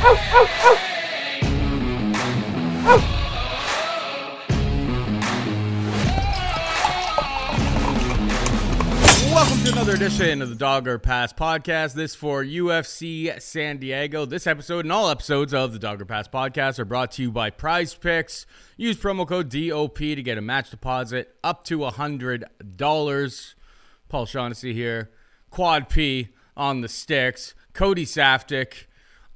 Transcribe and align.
Welcome 0.00 0.28
to 9.64 9.72
another 9.72 9.94
edition 9.94 10.40
of 10.40 10.50
the 10.50 10.54
Dog 10.54 10.86
Or 10.86 11.00
Pass 11.00 11.32
podcast. 11.32 11.94
This 11.94 12.14
for 12.14 12.44
UFC 12.44 13.42
San 13.42 13.78
Diego. 13.78 14.24
This 14.24 14.46
episode 14.46 14.84
and 14.84 14.92
all 14.92 15.10
episodes 15.10 15.52
of 15.52 15.72
the 15.72 15.80
Dog 15.80 16.00
Or 16.00 16.04
Pass 16.04 16.28
podcast 16.28 16.78
are 16.78 16.84
brought 16.84 17.10
to 17.12 17.22
you 17.22 17.32
by 17.32 17.50
Prize 17.50 17.94
Picks. 17.94 18.46
Use 18.76 18.96
promo 18.96 19.26
code 19.26 19.48
DOP 19.48 19.98
to 19.98 20.22
get 20.22 20.38
a 20.38 20.42
match 20.42 20.70
deposit 20.70 21.34
up 21.42 21.64
to 21.64 21.78
$100. 21.78 23.54
Paul 24.08 24.26
Shaughnessy 24.26 24.72
here. 24.72 25.10
Quad 25.50 25.88
P 25.88 26.28
on 26.56 26.82
the 26.82 26.88
sticks. 26.88 27.54
Cody 27.72 28.06
Saftic 28.06 28.84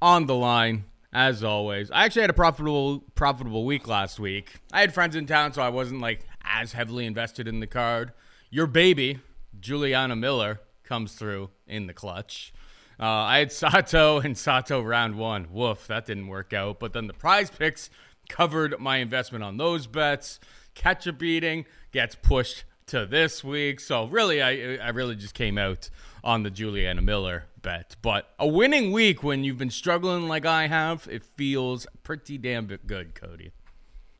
on 0.02 0.26
the 0.26 0.34
line. 0.34 0.84
As 1.14 1.44
always, 1.44 1.90
I 1.90 2.06
actually 2.06 2.22
had 2.22 2.30
a 2.30 2.34
profitable 2.34 3.04
profitable 3.14 3.66
week 3.66 3.86
last 3.86 4.18
week. 4.18 4.60
I 4.72 4.80
had 4.80 4.94
friends 4.94 5.14
in 5.14 5.26
town, 5.26 5.52
so 5.52 5.60
I 5.60 5.68
wasn't 5.68 6.00
like 6.00 6.26
as 6.42 6.72
heavily 6.72 7.04
invested 7.04 7.46
in 7.46 7.60
the 7.60 7.66
card. 7.66 8.12
Your 8.50 8.66
baby, 8.66 9.20
Juliana 9.60 10.16
Miller 10.16 10.60
comes 10.84 11.12
through 11.12 11.50
in 11.66 11.86
the 11.86 11.92
clutch. 11.92 12.52
Uh, 12.98 13.04
I 13.04 13.38
had 13.38 13.52
Sato 13.52 14.20
and 14.24 14.36
Sato 14.36 14.80
round 14.80 15.16
one. 15.16 15.48
Woof, 15.52 15.86
that 15.86 16.06
didn't 16.06 16.28
work 16.28 16.54
out. 16.54 16.80
But 16.80 16.94
then 16.94 17.08
the 17.08 17.14
prize 17.14 17.50
picks 17.50 17.90
covered 18.30 18.80
my 18.80 18.96
investment 18.96 19.44
on 19.44 19.58
those 19.58 19.86
bets. 19.86 20.40
Ketchup 20.74 21.18
beating 21.18 21.66
gets 21.92 22.14
pushed 22.14 22.64
to 22.86 23.04
this 23.04 23.44
week. 23.44 23.80
So 23.80 24.06
really, 24.06 24.40
I 24.40 24.76
I 24.76 24.88
really 24.88 25.14
just 25.14 25.34
came 25.34 25.58
out 25.58 25.90
on 26.24 26.42
the 26.42 26.50
Juliana 26.50 27.02
Miller 27.02 27.44
bet. 27.60 27.96
But 28.02 28.28
a 28.38 28.46
winning 28.46 28.92
week 28.92 29.22
when 29.22 29.44
you've 29.44 29.58
been 29.58 29.70
struggling 29.70 30.28
like 30.28 30.46
I 30.46 30.66
have, 30.66 31.08
it 31.10 31.24
feels 31.24 31.86
pretty 32.02 32.38
damn 32.38 32.66
good, 32.66 33.14
Cody. 33.14 33.52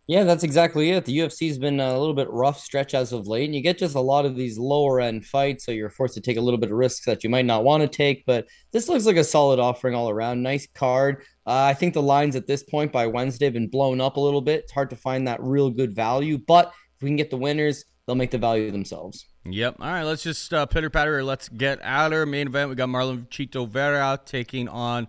Yeah, 0.09 0.25
that's 0.25 0.42
exactly 0.42 0.91
it. 0.91 1.05
The 1.05 1.20
UFC's 1.20 1.59
been 1.59 1.78
a 1.78 1.98
little 1.98 2.14
bit 2.14 2.28
rough 2.28 2.59
stretch 2.59 2.92
as 2.92 3.12
of 3.12 3.28
late, 3.28 3.44
and 3.44 3.55
you 3.55 3.62
get 3.62 3.78
just 3.78 3.94
a 3.94 4.00
lot 4.00 4.27
of 4.27 4.34
these 4.34 4.59
lower 4.59 5.00
end 5.00 5.25
fights, 5.25 5.64
so 5.64 5.70
you're 5.70 5.91
forced 5.91 6.14
to 6.14 6.20
take 6.20 6.36
a 6.36 6.41
little 6.41 6.59
bit 6.59 6.72
of 6.72 6.77
risks 6.77 7.06
that 7.06 7.22
you 7.22 7.31
might 7.31 7.47
not 7.47 7.62
want 7.62 7.83
to 7.83 7.89
take. 7.89 8.27
But 8.27 8.47
this 8.72 8.89
looks 8.89 9.06
like 9.06 9.16
a 9.16 9.22
solid 9.25 9.61
offering 9.61 9.94
all 9.94 10.11
around. 10.11 10.42
Nice 10.42 10.66
card. 10.75 11.22
Uh, 11.47 11.62
I 11.62 11.75
think 11.75 11.94
the 11.94 12.03
lines 12.03 12.34
at 12.34 12.48
this 12.48 12.64
point 12.64 12.91
by 12.91 13.06
Wednesday 13.06 13.47
have 13.47 13.55
been 13.55 13.69
blown 13.69 14.00
up 14.00 14.16
a 14.16 14.20
little 14.20 14.41
bit. 14.41 14.64
It's 14.64 14.72
hard 14.72 14.91
to 14.91 14.97
find 14.97 15.28
that 15.28 15.42
real 15.42 15.70
good 15.70 15.94
value, 15.94 16.37
but 16.37 16.72
if 16.97 17.03
we 17.03 17.09
can 17.09 17.16
get 17.16 17.31
the 17.31 17.37
winners, 17.37 17.84
they'll 18.06 18.16
make 18.16 18.33
the 18.33 18.39
value 18.39 18.72
themselves. 18.72 19.27
Yep. 19.45 19.77
All 19.81 19.87
right, 19.87 20.05
let's 20.05 20.23
just 20.23 20.53
uh, 20.55 20.67
pitter 20.67 20.91
patter. 20.91 21.25
Let's 21.25 21.48
get 21.48 21.81
out 21.83 22.12
our 22.12 22.27
main 22.27 22.47
event. 22.47 22.71
We 22.71 22.77
got 22.77 22.89
Marlon 22.89 23.29
Chito 23.29 23.69
Vera 23.69 24.21
taking 24.25 24.69
on 24.69 25.09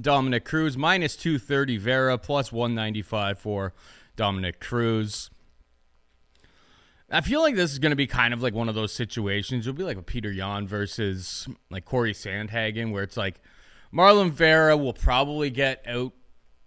Dominick 0.00 0.44
Cruz, 0.44 0.76
minus 0.76 1.16
230 1.16 1.78
Vera, 1.78 2.16
plus 2.16 2.52
195 2.52 3.38
for 3.38 3.74
Dominick 4.16 4.60
Cruz. 4.60 5.30
I 7.10 7.20
feel 7.20 7.42
like 7.42 7.56
this 7.56 7.72
is 7.72 7.78
going 7.78 7.90
to 7.90 7.96
be 7.96 8.06
kind 8.06 8.32
of 8.32 8.42
like 8.42 8.54
one 8.54 8.68
of 8.68 8.74
those 8.74 8.92
situations. 8.92 9.66
It'll 9.66 9.76
be 9.76 9.84
like 9.84 9.98
a 9.98 10.02
Petr 10.02 10.34
Yan 10.34 10.66
versus 10.66 11.46
like 11.70 11.84
Corey 11.84 12.14
Sandhagen, 12.14 12.92
where 12.92 13.02
it's 13.02 13.16
like 13.16 13.40
Marlon 13.92 14.30
Vera 14.30 14.76
will 14.76 14.94
probably 14.94 15.50
get 15.50 15.84
out, 15.86 16.12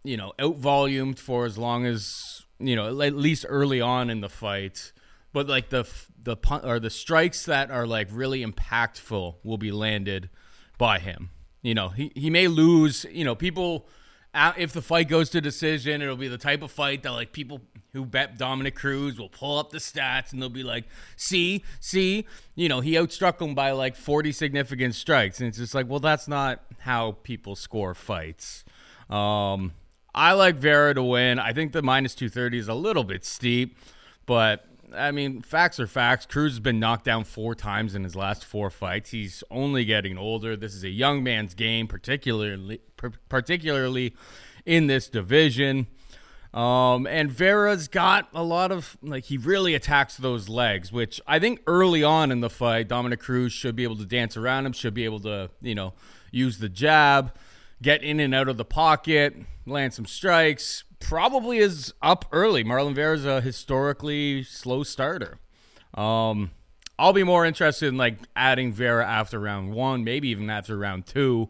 you 0.04 0.18
know, 0.18 0.34
out 0.38 0.58
volumed 0.58 1.18
for 1.18 1.46
as 1.46 1.58
long 1.58 1.86
as 1.86 2.44
you 2.60 2.76
know, 2.76 3.02
at 3.02 3.16
least 3.16 3.46
early 3.48 3.82
on 3.82 4.10
in 4.10 4.22
the 4.22 4.30
fight. 4.30 4.92
But 5.36 5.50
like 5.50 5.68
the 5.68 5.86
the 6.18 6.38
pun- 6.38 6.64
or 6.64 6.80
the 6.80 6.90
strikes 6.90 7.44
that 7.44 7.70
are 7.70 7.86
like 7.86 8.08
really 8.10 8.42
impactful 8.42 9.36
will 9.44 9.58
be 9.58 9.70
landed 9.70 10.30
by 10.78 10.98
him. 10.98 11.30
You 11.62 11.74
know, 11.74 11.90
he 11.90 12.10
he 12.16 12.30
may 12.30 12.48
lose. 12.48 13.06
You 13.12 13.26
know, 13.26 13.36
people 13.36 13.86
if 14.56 14.72
the 14.72 14.82
fight 14.82 15.10
goes 15.10 15.30
to 15.32 15.42
decision, 15.42 16.02
it'll 16.02 16.16
be 16.16 16.30
the 16.30 16.38
type 16.38 16.62
of 16.62 16.72
fight 16.72 17.04
that 17.04 17.12
like 17.12 17.34
people 17.34 17.60
who 17.92 18.06
bet 18.06 18.38
Dominick 18.38 18.76
Cruz 18.76 19.20
will 19.20 19.28
pull 19.28 19.60
up 19.60 19.72
the 19.72 19.80
stats 19.80 20.32
and 20.32 20.42
they'll 20.42 20.48
be 20.48 20.64
like, 20.64 20.86
"See, 21.18 21.66
see, 21.82 22.26
you 22.56 22.70
know, 22.70 22.80
he 22.80 22.94
outstruck 22.94 23.42
him 23.42 23.54
by 23.56 23.72
like 23.72 23.98
40 23.98 24.32
significant 24.32 24.96
strikes." 24.96 25.42
And 25.42 25.50
it's 25.50 25.58
just 25.58 25.76
like, 25.76 25.90
well, 25.90 26.00
that's 26.00 26.30
not 26.30 26.64
how 26.80 27.18
people 27.24 27.58
score 27.58 27.94
fights. 27.94 28.64
Um, 29.10 29.74
I 30.14 30.32
like 30.32 30.56
Vera 30.56 30.94
to 30.94 31.04
win. 31.04 31.40
I 31.40 31.52
think 31.52 31.74
the 31.74 31.82
minus 31.82 32.16
230 32.16 32.58
is 32.58 32.68
a 32.70 32.74
little 32.74 33.04
bit 33.04 33.26
steep, 33.26 33.78
but 34.26 34.66
I 34.96 35.12
mean, 35.12 35.42
facts 35.42 35.80
are 35.80 35.88
facts. 35.88 36.26
Cruz 36.26 36.54
has 36.54 36.60
been 36.60 36.80
knocked 36.80 37.06
down 37.06 37.24
four 37.24 37.56
times 37.56 37.96
in 37.96 38.04
his 38.04 38.16
last 38.16 38.44
four 38.46 38.70
fights. 38.70 39.12
He's 39.12 39.44
only 39.52 39.86
getting 39.86 40.18
older. 40.18 40.56
This 40.56 40.74
is 40.74 40.84
a 40.84 40.90
young 40.90 41.24
man's 41.24 41.54
game, 41.54 41.88
particularly 41.88 42.82
particularly 43.30 44.16
in 44.66 44.88
this 44.88 45.10
division. 45.10 45.88
Um, 46.54 47.06
and 47.06 47.30
Vera's 47.30 47.90
got 47.90 48.30
a 48.34 48.42
lot 48.42 48.72
of 48.72 48.96
like 49.02 49.26
he 49.26 49.38
really 49.38 49.76
attacks 49.76 50.16
those 50.16 50.48
legs, 50.48 50.90
which 50.90 51.20
I 51.28 51.38
think 51.38 51.60
early 51.68 52.02
on 52.02 52.32
in 52.32 52.40
the 52.40 52.50
fight, 52.50 52.88
Dominick 52.88 53.20
Cruz 53.20 53.52
should 53.52 53.76
be 53.76 53.84
able 53.84 53.98
to 53.98 54.06
dance 54.06 54.38
around 54.38 54.66
him, 54.66 54.72
should 54.72 54.94
be 54.94 55.04
able 55.04 55.20
to 55.22 55.50
you 55.62 55.76
know 55.76 55.94
use 56.32 56.60
the 56.60 56.70
jab, 56.70 57.36
get 57.82 58.04
in 58.04 58.22
and 58.22 58.34
out 58.34 58.48
of 58.48 58.56
the 58.56 58.64
pocket, 58.64 59.36
land 59.66 59.94
some 59.94 60.06
strikes, 60.06 60.85
probably 61.00 61.58
is 61.58 61.94
up 62.02 62.26
early. 62.32 62.64
Marlon 62.64 62.94
Vera 62.94 63.16
is 63.16 63.26
a 63.26 63.42
historically 63.42 64.44
slow 64.44 64.84
starter. 64.84 65.40
Um, 65.94 66.52
I'll 66.98 67.14
be 67.14 67.24
more 67.24 67.46
interested 67.46 67.88
in 67.88 67.98
like 67.98 68.20
adding 68.36 68.72
Vera 68.72 69.06
after 69.06 69.40
round 69.40 69.74
one, 69.74 70.04
maybe 70.04 70.30
even 70.30 70.50
after 70.50 70.78
round 70.78 71.06
two, 71.06 71.50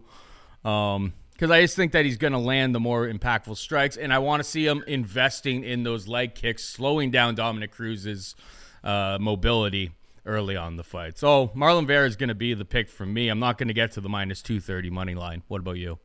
because 0.61 0.95
um, 0.95 1.13
I 1.39 1.61
just 1.61 1.75
think 1.75 1.91
that 1.91 2.05
he's 2.05 2.17
going 2.17 2.33
to 2.33 2.39
land 2.39 2.73
the 2.73 2.79
more 2.79 3.07
impactful 3.07 3.57
strikes, 3.57 3.97
and 3.97 4.11
I 4.11 4.19
want 4.19 4.41
to 4.41 4.43
see 4.43 4.65
him 4.65 4.83
investing 4.87 5.63
in 5.63 5.83
those 5.83 6.07
leg 6.07 6.33
kicks, 6.33 6.63
slowing 6.63 7.11
down 7.11 7.35
Dominick 7.35 7.71
Cruz's 7.71 8.35
uh, 8.83 9.17
mobility 9.21 9.91
early 10.25 10.55
on 10.55 10.77
the 10.77 10.83
fight. 10.83 11.19
So 11.19 11.49
Marlon 11.49 11.85
Vera 11.85 12.07
is 12.07 12.15
going 12.15 12.29
to 12.29 12.35
be 12.35 12.55
the 12.55 12.65
pick 12.65 12.89
for 12.89 13.05
me. 13.05 13.29
I'm 13.29 13.39
not 13.39 13.59
going 13.59 13.67
to 13.67 13.75
get 13.75 13.91
to 13.91 14.01
the 14.01 14.09
minus 14.09 14.41
two 14.41 14.59
thirty 14.59 14.89
money 14.89 15.13
line. 15.13 15.43
What 15.47 15.59
about 15.59 15.77
you? 15.77 15.99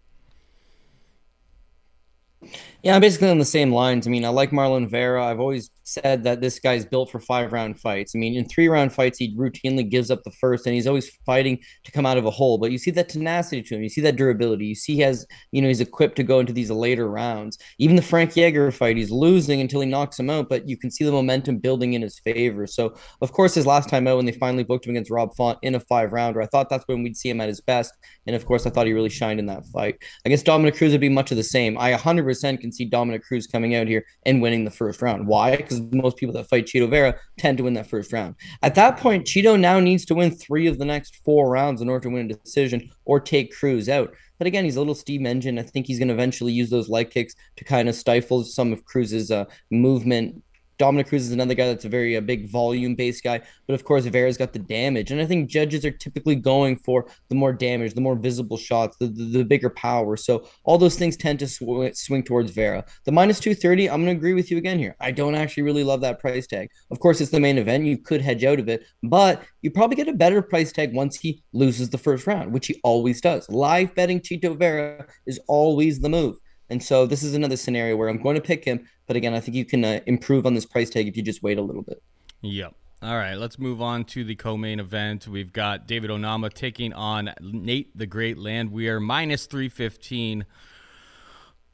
Yeah, 2.83 2.95
I'm 2.95 3.03
basically 3.03 3.29
on 3.29 3.39
the 3.39 3.45
same 3.45 3.73
lines. 3.73 4.07
I 4.07 4.11
mean, 4.11 4.25
I 4.25 4.31
like 4.31 4.51
Marlon 4.51 4.89
Vera. 4.89 5.27
I've 5.27 5.41
always 5.41 5.71
said 5.85 6.25
that 6.25 6.41
this 6.41 6.59
guy's 6.59 6.87
built 6.87 7.11
for 7.11 7.21
five 7.21 7.53
round 7.53 7.79
fights. 7.79 8.13
I 8.15 8.19
mean, 8.19 8.35
in 8.35 8.49
three 8.49 8.69
round 8.69 8.93
fights, 8.93 9.19
he 9.19 9.37
routinely 9.37 9.89
gives 9.89 10.11
up 10.11 10.23
the 10.25 10.31
first, 10.31 10.65
and 10.67 10.75
he's 10.75 10.87
always 10.87 11.11
fighting 11.27 11.59
to 11.85 11.93
come 11.93 12.07
out 12.07 12.17
of 12.17 12.25
a 12.25 12.31
hole. 12.31 12.57
But 12.57 12.73
you 12.73 12.79
see 12.79 12.91
that 12.93 13.11
tenacity 13.11 13.63
to 13.63 13.75
him. 13.75 13.83
You 13.83 13.91
see 13.91 14.01
that 14.03 14.17
durability. 14.17 14.67
You 14.67 14.75
see 14.75 14.95
he 14.95 15.01
has, 15.01 15.27
you 15.53 15.61
know, 15.61 15.69
he's 15.69 15.83
equipped 15.83 16.17
to 16.17 16.23
go 16.23 16.41
into 16.41 16.55
these 16.55 16.71
later 16.71 17.09
rounds. 17.09 17.59
Even 17.79 17.97
the 17.97 18.03
Frankie 18.03 18.43
Edgar 18.43 18.71
fight, 18.71 18.97
he's 18.97 19.11
losing 19.11 19.61
until 19.61 19.81
he 19.81 19.87
knocks 19.87 20.19
him 20.19 20.31
out, 20.31 20.49
but 20.49 20.67
you 20.67 20.79
can 20.79 20.91
see 20.91 21.05
the 21.05 21.13
momentum 21.13 21.59
building 21.59 21.93
in 21.93 22.01
his 22.01 22.19
favor. 22.21 22.67
So, 22.67 22.95
of 23.21 23.33
course, 23.33 23.55
his 23.55 23.67
last 23.67 23.91
time 23.91 24.07
out 24.07 24.17
when 24.17 24.27
they 24.27 24.33
finally 24.33 24.65
booked 24.65 24.87
him 24.87 24.93
against 24.93 25.11
Rob 25.11 25.35
Font 25.37 25.59
in 25.63 25.75
a 25.75 25.81
five 25.81 26.13
rounder, 26.13 26.41
I 26.41 26.47
thought 26.47 26.71
that's 26.71 26.85
when 26.87 27.03
we'd 27.03 27.17
see 27.17 27.29
him 27.29 27.43
at 27.43 27.49
his 27.49 27.61
best. 27.61 27.93
And 28.27 28.35
of 28.35 28.47
course, 28.47 28.67
I 28.67 28.71
thought 28.71 28.87
he 28.87 28.95
really 28.95 29.11
shined 29.11 29.41
in 29.41 29.47
that 29.47 29.67
fight. 29.67 29.97
I 30.25 30.31
guess 30.31 30.43
Dominick 30.43 30.77
Cruz, 30.77 30.93
would 30.93 31.01
be 31.01 31.11
much 31.11 31.31
of 31.31 31.37
the 31.37 31.43
same. 31.43 31.77
I 31.77 31.93
100% 31.93 32.30
can 32.33 32.73
see 32.73 32.85
Dominick 32.85 33.25
Cruz 33.25 33.47
coming 33.47 33.75
out 33.75 33.87
here 33.87 34.05
and 34.27 34.41
winning 34.41 34.65
the 34.65 34.71
first 34.71 35.03
round. 35.03 35.27
Why? 35.27 35.57
Because 35.57 35.81
most 35.93 36.17
people 36.17 36.33
that 36.35 36.49
fight 36.49 36.67
Chito 36.67 36.89
Vera 36.89 37.17
tend 37.39 37.59
to 37.59 37.65
win 37.65 37.75
that 37.75 37.89
first 37.89 38.13
round. 38.13 38.35
At 38.63 38.75
that 38.77 38.97
point, 38.97 39.27
Chito 39.27 39.59
now 39.59 39.81
needs 39.81 40.05
to 40.07 40.15
win 40.15 40.31
three 40.31 40.67
of 40.67 40.79
the 40.79 40.85
next 40.85 41.17
four 41.25 41.51
rounds 41.51 41.81
in 41.81 41.89
order 41.89 42.05
to 42.05 42.15
win 42.15 42.31
a 42.31 42.35
decision 42.35 42.91
or 43.05 43.21
take 43.21 43.55
Cruz 43.55 43.89
out. 43.89 44.15
But 44.39 44.47
again, 44.47 44.65
he's 44.65 44.77
a 44.77 44.81
little 44.81 44.95
steam 44.95 45.27
engine. 45.27 45.59
I 45.59 45.63
think 45.63 45.87
he's 45.87 45.99
going 45.99 46.09
to 46.09 46.15
eventually 46.15 46.53
use 46.53 46.71
those 46.71 46.89
leg 46.89 47.11
kicks 47.11 47.35
to 47.57 47.65
kind 47.65 47.89
of 47.89 47.95
stifle 47.95 48.43
some 48.43 48.73
of 48.73 48.85
Cruz's 48.85 49.31
uh, 49.31 49.45
movement 49.71 50.43
Dominick 50.81 51.09
Cruz 51.09 51.27
is 51.27 51.33
another 51.33 51.53
guy 51.53 51.67
that's 51.67 51.85
a 51.85 51.91
very 51.91 52.15
a 52.15 52.23
big 52.23 52.49
volume 52.49 52.95
based 52.95 53.23
guy, 53.23 53.43
but 53.67 53.75
of 53.75 53.85
course 53.85 54.07
Vera's 54.07 54.39
got 54.39 54.55
the 54.55 54.59
damage, 54.59 55.11
and 55.11 55.21
I 55.21 55.27
think 55.27 55.51
judges 55.51 55.85
are 55.85 55.91
typically 55.91 56.37
going 56.37 56.79
for 56.79 57.07
the 57.29 57.35
more 57.35 57.53
damage, 57.53 57.93
the 57.93 58.01
more 58.01 58.17
visible 58.17 58.57
shots, 58.57 58.97
the 58.97 59.09
the, 59.09 59.25
the 59.25 59.45
bigger 59.45 59.69
power. 59.69 60.17
So 60.17 60.47
all 60.65 60.79
those 60.79 60.97
things 60.97 61.19
tend 61.19 61.39
to 61.41 61.49
sw- 61.49 61.95
swing 61.95 62.23
towards 62.25 62.51
Vera. 62.51 62.85
The 63.05 63.13
minus 63.13 63.41
two 63.41 63.55
thirty, 63.55 63.91
I'm 63.91 64.03
going 64.03 64.15
to 64.15 64.19
agree 64.19 64.33
with 64.33 64.51
you 64.51 64.57
again 64.57 64.79
here. 64.79 64.97
I 65.01 65.11
don't 65.11 65.35
actually 65.35 65.65
really 65.65 65.85
love 65.85 66.01
that 66.01 66.19
price 66.19 66.47
tag. 66.47 66.71
Of 66.91 66.99
course, 66.99 67.21
it's 67.21 67.31
the 67.31 67.41
main 67.41 67.59
event. 67.59 67.85
You 67.85 67.99
could 67.99 68.23
hedge 68.23 68.45
out 68.45 68.59
of 68.59 68.69
it, 68.71 68.87
but 69.03 69.43
you 69.61 69.71
probably 69.71 69.97
get 69.97 70.09
a 70.09 70.15
better 70.15 70.41
price 70.41 70.73
tag 70.73 70.95
once 70.95 71.19
he 71.19 71.43
loses 71.53 71.91
the 71.91 71.99
first 71.99 72.27
round, 72.27 72.55
which 72.55 72.69
he 72.69 72.81
always 72.83 73.21
does. 73.21 73.47
Live 73.51 73.95
betting 73.95 74.21
Chito 74.21 74.59
Vera 74.59 75.07
is 75.27 75.39
always 75.47 76.01
the 76.01 76.09
move. 76.09 76.37
And 76.71 76.83
so 76.83 77.07
this 77.07 77.23
is 77.23 77.35
another 77.35 77.57
scenario 77.57 77.97
where 77.97 78.09
I'm 78.09 78.23
going 78.23 78.37
to 78.37 78.41
pick 78.41 78.65
him. 78.65 78.87
But 79.07 79.17
again, 79.17 79.35
I 79.35 79.41
think 79.41 79.57
you 79.57 79.65
can 79.65 79.85
uh, 79.85 80.01
improve 80.07 80.47
on 80.47 80.55
this 80.55 80.65
price 80.65 80.89
tag 80.89 81.09
if 81.09 81.17
you 81.17 81.23
just 81.23 81.43
wait 81.43 81.59
a 81.59 81.63
little 81.63 81.83
bit. 81.83 82.03
Yep. 82.43 82.75
All 83.03 83.17
right, 83.17 83.35
let's 83.35 83.59
move 83.59 83.81
on 83.81 84.05
to 84.07 84.25
the 84.25 84.35
co-main 84.35 84.79
event. 84.79 85.27
We've 85.27 85.55
got 85.55 85.87
David 85.87 86.11
Onama 86.11 86.53
taking 86.53 86.93
on 86.93 87.33
Nate 87.41 87.97
the 87.97 88.07
Great 88.07 88.37
Land. 88.37 88.73
We 88.73 88.91
are 88.91 89.01
minus 89.01 89.47
315. 89.47 90.45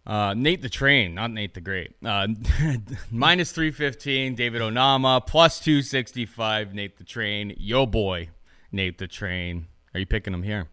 Uh, 0.06 0.34
Nate 0.34 0.62
the 0.62 0.68
Train, 0.68 1.16
not 1.16 1.32
Nate 1.32 1.54
the 1.54 1.60
Great. 1.60 1.94
Uh, 2.04 2.28
minus 3.10 3.50
315, 3.50 4.36
David 4.36 4.62
Onama, 4.62 5.26
plus 5.26 5.58
265, 5.58 6.74
Nate 6.74 6.96
the 6.96 7.02
Train. 7.02 7.52
Yo 7.58 7.86
boy, 7.86 8.28
Nate 8.70 8.98
the 8.98 9.08
Train. 9.08 9.66
Are 9.94 9.98
you 9.98 10.06
picking 10.06 10.32
him 10.32 10.44
here? 10.44 10.68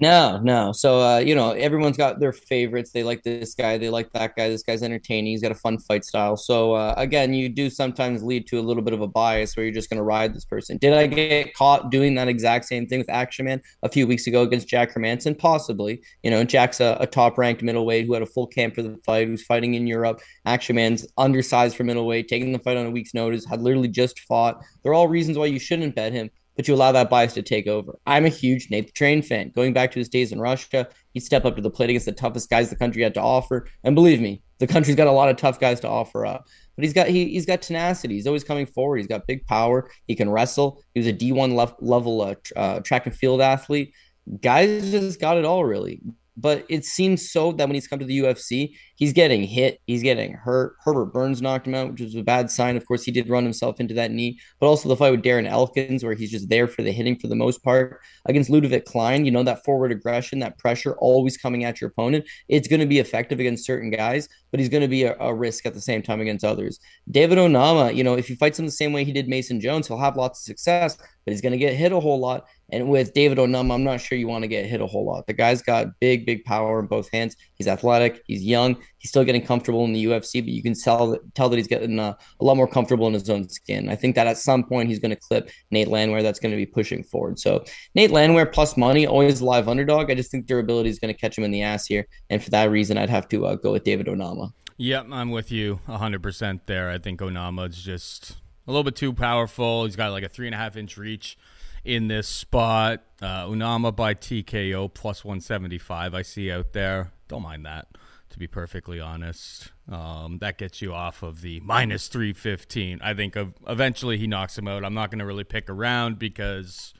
No, 0.00 0.40
no. 0.42 0.72
So 0.72 1.00
uh, 1.00 1.18
you 1.18 1.36
know, 1.36 1.52
everyone's 1.52 1.96
got 1.96 2.18
their 2.18 2.32
favorites. 2.32 2.90
They 2.90 3.04
like 3.04 3.22
this 3.22 3.54
guy, 3.54 3.78
they 3.78 3.88
like 3.88 4.10
that 4.12 4.34
guy. 4.34 4.48
This 4.48 4.64
guy's 4.64 4.82
entertaining. 4.82 5.26
He's 5.26 5.42
got 5.42 5.52
a 5.52 5.56
fun 5.56 5.78
fight 5.78 6.04
style. 6.04 6.36
So 6.36 6.72
uh, 6.72 6.94
again, 6.96 7.32
you 7.32 7.48
do 7.48 7.70
sometimes 7.70 8.22
lead 8.24 8.48
to 8.48 8.58
a 8.58 8.62
little 8.62 8.82
bit 8.82 8.94
of 8.94 9.00
a 9.00 9.06
bias 9.06 9.56
where 9.56 9.64
you're 9.64 9.74
just 9.74 9.90
going 9.90 9.98
to 9.98 10.02
ride 10.02 10.34
this 10.34 10.44
person. 10.44 10.76
Did 10.78 10.92
I 10.92 11.06
get 11.06 11.54
caught 11.54 11.90
doing 11.90 12.16
that 12.16 12.26
exact 12.26 12.64
same 12.64 12.86
thing 12.86 12.98
with 12.98 13.10
Action 13.10 13.44
Man 13.44 13.62
a 13.84 13.88
few 13.88 14.08
weeks 14.08 14.26
ago 14.26 14.42
against 14.42 14.66
Jack 14.66 14.92
Hermansson? 14.92 15.38
Possibly. 15.38 16.02
You 16.24 16.32
know, 16.32 16.42
Jack's 16.42 16.80
a, 16.80 16.96
a 16.98 17.06
top-ranked 17.06 17.62
middleweight 17.62 18.06
who 18.06 18.14
had 18.14 18.22
a 18.22 18.26
full 18.26 18.48
camp 18.48 18.74
for 18.74 18.82
the 18.82 18.98
fight, 19.04 19.28
who's 19.28 19.44
fighting 19.44 19.74
in 19.74 19.86
Europe. 19.86 20.20
Action 20.46 20.74
Man's 20.74 21.06
undersized 21.16 21.76
for 21.76 21.84
middleweight, 21.84 22.26
taking 22.26 22.50
the 22.50 22.58
fight 22.58 22.76
on 22.76 22.86
a 22.86 22.90
week's 22.90 23.14
notice, 23.14 23.46
had 23.46 23.62
literally 23.62 23.88
just 23.88 24.18
fought. 24.20 24.60
They're 24.82 24.94
all 24.94 25.06
reasons 25.06 25.38
why 25.38 25.46
you 25.46 25.60
shouldn't 25.60 25.94
bet 25.94 26.12
him 26.12 26.28
but 26.56 26.68
you 26.68 26.74
allow 26.74 26.92
that 26.92 27.10
bias 27.10 27.34
to 27.34 27.42
take 27.42 27.66
over. 27.66 27.98
I'm 28.06 28.24
a 28.24 28.30
huge 28.30 28.70
Nate 28.70 28.94
Train 28.94 29.22
fan. 29.22 29.50
Going 29.54 29.72
back 29.72 29.90
to 29.92 29.98
his 29.98 30.08
days 30.08 30.32
in 30.32 30.40
Russia, 30.40 30.88
he 31.12 31.20
stepped 31.20 31.46
up 31.46 31.56
to 31.56 31.62
the 31.62 31.70
plate 31.70 31.90
against 31.90 32.06
the 32.06 32.12
toughest 32.12 32.50
guys 32.50 32.70
the 32.70 32.76
country 32.76 33.02
had 33.02 33.14
to 33.14 33.20
offer. 33.20 33.68
And 33.84 33.94
believe 33.94 34.20
me, 34.20 34.42
the 34.58 34.66
country's 34.66 34.96
got 34.96 35.06
a 35.06 35.12
lot 35.12 35.28
of 35.28 35.36
tough 35.36 35.58
guys 35.58 35.80
to 35.80 35.88
offer 35.88 36.26
up. 36.26 36.46
But 36.76 36.84
he's 36.84 36.92
got 36.92 37.08
he, 37.08 37.28
he's 37.28 37.46
got 37.46 37.62
tenacity. 37.62 38.14
He's 38.14 38.26
always 38.26 38.44
coming 38.44 38.66
forward. 38.66 38.98
He's 38.98 39.06
got 39.06 39.26
big 39.26 39.46
power. 39.46 39.90
He 40.06 40.14
can 40.14 40.30
wrestle. 40.30 40.82
He 40.94 41.00
was 41.00 41.06
a 41.06 41.12
D1 41.12 41.54
left 41.54 41.82
level 41.82 42.20
uh, 42.22 42.34
uh, 42.56 42.80
track 42.80 43.06
and 43.06 43.14
field 43.14 43.40
athlete. 43.40 43.94
Guys 44.40 44.90
just 44.90 45.20
got 45.20 45.36
it 45.36 45.44
all 45.44 45.64
really. 45.64 46.00
But 46.42 46.66
it 46.68 46.84
seems 46.84 47.30
so 47.30 47.52
that 47.52 47.68
when 47.68 47.74
he's 47.74 47.86
come 47.86 48.00
to 48.00 48.04
the 48.04 48.18
UFC, 48.18 48.74
he's 48.96 49.12
getting 49.12 49.44
hit, 49.44 49.78
he's 49.86 50.02
getting 50.02 50.32
hurt. 50.32 50.74
Herbert 50.84 51.12
Burns 51.12 51.40
knocked 51.40 51.68
him 51.68 51.74
out, 51.76 51.92
which 51.92 52.00
was 52.00 52.16
a 52.16 52.22
bad 52.22 52.50
sign. 52.50 52.76
Of 52.76 52.84
course, 52.84 53.04
he 53.04 53.12
did 53.12 53.28
run 53.28 53.44
himself 53.44 53.78
into 53.78 53.94
that 53.94 54.10
knee, 54.10 54.40
but 54.58 54.66
also 54.66 54.88
the 54.88 54.96
fight 54.96 55.12
with 55.12 55.22
Darren 55.22 55.46
Elkins, 55.46 56.02
where 56.02 56.14
he's 56.14 56.32
just 56.32 56.48
there 56.48 56.66
for 56.66 56.82
the 56.82 56.90
hitting 56.90 57.16
for 57.16 57.28
the 57.28 57.36
most 57.36 57.62
part. 57.62 58.00
Against 58.26 58.50
Ludovit 58.50 58.84
Klein, 58.84 59.24
you 59.24 59.30
know, 59.30 59.44
that 59.44 59.64
forward 59.64 59.92
aggression, 59.92 60.40
that 60.40 60.58
pressure 60.58 60.96
always 60.98 61.36
coming 61.36 61.62
at 61.62 61.80
your 61.80 61.90
opponent. 61.90 62.24
It's 62.48 62.66
going 62.66 62.80
to 62.80 62.86
be 62.86 62.98
effective 62.98 63.38
against 63.38 63.64
certain 63.64 63.90
guys, 63.90 64.28
but 64.52 64.60
he's 64.60 64.68
going 64.68 64.82
to 64.82 64.88
be 64.88 65.02
a, 65.02 65.16
a, 65.18 65.34
risk 65.34 65.66
at 65.66 65.74
the 65.74 65.80
same 65.80 66.02
time 66.02 66.20
against 66.20 66.44
others. 66.44 66.78
David 67.10 67.38
Onama, 67.38 67.92
you 67.92 68.04
know, 68.04 68.14
if 68.14 68.28
he 68.28 68.36
fights 68.36 68.58
him 68.58 68.66
the 68.66 68.70
same 68.70 68.92
way 68.92 69.02
he 69.02 69.12
did 69.12 69.26
Mason 69.26 69.60
Jones, 69.60 69.88
he'll 69.88 69.98
have 69.98 70.16
lots 70.16 70.40
of 70.40 70.44
success, 70.44 70.96
but 70.96 71.32
he's 71.32 71.40
going 71.40 71.52
to 71.52 71.58
get 71.58 71.74
hit 71.74 71.90
a 71.90 71.98
whole 71.98 72.20
lot. 72.20 72.46
And 72.70 72.88
with 72.88 73.14
David 73.14 73.38
Onama, 73.38 73.74
I'm 73.74 73.82
not 73.82 74.00
sure 74.00 74.16
you 74.16 74.28
want 74.28 74.44
to 74.44 74.48
get 74.48 74.66
hit 74.66 74.80
a 74.80 74.86
whole 74.86 75.06
lot. 75.06 75.26
The 75.26 75.32
guy's 75.32 75.62
got 75.62 75.88
big, 76.00 76.26
big 76.26 76.44
power 76.44 76.78
in 76.78 76.86
both 76.86 77.10
hands. 77.10 77.34
He's 77.54 77.66
athletic. 77.66 78.22
He's 78.26 78.44
young. 78.44 78.76
He's 79.02 79.10
still 79.10 79.24
getting 79.24 79.44
comfortable 79.44 79.84
in 79.84 79.92
the 79.92 80.04
UFC, 80.04 80.40
but 80.40 80.52
you 80.52 80.62
can 80.62 80.74
tell 80.74 81.10
that, 81.10 81.34
tell 81.34 81.48
that 81.48 81.56
he's 81.56 81.66
getting 81.66 81.98
uh, 81.98 82.14
a 82.40 82.44
lot 82.44 82.56
more 82.56 82.68
comfortable 82.68 83.08
in 83.08 83.14
his 83.14 83.28
own 83.28 83.48
skin. 83.48 83.88
I 83.88 83.96
think 83.96 84.14
that 84.14 84.28
at 84.28 84.38
some 84.38 84.62
point 84.62 84.88
he's 84.88 85.00
going 85.00 85.10
to 85.10 85.16
clip 85.16 85.50
Nate 85.72 85.88
Landwehr. 85.88 86.22
That's 86.22 86.38
going 86.38 86.52
to 86.52 86.56
be 86.56 86.66
pushing 86.66 87.02
forward. 87.02 87.40
So 87.40 87.64
Nate 87.96 88.12
Landwehr 88.12 88.46
plus 88.46 88.76
money, 88.76 89.06
always 89.06 89.40
a 89.40 89.44
live 89.44 89.68
underdog. 89.68 90.10
I 90.10 90.14
just 90.14 90.30
think 90.30 90.46
durability 90.46 90.88
is 90.88 91.00
going 91.00 91.12
to 91.12 91.20
catch 91.20 91.36
him 91.36 91.42
in 91.42 91.50
the 91.50 91.62
ass 91.62 91.86
here, 91.86 92.06
and 92.30 92.42
for 92.42 92.50
that 92.50 92.70
reason, 92.70 92.96
I'd 92.96 93.10
have 93.10 93.28
to 93.30 93.46
uh, 93.46 93.56
go 93.56 93.72
with 93.72 93.82
David 93.82 94.06
Onama. 94.06 94.52
Yep, 94.76 95.06
I'm 95.10 95.30
with 95.30 95.52
you 95.52 95.80
100% 95.88 96.60
there. 96.66 96.88
I 96.88 96.98
think 96.98 97.20
Onama's 97.20 97.82
just 97.82 98.36
a 98.66 98.70
little 98.70 98.84
bit 98.84 98.96
too 98.96 99.12
powerful. 99.12 99.84
He's 99.84 99.96
got 99.96 100.12
like 100.12 100.24
a 100.24 100.28
three 100.28 100.46
and 100.46 100.54
a 100.54 100.58
half 100.58 100.76
inch 100.76 100.96
reach 100.96 101.36
in 101.84 102.08
this 102.08 102.28
spot. 102.28 103.02
Uh, 103.20 103.46
Onama 103.46 103.94
by 103.94 104.14
TKO 104.14 104.92
plus 104.92 105.24
175. 105.24 106.14
I 106.14 106.22
see 106.22 106.50
out 106.50 106.72
there. 106.72 107.12
Don't 107.28 107.42
mind 107.42 107.66
that, 107.66 107.88
to 108.32 108.38
be 108.38 108.46
perfectly 108.46 108.98
honest. 108.98 109.70
Um, 109.90 110.38
that 110.38 110.58
gets 110.58 110.82
you 110.82 110.92
off 110.92 111.22
of 111.22 111.42
the 111.42 111.60
minus 111.60 112.08
315. 112.08 113.00
I 113.02 113.14
think 113.14 113.36
eventually 113.66 114.18
he 114.18 114.26
knocks 114.26 114.58
him 114.58 114.66
out. 114.66 114.84
I'm 114.84 114.94
not 114.94 115.10
going 115.10 115.20
to 115.20 115.26
really 115.26 115.44
pick 115.44 115.70
around 115.70 116.18
because, 116.18 116.94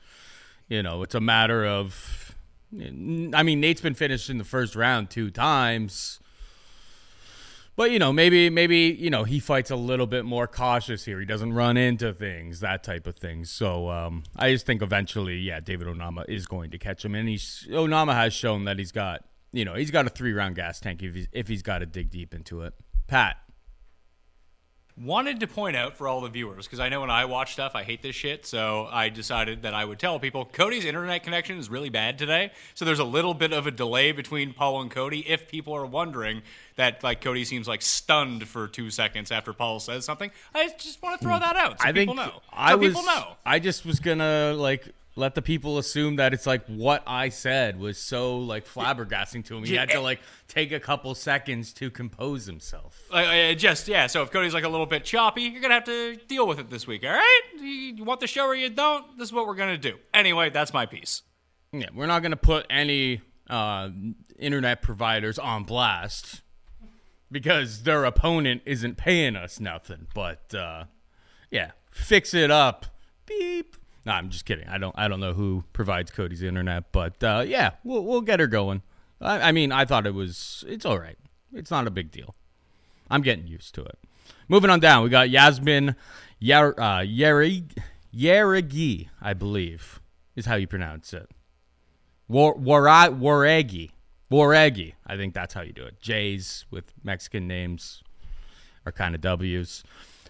you 0.69 0.81
know, 0.81 1.03
it's 1.03 1.15
a 1.15 1.21
matter 1.21 1.65
of. 1.65 2.35
I 2.75 3.43
mean, 3.43 3.59
Nate's 3.59 3.81
been 3.81 3.93
finished 3.93 4.31
in 4.31 4.39
the 4.39 4.43
first 4.43 4.75
round 4.75 5.11
two 5.11 5.29
times. 5.29 6.19
But 7.75 7.89
you 7.89 7.97
know, 7.97 8.13
maybe 8.13 8.51
maybe 8.51 8.95
you 8.99 9.09
know 9.09 9.23
he 9.23 9.39
fights 9.39 9.71
a 9.71 9.75
little 9.75 10.05
bit 10.05 10.25
more 10.25 10.45
cautious 10.45 11.05
here. 11.05 11.19
He 11.19 11.25
doesn't 11.25 11.53
run 11.53 11.75
into 11.75 12.13
things, 12.13 12.59
that 12.59 12.83
type 12.83 13.07
of 13.07 13.15
thing. 13.15 13.45
So 13.45 13.89
um, 13.89 14.23
I 14.35 14.51
just 14.51 14.67
think 14.67 14.83
eventually, 14.83 15.37
yeah, 15.37 15.59
David 15.59 15.87
Onama 15.87 16.27
is 16.29 16.45
going 16.45 16.69
to 16.71 16.77
catch 16.77 17.03
him, 17.03 17.15
and 17.15 17.27
he's 17.27 17.67
Onama 17.71 18.13
has 18.13 18.33
shown 18.33 18.65
that 18.65 18.77
he's 18.77 18.91
got 18.91 19.23
you 19.53 19.63
know 19.63 19.75
he's 19.75 19.91
got 19.91 20.05
a 20.05 20.09
three 20.09 20.33
round 20.33 20.55
gas 20.55 20.79
tank 20.79 21.01
if 21.01 21.15
he's 21.15 21.27
if 21.31 21.47
he's 21.47 21.61
got 21.61 21.79
to 21.79 21.85
dig 21.85 22.09
deep 22.09 22.33
into 22.33 22.61
it. 22.61 22.73
Pat, 23.07 23.37
wanted 24.97 25.39
to 25.39 25.47
point 25.47 25.75
out 25.75 25.95
for 25.95 26.07
all 26.07 26.21
the 26.21 26.29
viewers 26.29 26.65
because 26.65 26.79
I 26.79 26.89
know 26.89 27.01
when 27.01 27.09
I 27.09 27.25
watch 27.25 27.53
stuff, 27.53 27.73
I 27.75 27.83
hate 27.83 28.01
this 28.01 28.15
shit. 28.15 28.45
So 28.45 28.87
I 28.91 29.09
decided 29.09 29.63
that 29.63 29.73
I 29.73 29.85
would 29.85 29.99
tell 29.99 30.19
people 30.19 30.45
Cody's 30.45 30.85
internet 30.85 31.23
connection 31.23 31.57
is 31.57 31.69
really 31.69 31.89
bad 31.89 32.17
today. 32.17 32.51
So 32.73 32.85
there's 32.85 32.99
a 32.99 33.05
little 33.05 33.33
bit 33.33 33.53
of 33.53 33.65
a 33.67 33.71
delay 33.71 34.11
between 34.11 34.53
Paul 34.53 34.81
and 34.81 34.91
Cody. 34.91 35.27
If 35.27 35.47
people 35.47 35.73
are 35.73 35.85
wondering 35.85 36.41
that, 36.75 37.03
like 37.03 37.21
Cody 37.21 37.45
seems 37.45 37.67
like 37.67 37.81
stunned 37.81 38.47
for 38.47 38.67
two 38.67 38.89
seconds 38.89 39.31
after 39.31 39.53
Paul 39.53 39.79
says 39.79 40.05
something, 40.05 40.31
I 40.53 40.69
just 40.77 41.01
want 41.01 41.19
to 41.19 41.25
throw 41.25 41.35
hmm. 41.35 41.41
that 41.41 41.55
out 41.55 41.79
so 41.79 41.87
I 41.87 41.91
people 41.91 42.15
think 42.15 42.27
know. 42.27 42.33
So 42.35 42.41
I 42.51 42.75
was, 42.75 42.89
people 42.89 43.03
know. 43.03 43.35
I 43.45 43.59
just 43.59 43.85
was 43.85 43.99
gonna 43.99 44.53
like 44.53 44.87
let 45.15 45.35
the 45.35 45.41
people 45.41 45.77
assume 45.77 46.15
that 46.15 46.33
it's 46.33 46.47
like 46.47 46.65
what 46.65 47.03
I 47.05 47.29
said 47.29 47.79
was 47.79 47.97
so 47.97 48.37
like 48.37 48.65
flabbergasting 48.65 49.45
to 49.45 49.57
him. 49.57 49.63
He 49.63 49.75
had 49.75 49.89
to 49.89 49.99
like 49.99 50.19
take 50.47 50.71
a 50.71 50.79
couple 50.79 51.13
seconds 51.13 51.71
to 51.73 51.91
compose 51.91 52.45
himself. 52.45 53.01
Uh, 53.11 53.53
just 53.53 53.87
yeah. 53.87 54.07
So 54.07 54.23
if 54.23 54.31
Cody's 54.31 54.53
like 54.53 54.63
a 54.63 54.69
little 54.69 54.85
bit 54.85 55.05
choppy, 55.05 55.43
you're 55.43 55.61
gonna 55.61 55.75
have 55.75 55.83
to 55.85 56.15
deal 56.27 56.47
with 56.47 56.59
it 56.59 56.69
this 56.69 56.87
week. 56.87 57.03
All 57.03 57.11
right? 57.11 57.41
You 57.59 58.03
want 58.03 58.21
the 58.21 58.27
show 58.27 58.45
or 58.45 58.55
you 58.55 58.69
don't? 58.69 59.17
This 59.17 59.29
is 59.29 59.33
what 59.33 59.45
we're 59.45 59.55
gonna 59.55 59.77
do. 59.77 59.97
Anyway, 60.13 60.49
that's 60.49 60.73
my 60.73 60.85
piece. 60.85 61.21
Yeah, 61.71 61.89
we're 61.93 62.07
not 62.07 62.23
gonna 62.23 62.35
put 62.35 62.65
any 62.69 63.21
uh, 63.49 63.89
internet 64.39 64.81
providers 64.81 65.37
on 65.37 65.63
blast 65.63 66.41
because 67.31 67.83
their 67.83 68.03
opponent 68.03 68.63
isn't 68.65 68.97
paying 68.97 69.35
us 69.35 69.59
nothing. 69.59 70.07
But 70.15 70.55
uh, 70.55 70.85
yeah, 71.51 71.71
fix 71.91 72.33
it 72.33 72.49
up. 72.49 72.87
Beep. 73.27 73.75
No, 74.05 74.11
I'm 74.11 74.29
just 74.29 74.45
kidding. 74.45 74.67
I 74.67 74.77
don't. 74.77 74.93
I 74.97 75.07
don't 75.07 75.19
know 75.19 75.33
who 75.33 75.63
provides 75.73 76.11
Cody's 76.11 76.43
internet, 76.43 76.91
but 76.91 77.23
uh, 77.23 77.43
yeah, 77.47 77.71
we'll 77.83 78.03
we'll 78.03 78.21
get 78.21 78.39
her 78.39 78.47
going. 78.47 78.81
I, 79.21 79.49
I, 79.49 79.51
mean, 79.53 79.71
I 79.71 79.85
thought 79.85 80.05
it 80.05 80.13
was. 80.13 80.63
It's 80.67 80.85
all 80.85 80.99
right. 80.99 81.17
It's 81.53 81.71
not 81.71 81.87
a 81.87 81.91
big 81.91 82.11
deal. 82.11 82.35
I'm 83.09 83.21
getting 83.21 83.47
used 83.47 83.73
to 83.75 83.83
it. 83.83 83.97
Moving 84.49 84.69
on 84.69 84.79
down, 84.79 85.03
we 85.03 85.09
got 85.09 85.29
Yazmin 85.29 85.95
Yar, 86.39 86.79
uh, 86.79 87.05
I 89.21 89.33
believe 89.33 90.01
is 90.35 90.45
how 90.45 90.55
you 90.55 90.67
pronounce 90.67 91.13
it. 91.13 91.29
War 92.27 92.55
Jauregui. 92.55 93.91
Jauregui. 94.31 94.93
I 95.05 95.15
think 95.15 95.33
that's 95.33 95.53
how 95.53 95.61
you 95.61 95.73
do 95.73 95.85
it. 95.85 96.01
J's 96.01 96.65
with 96.71 96.93
Mexican 97.03 97.47
names 97.47 98.03
are 98.85 98.91
kind 98.91 99.15
of 99.15 99.21
W's. 99.21 99.83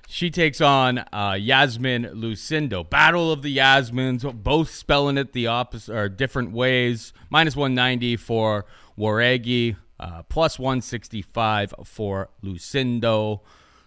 She 0.07 0.29
takes 0.29 0.61
on 0.61 0.99
uh, 0.99 1.31
Iasmin 1.31 2.13
Lucindo. 2.13 2.87
Battle 2.87 3.31
of 3.31 3.41
the 3.41 3.57
Yasmins, 3.57 4.23
both 4.43 4.69
spelling 4.69 5.17
it 5.17 5.33
the 5.33 5.47
opposite 5.47 5.95
or 5.95 6.09
different 6.09 6.51
ways. 6.51 7.13
Minus 7.29 7.55
190 7.55 8.17
for 8.17 8.65
Jauregui, 8.97 9.75
uh, 9.99 10.23
plus 10.23 10.59
165 10.59 11.73
for 11.85 12.29
Lucindo. 12.43 13.41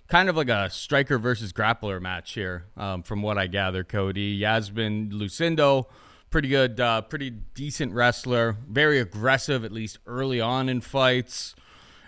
Kind 0.08 0.28
of 0.28 0.36
like 0.36 0.48
a 0.48 0.70
striker 0.70 1.18
versus 1.18 1.52
grappler 1.52 2.00
match 2.00 2.32
here, 2.32 2.66
um, 2.76 3.02
from 3.02 3.22
what 3.22 3.38
I 3.38 3.46
gather, 3.46 3.84
Cody. 3.84 4.40
Iasmin 4.40 5.12
Lucindo, 5.12 5.86
pretty 6.30 6.48
good, 6.48 6.80
uh, 6.80 7.02
pretty 7.02 7.30
decent 7.30 7.92
wrestler. 7.92 8.56
Very 8.68 8.98
aggressive, 9.00 9.64
at 9.64 9.72
least 9.72 9.98
early 10.06 10.40
on 10.40 10.68
in 10.68 10.80
fights 10.80 11.54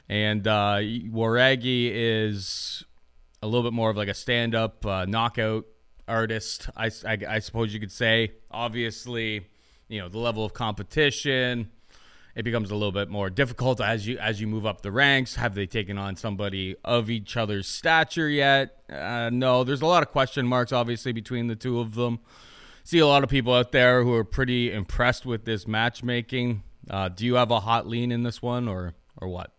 And 0.09 0.47
uh, 0.47 0.79
Jauregui 0.81 1.91
is 1.93 2.85
a 3.43 3.47
little 3.47 3.63
bit 3.63 3.73
more 3.73 3.91
of 3.91 3.97
like 3.97 4.09
a 4.09 4.15
stand 4.15 4.55
up 4.55 4.85
uh, 4.85 5.05
knockout 5.05 5.67
artist, 6.07 6.69
I, 6.77 6.91
I, 7.07 7.19
I 7.29 7.39
suppose 7.41 7.75
you 7.75 7.81
could 7.81 7.93
say. 7.93 8.33
Obviously, 8.51 9.47
you 9.89 10.01
know, 10.01 10.09
the 10.09 10.19
level 10.19 10.45
of 10.45 10.55
competition 10.55 11.71
it 12.39 12.45
becomes 12.45 12.71
a 12.71 12.75
little 12.77 12.93
bit 12.93 13.09
more 13.09 13.31
difficult 13.31 13.81
as 13.81 14.07
you 14.07 14.17
as 14.19 14.41
you 14.41 14.47
move 14.47 14.65
up 14.65 14.83
the 14.83 14.93
ranks. 14.93 15.35
Have 15.35 15.57
they 15.57 15.67
taken 15.67 15.99
on 15.99 16.15
somebody 16.15 16.77
of 16.85 17.11
each 17.11 17.37
other's 17.37 17.67
stature 17.67 18.29
yet? 18.29 18.77
Uh, 18.89 19.29
no, 19.33 19.65
there's 19.65 19.83
a 19.83 19.87
lot 19.87 20.05
of 20.05 20.11
question 20.11 20.47
marks 20.47 20.71
obviously 20.71 21.11
between 21.11 21.49
the 21.49 21.57
two 21.57 21.81
of 21.81 21.97
them. 21.97 22.21
See 22.85 23.01
a 23.01 23.09
lot 23.09 23.25
of 23.25 23.29
people 23.29 23.53
out 23.53 23.73
there 23.73 24.05
who 24.05 24.15
are 24.15 24.23
pretty 24.23 24.73
impressed 24.73 25.27
with 25.27 25.47
this 25.47 25.67
matchmaking. 25.67 26.63
Uh, 26.89 27.09
do 27.09 27.27
you 27.27 27.35
have 27.35 27.51
a 27.51 27.59
hot 27.59 27.89
lean 27.89 28.13
in 28.13 28.23
this 28.23 28.41
one 28.41 28.69
or 28.69 28.95
or 29.17 29.27
what? 29.27 29.53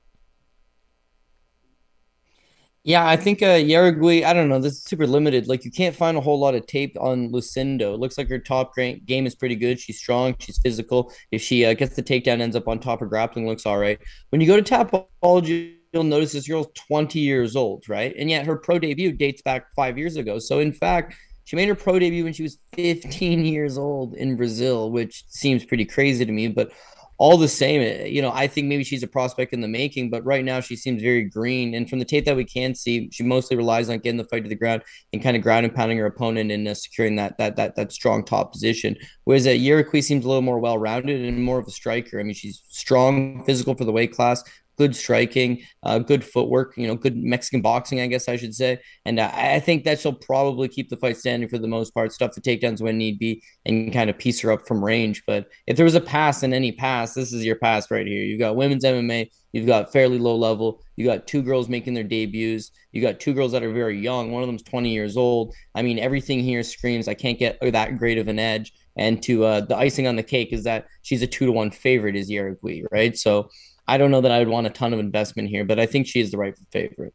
Yeah, 2.89 3.08
I 3.08 3.17
think 3.17 3.43
uh 3.43 3.60
Jauregui, 3.60 4.24
I 4.25 4.34
don't 4.34 4.50
know, 4.50 4.58
this 4.60 4.74
is 4.74 4.84
super 4.84 5.05
limited. 5.05 5.48
Like 5.48 5.63
you 5.63 5.69
can't 5.69 5.96
find 5.96 6.17
a 6.17 6.22
whole 6.22 6.39
lot 6.39 6.55
of 6.55 6.65
tape 6.65 6.98
on 7.00 7.31
Lucindo. 7.31 7.93
It 7.93 8.00
looks 8.00 8.17
like 8.17 8.27
her 8.29 8.39
top 8.39 8.74
game 8.75 9.27
is 9.27 9.36
pretty 9.36 9.55
good. 9.55 9.79
She's 9.79 10.00
strong, 10.00 10.36
she's 10.39 10.58
physical. 10.58 11.13
If 11.29 11.39
she 11.39 11.65
uh, 11.65 11.75
gets 11.75 11.96
the 11.96 12.01
takedown, 12.01 12.41
ends 12.41 12.55
up 12.55 12.67
on 12.67 12.79
top, 12.79 13.01
her 13.01 13.05
grappling 13.05 13.46
looks 13.46 13.67
all 13.67 13.77
right. 13.77 14.00
When 14.31 14.41
you 14.41 14.48
go 14.48 14.60
to 14.60 14.63
Tapology, 14.63 15.75
you'll 15.93 16.03
notice 16.03 16.31
this 16.31 16.48
girl's 16.48 16.69
20 16.88 17.19
years 17.19 17.55
old, 17.55 17.88
right? 17.88 18.12
And 18.17 18.27
yet 18.27 18.48
her 18.48 18.55
pro 18.55 18.79
debut 18.79 19.12
dates 19.12 19.43
back 19.43 19.67
five 19.75 20.00
years 20.00 20.15
ago. 20.15 20.39
So 20.39 20.58
in 20.58 20.74
fact, 20.74 21.13
she 21.43 21.55
made 21.55 21.67
her 21.67 21.75
pro 21.75 22.00
debut 22.00 22.24
when 22.24 22.34
she 22.34 22.41
was 22.41 22.58
15 22.74 23.46
years 23.46 23.77
old 23.77 24.15
in 24.15 24.36
Brazil, 24.36 24.89
which 24.89 25.25
seems 25.27 25.63
pretty 25.63 25.86
crazy 25.86 26.25
to 26.25 26.31
me, 26.31 26.48
but 26.48 26.72
all 27.20 27.38
the 27.38 27.50
same, 27.50 27.82
eh, 27.82 28.06
you 28.06 28.22
know, 28.22 28.32
I 28.34 28.48
think 28.48 28.68
maybe 28.68 28.86
she's 28.86 29.04
a 29.04 29.08
prospect 29.08 29.52
in 29.52 29.60
the 29.60 29.68
making, 29.68 30.10
but 30.10 30.26
right 30.26 30.44
now 30.44 30.62
she 30.62 30.78
seems 30.78 31.02
very 31.02 31.24
green. 31.24 31.76
And 31.76 31.88
from 31.90 32.00
the 32.00 32.06
tape 32.06 32.24
that 32.26 32.36
we 32.36 32.46
can 32.46 32.74
see, 32.74 33.10
she 33.12 33.24
mostly 33.24 33.58
relies 33.58 33.90
on 33.90 34.00
getting 34.00 34.18
the 34.18 34.24
fight 34.24 34.44
to 34.44 34.50
the 34.50 34.56
ground 34.56 34.84
and 35.12 35.22
kind 35.22 35.36
of 35.36 35.44
ground 35.44 35.66
and 35.66 35.76
pounding 35.76 35.98
her 35.98 36.06
opponent 36.06 36.50
and 36.50 36.66
uh, 36.66 36.74
securing 36.74 37.18
that 37.18 37.38
that 37.38 37.58
that 37.58 37.76
that 37.76 37.92
strong 37.92 38.24
top 38.24 38.54
position. 38.54 38.96
Whereas 39.26 39.46
uh, 39.46 39.52
Jauregui 39.52 40.02
seems 40.02 40.24
a 40.24 40.28
little 40.30 40.42
more 40.42 40.60
well 40.60 40.78
rounded 40.78 41.24
and 41.24 41.44
more 41.44 41.60
of 41.60 41.68
a 41.68 41.72
striker. 41.72 42.22
I 42.22 42.24
mean, 42.24 42.34
she's 42.34 42.64
strong, 42.70 43.44
physical 43.44 43.76
for 43.76 43.84
the 43.84 43.92
weight 43.92 44.14
class, 44.14 44.42
good 44.79 44.95
striking, 44.95 45.62
uh, 45.83 46.00
good 46.00 46.24
footwork, 46.24 46.74
you 46.77 46.88
know, 46.88 46.95
good 46.95 47.17
Mexican 47.17 47.62
boxing, 47.62 48.00
I 48.00 48.07
guess 48.07 48.29
I 48.29 48.38
should 48.38 48.55
say. 48.55 48.79
And 49.03 49.19
uh, 49.19 49.29
I 49.33 49.59
think 49.59 49.83
that 49.83 50.00
she'll 50.00 50.13
probably 50.13 50.69
keep 50.69 50.89
the 50.89 50.95
fight 50.95 51.17
standing 51.17 51.50
for 51.50 51.57
the 51.57 51.67
most 51.67 51.93
part, 51.93 52.13
stuff 52.13 52.31
the 52.31 52.39
takedowns 52.39 52.79
when 52.79 52.98
need 52.98 53.19
be, 53.19 53.43
and 53.65 53.91
kind 53.91 54.09
of 54.09 54.17
piece 54.17 54.39
her 54.39 54.53
up 54.53 54.65
from 54.65 54.83
range. 54.83 55.21
But 55.27 55.50
if 55.67 55.75
there 55.75 55.83
was 55.83 55.95
a 55.95 56.01
pass 56.01 56.43
in 56.43 56.53
any 56.53 56.71
pass, 56.71 57.13
this 57.13 57.33
is 57.33 57.43
your 57.43 57.57
pass 57.57 57.91
right 57.91 58.07
here. 58.07 58.24
You've 58.24 58.39
got 58.39 58.55
women's 58.55 58.86
MMA, 58.86 59.29
you've 59.51 59.67
got 59.67 59.91
fairly 59.91 60.17
low 60.17 60.38
level, 60.38 60.81
you 60.95 61.05
got 61.05 61.27
two 61.27 61.41
girls 61.41 61.67
making 61.67 61.93
their 61.93 62.05
debuts, 62.05 62.71
you 62.93 63.01
got 63.01 63.19
two 63.19 63.33
girls 63.33 63.51
that 63.51 63.63
are 63.63 63.74
very 63.74 64.00
young. 64.00 64.31
One 64.31 64.43
of 64.43 64.48
them's 64.48 64.63
20 64.63 64.89
years 64.89 65.17
old. 65.17 65.53
I 65.75 65.81
mean, 65.81 66.00
everything 66.00 66.39
here 66.39 66.63
screams 66.63 67.09
I 67.09 67.15
can't 67.15 67.38
get 67.38 67.59
that 67.59 67.98
great 67.98 68.17
of 68.17 68.29
an 68.29 68.39
edge. 68.39 68.71
And 68.98 69.21
to 69.24 69.45
uh, 69.45 69.62
the 69.62 69.77
icing 69.77 70.07
on 70.07 70.15
the 70.15 70.24
cake 70.24 70.51
is 70.53 70.63
that 70.63 70.88
she's 71.01 71.21
a 71.21 71.27
two 71.27 71.45
to 71.45 71.51
one 71.51 71.71
favorite, 71.71 72.15
is 72.15 72.29
Jauregui, 72.29 72.83
right? 72.91 73.17
So 73.17 73.50
I 73.89 73.98
don't 73.98 74.12
know 74.12 74.22
that 74.22 74.31
I 74.31 74.38
would 74.38 74.48
want 74.48 74.67
a 74.67 74.69
ton 74.69 74.93
of 74.93 75.00
investment 75.00 75.50
here, 75.50 75.65
but 75.65 75.79
I 75.79 75.88
think 75.88 76.05
she 76.05 76.19
is 76.19 76.29
the 76.29 76.38
right 76.38 76.55
favorite. 76.69 77.13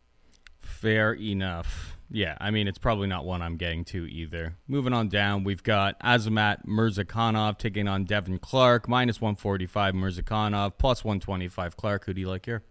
Fair 0.61 1.13
enough. 1.13 1.97
Yeah, 2.11 2.37
I 2.41 2.51
mean, 2.51 2.67
it's 2.67 2.79
probably 2.79 3.07
not 3.07 3.25
one 3.25 3.43
I'm 3.43 3.57
getting 3.57 3.85
to 3.87 4.07
either. 4.07 4.57
Moving 4.67 4.93
on 4.93 5.09
down, 5.09 5.45
we've 5.45 5.63
got 5.63 5.99
Azamat 6.01 6.67
Murzakanov 6.67 7.59
taking 7.59 7.87
on 7.87 8.05
Devin 8.05 8.39
Clark, 8.41 8.89
minus 8.89 9.21
145 9.21 9.95
Murzakanov, 9.95 10.73
plus 10.77 11.05
125 11.05 11.77
Clark. 11.77 12.07
Who 12.07 12.15
do 12.15 12.21
you 12.21 12.29
like 12.29 12.45
here? 12.45 12.65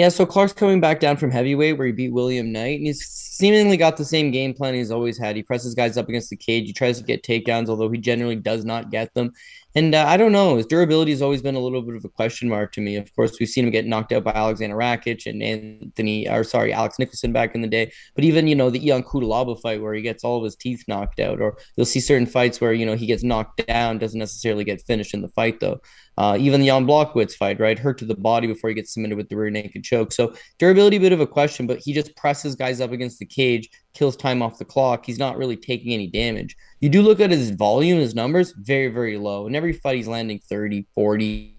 Yeah, 0.00 0.08
so 0.08 0.24
Clark's 0.24 0.54
coming 0.54 0.80
back 0.80 0.98
down 0.98 1.18
from 1.18 1.30
heavyweight 1.30 1.76
where 1.76 1.86
he 1.86 1.92
beat 1.92 2.10
William 2.10 2.50
Knight, 2.50 2.78
and 2.78 2.86
he's 2.86 3.04
seemingly 3.04 3.76
got 3.76 3.98
the 3.98 4.04
same 4.06 4.30
game 4.30 4.54
plan 4.54 4.72
he's 4.72 4.90
always 4.90 5.18
had. 5.18 5.36
He 5.36 5.42
presses 5.42 5.74
guys 5.74 5.98
up 5.98 6.08
against 6.08 6.30
the 6.30 6.36
cage, 6.36 6.66
he 6.66 6.72
tries 6.72 6.96
to 6.96 7.04
get 7.04 7.22
takedowns, 7.22 7.68
although 7.68 7.90
he 7.90 7.98
generally 7.98 8.36
does 8.36 8.64
not 8.64 8.90
get 8.90 9.12
them. 9.12 9.34
And 9.74 9.94
uh, 9.94 10.06
I 10.08 10.16
don't 10.16 10.32
know, 10.32 10.56
his 10.56 10.64
durability 10.64 11.10
has 11.10 11.20
always 11.20 11.42
been 11.42 11.54
a 11.54 11.60
little 11.60 11.82
bit 11.82 11.94
of 11.96 12.04
a 12.04 12.08
question 12.08 12.48
mark 12.48 12.72
to 12.72 12.80
me. 12.80 12.96
Of 12.96 13.14
course, 13.14 13.38
we've 13.38 13.48
seen 13.48 13.66
him 13.66 13.70
get 13.70 13.86
knocked 13.86 14.10
out 14.10 14.24
by 14.24 14.32
Alexander 14.32 14.74
Rakic 14.74 15.26
and 15.26 15.42
Anthony, 15.42 16.26
or 16.26 16.44
sorry, 16.44 16.72
Alex 16.72 16.98
Nicholson 16.98 17.32
back 17.32 17.54
in 17.54 17.60
the 17.60 17.68
day. 17.68 17.92
But 18.14 18.24
even, 18.24 18.48
you 18.48 18.56
know, 18.56 18.70
the 18.70 18.90
Ion 18.90 19.04
Cutelaba 19.04 19.60
fight 19.60 19.82
where 19.82 19.92
he 19.92 20.00
gets 20.00 20.24
all 20.24 20.38
of 20.38 20.44
his 20.44 20.56
teeth 20.56 20.82
knocked 20.88 21.20
out, 21.20 21.42
or 21.42 21.58
you'll 21.76 21.84
see 21.84 22.00
certain 22.00 22.26
fights 22.26 22.58
where, 22.58 22.72
you 22.72 22.86
know, 22.86 22.96
he 22.96 23.06
gets 23.06 23.22
knocked 23.22 23.66
down, 23.66 23.98
doesn't 23.98 24.18
necessarily 24.18 24.64
get 24.64 24.82
finished 24.82 25.12
in 25.12 25.20
the 25.20 25.28
fight, 25.28 25.60
though. 25.60 25.80
Uh, 26.20 26.36
even 26.36 26.60
the 26.60 26.66
Jan 26.66 26.86
Blachowicz 26.86 27.32
fight, 27.32 27.58
right? 27.58 27.78
Hurt 27.78 27.96
to 27.96 28.04
the 28.04 28.14
body 28.14 28.46
before 28.46 28.68
he 28.68 28.74
gets 28.74 28.92
submitted 28.92 29.16
with 29.16 29.30
the 29.30 29.36
rear 29.38 29.48
naked 29.48 29.82
choke. 29.82 30.12
So 30.12 30.34
durability, 30.58 30.98
a 30.98 31.00
bit 31.00 31.14
of 31.14 31.20
a 31.20 31.26
question, 31.26 31.66
but 31.66 31.78
he 31.78 31.94
just 31.94 32.14
presses 32.14 32.54
guys 32.54 32.82
up 32.82 32.92
against 32.92 33.18
the 33.20 33.24
cage, 33.24 33.70
kills 33.94 34.18
time 34.18 34.42
off 34.42 34.58
the 34.58 34.66
clock. 34.66 35.06
He's 35.06 35.18
not 35.18 35.38
really 35.38 35.56
taking 35.56 35.94
any 35.94 36.08
damage. 36.08 36.58
You 36.80 36.90
do 36.90 37.00
look 37.00 37.20
at 37.20 37.30
his 37.30 37.52
volume, 37.52 37.98
his 37.98 38.14
numbers, 38.14 38.52
very, 38.54 38.88
very 38.88 39.16
low. 39.16 39.46
In 39.46 39.54
every 39.56 39.72
fight, 39.72 39.96
he's 39.96 40.08
landing 40.08 40.40
30, 40.40 40.86
40, 40.94 41.56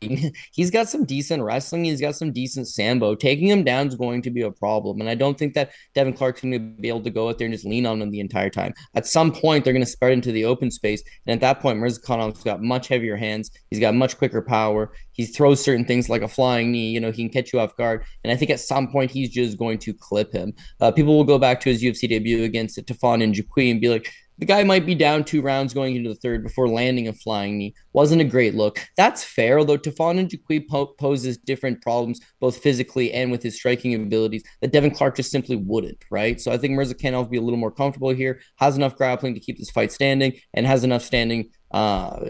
he's 0.52 0.70
got 0.70 0.88
some 0.88 1.04
decent 1.04 1.42
wrestling. 1.42 1.84
He's 1.84 2.00
got 2.00 2.14
some 2.14 2.32
decent 2.32 2.68
sambo. 2.68 3.14
Taking 3.14 3.48
him 3.48 3.64
down 3.64 3.88
is 3.88 3.96
going 3.96 4.22
to 4.22 4.30
be 4.30 4.42
a 4.42 4.50
problem. 4.50 5.00
And 5.00 5.10
I 5.10 5.14
don't 5.14 5.36
think 5.36 5.54
that 5.54 5.72
Devin 5.94 6.12
Clark's 6.12 6.42
going 6.42 6.52
to 6.52 6.58
be 6.58 6.88
able 6.88 7.02
to 7.02 7.10
go 7.10 7.28
out 7.28 7.38
there 7.38 7.46
and 7.46 7.54
just 7.54 7.64
lean 7.64 7.86
on 7.86 8.00
him 8.00 8.10
the 8.10 8.20
entire 8.20 8.50
time. 8.50 8.74
At 8.94 9.06
some 9.06 9.32
point, 9.32 9.64
they're 9.64 9.72
going 9.72 9.84
to 9.84 9.90
spread 9.90 10.12
into 10.12 10.30
the 10.30 10.44
open 10.44 10.70
space. 10.70 11.02
And 11.26 11.34
at 11.34 11.40
that 11.40 11.60
point, 11.60 11.78
Murzakanov 11.78 12.34
has 12.34 12.44
got 12.44 12.62
much 12.62 12.88
heavier 12.88 13.16
hands. 13.16 13.50
He's 13.70 13.80
got 13.80 13.94
much 13.94 14.18
quicker 14.18 14.42
power. 14.42 14.92
He 15.12 15.26
throws 15.26 15.62
certain 15.62 15.84
things 15.84 16.08
like 16.08 16.22
a 16.22 16.28
flying 16.28 16.70
knee. 16.70 16.90
You 16.90 17.00
know, 17.00 17.10
he 17.10 17.24
can 17.24 17.32
catch 17.32 17.52
you 17.52 17.58
off 17.58 17.76
guard. 17.76 18.04
And 18.22 18.32
I 18.32 18.36
think 18.36 18.50
at 18.52 18.60
some 18.60 18.88
point, 18.88 19.10
he's 19.10 19.30
just 19.30 19.58
going 19.58 19.78
to 19.78 19.92
clip 19.92 20.32
him. 20.32 20.52
Uh, 20.80 20.92
people 20.92 21.16
will 21.16 21.24
go 21.24 21.38
back 21.38 21.60
to 21.62 21.70
his 21.70 21.82
UFC 21.82 22.08
debut 22.08 22.44
against 22.44 22.78
Tafon 22.78 23.22
and 23.22 23.34
Nchukwi 23.34 23.70
and 23.70 23.80
be 23.80 23.88
like, 23.88 24.12
the 24.38 24.46
guy 24.46 24.62
might 24.62 24.86
be 24.86 24.94
down 24.94 25.24
two 25.24 25.42
rounds 25.42 25.74
going 25.74 25.96
into 25.96 26.08
the 26.08 26.14
third 26.14 26.42
before 26.42 26.68
landing 26.68 27.08
a 27.08 27.12
flying 27.12 27.58
knee. 27.58 27.74
Wasn't 27.92 28.20
a 28.20 28.24
great 28.24 28.54
look. 28.54 28.80
That's 28.96 29.24
fair, 29.24 29.58
although 29.58 29.78
Tafon 29.78 30.28
Nchukwi 30.28 30.68
po- 30.68 30.94
poses 30.98 31.36
different 31.36 31.82
problems, 31.82 32.20
both 32.40 32.58
physically 32.58 33.12
and 33.12 33.30
with 33.30 33.42
his 33.42 33.56
striking 33.56 33.94
abilities, 33.94 34.44
that 34.60 34.72
Devin 34.72 34.92
Clark 34.92 35.16
just 35.16 35.30
simply 35.30 35.56
wouldn't, 35.56 36.04
right? 36.10 36.40
So 36.40 36.52
I 36.52 36.58
think 36.58 36.74
Murzakanov 36.74 37.24
will 37.24 37.24
be 37.24 37.36
a 37.38 37.42
little 37.42 37.58
more 37.58 37.72
comfortable 37.72 38.10
here, 38.10 38.40
has 38.56 38.76
enough 38.76 38.96
grappling 38.96 39.34
to 39.34 39.40
keep 39.40 39.58
this 39.58 39.70
fight 39.70 39.90
standing, 39.90 40.34
and 40.54 40.66
has 40.66 40.84
enough 40.84 41.02
standing. 41.02 41.50
Uh, 41.72 42.20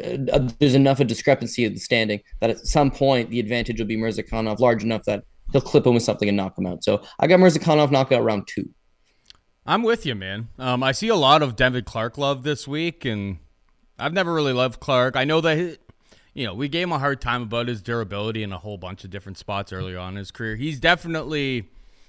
there's 0.58 0.74
enough 0.74 1.00
of 1.00 1.06
discrepancy 1.06 1.64
of 1.64 1.74
the 1.74 1.78
standing 1.78 2.20
that 2.40 2.50
at 2.50 2.66
some 2.66 2.90
point 2.90 3.30
the 3.30 3.38
advantage 3.38 3.78
will 3.78 3.86
be 3.86 3.96
Murzakanov 3.96 4.58
large 4.58 4.82
enough 4.82 5.04
that 5.04 5.24
he'll 5.52 5.60
clip 5.60 5.86
him 5.86 5.94
with 5.94 6.02
something 6.02 6.28
and 6.28 6.36
knock 6.36 6.58
him 6.58 6.66
out. 6.66 6.82
So 6.84 7.02
I 7.18 7.26
got 7.26 7.38
Murzakanov 7.38 7.90
knockout 7.90 8.24
round 8.24 8.48
two. 8.48 8.68
I'm 9.68 9.82
with 9.82 10.06
you, 10.06 10.14
man. 10.14 10.48
Um, 10.58 10.82
I 10.82 10.92
see 10.92 11.08
a 11.08 11.14
lot 11.14 11.42
of 11.42 11.54
David 11.54 11.84
Clark 11.84 12.16
love 12.16 12.42
this 12.42 12.66
week, 12.66 13.04
and 13.04 13.36
I've 13.98 14.14
never 14.14 14.32
really 14.32 14.54
loved 14.54 14.80
Clark. 14.80 15.14
I 15.14 15.24
know 15.24 15.42
that, 15.42 15.76
you 16.32 16.46
know, 16.46 16.54
we 16.54 16.70
gave 16.70 16.84
him 16.84 16.92
a 16.92 16.98
hard 16.98 17.20
time 17.20 17.42
about 17.42 17.68
his 17.68 17.82
durability 17.82 18.42
in 18.42 18.50
a 18.50 18.56
whole 18.56 18.78
bunch 18.78 19.04
of 19.04 19.10
different 19.10 19.36
spots 19.36 19.70
earlier 19.70 19.98
on 19.98 20.14
in 20.14 20.16
his 20.16 20.30
career. 20.30 20.56
He's 20.56 20.80
definitely, 20.80 21.68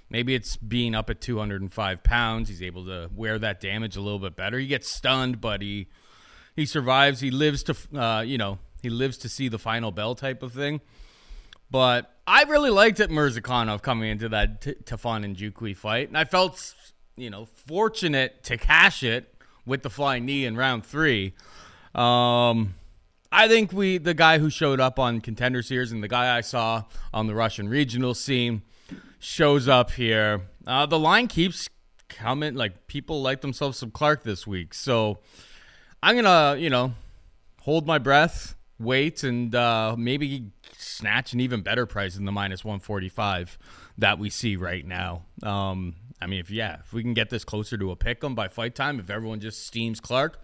maybe 0.10 0.36
it's 0.36 0.56
being 0.56 0.96
up 0.96 1.10
at 1.10 1.20
205 1.20 2.02
pounds. 2.02 2.48
He's 2.48 2.62
able 2.62 2.86
to 2.86 3.10
wear 3.14 3.38
that 3.38 3.60
damage 3.60 3.98
a 3.98 4.02
little 4.02 4.20
bit 4.20 4.38
better. 4.38 4.58
He 4.58 4.68
gets 4.68 4.90
stunned, 4.90 5.42
but 5.42 5.62
he 5.62 5.88
he 6.56 6.66
survives. 6.66 7.20
He 7.20 7.30
lives 7.30 7.64
to, 7.64 7.76
uh, 7.94 8.22
you 8.22 8.38
know, 8.38 8.60
he 8.82 8.90
lives 8.90 9.18
to 9.18 9.28
see 9.28 9.50
the 9.50 9.60
final 9.60 9.92
bell 9.92 10.16
type 10.16 10.44
of 10.44 10.54
thing. 10.54 10.80
But 11.70 12.10
I 12.26 12.44
really 12.44 12.70
liked 12.70 13.02
it, 13.02 13.10
Murzakanov 13.10 13.82
coming 13.82 14.10
into 14.10 14.30
that 14.30 14.62
T- 14.62 14.76
and 14.78 15.38
Nchukwi 15.38 15.76
fight, 15.76 16.08
and 16.08 16.18
I 16.18 16.24
felt 16.24 16.74
you 17.20 17.30
know, 17.30 17.46
fortunate 17.46 18.44
to 18.46 18.58
cash 18.58 19.04
it 19.04 19.34
with 19.66 19.84
the 19.84 19.90
flying 19.90 20.26
knee 20.26 20.46
in 20.46 20.56
round 20.56 20.86
three. 20.86 21.34
Um, 21.94 22.76
I 23.32 23.48
think 23.48 23.72
we, 23.72 23.98
the 23.98 24.14
guy 24.14 24.40
who 24.40 24.50
showed 24.50 24.80
up 24.80 24.98
on 24.98 25.22
Contender 25.22 25.62
Series 25.62 25.92
and 25.92 26.04
the 26.04 26.08
guy 26.08 26.36
I 26.36 26.42
saw 26.42 26.84
on 27.14 27.28
the 27.28 27.36
Russian 27.36 27.70
regional 27.70 28.14
scene, 28.14 28.64
shows 29.20 29.68
up 29.68 29.92
here. 29.92 30.42
Uh, 30.66 30.86
the 30.86 30.98
line 30.98 31.28
keeps 31.28 31.70
coming. 32.08 32.56
Like 32.56 32.88
people 32.88 33.22
like 33.22 33.42
themselves 33.42 33.78
some 33.78 33.92
Clark 33.92 34.24
this 34.24 34.48
week, 34.48 34.74
so 34.74 35.20
I'm 36.02 36.16
gonna, 36.16 36.58
you 36.58 36.70
know, 36.70 36.94
hold 37.62 37.86
my 37.86 38.00
breath, 38.00 38.56
wait, 38.80 39.24
and 39.24 39.54
uh, 39.54 39.96
maybe 39.98 40.52
snatch 40.78 41.34
an 41.34 41.40
even 41.40 41.62
better 41.62 41.86
price 41.86 42.16
than 42.16 42.26
the 42.26 42.32
minus 42.32 42.64
145 42.64 43.58
that 43.98 44.18
we 44.18 44.30
see 44.30 44.56
right 44.56 44.86
now. 44.86 45.24
Um, 45.44 45.96
I 46.22 46.28
mean, 46.28 46.40
if 46.40 46.52
yeah, 46.52 46.78
if 46.82 46.94
we 46.94 47.02
can 47.02 47.14
get 47.14 47.30
this 47.30 47.44
closer 47.44 47.78
to 47.78 47.92
a 47.92 47.96
pick 47.96 48.24
'em 48.24 48.36
by 48.36 48.48
fight 48.48 48.76
time, 48.76 49.00
if 49.00 49.10
everyone 49.10 49.40
just 49.40 49.66
steams 49.66 50.00
Clark, 50.00 50.42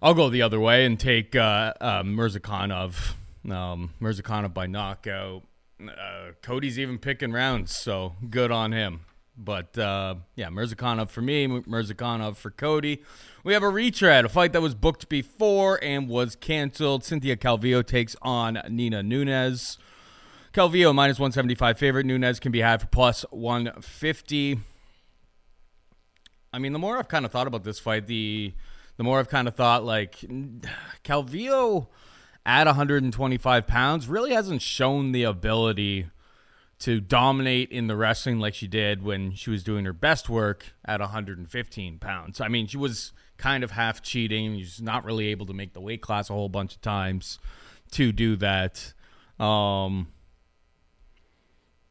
I'll 0.00 0.14
go 0.14 0.28
the 0.28 0.42
other 0.42 0.60
way 0.60 0.84
and 0.84 0.98
take 1.00 1.34
uh, 1.34 1.72
uh, 1.80 2.02
Murzakanov, 2.02 3.14
um, 3.50 3.94
Murzakanov 4.00 4.54
by 4.54 4.66
knockout. 4.66 5.42
Uh, 5.80 6.32
Cody's 6.42 6.78
even 6.78 6.98
picking 6.98 7.32
rounds, 7.32 7.74
so 7.74 8.14
good 8.30 8.50
on 8.50 8.72
him. 8.72 9.00
But 9.38 9.76
uh, 9.76 10.16
yeah, 10.34 10.48
Murzakanov 10.48 11.10
for 11.10 11.20
me, 11.20 11.46
Murzakanov 11.46 12.36
for 12.36 12.50
Cody. 12.50 13.02
We 13.44 13.52
have 13.52 13.62
a 13.62 13.68
retread, 13.68 14.24
a 14.24 14.28
fight 14.28 14.52
that 14.54 14.62
was 14.62 14.74
booked 14.74 15.08
before 15.08 15.78
and 15.82 16.08
was 16.08 16.36
canceled. 16.36 17.04
Cynthia 17.04 17.36
Calvillo 17.36 17.86
takes 17.86 18.16
on 18.22 18.58
Nina 18.68 19.02
Nunes. 19.02 19.78
Calvillo 20.56 20.94
minus 20.94 21.18
175 21.18 21.78
favorite. 21.78 22.06
Nunes 22.06 22.40
can 22.40 22.50
be 22.50 22.60
had 22.60 22.80
for 22.80 22.86
plus 22.86 23.26
150. 23.28 24.58
I 26.50 26.58
mean, 26.58 26.72
the 26.72 26.78
more 26.78 26.96
I've 26.96 27.08
kind 27.08 27.26
of 27.26 27.30
thought 27.30 27.46
about 27.46 27.62
this 27.62 27.78
fight, 27.78 28.06
the 28.06 28.54
the 28.96 29.04
more 29.04 29.18
I've 29.18 29.28
kind 29.28 29.48
of 29.48 29.54
thought 29.54 29.84
like 29.84 30.16
Calvillo 31.04 31.88
at 32.46 32.66
125 32.66 33.66
pounds 33.66 34.08
really 34.08 34.32
hasn't 34.32 34.62
shown 34.62 35.12
the 35.12 35.24
ability 35.24 36.06
to 36.78 37.00
dominate 37.02 37.70
in 37.70 37.86
the 37.86 37.96
wrestling 37.96 38.40
like 38.40 38.54
she 38.54 38.66
did 38.66 39.02
when 39.02 39.34
she 39.34 39.50
was 39.50 39.62
doing 39.62 39.84
her 39.84 39.92
best 39.92 40.30
work 40.30 40.72
at 40.86 41.00
115 41.00 41.98
pounds. 41.98 42.40
I 42.40 42.48
mean, 42.48 42.66
she 42.66 42.78
was 42.78 43.12
kind 43.36 43.62
of 43.62 43.72
half 43.72 44.00
cheating. 44.00 44.56
She's 44.56 44.80
not 44.80 45.04
really 45.04 45.26
able 45.26 45.44
to 45.44 45.52
make 45.52 45.74
the 45.74 45.82
weight 45.82 46.00
class 46.00 46.30
a 46.30 46.32
whole 46.32 46.48
bunch 46.48 46.76
of 46.76 46.80
times 46.80 47.38
to 47.90 48.10
do 48.10 48.36
that. 48.36 48.94
Um, 49.38 50.08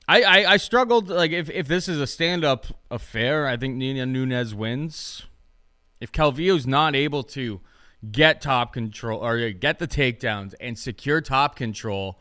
I, 0.08 0.22
I, 0.22 0.52
I 0.54 0.58
struggled 0.58 1.10
like 1.10 1.32
if, 1.32 1.50
if 1.50 1.68
this 1.68 1.88
is 1.88 2.00
a 2.00 2.08
stand 2.08 2.44
up 2.44 2.68
affair, 2.92 3.48
I 3.48 3.58
think 3.58 3.76
Nina 3.76 4.06
Nunes 4.06 4.54
wins. 4.54 5.24
If 6.00 6.12
Calvillo's 6.12 6.68
not 6.68 6.96
able 6.96 7.24
to 7.24 7.62
get 8.12 8.42
top 8.42 8.74
control 8.74 9.26
or 9.26 9.50
get 9.52 9.80
the 9.80 9.88
takedowns 9.88 10.54
and 10.60 10.78
secure 10.78 11.22
top 11.22 11.56
control 11.56 12.20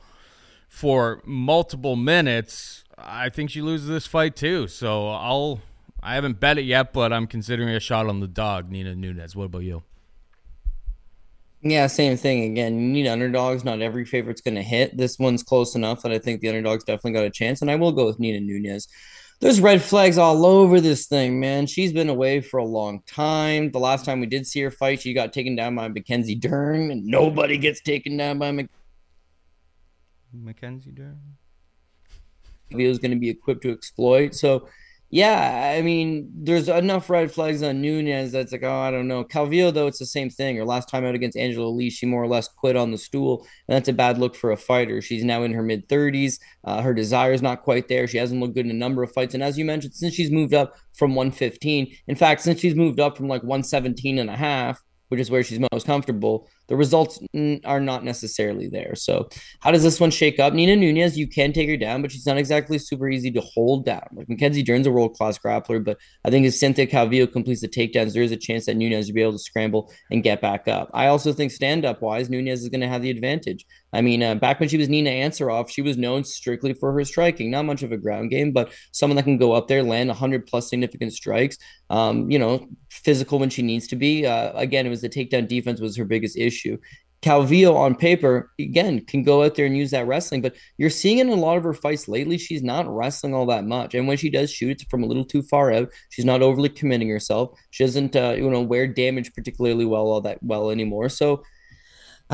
for 0.69 1.21
multiple 1.25 1.97
minutes, 1.97 2.85
I 2.97 3.29
think 3.29 3.51
she 3.51 3.61
loses 3.61 3.89
this 3.89 4.07
fight 4.07 4.37
too. 4.37 4.67
So 4.69 5.09
I'll 5.09 5.61
I 6.03 6.15
haven't 6.15 6.41
bet 6.41 6.59
it 6.59 6.65
yet, 6.65 6.93
but 6.93 7.13
I'm 7.13 7.27
considering 7.27 7.69
a 7.71 7.81
shot 7.81 8.07
on 8.09 8.21
the 8.21 8.29
dog, 8.29 8.71
Nina 8.71 8.95
Nunes. 8.95 9.35
What 9.35 9.45
about 9.45 9.61
you? 9.61 9.83
Yeah, 11.67 11.87
same 11.87 12.19
thing. 12.19 12.53
Again, 12.53 12.79
you 12.79 12.89
need 12.93 13.07
underdogs. 13.07 13.65
Not 13.65 13.81
every 13.81 14.05
favorite's 14.05 14.43
going 14.43 14.57
to 14.57 14.63
hit. 14.63 14.99
This 14.99 15.19
one's 15.19 15.43
close 15.43 15.75
enough 15.75 16.03
that 16.03 16.13
I 16.13 16.19
think 16.19 16.43
the 16.43 16.49
underdog's 16.49 16.85
definitely 16.85 17.13
got 17.13 17.25
a 17.25 17.31
chance, 17.31 17.63
and 17.63 17.71
I 17.71 17.77
will 17.77 17.91
go 17.91 18.05
with 18.05 18.21
Nina 18.21 18.41
Nunes. 18.41 18.87
There's 19.41 19.63
red 19.63 19.83
flags 19.83 20.19
all 20.19 20.45
over 20.45 20.79
this 20.79 21.07
thing, 21.07 21.41
man. 21.41 21.67
She's 21.67 21.93
been 21.93 22.11
away 22.11 22.43
for 22.43 22.59
a 22.59 22.65
long 22.65 23.01
time. 23.07 23.71
The 23.71 23.79
last 23.79 24.05
time 24.05 24.21
we 24.21 24.27
did 24.27 24.47
see 24.47 24.61
her 24.61 24.71
fight, 24.71 25.01
she 25.01 25.15
got 25.15 25.33
taken 25.33 25.57
down 25.57 25.75
by 25.75 25.89
Mackenzie 25.89 26.35
Dern, 26.35 26.91
and 26.91 27.07
nobody 27.07 27.57
gets 27.57 27.81
taken 27.81 28.19
down 28.19 28.39
by 28.39 28.53
Mc- 28.53 28.69
Mackenzie 30.35 30.93
Dern. 30.93 31.19
He 32.69 32.87
was 32.87 32.99
going 32.99 33.13
to 33.13 33.19
be 33.19 33.31
equipped 33.31 33.63
to 33.63 33.73
exploit. 33.73 34.35
So 34.35 34.69
yeah, 35.15 35.73
I 35.79 35.81
mean, 35.81 36.29
there's 36.35 36.69
enough 36.69 37.09
red 37.09 37.31
flags 37.31 37.63
on 37.63 37.81
Nunes 37.81 38.33
that's 38.33 38.51
like, 38.51 38.65
oh, 38.65 38.81
I 38.81 38.91
don't 38.91 39.07
know. 39.07 39.23
Calvillo, 39.23 39.73
though, 39.73 39.87
it's 39.87 40.01
the 40.01 40.07
same 40.07 40.29
thing. 40.29 40.57
Her 40.57 40.65
last 40.65 40.89
time 40.89 41.05
out 41.05 41.15
against 41.15 41.37
Angela 41.37 41.69
Lee, 41.69 41.89
she 41.89 42.05
more 42.05 42.21
or 42.21 42.27
less 42.27 42.49
quit 42.49 42.75
on 42.75 42.91
the 42.91 42.99
stool, 42.99 43.47
and 43.69 43.77
that's 43.77 43.89
a 43.89 43.93
bad 43.93 44.19
look 44.19 44.35
for 44.35 44.51
a 44.51 44.57
fighter. 44.57 45.01
She's 45.01 45.23
now 45.23 45.45
in 45.45 45.53
her 45.53 45.63
mid 45.63 45.89
30s. 45.89 46.41
Uh, 46.65 46.83
her 46.83 46.93
desire 46.93 47.33
is 47.33 47.43
not 47.43 47.63
quite 47.63 47.87
there. 47.87 48.09
She 48.09 48.19
hasn't 48.19 48.41
looked 48.41 48.57
good 48.57 48.67
in 48.67 48.73
a 48.73 48.75
number 48.75 49.05
of 49.05 49.13
fights. 49.13 49.35
And 49.35 49.43
as 49.45 49.57
you 49.57 49.65
mentioned, 49.65 49.95
since 49.95 50.15
she's 50.15 50.33
moved 50.33 50.53
up 50.53 50.75
from 50.95 51.15
115, 51.15 51.95
in 52.09 52.17
fact, 52.17 52.41
since 52.41 52.59
she's 52.59 52.75
moved 52.75 52.99
up 52.99 53.17
from 53.17 53.29
like 53.29 53.43
117 53.43 54.19
and 54.19 54.29
a 54.29 54.37
half, 54.37 54.83
which 55.11 55.21
is 55.21 55.31
where 55.31 55.45
she's 55.45 55.61
most 55.71 55.87
comfortable, 55.87 56.49
the 56.69 56.77
results 56.77 57.19
are 57.65 57.81
not 57.81 58.05
necessarily 58.05 58.69
there. 58.69 58.95
So, 58.95 59.29
how 59.61 59.71
does 59.71 59.83
this 59.83 60.01
one 60.01 60.11
shake 60.11 60.39
up? 60.39 60.55
Nina 60.55 60.77
Nunes, 60.77 61.19
you 61.19 61.29
can 61.29 61.53
take 61.53 61.69
her 61.69 61.77
down, 61.77 62.03
but 62.03 62.13
she's 62.13 62.27
not 62.27 62.39
exactly 62.39 62.79
super 62.79 63.09
easy 63.09 63.31
to 63.33 63.41
hold 63.41 63.85
down. 63.85 64.07
Like 64.13 64.29
Mackenzie 64.29 64.63
Dern's 64.63 64.87
a 64.87 64.91
world 64.91 65.15
class 65.15 65.39
grappler, 65.39 65.85
but 65.85 65.99
I 66.25 66.31
think 66.31 66.47
if 66.47 66.55
Cynthia 66.55 66.87
Calvillo 66.87 67.31
completes 67.31 67.61
the 67.61 67.69
takedowns, 67.69 68.15
there 68.15 68.23
is 68.23 68.33
a 68.33 68.37
chance 68.37 68.67
that 68.67 68.77
Nunes 68.77 69.07
will 69.07 69.15
be 69.15 69.23
able 69.23 69.33
to 69.33 69.39
scramble 69.39 69.93
and 70.11 70.23
get 70.23 70.41
back 70.41 70.69
up. 70.69 70.91
I 70.95 71.09
also 71.09 71.33
think 71.33 71.53
stand 71.53 71.85
up 71.85 72.01
wise, 72.01 72.31
Nunes 72.31 72.63
is 72.63 72.69
going 72.69 72.81
to 72.81 72.89
have 72.89 73.03
the 73.03 73.11
advantage. 73.11 73.67
I 73.93 74.01
mean, 74.01 74.23
uh, 74.23 74.35
back 74.35 74.59
when 74.59 74.69
she 74.69 74.77
was 74.77 74.89
Nina 74.89 75.11
Ansaroff, 75.11 75.71
she 75.71 75.83
was 75.83 75.97
known 75.97 76.25
strictly 76.25 76.73
for 76.73 76.93
her 76.93 77.05
striking, 77.05 77.51
not 77.51 77.65
much 77.65 77.83
of 77.83 77.93
a 77.93 77.97
ground 77.97 78.31
game, 78.31 78.53
but 78.53 78.73
someone 78.91 79.17
that 79.17 79.23
can 79.23 79.39
go 79.39 79.53
up 79.53 79.69
there, 79.69 79.83
land 79.83 80.09
100 80.09 80.47
plus 80.47 80.69
significant 80.69 81.13
strikes. 81.13 81.59
Um, 81.91 82.31
you 82.31 82.39
know, 82.39 82.67
physical 82.91 83.39
when 83.39 83.51
she 83.51 83.63
needs 83.63 83.87
to 83.89 83.97
be. 83.97 84.27
Uh, 84.27 84.53
again, 84.55 84.87
it 84.87 84.91
was 84.91 85.03
the 85.03 85.09
takedown 85.09 85.47
defense 85.47 85.81
was 85.81 85.97
her 85.97 86.05
biggest 86.05 86.37
issue. 86.37 86.54
Calvillo 87.25 87.75
on 87.75 87.95
paper, 87.95 88.53
again, 88.61 89.01
can 89.01 89.23
go 89.23 89.43
out 89.43 89.55
there 89.55 89.65
and 89.65 89.77
use 89.77 89.93
that 89.93 90.07
wrestling, 90.07 90.43
but 90.43 90.55
you're 90.77 90.91
seeing 90.91 91.19
in 91.19 91.31
a 91.31 91.35
lot 91.35 91.57
of 91.57 91.65
her 91.65 91.73
fights 91.73 92.07
lately, 92.07 92.37
she's 92.37 92.63
not 92.63 92.87
wrestling 92.87 93.33
all 93.33 93.47
that 93.47 93.65
much. 93.65 93.95
And 93.95 94.07
when 94.07 94.19
she 94.19 94.29
does 94.29 94.53
shoot, 94.53 94.73
it's 94.73 94.85
from 94.85 95.03
a 95.03 95.07
little 95.07 95.25
too 95.25 95.41
far 95.41 95.73
out. 95.73 95.89
She's 96.11 96.27
not 96.27 96.43
overly 96.43 96.69
committing 96.69 97.09
herself. 97.09 97.59
She 97.71 97.83
doesn't, 97.83 98.15
uh, 98.15 98.35
you 98.37 98.51
know, 98.51 98.61
wear 98.61 98.87
damage 98.87 99.33
particularly 99.33 99.87
well 99.87 100.03
all 100.03 100.21
that 100.21 100.39
well 100.43 100.71
anymore. 100.71 101.09
So 101.09 101.43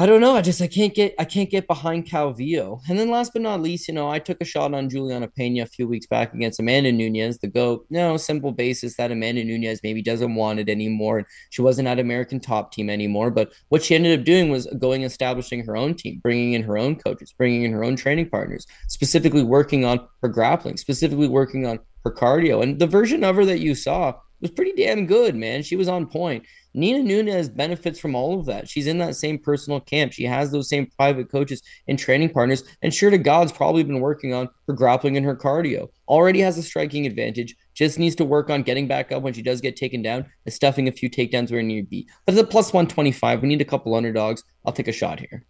I 0.00 0.06
don't 0.06 0.22
know. 0.22 0.34
I 0.34 0.40
just 0.40 0.62
I 0.62 0.66
can't 0.66 0.94
get 0.94 1.14
I 1.18 1.26
can't 1.26 1.50
get 1.50 1.66
behind 1.66 2.06
Calvillo. 2.06 2.80
And 2.88 2.98
then 2.98 3.10
last 3.10 3.34
but 3.34 3.42
not 3.42 3.60
least, 3.60 3.86
you 3.86 3.92
know, 3.92 4.08
I 4.08 4.18
took 4.18 4.40
a 4.40 4.46
shot 4.46 4.72
on 4.72 4.88
Juliana 4.88 5.28
Pena 5.28 5.64
a 5.64 5.66
few 5.66 5.86
weeks 5.86 6.06
back 6.06 6.32
against 6.32 6.58
Amanda 6.58 6.90
Nunes. 6.90 7.36
the 7.36 7.48
GOAT. 7.48 7.84
No, 7.90 8.16
simple 8.16 8.50
basis 8.50 8.96
that 8.96 9.12
Amanda 9.12 9.44
Nunes 9.44 9.80
maybe 9.82 10.00
doesn't 10.00 10.34
want 10.34 10.58
it 10.58 10.70
anymore. 10.70 11.26
She 11.50 11.60
wasn't 11.60 11.86
at 11.86 11.98
American 11.98 12.40
top 12.40 12.72
team 12.72 12.88
anymore. 12.88 13.30
But 13.30 13.52
what 13.68 13.82
she 13.82 13.94
ended 13.94 14.18
up 14.18 14.24
doing 14.24 14.48
was 14.48 14.66
going 14.78 15.02
establishing 15.02 15.66
her 15.66 15.76
own 15.76 15.92
team, 15.92 16.18
bringing 16.22 16.54
in 16.54 16.62
her 16.62 16.78
own 16.78 16.96
coaches, 16.96 17.34
bringing 17.36 17.64
in 17.64 17.72
her 17.72 17.84
own 17.84 17.94
training 17.94 18.30
partners, 18.30 18.66
specifically 18.88 19.42
working 19.42 19.84
on 19.84 20.08
her 20.22 20.28
grappling, 20.28 20.78
specifically 20.78 21.28
working 21.28 21.66
on 21.66 21.78
her 22.06 22.10
cardio. 22.10 22.62
And 22.62 22.78
the 22.78 22.86
version 22.86 23.22
of 23.22 23.36
her 23.36 23.44
that 23.44 23.60
you 23.60 23.74
saw 23.74 24.14
was 24.40 24.50
pretty 24.50 24.72
damn 24.72 25.06
good, 25.06 25.34
man. 25.34 25.62
She 25.62 25.76
was 25.76 25.88
on 25.88 26.06
point. 26.06 26.44
Nina 26.72 27.02
Nunes 27.02 27.48
benefits 27.48 27.98
from 27.98 28.14
all 28.14 28.38
of 28.38 28.46
that. 28.46 28.68
She's 28.68 28.86
in 28.86 28.98
that 28.98 29.16
same 29.16 29.38
personal 29.38 29.80
camp. 29.80 30.12
She 30.12 30.24
has 30.24 30.50
those 30.50 30.68
same 30.68 30.86
private 30.98 31.30
coaches 31.30 31.62
and 31.88 31.98
training 31.98 32.30
partners. 32.30 32.62
And 32.82 32.94
sure 32.94 33.10
to 33.10 33.18
God's 33.18 33.52
probably 33.52 33.82
been 33.82 34.00
working 34.00 34.32
on 34.32 34.48
her 34.66 34.72
grappling 34.72 35.16
and 35.16 35.26
her 35.26 35.36
cardio. 35.36 35.88
Already 36.08 36.40
has 36.40 36.58
a 36.58 36.62
striking 36.62 37.06
advantage. 37.06 37.56
Just 37.74 37.98
needs 37.98 38.14
to 38.16 38.24
work 38.24 38.50
on 38.50 38.62
getting 38.62 38.86
back 38.86 39.10
up 39.10 39.22
when 39.22 39.32
she 39.32 39.42
does 39.42 39.60
get 39.60 39.76
taken 39.76 40.00
down 40.00 40.26
and 40.44 40.54
stuffing 40.54 40.86
a 40.86 40.92
few 40.92 41.10
takedowns 41.10 41.50
where 41.50 41.62
need 41.62 41.90
be. 41.90 42.08
But 42.24 42.36
at 42.36 42.50
plus 42.50 42.72
125, 42.72 43.42
we 43.42 43.48
need 43.48 43.60
a 43.60 43.64
couple 43.64 43.94
underdogs. 43.94 44.44
I'll 44.64 44.72
take 44.72 44.88
a 44.88 44.92
shot 44.92 45.20
here. 45.20 45.44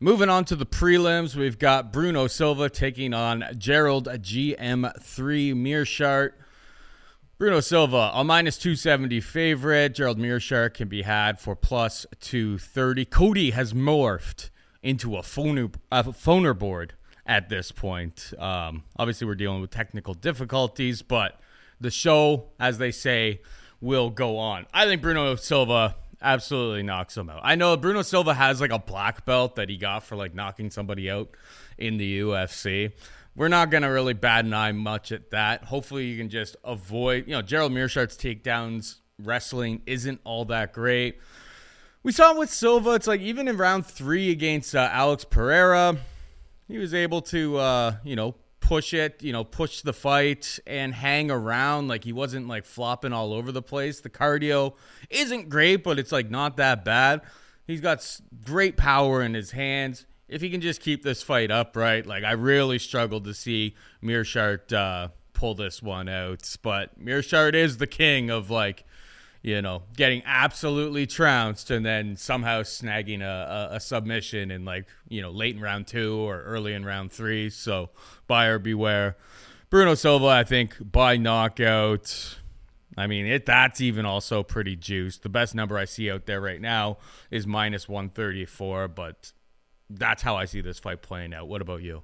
Moving 0.00 0.28
on 0.28 0.44
to 0.46 0.56
the 0.56 0.66
prelims, 0.66 1.36
we've 1.36 1.60
got 1.60 1.92
Bruno 1.92 2.26
Silva 2.26 2.68
taking 2.68 3.14
on 3.14 3.44
Gerald 3.56 4.08
GM3 4.08 5.54
Meerschaert. 5.54 6.32
Bruno 7.42 7.58
Silva, 7.58 8.12
a 8.14 8.22
minus 8.22 8.56
270 8.56 9.20
favorite. 9.20 9.96
Gerald 9.96 10.16
Meerschaert 10.16 10.74
can 10.74 10.86
be 10.86 11.02
had 11.02 11.40
for 11.40 11.56
plus 11.56 12.06
230. 12.20 13.04
Cody 13.06 13.50
has 13.50 13.72
morphed 13.72 14.50
into 14.80 15.16
a 15.16 15.22
phoner, 15.22 15.74
a 15.90 16.04
phoner 16.04 16.56
board 16.56 16.94
at 17.26 17.48
this 17.48 17.72
point. 17.72 18.32
Um, 18.38 18.84
obviously, 18.96 19.26
we're 19.26 19.34
dealing 19.34 19.60
with 19.60 19.72
technical 19.72 20.14
difficulties, 20.14 21.02
but 21.02 21.40
the 21.80 21.90
show, 21.90 22.50
as 22.60 22.78
they 22.78 22.92
say, 22.92 23.40
will 23.80 24.10
go 24.10 24.38
on. 24.38 24.66
I 24.72 24.86
think 24.86 25.02
Bruno 25.02 25.34
Silva 25.34 25.96
absolutely 26.22 26.84
knocks 26.84 27.16
him 27.16 27.28
out. 27.28 27.40
I 27.42 27.56
know 27.56 27.76
Bruno 27.76 28.02
Silva 28.02 28.34
has 28.34 28.60
like 28.60 28.70
a 28.70 28.78
black 28.78 29.24
belt 29.24 29.56
that 29.56 29.68
he 29.68 29.78
got 29.78 30.04
for 30.04 30.14
like 30.14 30.32
knocking 30.32 30.70
somebody 30.70 31.10
out 31.10 31.30
in 31.76 31.96
the 31.96 32.20
UFC 32.20 32.92
we're 33.34 33.48
not 33.48 33.70
going 33.70 33.82
to 33.82 33.88
really 33.88 34.12
bad 34.12 34.44
an 34.44 34.54
eye 34.54 34.72
much 34.72 35.12
at 35.12 35.30
that. 35.30 35.64
Hopefully, 35.64 36.06
you 36.06 36.18
can 36.18 36.28
just 36.28 36.56
avoid, 36.64 37.26
you 37.26 37.32
know, 37.32 37.42
Gerald 37.42 37.72
Meerschaert's 37.72 38.16
takedowns 38.16 38.96
wrestling 39.18 39.82
isn't 39.86 40.20
all 40.24 40.44
that 40.46 40.72
great. 40.72 41.18
We 42.02 42.12
saw 42.12 42.32
it 42.32 42.38
with 42.38 42.50
Silva. 42.50 42.90
It's 42.92 43.06
like 43.06 43.20
even 43.20 43.48
in 43.48 43.56
round 43.56 43.86
three 43.86 44.30
against 44.30 44.74
uh, 44.74 44.88
Alex 44.92 45.24
Pereira, 45.24 45.96
he 46.68 46.78
was 46.78 46.92
able 46.92 47.22
to, 47.22 47.56
uh, 47.58 47.94
you 48.04 48.16
know, 48.16 48.34
push 48.60 48.92
it, 48.92 49.22
you 49.22 49.32
know, 49.32 49.44
push 49.44 49.82
the 49.82 49.92
fight 49.92 50.58
and 50.66 50.94
hang 50.94 51.30
around. 51.30 51.88
Like 51.88 52.04
he 52.04 52.12
wasn't 52.12 52.48
like 52.48 52.64
flopping 52.64 53.12
all 53.12 53.32
over 53.32 53.52
the 53.52 53.62
place. 53.62 54.00
The 54.00 54.10
cardio 54.10 54.74
isn't 55.10 55.48
great, 55.48 55.84
but 55.84 55.98
it's 55.98 56.12
like 56.12 56.28
not 56.30 56.56
that 56.56 56.84
bad. 56.84 57.22
He's 57.66 57.80
got 57.80 58.20
great 58.44 58.76
power 58.76 59.22
in 59.22 59.34
his 59.34 59.52
hands 59.52 60.06
if 60.32 60.40
he 60.40 60.48
can 60.48 60.62
just 60.62 60.80
keep 60.80 61.02
this 61.02 61.22
fight 61.22 61.50
upright, 61.50 62.06
like 62.06 62.24
I 62.24 62.32
really 62.32 62.78
struggled 62.78 63.24
to 63.24 63.34
see 63.34 63.74
Meerschaert 64.02 64.72
uh, 64.72 65.08
pull 65.34 65.54
this 65.54 65.82
one 65.82 66.08
out. 66.08 66.56
But 66.62 66.98
Meerschaert 66.98 67.54
is 67.54 67.76
the 67.76 67.86
king 67.86 68.30
of 68.30 68.48
like, 68.48 68.84
you 69.42 69.60
know, 69.60 69.82
getting 69.94 70.22
absolutely 70.24 71.06
trounced 71.06 71.70
and 71.70 71.84
then 71.84 72.16
somehow 72.16 72.62
snagging 72.62 73.20
a, 73.20 73.70
a, 73.72 73.76
a 73.76 73.80
submission 73.80 74.50
in 74.50 74.64
like, 74.64 74.86
you 75.08 75.20
know, 75.20 75.30
late 75.30 75.54
in 75.54 75.60
round 75.60 75.86
two 75.86 76.16
or 76.16 76.42
early 76.42 76.72
in 76.72 76.84
round 76.84 77.12
three. 77.12 77.50
So 77.50 77.90
buyer 78.26 78.58
beware. 78.58 79.16
Bruno 79.68 79.94
Silva, 79.94 80.26
I 80.26 80.44
think 80.44 80.76
by 80.80 81.18
knockout. 81.18 82.38
I 82.96 83.06
mean, 83.06 83.26
it 83.26 83.44
that's 83.44 83.80
even 83.80 84.06
also 84.06 84.42
pretty 84.42 84.76
juiced. 84.76 85.22
The 85.22 85.28
best 85.28 85.54
number 85.54 85.76
I 85.76 85.84
see 85.84 86.10
out 86.10 86.24
there 86.24 86.40
right 86.40 86.60
now 86.60 86.98
is 87.30 87.46
minus 87.46 87.88
134, 87.88 88.88
but 88.88 89.32
that's 89.98 90.22
how 90.22 90.36
I 90.36 90.44
see 90.46 90.60
this 90.60 90.78
fight 90.78 91.02
playing 91.02 91.34
out. 91.34 91.48
What 91.48 91.62
about 91.62 91.82
you? 91.82 92.02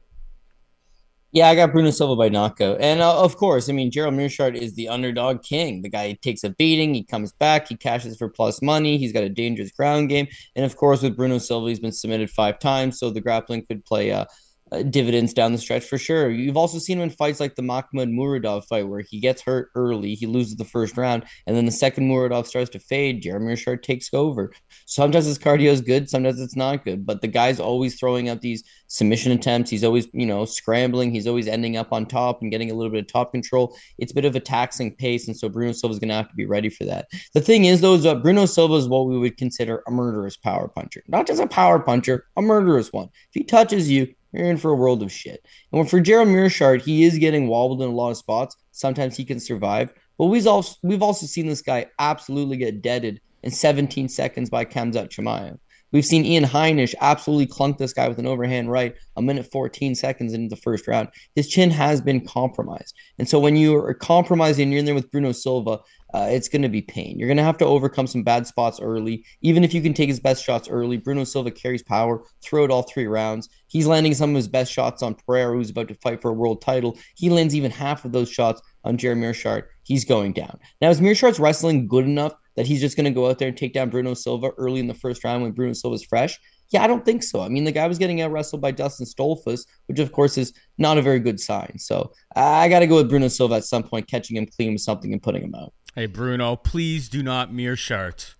Yeah, 1.30 1.48
I 1.48 1.54
got 1.54 1.72
Bruno 1.72 1.90
Silva 1.90 2.16
by 2.16 2.30
knockout. 2.30 2.80
And 2.80 3.02
uh, 3.02 3.22
of 3.22 3.36
course, 3.36 3.68
I 3.68 3.72
mean, 3.72 3.90
Gerald 3.90 4.14
Meerschaert 4.14 4.56
is 4.56 4.74
the 4.74 4.88
underdog 4.88 5.42
king. 5.42 5.82
The 5.82 5.90
guy 5.90 6.16
takes 6.22 6.42
a 6.42 6.50
beating, 6.50 6.94
he 6.94 7.04
comes 7.04 7.32
back, 7.34 7.68
he 7.68 7.76
cashes 7.76 8.16
for 8.16 8.30
plus 8.30 8.62
money, 8.62 8.96
he's 8.96 9.12
got 9.12 9.24
a 9.24 9.28
dangerous 9.28 9.70
ground 9.70 10.08
game. 10.08 10.26
And 10.56 10.64
of 10.64 10.76
course, 10.76 11.02
with 11.02 11.16
Bruno 11.16 11.36
Silva, 11.36 11.68
he's 11.68 11.80
been 11.80 11.92
submitted 11.92 12.30
five 12.30 12.58
times, 12.58 12.98
so 12.98 13.10
the 13.10 13.20
grappling 13.20 13.66
could 13.66 13.84
play 13.84 14.10
uh, 14.10 14.24
uh, 14.72 14.82
dividends 14.82 15.32
down 15.32 15.52
the 15.52 15.58
stretch 15.58 15.84
for 15.84 15.98
sure. 15.98 16.30
You've 16.30 16.56
also 16.56 16.78
seen 16.78 16.98
him 16.98 17.04
in 17.04 17.10
fights 17.10 17.40
like 17.40 17.54
the 17.54 17.62
Makhmud 17.62 18.12
Muradov 18.12 18.64
fight 18.64 18.88
where 18.88 19.00
he 19.00 19.20
gets 19.20 19.42
hurt 19.42 19.70
early, 19.74 20.14
he 20.14 20.26
loses 20.26 20.56
the 20.56 20.64
first 20.64 20.96
round, 20.96 21.24
and 21.46 21.56
then 21.56 21.66
the 21.66 21.72
second 21.72 22.08
Muradov 22.08 22.46
starts 22.46 22.70
to 22.70 22.78
fade. 22.78 23.22
Jeremy 23.22 23.52
Meerschaert 23.52 23.82
takes 23.82 24.12
over. 24.12 24.52
Sometimes 24.86 25.26
his 25.26 25.38
cardio 25.38 25.70
is 25.70 25.80
good, 25.80 26.08
sometimes 26.08 26.40
it's 26.40 26.56
not 26.56 26.84
good, 26.84 27.06
but 27.06 27.20
the 27.20 27.28
guy's 27.28 27.60
always 27.60 27.98
throwing 27.98 28.28
out 28.28 28.40
these 28.40 28.64
submission 28.88 29.32
attempts. 29.32 29.70
He's 29.70 29.84
always, 29.84 30.08
you 30.12 30.26
know, 30.26 30.44
scrambling. 30.44 31.12
He's 31.12 31.26
always 31.26 31.46
ending 31.46 31.76
up 31.76 31.92
on 31.92 32.06
top 32.06 32.42
and 32.42 32.50
getting 32.50 32.70
a 32.70 32.74
little 32.74 32.90
bit 32.90 33.00
of 33.00 33.12
top 33.12 33.32
control. 33.32 33.76
It's 33.98 34.12
a 34.12 34.14
bit 34.14 34.24
of 34.24 34.34
a 34.34 34.40
taxing 34.40 34.94
pace, 34.94 35.28
and 35.28 35.36
so 35.36 35.48
Bruno 35.48 35.72
Silva 35.72 35.92
is 35.92 35.98
going 35.98 36.08
to 36.08 36.14
have 36.14 36.28
to 36.28 36.34
be 36.34 36.46
ready 36.46 36.68
for 36.68 36.84
that. 36.84 37.08
The 37.34 37.40
thing 37.40 37.66
is, 37.66 37.80
though, 37.80 37.94
is 37.94 38.02
that 38.04 38.22
Bruno 38.22 38.46
Silva 38.46 38.74
is 38.74 38.88
what 38.88 39.06
we 39.06 39.18
would 39.18 39.36
consider 39.36 39.82
a 39.86 39.90
murderous 39.90 40.36
power 40.36 40.68
puncher, 40.68 41.02
not 41.08 41.26
just 41.26 41.42
a 41.42 41.46
power 41.46 41.78
puncher, 41.78 42.26
a 42.36 42.42
murderous 42.42 42.92
one. 42.92 43.06
If 43.06 43.34
he 43.34 43.44
touches 43.44 43.90
you, 43.90 44.08
you're 44.32 44.50
in 44.50 44.56
for 44.56 44.70
a 44.70 44.76
world 44.76 45.02
of 45.02 45.12
shit. 45.12 45.44
And 45.72 45.88
for 45.88 46.00
Gerald 46.00 46.28
Meerschaert, 46.28 46.82
he 46.82 47.04
is 47.04 47.18
getting 47.18 47.48
wobbled 47.48 47.82
in 47.82 47.88
a 47.88 47.94
lot 47.94 48.10
of 48.10 48.16
spots. 48.16 48.56
Sometimes 48.72 49.16
he 49.16 49.24
can 49.24 49.40
survive, 49.40 49.92
but 50.18 50.26
we've 50.26 50.46
also 50.46 50.76
we've 50.82 51.02
also 51.02 51.26
seen 51.26 51.46
this 51.46 51.62
guy 51.62 51.86
absolutely 51.98 52.56
get 52.56 52.82
deaded 52.82 53.20
in 53.42 53.50
17 53.50 54.08
seconds 54.08 54.50
by 54.50 54.64
Khamzat 54.64 55.08
Chimaev. 55.08 55.58
We've 55.92 56.04
seen 56.04 56.24
Ian 56.24 56.44
Heinisch 56.44 56.94
absolutely 57.00 57.46
clunk 57.46 57.78
this 57.78 57.92
guy 57.92 58.08
with 58.08 58.18
an 58.18 58.26
overhand 58.26 58.70
right 58.70 58.94
a 59.16 59.22
minute 59.22 59.50
14 59.50 59.94
seconds 59.94 60.32
into 60.32 60.54
the 60.54 60.60
first 60.60 60.86
round. 60.86 61.08
His 61.34 61.48
chin 61.48 61.70
has 61.70 62.00
been 62.00 62.24
compromised. 62.24 62.94
And 63.18 63.28
so 63.28 63.38
when 63.38 63.56
you 63.56 63.76
are 63.76 63.94
compromised 63.94 64.60
and 64.60 64.70
you're 64.70 64.80
in 64.80 64.84
there 64.84 64.94
with 64.94 65.10
Bruno 65.10 65.32
Silva, 65.32 65.80
uh, 66.14 66.28
it's 66.30 66.48
going 66.48 66.62
to 66.62 66.68
be 66.68 66.80
pain. 66.80 67.18
You're 67.18 67.28
going 67.28 67.36
to 67.36 67.42
have 67.42 67.58
to 67.58 67.66
overcome 67.66 68.06
some 68.06 68.22
bad 68.22 68.46
spots 68.46 68.80
early. 68.80 69.24
Even 69.42 69.62
if 69.62 69.74
you 69.74 69.82
can 69.82 69.92
take 69.92 70.08
his 70.08 70.20
best 70.20 70.42
shots 70.42 70.68
early, 70.68 70.96
Bruno 70.96 71.24
Silva 71.24 71.50
carries 71.50 71.82
power 71.82 72.22
throughout 72.42 72.70
all 72.70 72.82
three 72.82 73.06
rounds. 73.06 73.48
He's 73.66 73.86
landing 73.86 74.14
some 74.14 74.30
of 74.30 74.36
his 74.36 74.48
best 74.48 74.72
shots 74.72 75.02
on 75.02 75.14
Pereira, 75.14 75.54
who's 75.54 75.70
about 75.70 75.88
to 75.88 75.94
fight 75.96 76.22
for 76.22 76.30
a 76.30 76.34
world 76.34 76.62
title. 76.62 76.96
He 77.14 77.28
lands 77.28 77.54
even 77.54 77.70
half 77.70 78.04
of 78.04 78.12
those 78.12 78.30
shots 78.30 78.62
on 78.84 78.96
Jeremy 78.96 79.26
Meerschaert. 79.26 79.64
He's 79.82 80.04
going 80.04 80.32
down. 80.32 80.58
Now, 80.80 80.88
is 80.88 81.00
Meerschaert's 81.00 81.40
wrestling 81.40 81.88
good 81.88 82.04
enough 82.04 82.34
that 82.58 82.66
he's 82.66 82.80
just 82.80 82.96
going 82.96 83.04
to 83.04 83.12
go 83.12 83.30
out 83.30 83.38
there 83.38 83.46
and 83.46 83.56
take 83.56 83.72
down 83.72 83.88
Bruno 83.88 84.14
Silva 84.14 84.50
early 84.58 84.80
in 84.80 84.88
the 84.88 84.94
first 84.94 85.22
round 85.22 85.44
when 85.44 85.52
Bruno 85.52 85.74
Silva's 85.74 86.02
fresh? 86.02 86.36
Yeah, 86.70 86.82
I 86.82 86.88
don't 86.88 87.04
think 87.04 87.22
so. 87.22 87.40
I 87.40 87.48
mean, 87.48 87.62
the 87.62 87.70
guy 87.70 87.86
was 87.86 87.98
getting 87.98 88.20
out 88.20 88.32
wrestled 88.32 88.60
by 88.60 88.72
Dustin 88.72 89.06
Stoltzfus, 89.06 89.64
which 89.86 90.00
of 90.00 90.10
course 90.10 90.36
is 90.36 90.52
not 90.76 90.98
a 90.98 91.02
very 91.02 91.20
good 91.20 91.38
sign. 91.38 91.78
So 91.78 92.10
I 92.34 92.68
got 92.68 92.80
to 92.80 92.88
go 92.88 92.96
with 92.96 93.08
Bruno 93.08 93.28
Silva 93.28 93.54
at 93.54 93.64
some 93.64 93.84
point, 93.84 94.08
catching 94.08 94.36
him 94.36 94.46
clean 94.46 94.72
with 94.72 94.82
something 94.82 95.12
and 95.12 95.22
putting 95.22 95.44
him 95.44 95.54
out. 95.54 95.72
Hey, 95.94 96.06
Bruno, 96.06 96.56
please 96.56 97.08
do 97.08 97.22
not 97.22 97.52
Meerschaert 97.52 98.34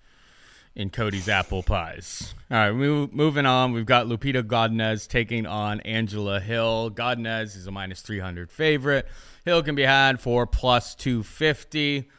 in 0.74 0.90
Cody's 0.90 1.28
apple 1.28 1.62
pies. 1.62 2.34
All 2.50 2.56
right, 2.56 2.72
moving 2.72 3.46
on. 3.46 3.72
We've 3.72 3.86
got 3.86 4.06
Lupita 4.06 4.42
Godinez 4.42 5.06
taking 5.06 5.46
on 5.46 5.80
Angela 5.82 6.40
Hill. 6.40 6.90
Godinez 6.90 7.56
is 7.56 7.68
a 7.68 7.70
minus 7.70 8.00
300 8.00 8.50
favorite. 8.50 9.06
Hill 9.44 9.62
can 9.62 9.76
be 9.76 9.84
had 9.84 10.20
for 10.20 10.44
plus 10.44 10.96
250. 10.96 12.10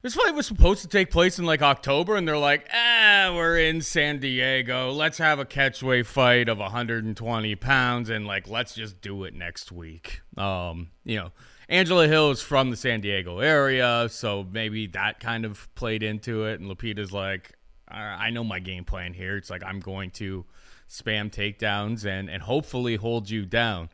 This 0.00 0.14
fight 0.14 0.34
was 0.34 0.46
supposed 0.46 0.82
to 0.82 0.88
take 0.88 1.10
place 1.10 1.40
in 1.40 1.44
like 1.44 1.60
October, 1.60 2.16
and 2.16 2.26
they're 2.26 2.38
like, 2.38 2.68
ah, 2.72 3.32
we're 3.34 3.58
in 3.58 3.80
San 3.80 4.20
Diego. 4.20 4.92
Let's 4.92 5.18
have 5.18 5.40
a 5.40 5.44
catchweight 5.44 6.06
fight 6.06 6.48
of 6.48 6.58
120 6.58 7.54
pounds, 7.56 8.08
and 8.08 8.24
like, 8.24 8.48
let's 8.48 8.74
just 8.74 9.00
do 9.00 9.24
it 9.24 9.34
next 9.34 9.72
week. 9.72 10.20
Um, 10.36 10.90
you 11.04 11.16
know, 11.16 11.32
Angela 11.68 12.06
Hill 12.06 12.30
is 12.30 12.40
from 12.40 12.70
the 12.70 12.76
San 12.76 13.00
Diego 13.00 13.40
area, 13.40 14.06
so 14.08 14.46
maybe 14.48 14.86
that 14.88 15.18
kind 15.18 15.44
of 15.44 15.68
played 15.74 16.04
into 16.04 16.44
it. 16.44 16.60
And 16.60 16.70
Lupita's 16.70 17.12
like, 17.12 17.54
I 17.88 18.30
know 18.30 18.44
my 18.44 18.60
game 18.60 18.84
plan 18.84 19.14
here. 19.14 19.36
It's 19.36 19.50
like 19.50 19.64
I'm 19.64 19.80
going 19.80 20.10
to 20.12 20.44
spam 20.88 21.30
takedowns 21.30 22.06
and 22.06 22.30
and 22.30 22.42
hopefully 22.42 22.96
hold 22.96 23.28
you 23.28 23.44
down. 23.44 23.90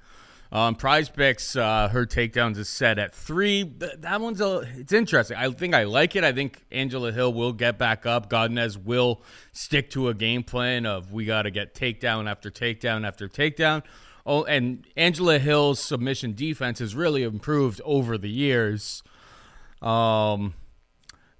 Um, 0.54 0.76
Prize 0.76 1.08
Picks, 1.08 1.56
uh, 1.56 1.88
her 1.88 2.06
takedowns 2.06 2.58
is 2.58 2.68
set 2.68 2.96
at 3.00 3.12
three. 3.12 3.64
That 3.98 4.20
one's 4.20 4.40
a, 4.40 4.58
it's 4.76 4.92
interesting. 4.92 5.36
I 5.36 5.50
think 5.50 5.74
I 5.74 5.82
like 5.82 6.14
it. 6.14 6.22
I 6.22 6.30
think 6.30 6.62
Angela 6.70 7.10
Hill 7.10 7.34
will 7.34 7.52
get 7.52 7.76
back 7.76 8.06
up. 8.06 8.30
Godinez 8.30 8.76
will 8.76 9.20
stick 9.50 9.90
to 9.90 10.08
a 10.08 10.14
game 10.14 10.44
plan 10.44 10.86
of 10.86 11.12
we 11.12 11.24
got 11.24 11.42
to 11.42 11.50
get 11.50 11.74
takedown 11.74 12.30
after 12.30 12.52
takedown 12.52 13.04
after 13.04 13.28
takedown. 13.28 13.82
Oh, 14.24 14.44
and 14.44 14.86
Angela 14.96 15.40
Hill's 15.40 15.80
submission 15.80 16.34
defense 16.34 16.78
has 16.78 16.94
really 16.94 17.24
improved 17.24 17.80
over 17.84 18.16
the 18.16 18.30
years. 18.30 19.02
Um, 19.82 20.54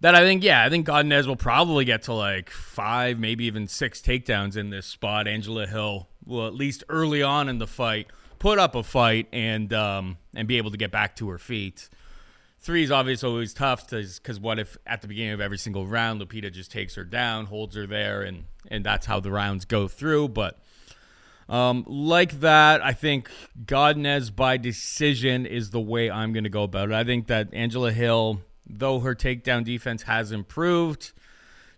that 0.01 0.17
I 0.17 0.23
think, 0.23 0.43
yeah, 0.43 0.65
I 0.65 0.69
think 0.71 0.89
Godinez 0.89 1.29
will 1.29 1.37
probably 1.37 1.85
get 1.85 2.03
to 2.03 2.15
like 2.15 2.51
five, 2.51 3.21
maybe 3.21 3.45
even 3.45 3.69
six 3.69 4.03
takedowns 4.03 4.57
in 4.57 4.71
this 4.71 4.87
spot. 4.87 5.29
Angela 5.29 5.69
Hill 5.69 6.09
will 6.27 6.49
at 6.49 6.55
least 6.55 6.83
early 6.89 7.23
on 7.23 7.49
in 7.49 7.59
the 7.59 7.69
fight 7.69 8.09
put 8.45 8.59
up 8.59 8.75
a 8.75 8.83
fight 8.83 9.27
and 9.33 9.73
um, 9.73 10.19
and 10.37 10.47
be 10.47 10.59
able 10.59 10.71
to 10.71 10.77
get 10.77 10.91
back 10.91 11.17
to 11.17 11.31
her 11.31 11.39
feet. 11.39 11.89
Three 12.61 12.83
is 12.83 12.91
obviously 12.91 13.27
always 13.27 13.55
tough 13.55 13.89
because 13.89 14.39
what 14.39 14.59
if 14.59 14.77
at 14.87 15.01
the 15.01 15.09
beginning 15.09 15.33
of 15.33 15.41
every 15.41 15.57
single 15.57 15.87
round 15.87 16.21
Lupita 16.21 16.53
just 16.53 16.71
takes 16.71 16.95
her 16.97 17.05
down, 17.05 17.47
holds 17.47 17.75
her 17.75 17.87
there, 17.87 18.21
and 18.21 18.45
and 18.71 18.85
that's 18.85 19.07
how 19.07 19.19
the 19.19 19.31
rounds 19.31 19.65
go 19.65 19.89
through. 19.89 20.29
But 20.29 20.59
um, 21.49 21.85
like 21.89 22.41
that, 22.41 22.85
I 22.85 22.93
think 22.93 23.31
Godinez 23.65 24.37
by 24.37 24.59
decision 24.59 25.47
is 25.47 25.71
the 25.71 25.81
way 25.81 26.11
I'm 26.11 26.35
going 26.35 26.45
to 26.45 26.51
go 26.51 26.65
about 26.65 26.91
it. 26.91 26.95
I 26.95 27.03
think 27.03 27.29
that 27.29 27.49
Angela 27.55 27.93
Hill, 27.93 28.43
though 28.67 29.01
her 29.01 29.15
takedown 29.15 29.65
defense 29.65 30.03
has 30.03 30.33
improved, 30.33 31.13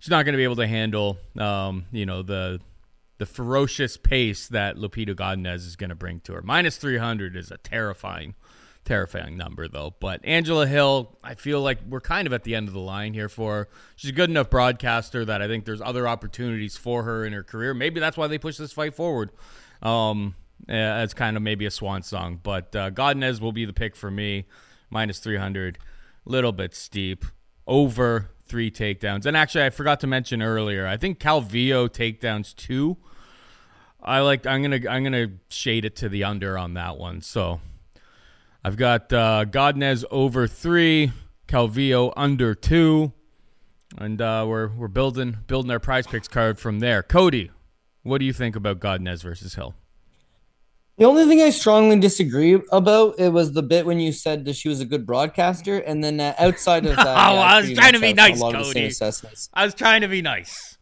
she's 0.01 0.11
not 0.11 0.25
going 0.25 0.33
to 0.33 0.39
be 0.39 0.45
able 0.45 0.57
to 0.57 0.67
handle, 0.67 1.19
um, 1.39 1.85
you 1.93 2.07
know, 2.07 2.23
the 2.23 2.61
the 3.19 3.27
ferocious 3.27 3.97
pace 3.97 4.47
that 4.49 4.77
Lupita 4.77 5.15
Godinez 5.15 5.67
is 5.67 5.77
going 5.77 5.91
to 5.91 5.97
bring 5.97 6.21
to 6.21 6.35
her. 6.35 6.43
Minus 6.43 6.77
300 6.77 7.37
is 7.37 7.51
a 7.51 7.57
terrifying, 7.57 8.35
terrifying 8.85 9.37
number, 9.37 9.69
though. 9.69 9.95
But 10.01 10.21
Angela 10.25 10.67
Hill, 10.67 11.19
I 11.25 11.35
feel 11.35 11.61
like 11.61 11.79
we're 11.89 12.01
kind 12.01 12.27
of 12.27 12.33
at 12.33 12.45
the 12.45 12.55
end 12.55 12.69
of 12.69 12.75
the 12.75 12.81
line 12.81 13.15
here 13.15 13.29
for 13.29 13.55
her. 13.55 13.69
She's 13.97 14.11
a 14.11 14.15
good 14.15 14.31
enough 14.31 14.51
broadcaster 14.51 15.25
that 15.25 15.41
I 15.41 15.49
think 15.49 15.65
there's 15.65 15.81
other 15.81 16.07
opportunities 16.07 16.77
for 16.77 17.05
her 17.05 17.25
in 17.25 17.33
her 17.33 17.43
career. 17.43 17.73
Maybe 17.73 18.01
that's 18.01 18.17
why 18.17 18.27
they 18.27 18.39
push 18.39 18.59
this 18.59 18.73
fight 18.73 18.95
forward. 18.95 19.31
Um, 19.83 20.35
yeah, 20.69 20.97
as 20.97 21.15
kind 21.15 21.37
of 21.37 21.43
maybe 21.43 21.67
a 21.67 21.71
swan 21.71 22.03
song. 22.03 22.41
But 22.43 22.75
uh, 22.77 22.91
Godinez 22.91 23.41
will 23.41 23.53
be 23.53 23.65
the 23.65 23.73
pick 23.73 23.97
for 23.97 24.11
me. 24.11 24.47
Minus 24.91 25.19
300. 25.21 25.79
Little 26.25 26.53
bit 26.53 26.75
steep. 26.75 27.25
Over 27.67 28.31
three 28.47 28.71
takedowns. 28.71 29.27
And 29.27 29.37
actually, 29.37 29.65
I 29.65 29.71
forgot 29.71 30.01
to 30.01 30.07
mention 30.07 30.43
earlier. 30.43 30.87
I 30.87 30.97
think 30.97 31.19
Calvillo 31.19 31.89
takedowns 31.89 32.55
two. 32.55 32.97
I 34.03 34.21
like. 34.21 34.47
I'm 34.47 34.63
gonna. 34.63 34.81
I'm 34.89 35.03
gonna 35.03 35.29
shade 35.49 35.85
it 35.85 35.97
to 35.97 36.09
the 36.09 36.25
under 36.25 36.57
on 36.57 36.75
that 36.75 36.97
one. 36.97 37.21
So 37.23 37.61
I've 38.65 38.77
got 38.77 39.13
uh, 39.13 39.45
Godinez 39.49 40.05
over 40.11 40.47
three, 40.47 41.13
Calvillo 41.49 42.13
under 42.17 42.55
two, 42.55 43.13
and 43.99 44.21
uh, 44.21 44.45
we're 44.47 44.69
we're 44.69 44.89
building 44.89 45.39
building 45.47 45.71
our 45.71 45.81
prize 45.81 46.07
picks 46.07 46.29
card 46.29 46.59
from 46.59 46.79
there. 46.79 47.03
Cody, 47.03 47.51
what 48.03 48.19
do 48.19 48.25
you 48.25 48.33
think 48.33 48.55
about 48.55 48.79
Godinez 48.79 49.23
versus 49.23 49.55
Hill? 49.55 49.75
The 50.99 51.05
only 51.05 51.27
thing 51.27 51.43
I 51.43 51.51
strongly 51.51 51.99
disagree 51.99 52.59
about 52.73 53.17
it 53.19 53.29
was 53.29 53.53
the 53.53 53.63
bit 53.63 53.85
when 53.85 54.01
you 54.01 54.13
said 54.13 54.47
that 54.47 54.57
she 54.57 54.71
was 54.71 54.81
a 54.81 54.87
good 54.87 55.05
broadcaster, 55.05 55.79
and 55.79 56.03
then 56.03 56.19
uh, 56.21 56.35
outside 56.39 56.87
of 56.87 56.97
that, 56.97 57.07
oh, 57.07 57.37
I 57.39 57.61
was 57.61 57.73
trying 57.73 57.93
to 57.93 58.01
be 58.01 58.15
nice, 58.15 58.41
Cody. 58.41 58.91
I 59.53 59.65
was 59.65 59.75
trying 59.75 60.01
to 60.01 60.09
be 60.09 60.23
nice. 60.23 60.79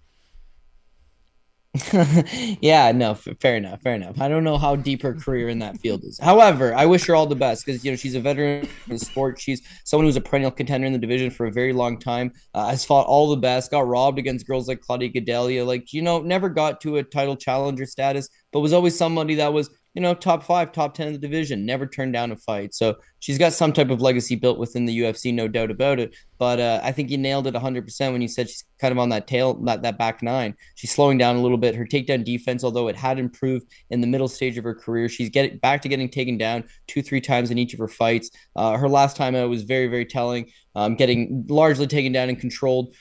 yeah, 2.60 2.92
no, 2.92 3.16
fair 3.16 3.56
enough, 3.56 3.82
fair 3.82 3.96
enough. 3.96 4.20
I 4.20 4.28
don't 4.28 4.44
know 4.44 4.56
how 4.56 4.76
deep 4.76 5.02
her 5.02 5.12
career 5.12 5.48
in 5.48 5.58
that 5.58 5.76
field 5.78 6.04
is. 6.04 6.20
However, 6.20 6.72
I 6.72 6.86
wish 6.86 7.04
her 7.06 7.16
all 7.16 7.26
the 7.26 7.34
best 7.34 7.66
because 7.66 7.84
you 7.84 7.90
know 7.90 7.96
she's 7.96 8.14
a 8.14 8.20
veteran 8.20 8.68
in 8.86 8.92
the 8.92 8.98
sport. 8.98 9.40
She's 9.40 9.60
someone 9.82 10.06
who's 10.06 10.14
a 10.14 10.20
perennial 10.20 10.52
contender 10.52 10.86
in 10.86 10.92
the 10.92 11.00
division 11.00 11.32
for 11.32 11.46
a 11.46 11.50
very 11.50 11.72
long 11.72 11.98
time. 11.98 12.32
Uh, 12.54 12.68
has 12.68 12.84
fought 12.84 13.08
all 13.08 13.28
the 13.28 13.36
best, 13.40 13.72
got 13.72 13.88
robbed 13.88 14.20
against 14.20 14.46
girls 14.46 14.68
like 14.68 14.80
Claudia 14.80 15.10
Gadelha. 15.10 15.66
Like 15.66 15.92
you 15.92 16.02
know, 16.02 16.20
never 16.20 16.48
got 16.48 16.80
to 16.82 16.98
a 16.98 17.02
title 17.02 17.34
challenger 17.34 17.86
status, 17.86 18.28
but 18.52 18.60
was 18.60 18.72
always 18.72 18.96
somebody 18.96 19.34
that 19.34 19.52
was 19.52 19.68
you 19.94 20.02
know, 20.02 20.12
top 20.12 20.42
five, 20.42 20.72
top 20.72 20.92
10 20.94 21.06
of 21.06 21.12
the 21.14 21.18
division, 21.20 21.64
never 21.64 21.86
turned 21.86 22.12
down 22.12 22.32
a 22.32 22.36
fight. 22.36 22.74
So 22.74 22.96
she's 23.20 23.38
got 23.38 23.52
some 23.52 23.72
type 23.72 23.90
of 23.90 24.02
legacy 24.02 24.34
built 24.34 24.58
within 24.58 24.86
the 24.86 25.00
UFC, 25.00 25.32
no 25.32 25.46
doubt 25.46 25.70
about 25.70 26.00
it. 26.00 26.16
But 26.36 26.58
uh, 26.58 26.80
I 26.82 26.90
think 26.90 27.10
you 27.10 27.16
nailed 27.16 27.46
it 27.46 27.54
100% 27.54 28.12
when 28.12 28.20
you 28.20 28.26
said 28.26 28.50
she's 28.50 28.64
kind 28.80 28.90
of 28.90 28.98
on 28.98 29.10
that 29.10 29.28
tail, 29.28 29.54
that, 29.64 29.82
that 29.82 29.96
back 29.96 30.20
nine. 30.20 30.56
She's 30.74 30.90
slowing 30.90 31.16
down 31.16 31.36
a 31.36 31.40
little 31.40 31.56
bit. 31.56 31.76
Her 31.76 31.86
takedown 31.86 32.24
defense, 32.24 32.64
although 32.64 32.88
it 32.88 32.96
had 32.96 33.20
improved 33.20 33.68
in 33.90 34.00
the 34.00 34.08
middle 34.08 34.26
stage 34.26 34.58
of 34.58 34.64
her 34.64 34.74
career, 34.74 35.08
she's 35.08 35.30
getting 35.30 35.58
back 35.58 35.80
to 35.82 35.88
getting 35.88 36.08
taken 36.08 36.36
down 36.36 36.64
two, 36.88 37.00
three 37.00 37.20
times 37.20 37.52
in 37.52 37.58
each 37.58 37.72
of 37.72 37.78
her 37.78 37.88
fights. 37.88 38.30
Uh, 38.56 38.76
her 38.76 38.88
last 38.88 39.16
time 39.16 39.36
out 39.36 39.48
was 39.48 39.62
very, 39.62 39.86
very 39.86 40.06
telling, 40.06 40.50
um, 40.74 40.96
getting 40.96 41.46
largely 41.48 41.86
taken 41.86 42.10
down 42.10 42.28
and 42.28 42.40
controlled 42.40 42.96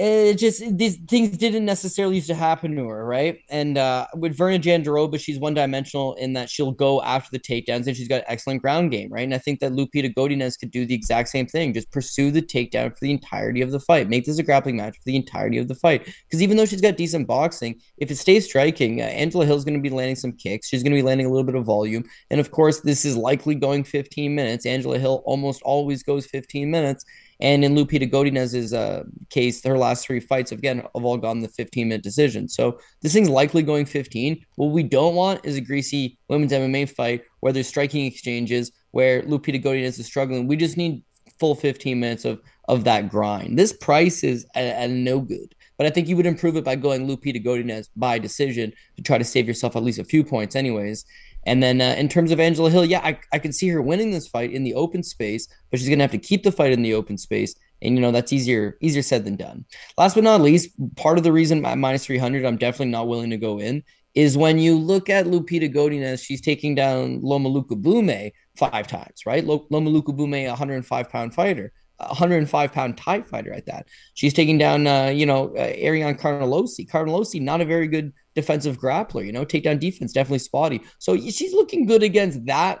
it 0.00 0.38
just 0.38 0.62
these 0.78 0.96
things 1.08 1.36
didn't 1.36 1.64
necessarily 1.64 2.14
used 2.14 2.28
to 2.28 2.34
happen 2.34 2.76
to 2.76 2.86
her, 2.86 3.04
right? 3.04 3.40
And 3.50 3.76
uh, 3.76 4.06
with 4.14 4.38
Virna 4.38 4.60
Jandiroba, 4.60 5.18
she's 5.18 5.40
one 5.40 5.54
dimensional 5.54 6.14
in 6.14 6.34
that 6.34 6.48
she'll 6.48 6.70
go 6.70 7.02
after 7.02 7.30
the 7.32 7.40
takedowns 7.40 7.88
and 7.88 7.96
she's 7.96 8.06
got 8.06 8.22
excellent 8.28 8.62
ground 8.62 8.92
game, 8.92 9.12
right? 9.12 9.24
And 9.24 9.34
I 9.34 9.38
think 9.38 9.58
that 9.58 9.72
Lupita 9.72 10.14
Godinez 10.14 10.56
could 10.56 10.70
do 10.70 10.86
the 10.86 10.94
exact 10.94 11.30
same 11.30 11.48
thing, 11.48 11.74
just 11.74 11.90
pursue 11.90 12.30
the 12.30 12.40
takedown 12.40 12.92
for 12.92 13.00
the 13.00 13.10
entirety 13.10 13.60
of 13.60 13.72
the 13.72 13.80
fight, 13.80 14.08
make 14.08 14.24
this 14.24 14.38
a 14.38 14.44
grappling 14.44 14.76
match 14.76 14.94
for 14.94 15.02
the 15.04 15.16
entirety 15.16 15.58
of 15.58 15.66
the 15.66 15.74
fight. 15.74 16.04
Because 16.04 16.42
even 16.42 16.56
though 16.56 16.66
she's 16.66 16.80
got 16.80 16.96
decent 16.96 17.26
boxing, 17.26 17.80
if 17.96 18.08
it 18.08 18.16
stays 18.16 18.44
striking, 18.44 19.00
uh, 19.00 19.04
Angela 19.04 19.46
Hill's 19.46 19.64
going 19.64 19.78
to 19.78 19.82
be 19.82 19.90
landing 19.90 20.14
some 20.14 20.30
kicks. 20.30 20.68
She's 20.68 20.84
going 20.84 20.92
to 20.92 20.98
be 20.98 21.02
landing 21.02 21.26
a 21.26 21.30
little 21.30 21.42
bit 21.42 21.56
of 21.56 21.64
volume, 21.64 22.04
and 22.30 22.38
of 22.38 22.52
course, 22.52 22.82
this 22.82 23.04
is 23.04 23.16
likely 23.16 23.56
going 23.56 23.82
15 23.82 24.32
minutes. 24.32 24.64
Angela 24.64 25.00
Hill 25.00 25.22
almost 25.24 25.60
always 25.62 26.04
goes 26.04 26.24
15 26.26 26.70
minutes. 26.70 27.04
And 27.40 27.64
in 27.64 27.74
Lupita 27.74 28.10
Godinez's 28.10 28.72
uh, 28.72 29.04
case, 29.30 29.64
her 29.64 29.78
last 29.78 30.04
three 30.04 30.20
fights 30.20 30.52
again 30.52 30.78
have 30.78 31.04
all 31.04 31.16
gone 31.16 31.40
the 31.40 31.48
15 31.48 31.88
minute 31.88 32.02
decision. 32.02 32.48
So 32.48 32.78
this 33.00 33.12
thing's 33.12 33.28
likely 33.28 33.62
going 33.62 33.86
15. 33.86 34.44
What 34.56 34.66
we 34.66 34.82
don't 34.82 35.14
want 35.14 35.44
is 35.44 35.56
a 35.56 35.60
greasy 35.60 36.18
women's 36.28 36.52
MMA 36.52 36.90
fight 36.90 37.22
where 37.40 37.52
there's 37.52 37.68
striking 37.68 38.06
exchanges, 38.06 38.72
where 38.90 39.22
Lupita 39.22 39.62
Godinez 39.62 39.98
is 39.98 40.06
struggling. 40.06 40.48
We 40.48 40.56
just 40.56 40.76
need 40.76 41.02
full 41.38 41.54
15 41.54 41.98
minutes 41.98 42.24
of 42.24 42.40
of 42.68 42.84
that 42.84 43.08
grind. 43.08 43.58
This 43.58 43.72
price 43.72 44.22
is 44.22 44.46
a, 44.54 44.84
a 44.84 44.88
no 44.88 45.20
good, 45.20 45.54
but 45.78 45.86
I 45.86 45.90
think 45.90 46.06
you 46.06 46.16
would 46.16 46.26
improve 46.26 46.56
it 46.56 46.64
by 46.64 46.76
going 46.76 47.08
Lupita 47.08 47.42
Godinez 47.42 47.88
by 47.96 48.18
decision 48.18 48.72
to 48.96 49.02
try 49.02 49.16
to 49.16 49.24
save 49.24 49.46
yourself 49.48 49.74
at 49.74 49.82
least 49.82 49.98
a 49.98 50.04
few 50.04 50.22
points, 50.22 50.54
anyways. 50.54 51.04
And 51.44 51.62
then 51.62 51.80
uh, 51.80 51.94
in 51.96 52.08
terms 52.08 52.30
of 52.30 52.40
Angela 52.40 52.70
Hill, 52.70 52.84
yeah, 52.84 53.00
I, 53.02 53.18
I 53.32 53.38
can 53.38 53.52
see 53.52 53.68
her 53.68 53.80
winning 53.80 54.10
this 54.10 54.28
fight 54.28 54.52
in 54.52 54.64
the 54.64 54.74
open 54.74 55.02
space, 55.02 55.48
but 55.70 55.78
she's 55.78 55.88
going 55.88 55.98
to 55.98 56.04
have 56.04 56.10
to 56.10 56.18
keep 56.18 56.42
the 56.42 56.52
fight 56.52 56.72
in 56.72 56.82
the 56.82 56.94
open 56.94 57.16
space. 57.16 57.54
And, 57.80 57.94
you 57.94 58.00
know, 58.00 58.10
that's 58.10 58.32
easier 58.32 58.76
easier 58.80 59.02
said 59.02 59.24
than 59.24 59.36
done. 59.36 59.64
Last 59.96 60.14
but 60.14 60.24
not 60.24 60.40
least, 60.40 60.70
part 60.96 61.16
of 61.16 61.24
the 61.24 61.32
reason 61.32 61.64
at 61.64 61.78
minus 61.78 62.06
300, 62.06 62.44
I'm 62.44 62.56
definitely 62.56 62.90
not 62.90 63.06
willing 63.06 63.30
to 63.30 63.36
go 63.36 63.60
in 63.60 63.84
is 64.14 64.36
when 64.36 64.58
you 64.58 64.76
look 64.76 65.08
at 65.08 65.26
Lupita 65.26 65.72
Godinez, 65.72 66.24
she's 66.24 66.40
taking 66.40 66.74
down 66.74 67.20
Loma 67.22 67.48
Lookboonmee 67.48 68.32
five 68.56 68.88
times, 68.88 69.24
right? 69.24 69.44
Loma 69.44 69.90
a 69.90 70.48
105 70.48 71.08
pound 71.08 71.34
fighter. 71.34 71.72
105 71.98 72.72
pound 72.72 72.96
Thai 72.96 73.22
fighter 73.22 73.52
at 73.52 73.66
that. 73.66 73.88
She's 74.14 74.32
taking 74.32 74.58
down, 74.58 74.86
uh, 74.86 75.06
you 75.06 75.26
know, 75.26 75.54
uh, 75.56 75.72
Ariane 75.76 76.16
Carnelossi. 76.16 76.88
Carnelossi, 76.88 77.40
not 77.40 77.60
a 77.60 77.64
very 77.64 77.88
good 77.88 78.12
defensive 78.38 78.78
grappler. 78.78 79.26
You 79.26 79.32
know, 79.32 79.44
takedown 79.44 79.80
defense 79.80 80.12
definitely 80.12 80.38
spotty. 80.38 80.82
So 80.98 81.16
she's 81.16 81.52
looking 81.52 81.86
good 81.86 82.04
against 82.04 82.46
that, 82.46 82.80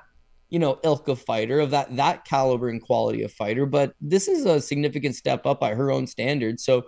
you 0.50 0.58
know, 0.60 0.78
ilk 0.84 1.08
of 1.08 1.20
fighter 1.20 1.58
of 1.58 1.70
that 1.72 1.96
that 1.96 2.24
caliber 2.24 2.68
and 2.68 2.80
quality 2.80 3.22
of 3.24 3.32
fighter. 3.32 3.66
But 3.66 3.92
this 4.00 4.28
is 4.28 4.46
a 4.46 4.60
significant 4.60 5.16
step 5.16 5.46
up 5.46 5.58
by 5.58 5.74
her 5.74 5.90
own 5.90 6.06
standards. 6.06 6.64
So, 6.64 6.84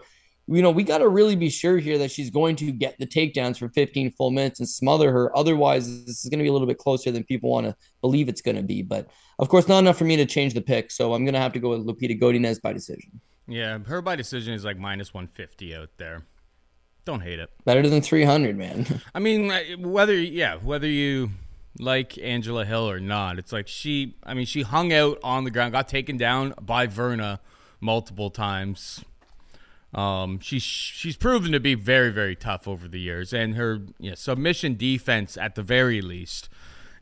you 0.47 0.63
know, 0.63 0.71
we 0.71 0.85
got 0.85 0.99
to 0.99 1.09
really 1.09 1.35
be 1.35 1.51
sure 1.51 1.79
here 1.79 1.99
that 1.99 2.13
she's 2.13 2.31
going 2.31 2.55
to 2.57 2.71
get 2.71 2.97
the 2.99 3.07
takedowns 3.07 3.59
for 3.59 3.69
15 3.71 4.13
full 4.13 4.31
minutes 4.31 4.61
and 4.61 4.69
smother 4.69 5.11
her. 5.11 5.37
Otherwise, 5.37 6.05
this 6.07 6.25
is 6.25 6.31
going 6.31 6.39
to 6.39 6.45
be 6.45 6.49
a 6.49 6.53
little 6.53 6.69
bit 6.69 6.79
closer 6.79 7.11
than 7.11 7.25
people 7.25 7.51
want 7.51 7.67
to 7.67 7.75
believe 8.01 8.29
it's 8.29 8.41
going 8.41 8.57
to 8.57 8.63
be. 8.63 8.83
But 8.83 9.09
of 9.41 9.49
course, 9.49 9.67
not 9.67 9.81
enough 9.81 9.99
for 9.99 10.05
me 10.05 10.17
to 10.17 10.27
change 10.27 10.55
the 10.55 10.61
pick. 10.61 10.93
So 10.93 11.15
I'm 11.15 11.25
going 11.25 11.35
to 11.35 11.41
have 11.41 11.53
to 11.55 11.61
go 11.61 11.71
with 11.71 11.87
Lupita 11.87 12.21
Godinez 12.21 12.63
by 12.63 12.73
decision. 12.73 13.21
Yeah, 13.49 13.79
her 13.79 14.01
by 14.01 14.15
decision 14.15 14.55
is 14.55 14.65
like 14.65 14.79
minus 14.79 15.13
150 15.13 15.75
out 15.75 15.91
there. 15.97 16.25
Don't 17.05 17.21
hate 17.21 17.39
it. 17.39 17.51
Better 17.65 17.89
than 17.89 18.03
300, 18.03 18.57
man. 18.57 19.01
I 19.15 19.19
mean, 19.19 19.51
whether 19.79 20.15
yeah, 20.15 20.57
whether 20.57 20.87
you 20.87 21.31
like 21.79 22.19
Angela 22.19 22.65
Hill 22.65 22.89
or 22.91 23.01
not, 23.01 23.39
it's 23.39 23.53
like 23.53 23.69
she. 23.69 24.17
I 24.25 24.35
mean, 24.35 24.47
she 24.47 24.63
hung 24.63 24.93
out 24.93 25.19
on 25.23 25.45
the 25.45 25.51
ground, 25.51 25.73
got 25.73 25.89
taken 25.89 26.17
down 26.17 26.55
by 26.61 26.87
Virna 26.87 27.39
multiple 27.81 28.31
times. 28.31 29.05
Um, 29.93 30.39
she's 30.39 30.63
she's 30.63 31.17
proven 31.17 31.51
to 31.53 31.59
be 31.59 31.75
very 31.75 32.11
very 32.11 32.37
tough 32.37 32.69
over 32.69 32.87
the 32.87 33.01
years, 33.01 33.33
and 33.33 33.57
her 33.57 33.81
you 33.99 34.11
know, 34.11 34.15
submission 34.15 34.77
defense 34.77 35.37
at 35.37 35.57
the 35.57 35.63
very 35.63 36.01
least 36.01 36.49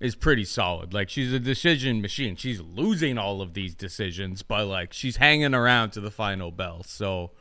is 0.00 0.14
pretty 0.14 0.44
solid. 0.44 0.94
Like 0.94 1.10
she's 1.10 1.32
a 1.32 1.40
decision 1.40 2.00
machine. 2.00 2.36
She's 2.36 2.60
losing 2.60 3.18
all 3.18 3.42
of 3.42 3.54
these 3.54 3.74
decisions, 3.74 4.42
but 4.42 4.66
like 4.66 4.92
she's 4.92 5.16
hanging 5.16 5.54
around 5.54 5.90
to 5.90 6.00
the 6.00 6.10
final 6.10 6.50
bell. 6.50 6.82
So 6.84 7.32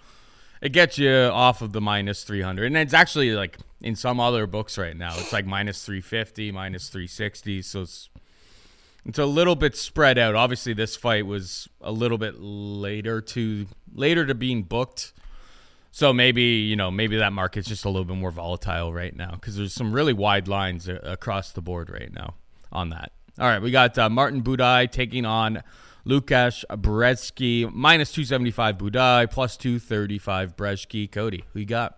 it 0.61 0.69
gets 0.69 0.97
you 0.97 1.11
off 1.11 1.61
of 1.61 1.73
the 1.73 1.81
minus 1.81 2.23
300 2.23 2.65
and 2.65 2.77
it's 2.77 2.93
actually 2.93 3.31
like 3.31 3.57
in 3.81 3.95
some 3.95 4.19
other 4.19 4.47
books 4.47 4.77
right 4.77 4.97
now 4.97 5.13
it's 5.17 5.31
like 5.31 5.45
minus 5.45 5.85
350 5.85 6.51
minus 6.51 6.89
360 6.89 7.61
so 7.61 7.81
it's 7.81 8.09
it's 9.07 9.19
a 9.19 9.25
little 9.25 9.55
bit 9.55 9.75
spread 9.75 10.17
out. 10.17 10.35
Obviously 10.35 10.73
this 10.73 10.97
fight 10.97 11.25
was 11.25 11.69
a 11.79 11.93
little 11.93 12.17
bit 12.17 12.35
later 12.39 13.21
to 13.21 13.65
later 13.93 14.25
to 14.25 14.35
being 14.35 14.63
booked. 14.63 15.13
So 15.91 16.11
maybe 16.11 16.43
you 16.43 16.75
know 16.75 16.91
maybe 16.91 17.15
that 17.17 17.31
market's 17.31 17.69
just 17.69 17.85
a 17.85 17.89
little 17.89 18.03
bit 18.03 18.17
more 18.17 18.31
volatile 18.31 18.93
right 18.93 19.15
now 19.15 19.31
because 19.31 19.55
there's 19.55 19.73
some 19.73 19.93
really 19.93 20.13
wide 20.13 20.49
lines 20.49 20.89
across 20.89 21.53
the 21.53 21.61
board 21.61 21.89
right 21.89 22.13
now 22.13 22.35
on 22.71 22.89
that. 22.89 23.13
All 23.39 23.47
right 23.47 23.61
we 23.61 23.71
got 23.71 23.97
uh, 23.97 24.09
Martin 24.09 24.43
Buday 24.43 24.91
taking 24.91 25.25
on 25.25 25.63
Lukasz 26.07 26.63
Brzeski, 26.69 27.69
minus 27.73 28.13
275 28.13 28.77
Buday, 28.77 29.29
plus 29.29 29.57
235 29.57 30.55
Brzeski. 30.55 31.11
Cody, 31.11 31.43
who 31.51 31.59
you 31.59 31.65
got? 31.65 31.97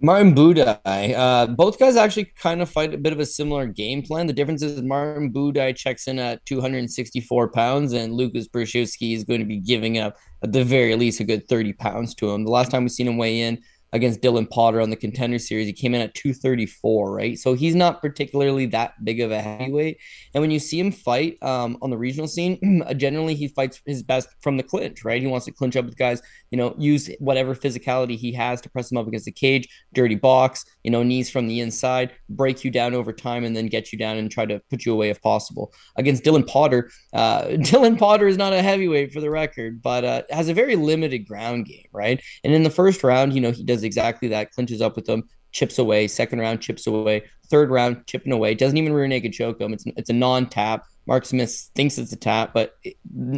Martin 0.00 0.34
Buday. 0.34 1.14
Uh, 1.14 1.46
both 1.46 1.78
guys 1.78 1.96
actually 1.96 2.26
kind 2.38 2.62
of 2.62 2.70
fight 2.70 2.94
a 2.94 2.98
bit 2.98 3.12
of 3.12 3.20
a 3.20 3.26
similar 3.26 3.66
game 3.66 4.02
plan. 4.02 4.26
The 4.26 4.32
difference 4.32 4.62
is 4.62 4.82
Martin 4.82 5.32
Buday 5.32 5.76
checks 5.76 6.08
in 6.08 6.18
at 6.18 6.44
264 6.46 7.50
pounds, 7.50 7.92
and 7.92 8.14
Lukasz 8.14 8.48
Brzeski 8.48 9.14
is 9.14 9.24
going 9.24 9.40
to 9.40 9.46
be 9.46 9.60
giving 9.60 9.98
up 9.98 10.16
at 10.42 10.52
the 10.52 10.64
very 10.64 10.96
least 10.96 11.20
a 11.20 11.24
good 11.24 11.46
30 11.46 11.74
pounds 11.74 12.14
to 12.16 12.30
him. 12.30 12.44
The 12.44 12.50
last 12.50 12.70
time 12.70 12.84
we've 12.84 12.92
seen 12.92 13.08
him 13.08 13.18
weigh 13.18 13.40
in, 13.40 13.62
against 13.94 14.20
Dylan 14.20 14.50
Potter 14.50 14.80
on 14.80 14.90
the 14.90 14.96
contender 14.96 15.38
series. 15.38 15.68
He 15.68 15.72
came 15.72 15.94
in 15.94 16.00
at 16.00 16.14
234, 16.14 17.14
right? 17.14 17.38
So 17.38 17.54
he's 17.54 17.76
not 17.76 18.02
particularly 18.02 18.66
that 18.66 19.02
big 19.04 19.20
of 19.20 19.30
a 19.30 19.40
heavyweight. 19.40 19.98
And 20.34 20.40
when 20.40 20.50
you 20.50 20.58
see 20.58 20.80
him 20.80 20.90
fight 20.90 21.40
um, 21.42 21.78
on 21.80 21.90
the 21.90 21.96
regional 21.96 22.26
scene, 22.26 22.82
generally 22.96 23.36
he 23.36 23.46
fights 23.46 23.80
his 23.86 24.02
best 24.02 24.28
from 24.40 24.56
the 24.56 24.64
clinch, 24.64 25.04
right? 25.04 25.22
He 25.22 25.28
wants 25.28 25.46
to 25.46 25.52
clinch 25.52 25.76
up 25.76 25.84
with 25.84 25.96
guys, 25.96 26.20
you 26.54 26.58
know, 26.58 26.72
use 26.78 27.10
whatever 27.18 27.52
physicality 27.52 28.16
he 28.16 28.30
has 28.30 28.60
to 28.60 28.70
press 28.70 28.92
him 28.92 28.96
up 28.96 29.08
against 29.08 29.24
the 29.24 29.32
cage, 29.32 29.68
dirty 29.92 30.14
box, 30.14 30.64
you 30.84 30.90
know, 30.92 31.02
knees 31.02 31.28
from 31.28 31.48
the 31.48 31.58
inside, 31.58 32.12
break 32.28 32.62
you 32.62 32.70
down 32.70 32.94
over 32.94 33.12
time, 33.12 33.42
and 33.42 33.56
then 33.56 33.66
get 33.66 33.92
you 33.92 33.98
down 33.98 34.18
and 34.18 34.30
try 34.30 34.46
to 34.46 34.60
put 34.70 34.86
you 34.86 34.92
away 34.92 35.10
if 35.10 35.20
possible. 35.20 35.74
Against 35.96 36.22
Dylan 36.22 36.46
Potter, 36.46 36.92
uh, 37.12 37.42
Dylan 37.70 37.98
Potter 37.98 38.28
is 38.28 38.36
not 38.36 38.52
a 38.52 38.62
heavyweight 38.62 39.12
for 39.12 39.20
the 39.20 39.30
record, 39.30 39.82
but 39.82 40.04
uh, 40.04 40.22
has 40.30 40.48
a 40.48 40.54
very 40.54 40.76
limited 40.76 41.26
ground 41.26 41.66
game, 41.66 41.88
right? 41.90 42.22
And 42.44 42.54
in 42.54 42.62
the 42.62 42.70
first 42.70 43.02
round, 43.02 43.32
you 43.32 43.40
know, 43.40 43.50
he 43.50 43.64
does 43.64 43.82
exactly 43.82 44.28
that, 44.28 44.52
clinches 44.52 44.80
up 44.80 44.94
with 44.94 45.06
them, 45.06 45.24
chips 45.50 45.80
away. 45.80 46.06
Second 46.06 46.38
round, 46.38 46.60
chips 46.60 46.86
away. 46.86 47.24
Third 47.50 47.68
round, 47.68 48.06
chipping 48.06 48.32
away. 48.32 48.54
Doesn't 48.54 48.78
even 48.78 48.92
rear 48.92 49.08
naked 49.08 49.32
choke 49.32 49.60
him. 49.60 49.72
It's 49.72 49.84
it's 49.96 50.10
a 50.10 50.12
non 50.14 50.48
tap. 50.48 50.84
Mark 51.08 51.26
Smith 51.26 51.70
thinks 51.74 51.98
it's 51.98 52.12
a 52.12 52.16
tap, 52.16 52.52
but 52.54 52.76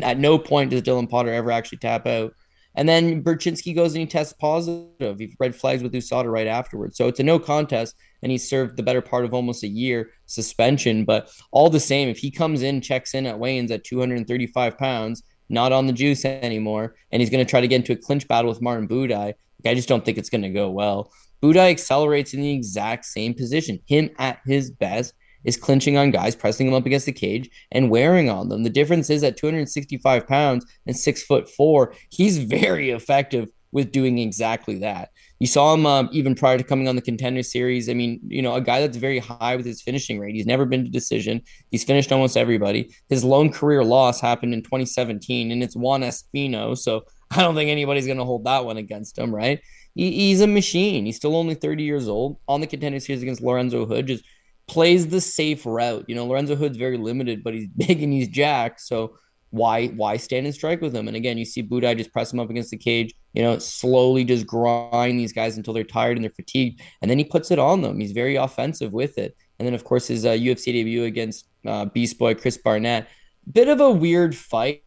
at 0.02 0.18
no 0.18 0.38
point 0.38 0.70
does 0.70 0.82
Dylan 0.82 1.08
Potter 1.08 1.32
ever 1.32 1.50
actually 1.50 1.78
tap 1.78 2.06
out. 2.06 2.34
And 2.76 2.88
then 2.88 3.22
Brzezinski 3.22 3.74
goes 3.74 3.94
and 3.94 4.00
he 4.00 4.06
tests 4.06 4.34
positive. 4.34 5.18
He 5.18 5.34
red 5.40 5.56
flags 5.56 5.82
with 5.82 5.92
USADA 5.92 6.30
right 6.30 6.46
afterwards. 6.46 6.96
So 6.96 7.08
it's 7.08 7.20
a 7.20 7.22
no 7.22 7.38
contest, 7.38 7.96
and 8.22 8.30
he 8.30 8.38
served 8.38 8.76
the 8.76 8.82
better 8.82 9.00
part 9.00 9.24
of 9.24 9.32
almost 9.32 9.64
a 9.64 9.68
year 9.68 10.10
suspension. 10.26 11.04
But 11.04 11.30
all 11.50 11.70
the 11.70 11.80
same, 11.80 12.08
if 12.08 12.18
he 12.18 12.30
comes 12.30 12.62
in, 12.62 12.80
checks 12.82 13.14
in 13.14 13.26
at 13.26 13.38
weigh-ins 13.38 13.70
at 13.70 13.84
235 13.84 14.78
pounds, 14.78 15.22
not 15.48 15.72
on 15.72 15.86
the 15.86 15.92
juice 15.92 16.24
anymore, 16.24 16.96
and 17.10 17.22
he's 17.22 17.30
going 17.30 17.44
to 17.44 17.48
try 17.48 17.60
to 17.60 17.68
get 17.68 17.76
into 17.76 17.92
a 17.92 17.96
clinch 17.96 18.28
battle 18.28 18.50
with 18.50 18.62
Martin 18.62 18.88
Buday, 18.88 19.34
I 19.64 19.74
just 19.74 19.88
don't 19.88 20.04
think 20.04 20.18
it's 20.18 20.30
going 20.30 20.42
to 20.42 20.50
go 20.50 20.70
well. 20.70 21.10
Buday 21.42 21.70
accelerates 21.70 22.34
in 22.34 22.40
the 22.40 22.52
exact 22.52 23.04
same 23.04 23.34
position. 23.34 23.80
Him 23.86 24.10
at 24.18 24.40
his 24.44 24.70
best 24.70 25.14
is 25.46 25.56
clinching 25.56 25.96
on 25.96 26.10
guys, 26.10 26.34
pressing 26.34 26.66
them 26.66 26.74
up 26.74 26.84
against 26.84 27.06
the 27.06 27.12
cage, 27.12 27.48
and 27.72 27.90
wearing 27.90 28.28
on 28.28 28.50
them. 28.50 28.64
The 28.64 28.70
difference 28.70 29.08
is 29.08 29.24
at 29.24 29.36
265 29.36 30.26
pounds 30.26 30.66
and 30.86 30.96
six 30.96 31.22
foot 31.22 31.48
four, 31.48 31.94
he's 32.10 32.38
very 32.60 32.90
effective 32.90 33.48
with 33.72 33.92
doing 33.92 34.18
exactly 34.18 34.78
that. 34.78 35.10
You 35.38 35.46
saw 35.46 35.74
him 35.74 35.84
um, 35.84 36.08
even 36.10 36.34
prior 36.34 36.56
to 36.56 36.64
coming 36.64 36.88
on 36.88 36.96
the 36.96 37.02
contender 37.02 37.42
series. 37.42 37.90
I 37.90 37.94
mean, 37.94 38.20
you 38.26 38.40
know, 38.40 38.54
a 38.54 38.60
guy 38.60 38.80
that's 38.80 38.96
very 38.96 39.18
high 39.18 39.54
with 39.54 39.66
his 39.66 39.82
finishing 39.82 40.18
rate. 40.18 40.34
He's 40.34 40.46
never 40.46 40.64
been 40.64 40.84
to 40.84 40.90
decision. 40.90 41.42
He's 41.70 41.84
finished 41.84 42.10
almost 42.10 42.38
everybody. 42.38 42.94
His 43.10 43.22
lone 43.22 43.52
career 43.52 43.84
loss 43.84 44.18
happened 44.20 44.54
in 44.54 44.62
2017, 44.62 45.50
and 45.50 45.62
it's 45.62 45.76
Juan 45.76 46.00
Espino. 46.00 46.76
So 46.76 47.04
I 47.30 47.42
don't 47.42 47.54
think 47.54 47.70
anybody's 47.70 48.06
going 48.06 48.18
to 48.18 48.24
hold 48.24 48.44
that 48.44 48.64
one 48.64 48.78
against 48.78 49.18
him, 49.18 49.34
right? 49.34 49.60
He, 49.94 50.10
he's 50.12 50.40
a 50.40 50.46
machine. 50.46 51.04
He's 51.04 51.16
still 51.16 51.36
only 51.36 51.54
30 51.54 51.82
years 51.82 52.08
old. 52.08 52.38
On 52.48 52.60
the 52.60 52.66
contender 52.66 53.00
series 53.00 53.22
against 53.22 53.42
Lorenzo 53.42 53.84
Hood, 53.84 54.06
just 54.06 54.24
plays 54.68 55.08
the 55.08 55.20
safe 55.20 55.64
route. 55.64 56.04
You 56.08 56.14
know, 56.14 56.26
Lorenzo 56.26 56.56
Hood's 56.56 56.76
very 56.76 56.96
limited, 56.96 57.42
but 57.44 57.54
he's 57.54 57.68
big 57.76 58.02
and 58.02 58.12
he's 58.12 58.28
jacked. 58.28 58.80
So 58.80 59.16
why 59.50 59.86
why 59.88 60.16
stand 60.16 60.46
and 60.46 60.54
strike 60.54 60.80
with 60.80 60.94
him? 60.94 61.08
And 61.08 61.16
again, 61.16 61.38
you 61.38 61.44
see 61.44 61.62
Buday 61.62 61.96
just 61.96 62.12
press 62.12 62.32
him 62.32 62.40
up 62.40 62.50
against 62.50 62.70
the 62.70 62.76
cage, 62.76 63.14
you 63.32 63.42
know, 63.42 63.58
slowly 63.58 64.24
just 64.24 64.46
grind 64.46 65.18
these 65.18 65.32
guys 65.32 65.56
until 65.56 65.72
they're 65.72 65.84
tired 65.84 66.16
and 66.16 66.24
they're 66.24 66.30
fatigued. 66.30 66.80
And 67.00 67.10
then 67.10 67.18
he 67.18 67.24
puts 67.24 67.50
it 67.50 67.58
on 67.58 67.82
them. 67.82 68.00
He's 68.00 68.12
very 68.12 68.36
offensive 68.36 68.92
with 68.92 69.18
it. 69.18 69.36
And 69.58 69.66
then, 69.66 69.74
of 69.74 69.84
course, 69.84 70.06
his 70.08 70.26
uh, 70.26 70.32
UFC 70.32 70.66
debut 70.66 71.04
against 71.04 71.48
uh, 71.64 71.86
Beast 71.86 72.18
Boy 72.18 72.34
Chris 72.34 72.58
Barnett. 72.58 73.08
Bit 73.50 73.68
of 73.68 73.80
a 73.80 73.90
weird 73.90 74.36
fight 74.36 74.82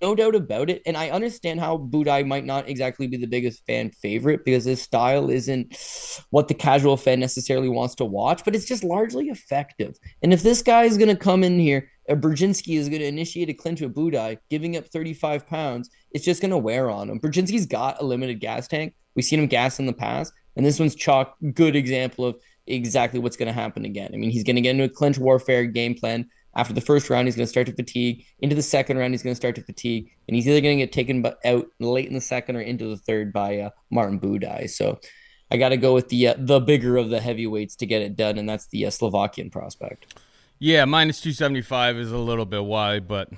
no 0.00 0.14
doubt 0.14 0.34
about 0.34 0.70
it. 0.70 0.82
And 0.86 0.96
I 0.96 1.10
understand 1.10 1.60
how 1.60 1.78
Buday 1.78 2.26
might 2.26 2.44
not 2.44 2.68
exactly 2.68 3.06
be 3.06 3.16
the 3.16 3.26
biggest 3.26 3.64
fan 3.66 3.90
favorite 3.90 4.44
because 4.44 4.64
his 4.64 4.82
style 4.82 5.30
isn't 5.30 5.76
what 6.30 6.48
the 6.48 6.54
casual 6.54 6.96
fan 6.96 7.20
necessarily 7.20 7.68
wants 7.68 7.94
to 7.96 8.04
watch, 8.04 8.44
but 8.44 8.54
it's 8.54 8.66
just 8.66 8.84
largely 8.84 9.28
effective. 9.28 9.98
And 10.22 10.32
if 10.32 10.42
this 10.42 10.62
guy 10.62 10.84
is 10.84 10.96
going 10.96 11.08
to 11.08 11.16
come 11.16 11.44
in 11.44 11.58
here, 11.58 11.90
Brzezinski 12.08 12.76
is 12.76 12.88
going 12.88 13.00
to 13.00 13.06
initiate 13.06 13.50
a 13.50 13.54
clinch 13.54 13.80
with 13.80 13.94
Buday, 13.94 14.38
giving 14.48 14.76
up 14.76 14.86
35 14.86 15.46
pounds, 15.46 15.90
it's 16.12 16.24
just 16.24 16.40
going 16.40 16.50
to 16.50 16.58
wear 16.58 16.90
on 16.90 17.08
him. 17.08 17.20
Brzezinski's 17.20 17.66
got 17.66 18.00
a 18.00 18.04
limited 18.04 18.40
gas 18.40 18.66
tank. 18.66 18.94
We've 19.14 19.24
seen 19.24 19.40
him 19.40 19.46
gas 19.46 19.78
in 19.78 19.86
the 19.86 19.92
past. 19.92 20.32
And 20.56 20.66
this 20.66 20.80
one's 20.80 20.94
chalk, 20.94 21.36
good 21.54 21.76
example 21.76 22.26
of 22.26 22.36
exactly 22.66 23.20
what's 23.20 23.36
going 23.36 23.46
to 23.46 23.52
happen 23.52 23.84
again. 23.84 24.10
I 24.12 24.16
mean, 24.16 24.30
he's 24.30 24.44
going 24.44 24.56
to 24.56 24.62
get 24.62 24.70
into 24.70 24.84
a 24.84 24.88
clinch 24.88 25.18
warfare 25.18 25.64
game 25.64 25.94
plan 25.94 26.28
after 26.54 26.72
the 26.72 26.80
first 26.80 27.10
round, 27.10 27.28
he's 27.28 27.36
going 27.36 27.46
to 27.46 27.50
start 27.50 27.66
to 27.68 27.72
fatigue. 27.72 28.24
Into 28.40 28.56
the 28.56 28.62
second 28.62 28.98
round, 28.98 29.14
he's 29.14 29.22
going 29.22 29.32
to 29.32 29.36
start 29.36 29.54
to 29.56 29.62
fatigue, 29.62 30.10
and 30.26 30.34
he's 30.34 30.48
either 30.48 30.60
going 30.60 30.78
to 30.78 30.84
get 30.84 30.92
taken 30.92 31.24
out 31.44 31.66
late 31.78 32.08
in 32.08 32.14
the 32.14 32.20
second 32.20 32.56
or 32.56 32.60
into 32.60 32.86
the 32.86 32.96
third 32.96 33.32
by 33.32 33.58
uh, 33.58 33.70
Martin 33.90 34.18
Buday. 34.18 34.68
So 34.68 34.98
I 35.50 35.56
got 35.56 35.70
to 35.70 35.76
go 35.76 35.94
with 35.94 36.08
the 36.08 36.28
uh, 36.28 36.34
the 36.38 36.60
bigger 36.60 36.96
of 36.96 37.10
the 37.10 37.20
heavyweights 37.20 37.76
to 37.76 37.86
get 37.86 38.02
it 38.02 38.16
done, 38.16 38.38
and 38.38 38.48
that's 38.48 38.66
the 38.68 38.86
uh, 38.86 38.90
Slovakian 38.90 39.50
prospect. 39.50 40.20
Yeah, 40.58 40.84
minus 40.84 41.20
two 41.20 41.32
seventy 41.32 41.62
five 41.62 41.96
is 41.96 42.12
a 42.12 42.18
little 42.18 42.44
bit 42.44 42.64
wide, 42.64 43.08
but 43.08 43.30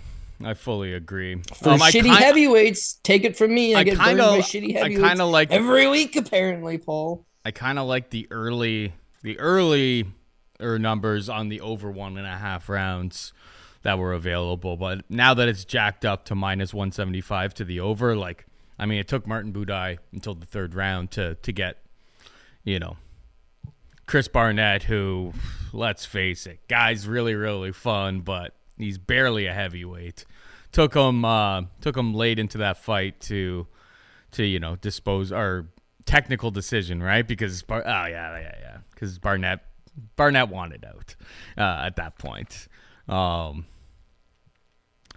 I 0.44 0.54
fully 0.54 0.92
agree. 0.92 1.40
For 1.54 1.70
um, 1.70 1.78
shitty 1.78 2.04
kinda, 2.04 2.16
heavyweights, 2.16 3.00
take 3.02 3.24
it 3.24 3.36
from 3.36 3.54
me. 3.54 3.74
I, 3.74 3.80
I 3.80 3.84
get 3.84 3.98
kinda, 3.98 4.22
burned 4.22 4.42
by 4.42 4.46
shitty 4.46 4.72
heavyweights. 4.74 5.02
I 5.02 5.08
kind 5.08 5.20
of 5.20 5.28
like 5.28 5.50
every 5.50 5.88
week, 5.88 6.16
apparently, 6.16 6.78
Paul. 6.78 7.26
I 7.44 7.50
kind 7.50 7.78
of 7.78 7.86
like 7.86 8.10
the 8.10 8.26
early, 8.30 8.92
the 9.22 9.38
early 9.38 10.06
or 10.62 10.78
numbers 10.78 11.28
on 11.28 11.48
the 11.48 11.60
over 11.60 11.90
one 11.90 12.16
and 12.16 12.26
a 12.26 12.38
half 12.38 12.68
rounds 12.68 13.32
that 13.82 13.98
were 13.98 14.12
available. 14.12 14.76
But 14.76 15.08
now 15.10 15.34
that 15.34 15.48
it's 15.48 15.64
jacked 15.64 16.04
up 16.04 16.24
to 16.26 16.34
minus 16.34 16.72
175 16.72 17.54
to 17.54 17.64
the 17.64 17.80
over, 17.80 18.16
like, 18.16 18.46
I 18.78 18.86
mean, 18.86 18.98
it 18.98 19.08
took 19.08 19.26
Martin 19.26 19.52
Buday 19.52 19.98
until 20.12 20.34
the 20.34 20.46
third 20.46 20.74
round 20.74 21.10
to, 21.12 21.34
to 21.36 21.52
get, 21.52 21.78
you 22.64 22.78
know, 22.78 22.96
Chris 24.06 24.28
Barnett, 24.28 24.84
who, 24.84 25.32
let's 25.72 26.04
face 26.04 26.46
it, 26.46 26.66
guy's 26.68 27.06
really, 27.06 27.34
really 27.34 27.72
fun, 27.72 28.20
but 28.20 28.54
he's 28.78 28.98
barely 28.98 29.46
a 29.46 29.52
heavyweight. 29.52 30.24
Took 30.72 30.94
him, 30.94 31.24
uh, 31.24 31.62
took 31.80 31.96
him 31.96 32.14
late 32.14 32.38
into 32.38 32.58
that 32.58 32.78
fight 32.78 33.20
to, 33.22 33.66
to 34.32 34.44
you 34.44 34.58
know, 34.58 34.76
dispose 34.76 35.30
or 35.30 35.68
technical 36.06 36.50
decision, 36.50 37.02
right? 37.02 37.26
Because, 37.26 37.62
oh 37.68 37.76
yeah, 37.76 38.06
yeah, 38.08 38.56
yeah, 38.60 38.78
because 38.90 39.18
Barnett 39.18 39.60
Barnett 40.16 40.48
wanted 40.48 40.84
out 40.84 41.16
uh, 41.56 41.84
at 41.86 41.96
that 41.96 42.18
point. 42.18 42.68
Um, 43.08 43.66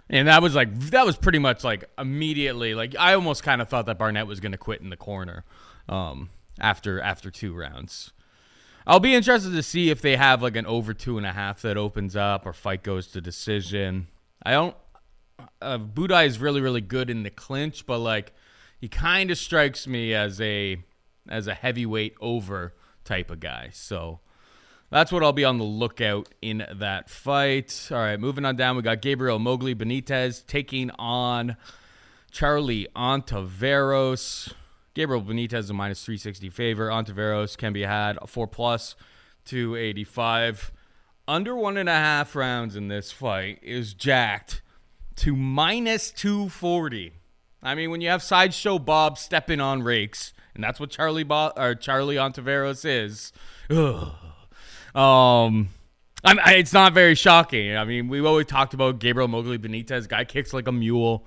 and 0.08 0.28
that 0.28 0.42
was 0.42 0.54
like 0.54 0.72
that 0.90 1.04
was 1.04 1.16
pretty 1.16 1.38
much 1.38 1.64
like 1.64 1.84
immediately 1.98 2.74
like 2.74 2.94
I 2.98 3.14
almost 3.14 3.42
kind 3.42 3.60
of 3.60 3.68
thought 3.68 3.86
that 3.86 3.98
Barnett 3.98 4.26
was 4.26 4.40
going 4.40 4.52
to 4.52 4.58
quit 4.58 4.80
in 4.80 4.90
the 4.90 4.96
corner 4.96 5.44
um, 5.88 6.30
after 6.60 7.00
after 7.00 7.30
two 7.30 7.54
rounds. 7.54 8.12
I'll 8.86 9.00
be 9.00 9.14
interested 9.14 9.50
to 9.50 9.62
see 9.64 9.90
if 9.90 10.00
they 10.00 10.16
have 10.16 10.42
like 10.42 10.54
an 10.54 10.66
over 10.66 10.94
two 10.94 11.18
and 11.18 11.26
a 11.26 11.32
half 11.32 11.62
that 11.62 11.76
opens 11.76 12.14
up 12.14 12.46
or 12.46 12.52
fight 12.52 12.84
goes 12.84 13.08
to 13.08 13.20
decision. 13.20 14.06
I 14.44 14.52
don't. 14.52 14.76
Uh, 15.60 15.78
Buday 15.78 16.26
is 16.26 16.38
really 16.38 16.60
really 16.60 16.80
good 16.80 17.10
in 17.10 17.24
the 17.24 17.30
clinch, 17.30 17.84
but 17.84 17.98
like 17.98 18.32
he 18.78 18.88
kind 18.88 19.32
of 19.32 19.38
strikes 19.38 19.88
me 19.88 20.14
as 20.14 20.40
a 20.40 20.76
as 21.28 21.48
a 21.48 21.54
heavyweight 21.54 22.14
over 22.20 22.74
type 23.04 23.30
of 23.30 23.40
guy. 23.40 23.70
So 23.72 24.20
that's 24.90 25.10
what 25.10 25.22
I'll 25.22 25.32
be 25.32 25.44
on 25.44 25.58
the 25.58 25.64
lookout 25.64 26.28
in 26.40 26.64
that 26.76 27.10
fight. 27.10 27.88
All 27.90 27.98
right, 27.98 28.18
moving 28.18 28.44
on 28.44 28.56
down, 28.56 28.76
we 28.76 28.82
got 28.82 29.02
Gabriel 29.02 29.38
Mowgli 29.38 29.74
Benitez 29.74 30.46
taking 30.46 30.90
on 30.92 31.56
Charlie 32.30 32.86
Ontiveros. 32.94 34.52
Gabriel 34.94 35.22
Benitez 35.22 35.54
is 35.54 35.70
a 35.70 35.74
minus 35.74 36.04
360 36.04 36.50
favor. 36.50 36.88
Ontiveros 36.88 37.56
can 37.56 37.72
be 37.72 37.82
had 37.82 38.18
a 38.22 38.26
4 38.26 38.46
plus 38.46 38.94
285. 39.44 40.72
Under 41.28 41.56
one 41.56 41.76
and 41.76 41.88
a 41.88 41.92
half 41.92 42.36
rounds 42.36 42.76
in 42.76 42.88
this 42.88 43.10
fight 43.10 43.58
is 43.62 43.92
jacked 43.92 44.62
to 45.16 45.34
minus 45.34 46.12
240. 46.12 47.14
I 47.62 47.74
mean, 47.74 47.90
when 47.90 48.00
you 48.00 48.08
have 48.08 48.22
Sideshow 48.22 48.78
Bob 48.78 49.18
stepping 49.18 49.60
on 49.60 49.82
rakes, 49.82 50.32
and 50.54 50.62
that's 50.62 50.78
what 50.78 50.90
Charlie 50.90 51.24
Bo- 51.24 51.52
or 51.56 51.74
Charlie 51.74 52.14
Ontiveros 52.14 52.84
is. 52.84 53.32
Ugh 53.68 54.12
um, 54.96 55.68
I, 56.24 56.54
it's 56.54 56.72
not 56.72 56.94
very 56.94 57.14
shocking. 57.14 57.76
I 57.76 57.84
mean, 57.84 58.08
we've 58.08 58.24
always 58.24 58.46
talked 58.46 58.74
about 58.74 58.98
Gabriel 58.98 59.28
Mowgli 59.28 59.58
Benitez. 59.58 60.08
Guy 60.08 60.24
kicks 60.24 60.52
like 60.52 60.66
a 60.66 60.72
mule. 60.72 61.26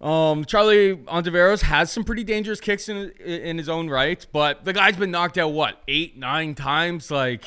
Um, 0.00 0.44
Charlie 0.44 0.96
Ontiveros 0.96 1.62
has 1.62 1.90
some 1.90 2.04
pretty 2.04 2.24
dangerous 2.24 2.60
kicks 2.60 2.88
in 2.88 3.10
in 3.20 3.58
his 3.58 3.68
own 3.68 3.90
right, 3.90 4.24
but 4.32 4.64
the 4.64 4.72
guy's 4.72 4.96
been 4.96 5.10
knocked 5.10 5.38
out 5.38 5.52
what 5.52 5.82
eight, 5.88 6.16
nine 6.16 6.54
times. 6.54 7.10
Like, 7.10 7.44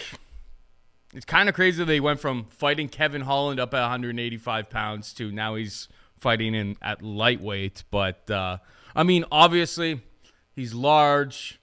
it's 1.14 1.26
kind 1.26 1.48
of 1.48 1.56
crazy. 1.56 1.84
They 1.84 2.00
went 2.00 2.20
from 2.20 2.46
fighting 2.50 2.90
Kevin 2.90 3.22
Holland 3.22 3.60
up 3.60 3.74
at 3.74 3.82
185 3.82 4.70
pounds 4.70 5.14
to 5.14 5.32
now 5.32 5.56
he's 5.56 5.88
fighting 6.20 6.54
in 6.54 6.78
at 6.82 7.02
lightweight. 7.02 7.84
But 7.92 8.30
uh, 8.30 8.58
I 8.96 9.04
mean, 9.04 9.24
obviously, 9.32 10.02
he's 10.56 10.74
large. 10.74 11.60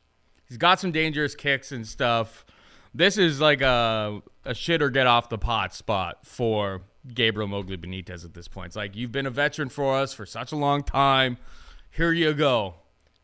He's 0.49 0.59
got 0.59 0.81
some 0.81 0.93
dangerous 0.93 1.35
kicks 1.35 1.73
and 1.73 1.87
stuff 1.87 2.45
this 2.95 3.19
is 3.19 3.41
like 3.41 3.61
a 3.61 4.23
a 4.45 4.55
shit 4.55 4.83
or 4.83 4.91
get 4.91 5.07
off 5.07 5.29
the 5.29 5.39
pot 5.39 5.75
spot 5.75 6.25
for 6.25 6.83
Gabriel 7.13 7.49
Mowgli 7.49 7.77
Benitez 7.77 8.25
at 8.25 8.35
this 8.35 8.49
point. 8.49 8.67
It's 8.67 8.77
like 8.77 8.95
you've 8.95 9.13
been 9.13 9.27
a 9.27 9.31
veteran 9.31 9.69
for 9.69 9.97
us 9.97 10.13
for 10.13 10.27
such 10.27 10.53
a 10.53 10.57
long 10.57 10.83
time. 10.83 11.39
Here 11.91 12.13
you 12.13 12.33
go. 12.35 12.77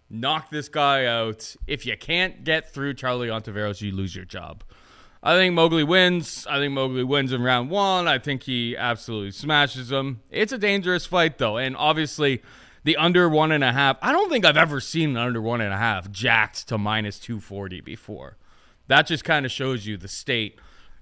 Knock 0.08 0.50
this 0.50 0.68
guy 0.68 1.06
out. 1.06 1.54
If 1.66 1.86
you 1.86 1.96
can't 1.96 2.42
get 2.42 2.72
through 2.72 2.94
Charlie 2.94 3.28
Ontiveros, 3.28 3.80
you 3.80 3.92
lose 3.92 4.16
your 4.16 4.24
job. 4.24 4.64
I 5.22 5.34
think 5.34 5.54
Mowgli 5.54 5.84
wins. 5.84 6.46
I 6.48 6.58
think 6.58 6.72
Mowgli 6.72 7.04
wins 7.04 7.32
in 7.32 7.42
round 7.42 7.70
one. 7.70 8.08
I 8.08 8.18
think 8.18 8.44
he 8.44 8.76
absolutely 8.76 9.32
smashes 9.32 9.92
him. 9.92 10.22
It's 10.30 10.52
a 10.52 10.58
dangerous 10.58 11.04
fight, 11.06 11.38
though. 11.38 11.58
And 11.58 11.76
obviously, 11.76 12.42
the 12.84 12.96
under 12.96 13.28
one 13.28 13.52
and 13.52 13.62
a 13.62 13.72
half. 13.72 13.98
I 14.02 14.12
don't 14.12 14.30
think 14.30 14.44
I've 14.44 14.56
ever 14.56 14.80
seen 14.80 15.10
an 15.10 15.16
under 15.18 15.42
one 15.42 15.60
and 15.60 15.74
a 15.74 15.76
half 15.76 16.10
jacked 16.10 16.68
to 16.68 16.78
minus 16.78 17.18
240 17.18 17.82
before 17.82 18.38
that 18.90 19.06
just 19.06 19.24
kind 19.24 19.46
of 19.46 19.52
shows 19.52 19.86
you 19.86 19.96
the 19.96 20.08
state 20.08 20.58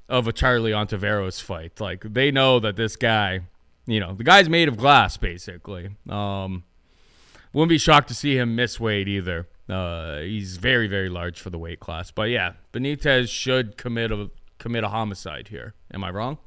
of 0.09 0.29
a 0.29 0.33
Charlie 0.33 0.73
Ontiveros 0.73 1.41
fight. 1.43 1.81
Like 1.81 2.03
they 2.03 2.31
know 2.31 2.61
that 2.61 2.77
this 2.77 2.97
guy, 2.97 3.41
you 3.87 3.99
know, 3.99 4.15
the 4.15 4.25
guy's 4.25 4.49
made 4.49 4.69
of 4.69 4.77
glass 4.77 5.17
basically. 5.17 5.91
Um, 6.09 6.65
wouldn't 7.53 7.71
be 7.71 7.79
shocked 7.79 8.09
to 8.09 8.15
see 8.15 8.37
him 8.37 8.55
miss 8.55 8.79
weight 8.79 9.09
either. 9.09 9.49
Uh, 9.69 10.19
he's 10.19 10.59
very 10.59 10.87
very 10.87 11.09
large 11.09 11.41
for 11.41 11.49
the 11.51 11.59
weight 11.59 11.81
class. 11.81 12.11
But 12.11 12.29
yeah, 12.29 12.53
Benitez 12.73 13.29
should 13.31 13.79
commit 13.79 14.13
a 14.13 14.31
commit 14.59 14.85
a 14.85 14.89
homicide 14.89 15.49
here. 15.49 15.75
Am 15.93 16.05
I 16.05 16.11
wrong? 16.11 16.39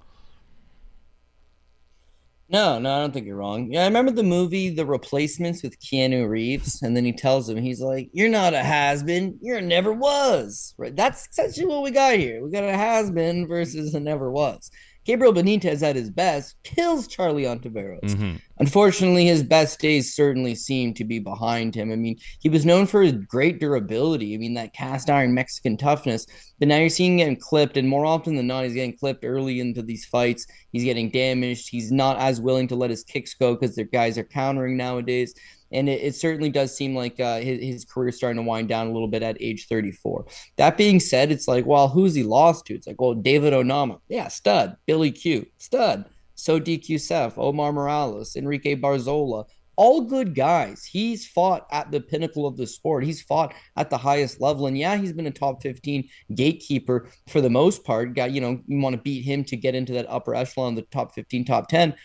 No, 2.51 2.79
no, 2.79 2.93
I 2.93 2.99
don't 2.99 3.13
think 3.13 3.25
you're 3.27 3.37
wrong. 3.37 3.71
Yeah, 3.71 3.83
I 3.83 3.85
remember 3.85 4.11
the 4.11 4.23
movie 4.23 4.69
The 4.69 4.85
Replacements 4.85 5.63
with 5.63 5.79
Keanu 5.79 6.27
Reeves, 6.27 6.81
and 6.81 6.97
then 6.97 7.05
he 7.05 7.13
tells 7.13 7.47
him, 7.47 7.55
he's 7.57 7.79
like, 7.79 8.09
"You're 8.11 8.27
not 8.29 8.53
a 8.53 8.61
has 8.61 9.03
been, 9.03 9.37
you're 9.41 9.61
never 9.61 9.93
was." 9.93 10.73
Right? 10.77 10.93
That's 10.93 11.29
essentially 11.29 11.65
what 11.67 11.81
we 11.81 11.91
got 11.91 12.15
here. 12.15 12.43
We 12.43 12.51
got 12.51 12.65
a 12.65 12.75
has 12.75 13.09
been 13.09 13.47
versus 13.47 13.93
a 13.95 14.01
never 14.01 14.29
was. 14.29 14.69
Gabriel 15.03 15.33
Benitez 15.33 15.81
at 15.81 15.95
his 15.95 16.09
best 16.09 16.55
kills 16.63 17.07
Charlie 17.07 17.43
Ontiveros. 17.43 18.01
Mm-hmm. 18.01 18.35
Unfortunately, 18.59 19.25
his 19.25 19.43
best 19.43 19.79
days 19.79 20.13
certainly 20.13 20.53
seem 20.53 20.93
to 20.93 21.03
be 21.03 21.17
behind 21.17 21.73
him. 21.73 21.91
I 21.91 21.95
mean, 21.95 22.17
he 22.39 22.49
was 22.49 22.65
known 22.65 22.85
for 22.85 23.01
his 23.01 23.13
great 23.13 23.59
durability. 23.59 24.35
I 24.35 24.37
mean, 24.37 24.53
that 24.53 24.73
cast 24.73 25.09
iron 25.09 25.33
Mexican 25.33 25.77
toughness. 25.77 26.27
But 26.59 26.67
now 26.67 26.77
you're 26.77 26.89
seeing 26.89 27.19
him 27.19 27.35
clipped, 27.35 27.77
and 27.77 27.89
more 27.89 28.05
often 28.05 28.35
than 28.35 28.47
not, 28.47 28.65
he's 28.65 28.75
getting 28.75 28.95
clipped 28.95 29.25
early 29.25 29.59
into 29.59 29.81
these 29.81 30.05
fights. 30.05 30.45
He's 30.71 30.83
getting 30.83 31.09
damaged. 31.09 31.69
He's 31.69 31.91
not 31.91 32.17
as 32.17 32.39
willing 32.39 32.67
to 32.67 32.75
let 32.75 32.91
his 32.91 33.03
kicks 33.03 33.33
go 33.33 33.55
because 33.55 33.75
their 33.75 33.85
guys 33.85 34.17
are 34.19 34.23
countering 34.23 34.77
nowadays 34.77 35.33
and 35.71 35.89
it, 35.89 36.01
it, 36.01 36.15
certainly 36.15 36.49
does 36.49 36.75
seem 36.75 36.95
like 36.95 37.19
uh, 37.19 37.39
his, 37.39 37.61
his 37.61 37.85
career 37.85 38.09
is 38.09 38.17
starting 38.17 38.43
to 38.43 38.47
wind 38.47 38.67
down 38.67 38.87
a 38.87 38.91
little 38.91 39.07
bit 39.07 39.23
at 39.23 39.37
age 39.39 39.67
34. 39.67 40.25
That 40.57 40.77
being 40.77 40.99
said, 40.99 41.31
it's 41.31 41.47
like, 41.47 41.65
well, 41.65 41.87
who's 41.87 42.13
he 42.13 42.23
lost 42.23 42.65
to? 42.67 42.75
It's 42.75 42.87
like, 42.87 42.99
well, 42.99 43.13
David 43.13 43.53
Onama, 43.53 43.99
yeah, 44.09 44.27
stud. 44.27 44.77
Billy 44.85 45.11
Q, 45.11 45.45
stud. 45.57 46.05
Sodiq 46.37 46.87
Yusuff, 46.87 47.37
Omar 47.37 47.71
Morales, 47.71 48.35
Enrique 48.35 48.75
Barzola, 48.75 49.45
all 49.81 50.01
good 50.01 50.35
guys. 50.35 50.85
He's 50.85 51.27
fought 51.27 51.65
at 51.71 51.91
the 51.91 52.01
pinnacle 52.01 52.45
of 52.45 52.57
the 52.57 52.67
sport. 52.67 53.03
He's 53.03 53.21
fought 53.21 53.53
at 53.77 53.89
the 53.89 53.97
highest 53.97 54.41
level. 54.41 54.67
And 54.67 54.77
yeah, 54.77 54.97
he's 54.97 55.13
been 55.13 55.27
a 55.27 55.31
top 55.31 55.61
15 55.63 56.07
gatekeeper 56.35 57.09
for 57.27 57.41
the 57.41 57.49
most 57.49 57.83
part. 57.83 58.13
Got, 58.13 58.31
you 58.31 58.41
know, 58.41 58.59
you 58.67 58.79
want 58.79 58.95
to 58.95 59.01
beat 59.01 59.23
him 59.23 59.43
to 59.45 59.57
get 59.57 59.75
into 59.75 59.93
that 59.93 60.09
upper 60.09 60.35
echelon, 60.35 60.75
the 60.75 60.83
top 60.83 61.15
15, 61.15 61.45
top 61.45 61.67
10. 61.67 61.95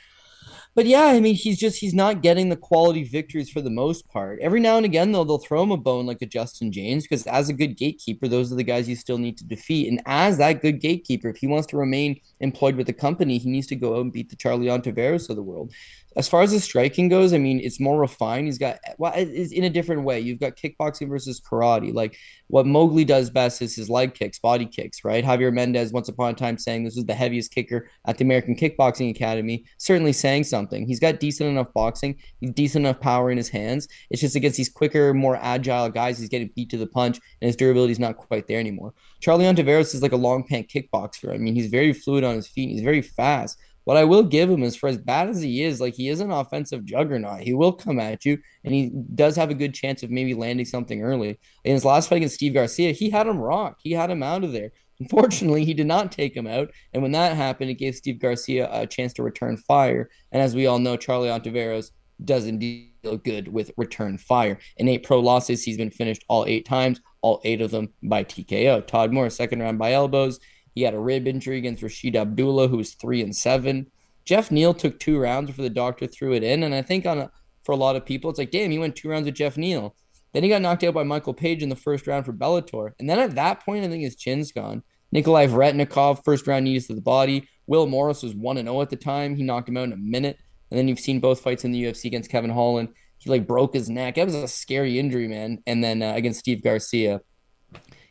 But 0.76 0.84
yeah, 0.84 1.06
I 1.06 1.20
mean, 1.20 1.34
he's 1.34 1.58
just 1.58 1.78
he's 1.80 1.94
not 1.94 2.20
getting 2.20 2.50
the 2.50 2.56
quality 2.56 3.02
victories 3.02 3.48
for 3.48 3.62
the 3.62 3.70
most 3.70 4.06
part. 4.08 4.38
Every 4.40 4.60
now 4.60 4.76
and 4.76 4.84
again, 4.84 5.10
though, 5.10 5.24
they'll 5.24 5.38
throw 5.38 5.62
him 5.62 5.70
a 5.70 5.76
bone 5.78 6.04
like 6.04 6.20
a 6.20 6.26
Justin 6.26 6.70
James 6.70 7.04
because 7.04 7.26
as 7.26 7.48
a 7.48 7.54
good 7.54 7.78
gatekeeper, 7.78 8.28
those 8.28 8.52
are 8.52 8.56
the 8.56 8.62
guys 8.62 8.86
you 8.86 8.94
still 8.94 9.16
need 9.16 9.38
to 9.38 9.44
defeat. 9.44 9.88
And 9.88 10.02
as 10.04 10.36
that 10.36 10.60
good 10.60 10.82
gatekeeper, 10.82 11.30
if 11.30 11.38
he 11.38 11.46
wants 11.46 11.66
to 11.68 11.78
remain 11.78 12.20
employed 12.40 12.76
with 12.76 12.86
the 12.86 12.92
company, 12.92 13.38
he 13.38 13.48
needs 13.48 13.66
to 13.68 13.76
go 13.76 13.96
out 13.96 14.02
and 14.02 14.12
beat 14.12 14.28
the 14.28 14.36
Charlie 14.36 14.66
Ontiveros 14.66 15.30
of 15.30 15.36
the 15.36 15.42
world. 15.42 15.72
As 16.16 16.28
far 16.28 16.42
as 16.42 16.52
the 16.52 16.60
striking 16.60 17.08
goes, 17.08 17.32
I 17.34 17.38
mean, 17.38 17.60
it's 17.62 17.78
more 17.78 18.00
refined. 18.00 18.46
He's 18.46 18.58
got 18.58 18.78
well, 18.98 19.12
it's 19.14 19.52
in 19.52 19.64
a 19.64 19.70
different 19.70 20.04
way. 20.04 20.18
You've 20.20 20.40
got 20.40 20.56
kickboxing 20.56 21.08
versus 21.08 21.40
karate. 21.40 21.92
Like 21.92 22.16
what 22.48 22.66
Mowgli 22.66 23.04
does 23.04 23.28
best 23.28 23.60
is 23.60 23.76
his 23.76 23.90
leg 23.90 24.14
kicks, 24.14 24.38
body 24.38 24.66
kicks, 24.66 25.04
right? 25.04 25.24
Javier 25.24 25.52
Mendez 25.52 25.92
once 25.92 26.08
upon 26.08 26.30
a 26.30 26.34
time 26.34 26.56
saying 26.56 26.84
this 26.84 26.96
was 26.96 27.04
the 27.04 27.14
heaviest 27.14 27.52
kicker 27.52 27.88
at 28.06 28.18
the 28.18 28.24
American 28.24 28.54
Kickboxing 28.54 29.10
Academy, 29.10 29.64
certainly 29.78 30.12
saying 30.12 30.44
something. 30.44 30.86
He's 30.86 31.00
got 31.00 31.20
decent 31.20 31.50
enough 31.50 31.72
boxing, 31.74 32.16
decent 32.54 32.86
enough 32.86 33.00
power 33.00 33.30
in 33.30 33.36
his 33.36 33.48
hands. 33.48 33.88
It's 34.10 34.20
just 34.20 34.36
against 34.36 34.56
these 34.56 34.70
quicker, 34.70 35.12
more 35.12 35.36
agile 35.36 35.90
guys, 35.90 36.18
he's 36.18 36.28
getting 36.28 36.50
beat 36.54 36.70
to 36.70 36.78
the 36.78 36.86
punch, 36.86 37.18
and 37.40 37.46
his 37.46 37.56
durability 37.56 37.92
is 37.92 37.98
not 37.98 38.16
quite 38.16 38.46
there 38.46 38.60
anymore. 38.60 38.94
Charlie 39.20 39.44
Ontiveros 39.44 39.94
is 39.94 40.02
like 40.02 40.12
a 40.12 40.16
long 40.16 40.44
pant 40.44 40.68
kickboxer. 40.68 41.34
I 41.34 41.38
mean, 41.38 41.54
he's 41.54 41.68
very 41.68 41.92
fluid 41.92 42.24
on 42.24 42.36
his 42.36 42.48
feet, 42.48 42.70
he's 42.70 42.82
very 42.82 43.02
fast. 43.02 43.58
What 43.86 43.96
I 43.96 44.02
will 44.02 44.24
give 44.24 44.50
him 44.50 44.64
is 44.64 44.74
for 44.74 44.88
as 44.88 44.98
bad 44.98 45.28
as 45.28 45.40
he 45.40 45.62
is, 45.62 45.80
like 45.80 45.94
he 45.94 46.08
is 46.08 46.18
an 46.18 46.32
offensive 46.32 46.84
juggernaut. 46.84 47.42
He 47.42 47.54
will 47.54 47.72
come 47.72 48.00
at 48.00 48.24
you, 48.24 48.36
and 48.64 48.74
he 48.74 48.90
does 49.14 49.36
have 49.36 49.48
a 49.48 49.54
good 49.54 49.74
chance 49.74 50.02
of 50.02 50.10
maybe 50.10 50.34
landing 50.34 50.66
something 50.66 51.02
early. 51.02 51.38
In 51.62 51.72
his 51.72 51.84
last 51.84 52.08
fight 52.08 52.16
against 52.16 52.34
Steve 52.34 52.54
Garcia, 52.54 52.90
he 52.90 53.10
had 53.10 53.28
him 53.28 53.38
rocked. 53.38 53.82
He 53.84 53.92
had 53.92 54.10
him 54.10 54.24
out 54.24 54.42
of 54.42 54.50
there. 54.50 54.72
Unfortunately, 54.98 55.64
he 55.64 55.72
did 55.72 55.86
not 55.86 56.10
take 56.10 56.36
him 56.36 56.48
out. 56.48 56.72
And 56.94 57.00
when 57.00 57.12
that 57.12 57.36
happened, 57.36 57.70
it 57.70 57.74
gave 57.74 57.94
Steve 57.94 58.18
Garcia 58.18 58.68
a 58.72 58.88
chance 58.88 59.12
to 59.14 59.22
return 59.22 59.56
fire. 59.56 60.10
And 60.32 60.42
as 60.42 60.56
we 60.56 60.66
all 60.66 60.80
know, 60.80 60.96
Charlie 60.96 61.28
Ontiveros 61.28 61.92
doesn't 62.24 62.58
deal 62.58 63.18
good 63.18 63.46
with 63.46 63.70
return 63.76 64.18
fire. 64.18 64.58
In 64.78 64.88
eight 64.88 65.04
pro 65.04 65.20
losses, 65.20 65.62
he's 65.62 65.76
been 65.76 65.92
finished 65.92 66.24
all 66.26 66.44
eight 66.46 66.64
times, 66.66 67.00
all 67.22 67.40
eight 67.44 67.60
of 67.60 67.70
them 67.70 67.90
by 68.02 68.24
TKO. 68.24 68.84
Todd 68.84 69.12
Moore, 69.12 69.30
second 69.30 69.60
round 69.60 69.78
by 69.78 69.92
elbows. 69.92 70.40
He 70.76 70.82
had 70.82 70.94
a 70.94 71.00
rib 71.00 71.26
injury 71.26 71.56
against 71.56 71.82
Rashid 71.82 72.16
Abdullah, 72.16 72.68
who 72.68 72.76
was 72.76 72.92
three 72.92 73.22
and 73.22 73.34
seven. 73.34 73.90
Jeff 74.26 74.50
Neal 74.50 74.74
took 74.74 75.00
two 75.00 75.18
rounds 75.18 75.50
before 75.50 75.62
the 75.62 75.70
doctor 75.70 76.06
threw 76.06 76.34
it 76.34 76.42
in, 76.42 76.62
and 76.62 76.74
I 76.74 76.82
think 76.82 77.06
on 77.06 77.18
a, 77.18 77.30
for 77.64 77.72
a 77.72 77.76
lot 77.76 77.96
of 77.96 78.04
people, 78.04 78.28
it's 78.28 78.38
like, 78.38 78.50
damn, 78.50 78.70
he 78.70 78.78
went 78.78 78.94
two 78.94 79.08
rounds 79.08 79.24
with 79.24 79.34
Jeff 79.34 79.56
Neal. 79.56 79.96
Then 80.34 80.42
he 80.42 80.50
got 80.50 80.60
knocked 80.60 80.84
out 80.84 80.92
by 80.92 81.02
Michael 81.02 81.32
Page 81.32 81.62
in 81.62 81.70
the 81.70 81.76
first 81.76 82.06
round 82.06 82.26
for 82.26 82.34
Bellator, 82.34 82.92
and 83.00 83.08
then 83.08 83.18
at 83.18 83.36
that 83.36 83.64
point, 83.64 83.84
I 83.84 83.88
think 83.88 84.04
his 84.04 84.16
chin's 84.16 84.52
gone. 84.52 84.82
Nikolai 85.12 85.46
Vretnikov, 85.46 86.22
first 86.24 86.46
round 86.46 86.66
knees 86.66 86.88
to 86.88 86.94
the 86.94 87.00
body. 87.00 87.48
Will 87.66 87.86
Morris 87.86 88.22
was 88.22 88.34
one 88.34 88.58
and 88.58 88.68
zero 88.68 88.82
at 88.82 88.90
the 88.90 88.96
time. 88.96 89.34
He 89.34 89.42
knocked 89.42 89.70
him 89.70 89.78
out 89.78 89.84
in 89.84 89.92
a 89.94 89.96
minute, 89.96 90.36
and 90.70 90.76
then 90.76 90.88
you've 90.88 91.00
seen 91.00 91.20
both 91.20 91.40
fights 91.40 91.64
in 91.64 91.72
the 91.72 91.84
UFC 91.84 92.04
against 92.04 92.30
Kevin 92.30 92.50
Holland. 92.50 92.90
He 93.16 93.30
like 93.30 93.46
broke 93.46 93.72
his 93.72 93.88
neck. 93.88 94.16
That 94.16 94.26
was 94.26 94.34
a 94.34 94.46
scary 94.46 94.98
injury, 94.98 95.26
man. 95.26 95.62
And 95.66 95.82
then 95.82 96.02
uh, 96.02 96.12
against 96.14 96.40
Steve 96.40 96.62
Garcia, 96.62 97.22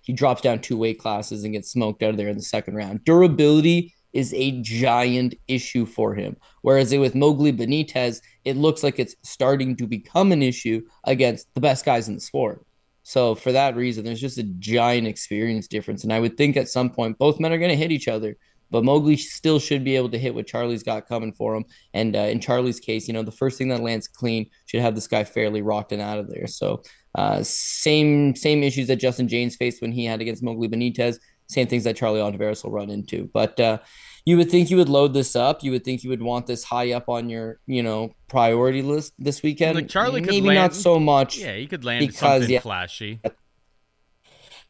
he 0.05 0.13
drops 0.13 0.41
down 0.41 0.59
two 0.59 0.77
weight 0.77 0.99
classes 0.99 1.43
and 1.43 1.53
gets 1.53 1.71
smoked 1.71 2.03
out 2.03 2.11
of 2.11 2.17
there 2.17 2.29
in 2.29 2.37
the 2.37 2.43
second 2.43 2.75
round. 2.75 3.03
Durability 3.03 3.93
is 4.13 4.33
a 4.33 4.61
giant 4.61 5.35
issue 5.49 5.85
for 5.85 6.15
him. 6.15 6.37
Whereas 6.61 6.95
with 6.95 7.15
Mowgli 7.15 7.51
Benitez, 7.51 8.21
it 8.45 8.55
looks 8.55 8.81
like 8.81 8.97
it's 8.97 9.15
starting 9.23 9.75
to 9.75 9.85
become 9.85 10.31
an 10.31 10.41
issue 10.41 10.81
against 11.03 11.53
the 11.53 11.59
best 11.59 11.83
guys 11.83 12.07
in 12.07 12.15
the 12.15 12.21
sport. 12.21 12.65
So 13.03 13.35
for 13.35 13.51
that 13.51 13.75
reason, 13.75 14.05
there's 14.05 14.21
just 14.21 14.37
a 14.37 14.43
giant 14.43 15.05
experience 15.05 15.67
difference. 15.67 16.03
And 16.03 16.13
I 16.13 16.19
would 16.19 16.37
think 16.37 16.55
at 16.55 16.69
some 16.69 16.89
point 16.89 17.17
both 17.17 17.39
men 17.39 17.51
are 17.51 17.57
going 17.57 17.71
to 17.71 17.75
hit 17.75 17.91
each 17.91 18.07
other. 18.07 18.37
But 18.71 18.83
Mowgli 18.83 19.17
still 19.17 19.59
should 19.59 19.83
be 19.83 19.95
able 19.95 20.09
to 20.09 20.17
hit 20.17 20.33
what 20.33 20.47
Charlie's 20.47 20.81
got 20.81 21.07
coming 21.07 21.31
for 21.31 21.53
him. 21.53 21.65
And 21.93 22.15
uh, 22.15 22.19
in 22.19 22.39
Charlie's 22.39 22.79
case, 22.79 23.07
you 23.07 23.13
know, 23.13 23.21
the 23.21 23.31
first 23.31 23.57
thing 23.57 23.67
that 23.67 23.81
lands 23.81 24.07
clean 24.07 24.49
should 24.65 24.81
have 24.81 24.95
this 24.95 25.07
guy 25.07 25.23
fairly 25.23 25.61
rocked 25.61 25.91
and 25.91 26.01
out 26.01 26.19
of 26.19 26.29
there. 26.29 26.47
So 26.47 26.81
uh, 27.15 27.41
same 27.43 28.35
same 28.35 28.63
issues 28.63 28.87
that 28.87 28.97
Justin 28.97 29.27
James 29.27 29.55
faced 29.55 29.81
when 29.81 29.91
he 29.91 30.05
had 30.05 30.21
against 30.21 30.43
Mowgli 30.43 30.67
Benitez. 30.67 31.19
Same 31.47 31.67
things 31.67 31.83
that 31.83 31.95
Charlie 31.95 32.19
Ontiveros 32.19 32.63
will 32.63 32.71
run 32.71 32.89
into. 32.89 33.29
But 33.31 33.59
uh, 33.59 33.77
you 34.25 34.35
would 34.37 34.49
think 34.49 34.71
you 34.71 34.77
would 34.77 34.89
load 34.89 35.13
this 35.13 35.35
up. 35.35 35.63
You 35.63 35.71
would 35.71 35.83
think 35.83 36.03
you 36.03 36.09
would 36.09 36.21
want 36.21 36.47
this 36.47 36.63
high 36.63 36.93
up 36.93 37.07
on 37.07 37.29
your, 37.29 37.59
you 37.67 37.83
know, 37.83 38.15
priority 38.27 38.81
list 38.81 39.13
this 39.19 39.43
weekend. 39.43 39.75
Like 39.75 39.87
Charlie 39.87 40.21
maybe 40.21 40.47
land, 40.47 40.57
not 40.57 40.73
so 40.73 40.99
much. 40.99 41.37
Yeah, 41.37 41.55
he 41.55 41.67
could 41.67 41.85
land 41.85 41.99
because, 41.99 42.19
something 42.19 42.49
yeah, 42.49 42.59
flashy. 42.61 43.21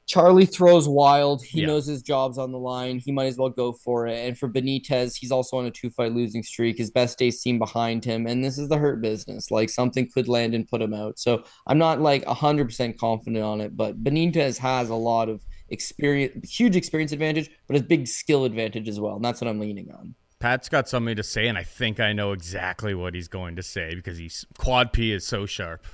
Charlie 0.08 0.46
throws 0.46 0.88
wild. 0.88 1.44
He 1.44 1.62
Yeah. 1.62 1.68
knows 1.68 1.88
his 1.88 2.04
job's 2.04 2.38
on 2.38 2.52
the 2.52 2.60
line. 2.60 3.00
He 3.00 3.12
might 3.12 3.26
as 3.26 3.38
well 3.38 3.50
go 3.50 3.74
for 3.74 4.06
it. 4.08 4.28
And 4.28 4.38
for 4.38 4.48
Benitez, 4.48 5.16
he's 5.18 5.32
also 5.32 5.58
on 5.58 5.66
a 5.66 5.72
two 5.72 5.90
fight 5.90 6.14
losing 6.14 6.44
streak. 6.44 6.78
His 6.78 6.92
best 6.92 7.18
days 7.18 7.40
seem 7.42 7.58
behind 7.58 8.06
him. 8.06 8.28
And 8.28 8.44
this 8.44 8.58
is 8.60 8.70
the 8.70 8.78
hurt 8.78 9.02
business. 9.02 9.50
Like 9.50 9.70
something 9.70 10.08
could 10.14 10.28
land 10.28 10.54
and 10.54 10.68
put 10.68 10.82
him 10.82 10.94
out. 10.94 11.18
So 11.18 11.44
I'm 11.66 11.80
not 11.80 12.02
like 12.02 12.24
100% 12.26 12.98
confident 13.00 13.44
on 13.44 13.62
it. 13.62 13.76
But 13.76 14.04
Benitez 14.04 14.60
has 14.60 14.90
a 14.90 14.96
lot 14.96 15.28
of 15.28 15.42
experience, 15.70 16.52
huge 16.52 16.76
experience 16.76 17.12
advantage, 17.12 17.50
but 17.68 17.76
a 17.76 17.82
big 17.82 18.08
skill 18.08 18.46
advantage 18.46 18.88
as 18.88 19.00
well. 19.00 19.16
And 19.16 19.26
that's 19.26 19.42
what 19.42 19.48
I'm 19.50 19.60
leaning 19.60 19.92
on. 19.92 20.14
Pat's 20.40 20.70
got 20.70 20.88
something 20.88 21.16
to 21.16 21.24
say, 21.24 21.48
and 21.48 21.58
I 21.58 21.64
think 21.64 22.00
I 22.00 22.14
know 22.14 22.32
exactly 22.32 22.94
what 22.94 23.16
he's 23.16 23.28
going 23.28 23.56
to 23.56 23.64
say 23.64 23.96
because 23.96 24.20
he's 24.20 24.46
quad 24.60 24.94
P 24.94 25.12
is 25.12 25.26
so 25.26 25.48
sharp. 25.48 25.88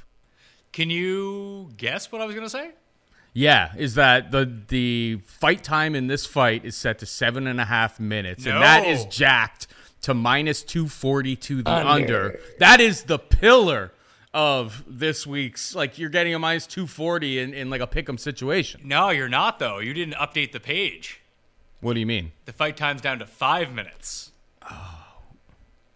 Can 0.73 0.89
you 0.89 1.71
guess 1.77 2.11
what 2.11 2.21
I 2.21 2.25
was 2.25 2.35
going 2.35 2.45
to 2.45 2.49
say? 2.49 2.71
Yeah, 3.33 3.71
is 3.77 3.95
that 3.95 4.31
the 4.31 4.51
the 4.67 5.19
fight 5.25 5.63
time 5.63 5.95
in 5.95 6.07
this 6.07 6.25
fight 6.25 6.65
is 6.65 6.75
set 6.75 6.99
to 6.99 7.05
seven 7.05 7.47
and 7.47 7.61
a 7.61 7.65
half 7.65 7.99
minutes, 7.99 8.45
No. 8.45 8.53
and 8.55 8.61
that 8.63 8.85
is 8.85 9.05
jacked 9.05 9.67
to 10.01 10.13
minus 10.13 10.63
two 10.63 10.87
forty 10.87 11.35
to 11.37 11.61
the 11.63 11.71
Under. 11.71 11.87
under. 11.89 12.39
That 12.59 12.81
is 12.81 13.03
the 13.03 13.19
pillar 13.19 13.93
of 14.33 14.83
this 14.85 15.25
week's. 15.25 15.73
Like 15.75 15.97
you're 15.97 16.09
getting 16.09 16.33
a 16.33 16.39
minus 16.39 16.67
two 16.67 16.87
forty 16.87 17.39
in, 17.39 17.53
in 17.53 17.69
like 17.69 17.81
a 17.81 17.87
pick'em 17.87 18.19
situation. 18.19 18.81
No, 18.83 19.09
you're 19.11 19.29
not, 19.29 19.59
though. 19.59 19.79
You 19.79 19.93
didn't 19.93 20.15
update 20.15 20.51
the 20.51 20.59
page. 20.59 21.21
What 21.79 21.93
do 21.93 21.99
you 22.01 22.05
mean? 22.05 22.33
The 22.45 22.53
fight 22.53 22.75
time's 22.77 23.01
down 23.01 23.19
to 23.19 23.25
five 23.25 23.71
minutes. 23.73 24.31
Oh. 24.69 25.00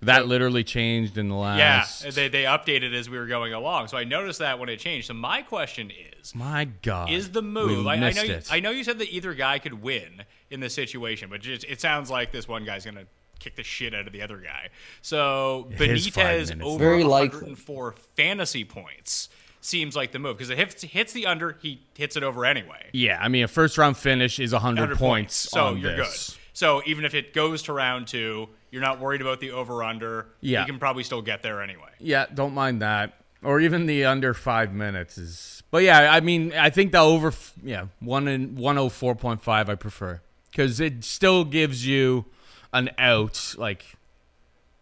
That 0.05 0.27
literally 0.27 0.63
changed 0.63 1.17
in 1.17 1.29
the 1.29 1.35
last. 1.35 2.03
Yeah, 2.03 2.11
they, 2.11 2.27
they 2.27 2.43
updated 2.43 2.93
as 2.93 3.09
we 3.09 3.17
were 3.17 3.27
going 3.27 3.53
along. 3.53 3.87
So 3.87 3.97
I 3.97 4.03
noticed 4.03 4.39
that 4.39 4.59
when 4.59 4.69
it 4.69 4.79
changed. 4.79 5.07
So 5.07 5.13
my 5.13 5.41
question 5.41 5.91
is 5.91 6.33
My 6.35 6.65
God, 6.81 7.11
is 7.11 7.31
the 7.31 7.41
move. 7.41 7.85
We 7.85 7.89
I, 7.89 7.93
I 7.93 8.11
know. 8.11 8.21
You, 8.21 8.33
it. 8.33 8.47
I 8.51 8.59
know 8.59 8.71
you 8.71 8.83
said 8.83 8.99
that 8.99 9.13
either 9.13 9.33
guy 9.33 9.59
could 9.59 9.81
win 9.81 10.23
in 10.49 10.59
this 10.59 10.73
situation, 10.73 11.29
but 11.29 11.41
just, 11.41 11.65
it 11.65 11.81
sounds 11.81 12.09
like 12.09 12.31
this 12.31 12.47
one 12.47 12.65
guy's 12.65 12.85
gonna 12.85 13.05
kick 13.39 13.55
the 13.55 13.63
shit 13.63 13.93
out 13.93 14.07
of 14.07 14.13
the 14.13 14.21
other 14.21 14.37
guy. 14.37 14.69
So 15.01 15.67
his 15.71 16.07
five 16.07 16.47
Benitez 16.47 16.61
over 16.61 16.79
Very 16.79 17.03
likely. 17.03 17.39
104 17.39 17.95
fantasy 18.15 18.63
points 18.63 19.29
seems 19.61 19.95
like 19.95 20.11
the 20.11 20.19
move 20.19 20.37
because 20.37 20.49
it 20.49 20.57
hits, 20.57 20.83
hits 20.83 21.13
the 21.13 21.25
under, 21.25 21.57
he 21.61 21.81
hits 21.95 22.15
it 22.15 22.23
over 22.23 22.45
anyway. 22.45 22.89
Yeah, 22.93 23.17
I 23.21 23.27
mean 23.27 23.43
a 23.43 23.47
first 23.47 23.77
round 23.77 23.97
finish 23.97 24.39
is 24.39 24.51
hundred 24.51 24.81
100 24.81 24.97
points. 24.97 25.35
So 25.35 25.65
on 25.65 25.77
you're 25.79 25.97
this. 25.97 26.29
good. 26.29 26.39
So 26.53 26.81
even 26.85 27.03
if 27.03 27.13
it 27.13 27.33
goes 27.33 27.63
to 27.63 27.73
round 27.73 28.07
two, 28.07 28.47
you're 28.75 28.81
not 28.81 28.99
worried 28.99 29.21
about 29.21 29.39
the 29.39 29.51
over 29.51 29.81
under. 29.83 30.27
Yeah. 30.41 30.59
you 30.59 30.65
can 30.65 30.79
probably 30.79 31.03
still 31.03 31.21
get 31.21 31.41
there 31.41 31.61
anyway. 31.61 31.91
Yeah, 31.97 32.25
don't 32.25 32.53
mind 32.53 32.81
that. 32.81 33.13
Or 33.41 33.61
even 33.61 33.85
the 33.85 34.03
under 34.03 34.33
five 34.33 34.73
minutes 34.73 35.17
is. 35.17 35.63
But 35.71 35.83
yeah, 35.83 36.11
I 36.11 36.19
mean, 36.19 36.51
I 36.51 36.69
think 36.71 36.91
the 36.91 36.97
over, 36.99 37.31
yeah, 37.63 37.85
one 38.01 38.27
and 38.27 38.57
one 38.57 38.75
hundred 38.75 38.89
four 38.89 39.15
point 39.15 39.41
five. 39.41 39.69
I 39.69 39.75
prefer 39.75 40.19
because 40.51 40.81
it 40.81 41.05
still 41.05 41.45
gives 41.45 41.87
you 41.87 42.25
an 42.73 42.89
out. 42.97 43.55
Like, 43.57 43.85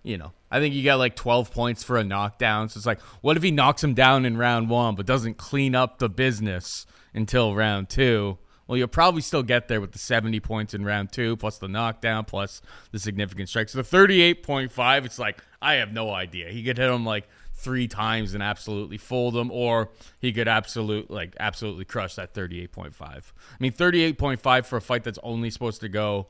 you 0.01 0.17
know, 0.17 0.31
I 0.49 0.59
think 0.59 0.73
you 0.73 0.81
get 0.81 0.95
like 0.95 1.15
twelve 1.15 1.51
points 1.51 1.83
for 1.83 1.95
a 1.95 2.03
knockdown. 2.03 2.69
So 2.69 2.79
it's 2.79 2.87
like, 2.87 2.99
what 3.21 3.37
if 3.37 3.43
he 3.43 3.51
knocks 3.51 3.83
him 3.83 3.93
down 3.93 4.25
in 4.25 4.37
round 4.37 4.71
one, 4.71 4.95
but 4.95 5.05
doesn't 5.05 5.37
clean 5.37 5.75
up 5.75 5.99
the 5.99 6.09
business 6.09 6.87
until 7.13 7.53
round 7.53 7.89
two? 7.89 8.39
Well, 8.67 8.77
you'll 8.77 8.87
probably 8.87 9.21
still 9.21 9.43
get 9.43 9.67
there 9.67 9.81
with 9.81 9.91
the 9.91 9.99
70 9.99 10.39
points 10.39 10.73
in 10.73 10.85
round 10.85 11.11
two, 11.11 11.35
plus 11.35 11.57
the 11.57 11.67
knockdown, 11.67 12.25
plus 12.25 12.61
the 12.91 12.99
significant 12.99 13.49
strike. 13.49 13.69
So 13.69 13.81
the 13.81 13.97
38.5, 13.97 15.05
it's 15.05 15.19
like, 15.19 15.43
I 15.61 15.75
have 15.75 15.91
no 15.91 16.11
idea. 16.11 16.49
He 16.49 16.63
could 16.63 16.77
hit 16.77 16.89
him 16.89 17.05
like 17.05 17.27
three 17.55 17.87
times 17.87 18.33
and 18.33 18.43
absolutely 18.43 18.97
fold 18.97 19.35
him, 19.35 19.51
or 19.51 19.89
he 20.19 20.31
could 20.31 20.47
absolute 20.47 21.09
like 21.09 21.35
absolutely 21.39 21.85
crush 21.85 22.15
that 22.15 22.33
38.5. 22.33 23.01
I 23.01 23.21
mean, 23.59 23.71
38.5 23.71 24.65
for 24.65 24.77
a 24.77 24.81
fight 24.81 25.03
that's 25.03 25.19
only 25.23 25.49
supposed 25.49 25.81
to 25.81 25.89
go. 25.89 26.27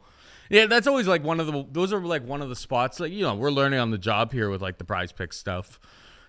Yeah, 0.49 0.67
that's 0.67 0.87
always 0.87 1.07
like 1.07 1.23
one 1.23 1.39
of 1.39 1.47
the. 1.47 1.65
Those 1.71 1.93
are 1.93 1.99
like 1.99 2.25
one 2.25 2.41
of 2.41 2.49
the 2.49 2.55
spots. 2.55 2.99
Like 2.99 3.11
you 3.11 3.21
know, 3.21 3.33
we're 3.33 3.51
learning 3.51 3.79
on 3.79 3.91
the 3.91 3.97
job 3.97 4.31
here 4.31 4.49
with 4.49 4.61
like 4.61 4.77
the 4.77 4.83
prize 4.83 5.11
pick 5.11 5.33
stuff. 5.33 5.79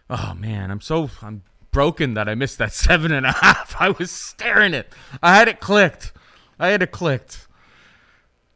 Oh 0.09 0.35
man, 0.35 0.71
I'm 0.71 0.81
so 0.81 1.11
I'm 1.21 1.43
broken 1.75 2.15
that 2.15 2.27
I 2.29 2.35
missed 2.35 2.57
that 2.57 2.73
seven 2.87 3.13
and 3.13 3.27
a 3.27 3.33
half. 3.33 3.77
I 3.79 3.91
was 3.91 4.11
staring 4.11 4.73
it. 4.73 4.91
I 5.23 5.35
had 5.35 5.49
it 5.49 5.61
clicked. 5.61 6.13
I 6.59 6.69
had 6.69 6.81
it 6.81 6.91
clicked. 6.93 7.47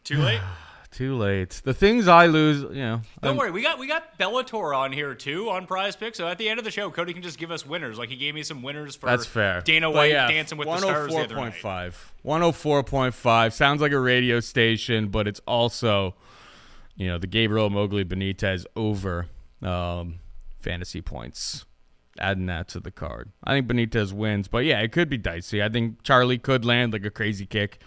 Too 0.04 0.16
late. 0.16 0.40
Too 0.90 1.14
late. 1.16 1.60
The 1.62 1.74
things 1.74 2.08
I 2.08 2.26
lose, 2.26 2.62
you 2.62 2.82
know. 2.82 3.02
Don't 3.22 3.30
I'm- 3.30 3.36
worry, 3.36 3.52
we 3.52 3.62
got 3.62 3.78
we 3.78 3.86
got 3.86 4.18
Bellator 4.18 4.76
on 4.76 4.90
here 4.90 5.14
too 5.14 5.48
on 5.48 5.64
Prize 5.66 5.94
Pick. 5.94 6.16
So 6.16 6.26
at 6.26 6.38
the 6.38 6.48
end 6.48 6.58
of 6.58 6.64
the 6.64 6.72
show, 6.72 6.90
Cody 6.90 7.12
can 7.12 7.22
just 7.22 7.38
give 7.38 7.52
us 7.52 7.64
winners. 7.64 7.98
Like 7.98 8.08
he 8.08 8.16
gave 8.16 8.34
me 8.34 8.42
some 8.42 8.62
winners 8.62 8.96
for 8.96 9.06
That's 9.06 9.24
fair. 9.24 9.60
Dana 9.60 9.90
White 9.92 10.10
yeah, 10.10 10.26
dancing 10.26 10.58
with 10.58 10.66
the 10.66 10.78
stars 10.78 11.12
the 11.12 11.20
other 11.20 11.36
night. 11.36 11.52
104.5. 11.62 11.94
104.5 12.24 13.52
sounds 13.52 13.80
like 13.80 13.92
a 13.92 14.00
radio 14.00 14.40
station, 14.40 15.08
but 15.08 15.28
it's 15.28 15.40
also, 15.46 16.16
you 16.96 17.06
know, 17.06 17.18
the 17.18 17.28
Gabriel 17.28 17.70
Mowgli 17.70 18.04
Benitez 18.04 18.66
over 18.74 19.26
um, 19.62 20.18
fantasy 20.58 21.00
points. 21.00 21.64
Adding 22.18 22.46
that 22.46 22.68
to 22.68 22.80
the 22.80 22.90
card. 22.90 23.30
I 23.44 23.54
think 23.54 23.68
Benitez 23.68 24.12
wins, 24.12 24.48
but 24.48 24.64
yeah, 24.64 24.80
it 24.80 24.92
could 24.92 25.08
be 25.08 25.18
dicey. 25.18 25.62
I 25.62 25.68
think 25.68 26.02
Charlie 26.02 26.38
could 26.38 26.64
land 26.64 26.92
like 26.92 27.04
a 27.04 27.10
crazy 27.10 27.46
kick 27.46 27.80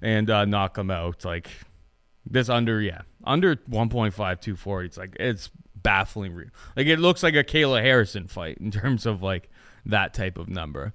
and 0.00 0.30
uh, 0.30 0.44
knock 0.44 0.78
him 0.78 0.90
out. 0.90 1.24
Like 1.24 1.50
this 2.24 2.48
under, 2.48 2.80
yeah, 2.80 3.02
under 3.24 3.56
1.5, 3.56 4.12
240. 4.12 4.86
It's 4.86 4.96
like, 4.96 5.16
it's 5.18 5.50
baffling. 5.74 6.50
Like 6.76 6.86
it 6.86 6.98
looks 6.98 7.22
like 7.22 7.34
a 7.34 7.44
Kayla 7.44 7.82
Harrison 7.82 8.28
fight 8.28 8.58
in 8.58 8.70
terms 8.70 9.06
of 9.06 9.22
like 9.22 9.50
that 9.84 10.14
type 10.14 10.38
of 10.38 10.48
number. 10.48 10.92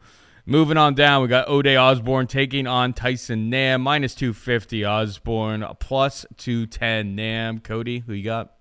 Moving 0.49 0.77
on 0.77 0.93
down, 0.93 1.21
we 1.21 1.27
got 1.27 1.49
Ode 1.49 1.67
Osbourne 1.67 2.25
taking 2.25 2.67
on 2.67 2.93
Tyson 2.93 3.49
Nam, 3.49 3.81
minus 3.81 4.15
250 4.15 4.85
Osbourne, 4.85 5.65
plus 5.79 6.25
210 6.37 7.15
Nam. 7.15 7.59
Cody, 7.59 7.99
who 7.99 8.13
you 8.13 8.23
got? 8.23 8.53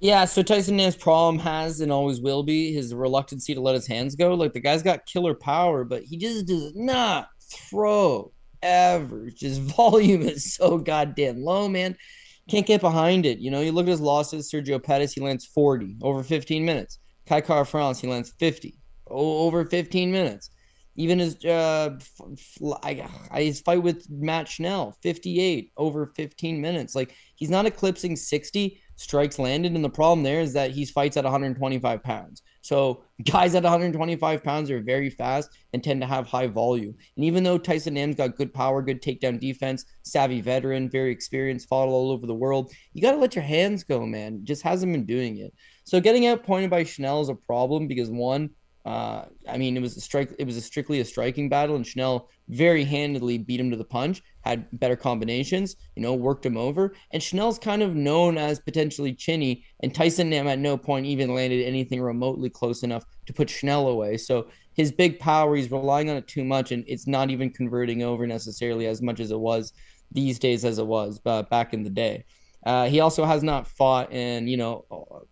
Yeah, 0.00 0.26
so 0.26 0.42
Tyson 0.42 0.76
Nam's 0.76 0.94
problem 0.94 1.40
has 1.40 1.80
and 1.80 1.90
always 1.90 2.20
will 2.20 2.44
be 2.44 2.72
his 2.72 2.94
reluctancy 2.94 3.54
to 3.54 3.60
let 3.60 3.74
his 3.74 3.86
hands 3.86 4.14
go. 4.14 4.34
Like 4.34 4.52
the 4.52 4.60
guy's 4.60 4.82
got 4.82 5.06
killer 5.06 5.34
power, 5.34 5.84
but 5.84 6.04
he 6.04 6.16
just 6.16 6.46
does 6.46 6.72
not 6.76 7.28
throw 7.50 8.32
ever. 8.62 9.30
Just 9.36 9.60
volume 9.60 10.22
is 10.22 10.54
so 10.54 10.78
goddamn 10.78 11.42
low, 11.42 11.68
man. 11.68 11.96
Can't 12.48 12.66
get 12.66 12.80
behind 12.80 13.26
it. 13.26 13.38
You 13.38 13.50
know, 13.50 13.60
you 13.60 13.72
look 13.72 13.86
at 13.86 13.90
his 13.90 14.00
losses. 14.00 14.50
Sergio 14.50 14.82
Pettis, 14.82 15.12
he 15.12 15.20
lands 15.20 15.44
40 15.46 15.96
over 16.02 16.22
15 16.22 16.64
minutes. 16.64 16.98
Kai 17.26 17.40
Kara-France, 17.40 18.00
he 18.00 18.08
lands 18.08 18.32
50 18.38 18.74
over 19.08 19.64
15 19.64 20.10
minutes. 20.10 20.50
Even 20.96 21.20
his 21.20 21.44
uh, 21.44 21.96
his 23.34 23.60
fight 23.60 23.82
with 23.82 24.10
Matt 24.10 24.48
Schnell, 24.48 24.96
58 25.02 25.70
over 25.76 26.12
15 26.16 26.60
minutes. 26.60 26.96
Like 26.96 27.14
he's 27.36 27.50
not 27.50 27.66
eclipsing 27.66 28.16
60 28.16 28.80
strikes 28.98 29.38
landed, 29.38 29.72
and 29.72 29.84
the 29.84 29.88
problem 29.88 30.24
there 30.24 30.40
is 30.40 30.52
that 30.54 30.72
he 30.72 30.84
fights 30.84 31.16
at 31.16 31.22
125 31.22 32.02
pounds. 32.02 32.42
So 32.62 33.04
guys 33.24 33.54
at 33.54 33.62
125 33.62 34.42
pounds 34.42 34.70
are 34.72 34.80
very 34.80 35.08
fast 35.08 35.56
and 35.72 35.82
tend 35.82 36.00
to 36.00 36.06
have 36.06 36.26
high 36.26 36.48
volume. 36.48 36.96
And 37.16 37.24
even 37.24 37.44
though 37.44 37.58
Tyson 37.58 37.94
Nam's 37.94 38.16
got 38.16 38.36
good 38.36 38.52
power, 38.52 38.82
good 38.82 39.00
takedown 39.00 39.38
defense, 39.38 39.84
savvy 40.02 40.40
veteran, 40.40 40.90
very 40.90 41.12
experienced, 41.12 41.68
fought 41.68 41.88
all 41.88 42.10
over 42.10 42.26
the 42.26 42.34
world, 42.34 42.72
you 42.92 43.00
got 43.00 43.12
to 43.12 43.18
let 43.18 43.36
your 43.36 43.44
hands 43.44 43.84
go, 43.84 44.04
man. 44.04 44.40
Just 44.44 44.62
hasn't 44.62 44.92
been 44.92 45.06
doing 45.06 45.38
it. 45.38 45.54
So 45.84 46.00
getting 46.00 46.26
outpointed 46.26 46.68
by 46.68 46.82
Schnell 46.82 47.20
is 47.20 47.28
a 47.28 47.34
problem 47.36 47.86
because 47.86 48.10
one, 48.10 48.50
uh, 48.84 49.24
I 49.48 49.58
mean, 49.58 49.76
it 49.76 49.80
was 49.80 49.96
a 49.96 50.00
strike. 50.00 50.34
It 50.38 50.46
was 50.46 50.56
a 50.56 50.60
strictly 50.60 51.00
a 51.00 51.04
striking 51.04 51.48
battle, 51.48 51.76
and 51.76 51.86
Schnell 51.86 52.30
very 52.48 52.84
handedly 52.84 53.36
beat 53.36 53.60
him 53.60 53.70
to 53.70 53.76
the 53.76 53.84
punch. 53.84 54.22
Had 54.42 54.66
better 54.72 54.96
combinations, 54.96 55.76
you 55.94 56.02
know, 56.02 56.14
worked 56.14 56.46
him 56.46 56.56
over. 56.56 56.94
And 57.12 57.22
Schnell's 57.22 57.58
kind 57.58 57.82
of 57.82 57.94
known 57.94 58.38
as 58.38 58.60
potentially 58.60 59.12
chinny, 59.12 59.64
and 59.80 59.94
Tyson 59.94 60.30
Nam 60.30 60.48
at 60.48 60.58
no 60.58 60.76
point 60.76 61.06
even 61.06 61.34
landed 61.34 61.64
anything 61.66 62.00
remotely 62.00 62.48
close 62.48 62.82
enough 62.82 63.04
to 63.26 63.32
put 63.32 63.50
Schnell 63.50 63.88
away. 63.88 64.16
So 64.16 64.48
his 64.72 64.92
big 64.92 65.18
power, 65.18 65.54
he's 65.56 65.70
relying 65.70 66.08
on 66.08 66.16
it 66.16 66.28
too 66.28 66.44
much, 66.44 66.72
and 66.72 66.84
it's 66.86 67.06
not 67.06 67.30
even 67.30 67.50
converting 67.50 68.02
over 68.02 68.26
necessarily 68.26 68.86
as 68.86 69.02
much 69.02 69.20
as 69.20 69.30
it 69.32 69.38
was 69.38 69.72
these 70.12 70.38
days 70.38 70.64
as 70.64 70.78
it 70.78 70.86
was 70.86 71.20
uh, 71.26 71.42
back 71.42 71.74
in 71.74 71.82
the 71.82 71.90
day. 71.90 72.24
Uh, 72.64 72.86
he 72.86 73.00
also 73.00 73.24
has 73.24 73.42
not 73.42 73.66
fought 73.66 74.12
in 74.12 74.48
you 74.48 74.56
know 74.56 74.84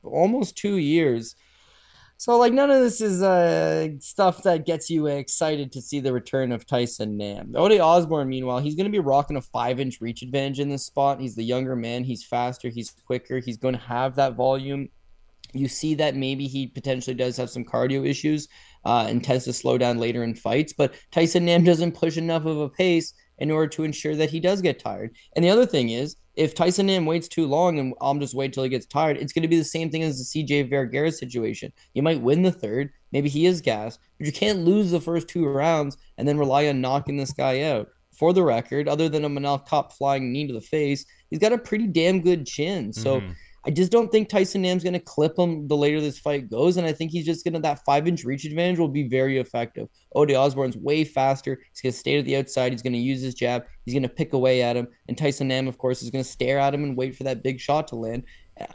almost 0.03 0.57
two 0.57 0.77
years. 0.77 1.37
So 2.19 2.39
like 2.39 2.53
none 2.53 2.71
of 2.71 2.81
this 2.81 3.01
is 3.01 3.23
uh, 3.23 3.89
stuff 4.01 4.43
that 4.45 4.64
gets 4.64 4.89
you 4.89 5.07
excited 5.07 5.71
to 5.73 5.83
see 5.83 6.01
the 6.01 6.12
return 6.12 6.51
of 6.51 6.67
Tyson 6.67 7.17
Nam. 7.17 7.53
Ode 7.55 7.79
Osbourne, 7.79 8.29
meanwhile, 8.29 8.59
he's 8.59 8.75
going 8.75 8.87
to 8.87 8.91
be 8.91 8.99
rocking 8.99 9.37
a 9.37 9.43
five-inch 9.43 10.01
reach 10.01 10.23
advantage 10.23 10.61
in 10.61 10.71
this 10.71 10.87
spot. 10.87 11.21
He's 11.21 11.35
the 11.35 11.45
younger 11.45 11.77
man. 11.77 12.05
He's 12.05 12.25
faster. 12.25 12.71
He's 12.71 12.91
quicker. 13.07 13.39
He's 13.39 13.59
going 13.59 13.75
to 13.75 13.81
have 13.81 14.17
that 14.17 14.35
volume. 14.35 14.89
You 15.53 15.69
see 15.69 15.95
that 15.95 16.17
maybe 16.17 16.47
he 16.47 16.67
potentially 16.67 17.14
does 17.14 17.37
have 17.37 17.51
some 17.51 17.64
cardio 17.64 18.07
issues 18.07 18.49
uh, 18.85 19.07
and 19.09 19.23
tends 19.23 19.45
to 19.45 19.53
slow 19.53 19.79
down 19.79 19.99
later 19.99 20.25
in 20.25 20.35
fights. 20.35 20.73
But 20.73 20.95
Tyson 21.12 21.45
Nam 21.45 21.64
doesn't 21.64 21.93
push 21.93 22.17
enough 22.17 22.47
of 22.47 22.59
a 22.59 22.69
pace 22.69 23.12
in 23.39 23.51
order 23.51 23.68
to 23.68 23.84
ensure 23.84 24.16
that 24.16 24.30
he 24.30 24.41
does 24.41 24.62
get 24.62 24.78
tired. 24.78 25.14
And 25.34 25.45
the 25.45 25.51
other 25.51 25.66
thing 25.66 25.91
is, 25.91 26.16
if 26.34 26.55
Tyson 26.55 26.87
Nam 26.87 27.07
waits 27.07 27.28
too 27.28 27.47
long 27.47 27.78
and 27.78 27.95
I'm 28.01 28.20
just 28.20 28.34
wait 28.34 28.53
till 28.53 28.62
he 28.62 28.68
gets 28.68 28.87
tired, 28.87 29.16
it's 29.16 29.32
going 29.32 29.43
to 29.43 29.49
be 29.49 29.59
the 29.59 29.64
same 29.64 29.91
thing 29.91 30.03
as 30.03 30.18
the 30.18 30.45
CJ 30.45 30.68
Vergara 30.68 31.11
situation. 31.11 31.72
You 31.95 32.03
might 32.03 32.20
win 32.20 32.43
the 32.43 32.53
third, 32.53 32.91
maybe 33.12 33.28
he 33.28 33.47
is 33.47 33.61
gas, 33.61 33.99
but 34.18 34.26
you 34.26 34.32
can't 34.32 34.61
lose 34.64 34.91
the 34.91 35.01
first 35.01 35.28
two 35.28 35.47
rounds 35.47 35.97
and 36.18 36.28
then 36.28 36.39
rely 36.39 36.68
on 36.68 36.80
knocking 36.80 37.16
this 37.16 37.32
guy 37.32 37.62
out. 37.62 37.89
For 38.12 38.32
the 38.32 38.43
record, 38.43 38.89
other 38.89 39.11
than 39.11 39.26
a 39.26 39.28
Manel 39.28 39.68
Kape 39.68 39.93
flying 39.93 40.32
knee 40.32 40.47
to 40.47 40.55
the 40.55 40.61
face, 40.62 41.05
he's 41.28 41.39
got 41.39 41.53
a 41.53 41.59
pretty 41.59 41.87
damn 41.87 42.22
good 42.22 42.47
chin. 42.47 42.91
So 42.91 43.20
mm-hmm. 43.20 43.32
I 43.67 43.71
just 43.71 43.91
don't 43.91 44.12
think 44.12 44.29
Tyson 44.29 44.62
Nam's 44.62 44.85
going 44.85 44.93
to 44.93 45.01
clip 45.01 45.37
him 45.37 45.67
the 45.67 45.77
later 45.77 46.01
this 46.01 46.21
fight 46.21 46.49
goes. 46.49 46.77
And 46.77 46.87
I 46.87 46.93
think 46.93 47.11
he's 47.11 47.27
just 47.27 47.45
going 47.45 47.55
to, 47.55 47.61
that 47.61 47.85
five 47.85 48.07
inch 48.07 48.23
reach 48.23 48.45
advantage 48.45 48.79
will 48.79 48.87
be 48.87 49.09
very 49.09 49.39
effective. 49.39 49.89
Ode 50.14 50.33
Osbourne's 50.33 50.77
way 50.77 51.03
faster. 51.03 51.59
He's 51.73 51.81
going 51.81 51.93
to 51.93 51.99
stay 51.99 52.17
to 52.17 52.23
the 52.23 52.37
outside. 52.37 52.71
He's 52.71 52.83
going 52.83 52.93
to 52.93 52.99
use 52.99 53.21
his 53.21 53.35
jab. 53.35 53.64
He's 53.85 53.93
going 53.93 54.05
to 54.05 54.09
pick 54.09 54.35
away 54.35 54.62
at 54.62 54.77
him. 54.77 54.87
And 55.09 55.19
Tyson 55.19 55.49
Nam, 55.49 55.67
of 55.67 55.79
course, 55.79 56.01
is 56.01 56.11
going 56.11 56.23
to 56.23 56.31
stare 56.31 56.61
at 56.61 56.75
him 56.75 56.85
and 56.85 56.97
wait 56.97 57.17
for 57.17 57.25
that 57.25 57.43
big 57.43 57.59
shot 57.59 57.89
to 57.89 57.97
land. 57.97 58.23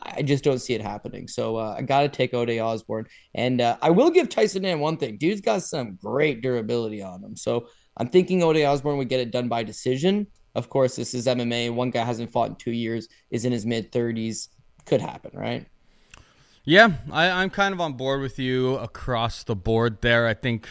I 0.03 0.21
just 0.23 0.43
don't 0.43 0.59
see 0.59 0.73
it 0.73 0.81
happening. 0.81 1.27
So 1.29 1.55
uh, 1.55 1.75
I 1.77 1.83
got 1.83 2.01
to 2.01 2.09
take 2.09 2.33
Ode 2.33 2.59
Osbourne. 2.59 3.05
And 3.33 3.61
uh, 3.61 3.77
I 3.81 3.91
will 3.91 4.11
give 4.11 4.27
Tyson 4.27 4.63
Nam 4.63 4.81
one 4.81 4.97
thing. 4.97 5.17
Dude's 5.17 5.41
got 5.41 5.63
some 5.63 5.95
great 5.95 6.41
durability 6.41 7.01
on 7.01 7.23
him. 7.23 7.37
So 7.37 7.67
I'm 7.95 8.09
thinking 8.09 8.43
Ode 8.43 8.61
Osbourne 8.61 8.97
would 8.97 9.09
get 9.09 9.21
it 9.21 9.31
done 9.31 9.47
by 9.47 9.63
decision. 9.63 10.27
Of 10.53 10.67
course, 10.67 10.97
this 10.97 11.13
is 11.13 11.27
MMA. 11.27 11.73
One 11.73 11.91
guy 11.91 12.03
hasn't 12.03 12.31
fought 12.31 12.49
in 12.49 12.55
two 12.55 12.73
years, 12.73 13.07
is 13.29 13.45
in 13.45 13.53
his 13.53 13.65
mid 13.65 13.93
30s 13.93 14.49
could 14.85 15.01
happen, 15.01 15.31
right? 15.33 15.65
Yeah, 16.63 16.91
I, 17.11 17.29
I'm 17.29 17.49
kind 17.49 17.73
of 17.73 17.81
on 17.81 17.93
board 17.93 18.21
with 18.21 18.37
you 18.37 18.75
across 18.75 19.43
the 19.43 19.55
board 19.55 20.01
there. 20.01 20.27
I 20.27 20.33
think 20.33 20.67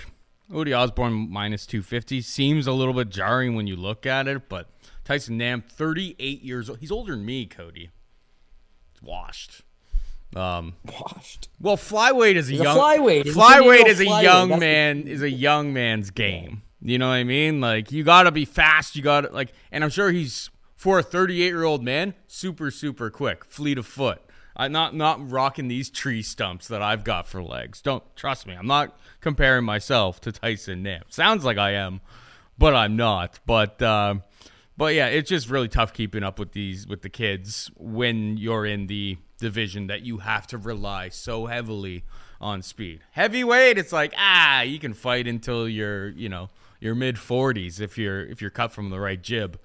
Ode 0.52 0.72
Osbourne 0.72 1.28
minus 1.30 1.66
250 1.66 2.20
seems 2.22 2.66
a 2.66 2.72
little 2.72 2.94
bit 2.94 3.08
jarring 3.08 3.54
when 3.54 3.66
you 3.66 3.76
look 3.76 4.06
at 4.06 4.28
it, 4.28 4.48
but 4.48 4.70
Tyson 5.04 5.36
Nam, 5.36 5.62
38 5.62 6.42
years 6.42 6.70
old. 6.70 6.78
He's 6.78 6.92
older 6.92 7.12
than 7.12 7.24
me, 7.24 7.46
Cody. 7.46 7.90
He's 8.92 9.02
washed. 9.02 9.62
Um, 10.36 10.74
washed. 10.84 11.48
Well, 11.60 11.76
flyweight 11.76 12.36
is 12.36 12.48
a 12.48 12.52
He's 12.52 12.60
young 12.60 12.76
a 12.76 12.80
flyweight. 12.80 13.24
Flyweight 13.24 13.86
is 13.86 14.00
a 14.00 14.06
young 14.06 14.58
man 14.60 15.08
is 15.08 15.22
a 15.22 15.30
young 15.30 15.72
man's 15.72 16.10
game. 16.10 16.62
You 16.80 16.98
know 16.98 17.08
what 17.08 17.14
I 17.14 17.24
mean? 17.24 17.60
Like 17.60 17.90
you 17.90 18.04
got 18.04 18.24
to 18.24 18.30
be 18.30 18.44
fast. 18.44 18.94
You 18.94 19.02
got 19.02 19.22
to 19.22 19.30
like, 19.30 19.52
and 19.72 19.82
I'm 19.82 19.90
sure 19.90 20.10
he's 20.10 20.50
for 20.80 20.98
a 20.98 21.02
38 21.02 21.44
year 21.44 21.62
old 21.62 21.84
man, 21.84 22.14
super 22.26 22.70
super 22.70 23.10
quick, 23.10 23.44
fleet 23.44 23.76
of 23.76 23.86
foot. 23.86 24.22
I'm 24.56 24.72
not 24.72 24.94
not 24.94 25.30
rocking 25.30 25.68
these 25.68 25.90
tree 25.90 26.22
stumps 26.22 26.68
that 26.68 26.80
I've 26.80 27.04
got 27.04 27.26
for 27.26 27.42
legs. 27.42 27.82
Don't 27.82 28.02
trust 28.16 28.46
me. 28.46 28.54
I'm 28.54 28.66
not 28.66 28.98
comparing 29.20 29.66
myself 29.66 30.22
to 30.22 30.32
Tyson 30.32 30.82
Nam. 30.82 31.02
Sounds 31.10 31.44
like 31.44 31.58
I 31.58 31.72
am, 31.72 32.00
but 32.56 32.74
I'm 32.74 32.96
not. 32.96 33.40
But 33.44 33.82
uh, 33.82 34.16
but 34.78 34.94
yeah, 34.94 35.08
it's 35.08 35.28
just 35.28 35.50
really 35.50 35.68
tough 35.68 35.92
keeping 35.92 36.22
up 36.22 36.38
with 36.38 36.52
these 36.52 36.86
with 36.86 37.02
the 37.02 37.10
kids 37.10 37.70
when 37.76 38.38
you're 38.38 38.64
in 38.64 38.86
the 38.86 39.18
division 39.36 39.86
that 39.88 40.00
you 40.00 40.18
have 40.18 40.46
to 40.46 40.56
rely 40.56 41.10
so 41.10 41.44
heavily 41.44 42.04
on 42.40 42.62
speed. 42.62 43.00
Heavyweight, 43.10 43.76
it's 43.76 43.92
like 43.92 44.14
ah, 44.16 44.62
you 44.62 44.78
can 44.78 44.94
fight 44.94 45.28
until 45.28 45.68
you're 45.68 46.08
you 46.08 46.30
know 46.30 46.48
your 46.80 46.94
mid 46.94 47.16
40s 47.16 47.82
if 47.82 47.98
you're 47.98 48.24
if 48.24 48.40
you're 48.40 48.50
cut 48.50 48.72
from 48.72 48.88
the 48.88 48.98
right 48.98 49.20
jib. 49.20 49.60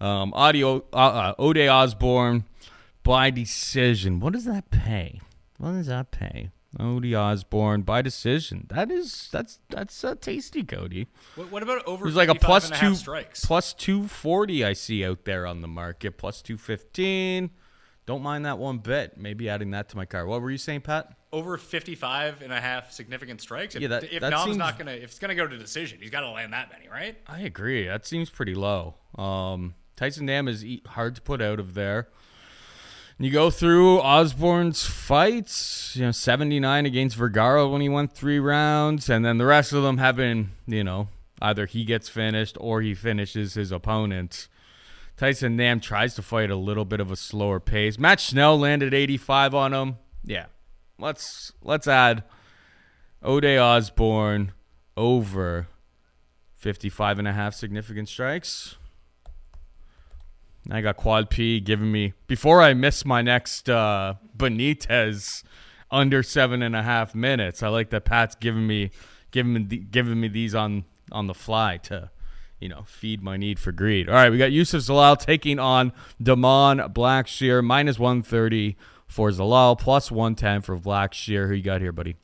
Um, 0.00 0.32
audio 0.34 0.84
uh, 0.92 0.96
uh, 0.96 1.34
Ode 1.38 1.66
Osbourne 1.68 2.44
by 3.02 3.30
decision. 3.30 4.20
What 4.20 4.32
does 4.32 4.44
that 4.44 4.70
pay? 4.70 5.20
What 5.58 5.72
does 5.72 5.88
that 5.88 6.10
pay? 6.10 6.50
Ode 6.78 7.14
Osbourne 7.14 7.82
by 7.82 8.02
decision. 8.02 8.66
That 8.68 8.90
is 8.90 9.28
that's 9.32 9.58
that's 9.70 10.04
a 10.04 10.14
tasty, 10.14 10.62
Cody. 10.62 11.08
What, 11.34 11.50
what 11.50 11.62
about 11.62 11.84
over? 11.86 12.04
There's 12.04 12.16
like 12.16 12.28
a 12.28 12.34
plus 12.34 12.70
two 12.78 12.94
strikes. 12.94 13.44
plus 13.44 13.72
two 13.72 14.06
forty. 14.06 14.64
I 14.64 14.74
see 14.74 15.04
out 15.04 15.24
there 15.24 15.46
on 15.46 15.62
the 15.62 15.68
market. 15.68 16.16
Plus 16.18 16.42
two 16.42 16.58
fifteen. 16.58 17.50
Don't 18.06 18.22
mind 18.22 18.46
that 18.46 18.58
one 18.58 18.78
bit. 18.78 19.18
Maybe 19.18 19.50
adding 19.50 19.72
that 19.72 19.90
to 19.90 19.96
my 19.96 20.06
car. 20.06 20.24
What 20.26 20.40
were 20.40 20.50
you 20.50 20.56
saying, 20.56 20.80
Pat? 20.80 21.12
Over 21.30 21.58
55 21.58 22.40
and 22.40 22.50
a 22.50 22.58
half 22.58 22.90
significant 22.90 23.42
strikes. 23.42 23.74
If, 23.74 23.82
yeah, 23.82 23.88
that, 23.88 24.04
if 24.10 24.22
that 24.22 24.44
seems, 24.44 24.56
not 24.56 24.78
gonna, 24.78 24.92
if 24.92 25.10
it's 25.10 25.18
gonna 25.18 25.34
go 25.34 25.46
to 25.46 25.58
decision, 25.58 25.98
he's 26.00 26.08
got 26.08 26.20
to 26.20 26.30
land 26.30 26.54
that 26.54 26.70
many, 26.72 26.88
right? 26.88 27.18
I 27.26 27.40
agree. 27.40 27.86
That 27.86 28.06
seems 28.06 28.30
pretty 28.30 28.54
low. 28.54 28.94
Um, 29.18 29.74
Tyson 29.98 30.26
Nam 30.26 30.46
is 30.46 30.64
hard 30.86 31.16
to 31.16 31.20
put 31.20 31.42
out 31.42 31.58
of 31.58 31.74
there. 31.74 32.06
You 33.18 33.32
go 33.32 33.50
through 33.50 34.00
Osbourne's 34.00 34.86
fights, 34.86 35.96
you 35.96 36.04
know, 36.04 36.12
79 36.12 36.86
against 36.86 37.16
Vergara 37.16 37.66
when 37.66 37.80
he 37.80 37.88
won 37.88 38.06
three 38.06 38.38
rounds, 38.38 39.10
and 39.10 39.24
then 39.24 39.38
the 39.38 39.44
rest 39.44 39.72
of 39.72 39.82
them 39.82 39.98
have 39.98 40.14
been, 40.14 40.50
you 40.68 40.84
know, 40.84 41.08
either 41.42 41.66
he 41.66 41.84
gets 41.84 42.08
finished 42.08 42.56
or 42.60 42.80
he 42.80 42.94
finishes 42.94 43.54
his 43.54 43.72
opponents. 43.72 44.48
Tyson 45.16 45.56
Nam 45.56 45.80
tries 45.80 46.14
to 46.14 46.22
fight 46.22 46.48
a 46.48 46.54
little 46.54 46.84
bit 46.84 47.00
of 47.00 47.10
a 47.10 47.16
slower 47.16 47.58
pace. 47.58 47.98
Matt 47.98 48.20
Schnell 48.20 48.56
landed 48.56 48.94
85 48.94 49.52
on 49.52 49.74
him. 49.74 49.96
Yeah. 50.22 50.46
Let's 50.96 51.52
let's 51.60 51.88
add 51.88 52.22
Ode 53.20 53.44
Osbourne 53.44 54.52
over 54.96 55.66
55 56.54 57.18
and 57.18 57.26
a 57.26 57.32
half 57.32 57.54
significant 57.54 58.08
strikes. 58.08 58.76
I 60.70 60.80
got 60.82 60.96
Quad 60.96 61.30
P 61.30 61.60
giving 61.60 61.90
me 61.90 62.12
before 62.26 62.60
I 62.60 62.74
miss 62.74 63.04
my 63.04 63.22
next 63.22 63.70
uh, 63.70 64.14
Benitez 64.36 65.42
under 65.90 66.22
seven 66.22 66.62
and 66.62 66.76
a 66.76 66.82
half 66.82 67.14
minutes. 67.14 67.62
I 67.62 67.68
like 67.68 67.90
that 67.90 68.04
Pat's 68.04 68.34
giving 68.34 68.66
me 68.66 68.90
giving 69.30 69.54
me 69.54 69.62
giving 69.62 70.20
me 70.20 70.28
these 70.28 70.54
on 70.54 70.84
on 71.10 71.26
the 71.26 71.34
fly 71.34 71.78
to 71.78 72.10
you 72.60 72.68
know 72.68 72.82
feed 72.86 73.22
my 73.22 73.36
need 73.36 73.58
for 73.58 73.72
greed. 73.72 74.08
All 74.08 74.14
right, 74.14 74.30
we 74.30 74.36
got 74.36 74.52
Youssef 74.52 74.82
Zalal 74.82 75.18
taking 75.18 75.58
on 75.58 75.92
Da'mon 76.22 76.92
Blackshear 76.92 77.64
minus 77.64 77.98
one 77.98 78.22
thirty 78.22 78.76
for 79.06 79.30
Zalal 79.30 79.78
plus 79.78 80.10
one 80.10 80.34
ten 80.34 80.60
for 80.60 80.76
Blackshear. 80.76 81.48
Who 81.48 81.54
you 81.54 81.62
got 81.62 81.80
here, 81.80 81.92
buddy? 81.92 82.16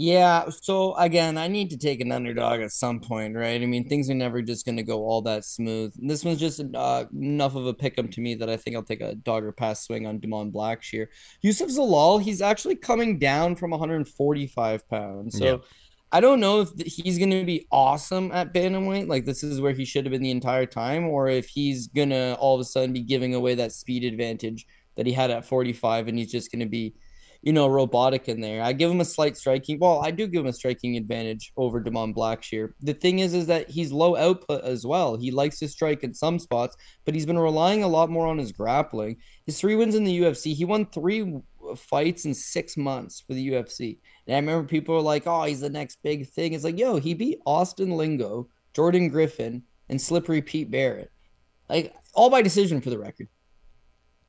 Yeah, 0.00 0.48
so 0.62 0.94
again, 0.94 1.36
I 1.36 1.48
need 1.48 1.70
to 1.70 1.76
take 1.76 2.00
an 2.00 2.12
underdog 2.12 2.60
at 2.60 2.70
some 2.70 3.00
point, 3.00 3.34
right? 3.34 3.60
I 3.60 3.66
mean, 3.66 3.88
things 3.88 4.08
are 4.08 4.14
never 4.14 4.40
just 4.40 4.64
going 4.64 4.76
to 4.76 4.84
go 4.84 5.04
all 5.04 5.22
that 5.22 5.44
smooth. 5.44 5.92
This 5.98 6.24
one's 6.24 6.38
just 6.38 6.62
uh, 6.72 7.06
enough 7.12 7.56
of 7.56 7.66
a 7.66 7.74
pick'em 7.74 8.08
to 8.12 8.20
me 8.20 8.36
that 8.36 8.48
I 8.48 8.56
think 8.56 8.76
I'll 8.76 8.84
take 8.84 9.00
a 9.00 9.16
dog 9.16 9.42
or 9.42 9.50
pass 9.50 9.84
swing 9.84 10.06
on 10.06 10.20
Da'mon 10.20 10.52
Blackshear. 10.52 11.08
Youssef 11.42 11.70
Zalal, 11.70 12.22
he's 12.22 12.40
actually 12.40 12.76
coming 12.76 13.18
down 13.18 13.56
from 13.56 13.72
145 13.72 14.88
pounds, 14.88 15.36
so. 15.36 15.44
Yeah. 15.44 15.56
I 16.10 16.20
don't 16.20 16.40
know 16.40 16.60
if 16.62 16.70
he's 16.86 17.18
going 17.18 17.32
to 17.32 17.44
be 17.44 17.66
awesome 17.70 18.32
at 18.32 18.54
bantamweight, 18.54 19.08
like 19.08 19.26
this 19.26 19.42
is 19.42 19.60
where 19.60 19.74
he 19.74 19.84
should 19.84 20.06
have 20.06 20.12
been 20.12 20.22
the 20.22 20.30
entire 20.30 20.64
time, 20.64 21.04
or 21.06 21.28
if 21.28 21.48
he's 21.48 21.88
going 21.88 22.08
to 22.10 22.34
all 22.36 22.54
of 22.54 22.62
a 22.62 22.64
sudden 22.64 22.94
be 22.94 23.02
giving 23.02 23.34
away 23.34 23.56
that 23.56 23.72
speed 23.72 24.04
advantage 24.04 24.64
that 24.96 25.06
he 25.06 25.12
had 25.12 25.30
at 25.30 25.44
45 25.44 26.08
and 26.08 26.18
he's 26.18 26.32
just 26.32 26.50
going 26.50 26.60
to 26.60 26.66
be 26.66 26.94
you 27.42 27.52
know, 27.52 27.68
robotic 27.68 28.28
in 28.28 28.40
there. 28.40 28.62
I 28.62 28.72
give 28.72 28.90
him 28.90 29.00
a 29.00 29.04
slight 29.04 29.36
striking. 29.36 29.78
Well, 29.78 30.00
I 30.04 30.10
do 30.10 30.26
give 30.26 30.40
him 30.40 30.48
a 30.48 30.52
striking 30.52 30.96
advantage 30.96 31.52
over 31.56 31.80
Da'mon 31.80 32.14
Blackshear. 32.14 32.72
The 32.80 32.94
thing 32.94 33.20
is, 33.20 33.32
is 33.32 33.46
that 33.46 33.70
he's 33.70 33.92
low 33.92 34.16
output 34.16 34.64
as 34.64 34.84
well. 34.84 35.16
He 35.16 35.30
likes 35.30 35.58
to 35.60 35.68
strike 35.68 36.02
in 36.02 36.12
some 36.12 36.38
spots, 36.38 36.76
but 37.04 37.14
he's 37.14 37.26
been 37.26 37.38
relying 37.38 37.84
a 37.84 37.88
lot 37.88 38.10
more 38.10 38.26
on 38.26 38.38
his 38.38 38.50
grappling. 38.50 39.18
His 39.46 39.60
three 39.60 39.76
wins 39.76 39.94
in 39.94 40.04
the 40.04 40.20
UFC, 40.20 40.52
he 40.52 40.64
won 40.64 40.86
three 40.86 41.40
fights 41.76 42.24
in 42.24 42.34
six 42.34 42.76
months 42.76 43.20
for 43.20 43.34
the 43.34 43.50
UFC. 43.50 43.98
And 44.26 44.34
I 44.34 44.38
remember 44.38 44.66
people 44.66 44.96
were 44.96 45.00
like, 45.00 45.26
"Oh, 45.26 45.44
he's 45.44 45.60
the 45.60 45.70
next 45.70 46.02
big 46.02 46.28
thing." 46.28 46.54
It's 46.54 46.64
like, 46.64 46.78
yo, 46.78 46.96
he 46.96 47.14
beat 47.14 47.40
Austin 47.46 47.90
Lingo, 47.90 48.48
Jordan 48.74 49.08
Griffin, 49.08 49.62
and 49.88 50.00
Slippery 50.00 50.42
Pete 50.42 50.70
Barrett, 50.70 51.10
like 51.68 51.94
all 52.14 52.30
by 52.30 52.42
decision 52.42 52.80
for 52.80 52.90
the 52.90 52.98
record. 52.98 53.28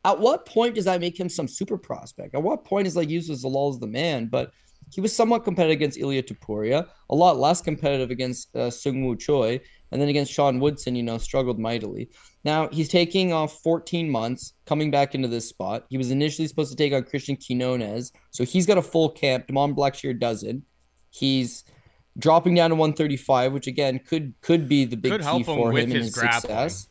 At 0.06 0.20
what 0.20 0.46
point 0.46 0.76
does 0.76 0.86
that 0.86 1.02
make 1.02 1.20
him 1.20 1.30
some 1.30 1.48
super 1.48 1.78
prospect? 1.78 2.34
At 2.34 2.44
what 2.44 2.64
point 2.64 2.88
is 2.88 2.96
like 2.96 3.10
Zalal 3.10 3.72
as 3.72 3.80
the 3.80 3.88
man? 3.88 4.28
But 4.28 4.52
he 4.92 5.02
was 5.02 5.16
somewhat 5.16 5.44
competitive 5.44 5.76
against 5.76 6.00
Ilia 6.00 6.24
Topuria, 6.24 6.88
a 7.10 7.16
lot 7.16 7.38
less 7.38 7.62
competitive 7.62 8.10
against 8.10 8.56
uh, 8.56 8.70
Seungwoo 8.70 9.20
Choi, 9.20 9.60
and 9.92 10.02
then 10.02 10.10
against 10.10 10.32
Sean 10.32 10.60
Woodson, 10.60 10.96
you 10.96 11.04
know, 11.04 11.18
struggled 11.18 11.60
mightily. 11.60 12.10
Now 12.44 12.70
he's 12.70 12.90
taking 12.90 13.34
off 13.34 13.60
14 13.62 14.10
months, 14.10 14.54
coming 14.66 14.92
back 14.92 15.16
into 15.16 15.28
this 15.28 15.48
spot. 15.48 15.86
He 15.90 15.98
was 15.98 16.12
initially 16.12 16.48
supposed 16.48 16.72
to 16.72 16.78
take 16.78 16.94
on 16.94 17.04
Christian 17.04 17.36
Quinones, 17.36 18.12
so 18.32 18.44
he's 18.44 18.66
got 18.66 18.78
a 18.78 18.82
full 18.82 19.10
camp. 19.10 19.48
Damon 19.48 19.76
Blackshear 19.76 20.18
doesn't. 20.18 20.64
He's 21.12 21.66
dropping 22.18 22.56
down 22.56 22.70
to 22.70 22.76
135, 22.76 23.54
which 23.54 23.68
again 23.68 24.00
could 24.00 24.34
could 24.42 24.68
be 24.68 24.86
the 24.86 24.98
big 24.98 25.12
could 25.12 25.22
key 25.22 25.44
for 25.44 25.72
him, 25.72 25.78
him 25.78 25.92
in 25.92 25.98
his 25.98 26.14
grappling. 26.14 26.42
success. 26.42 26.89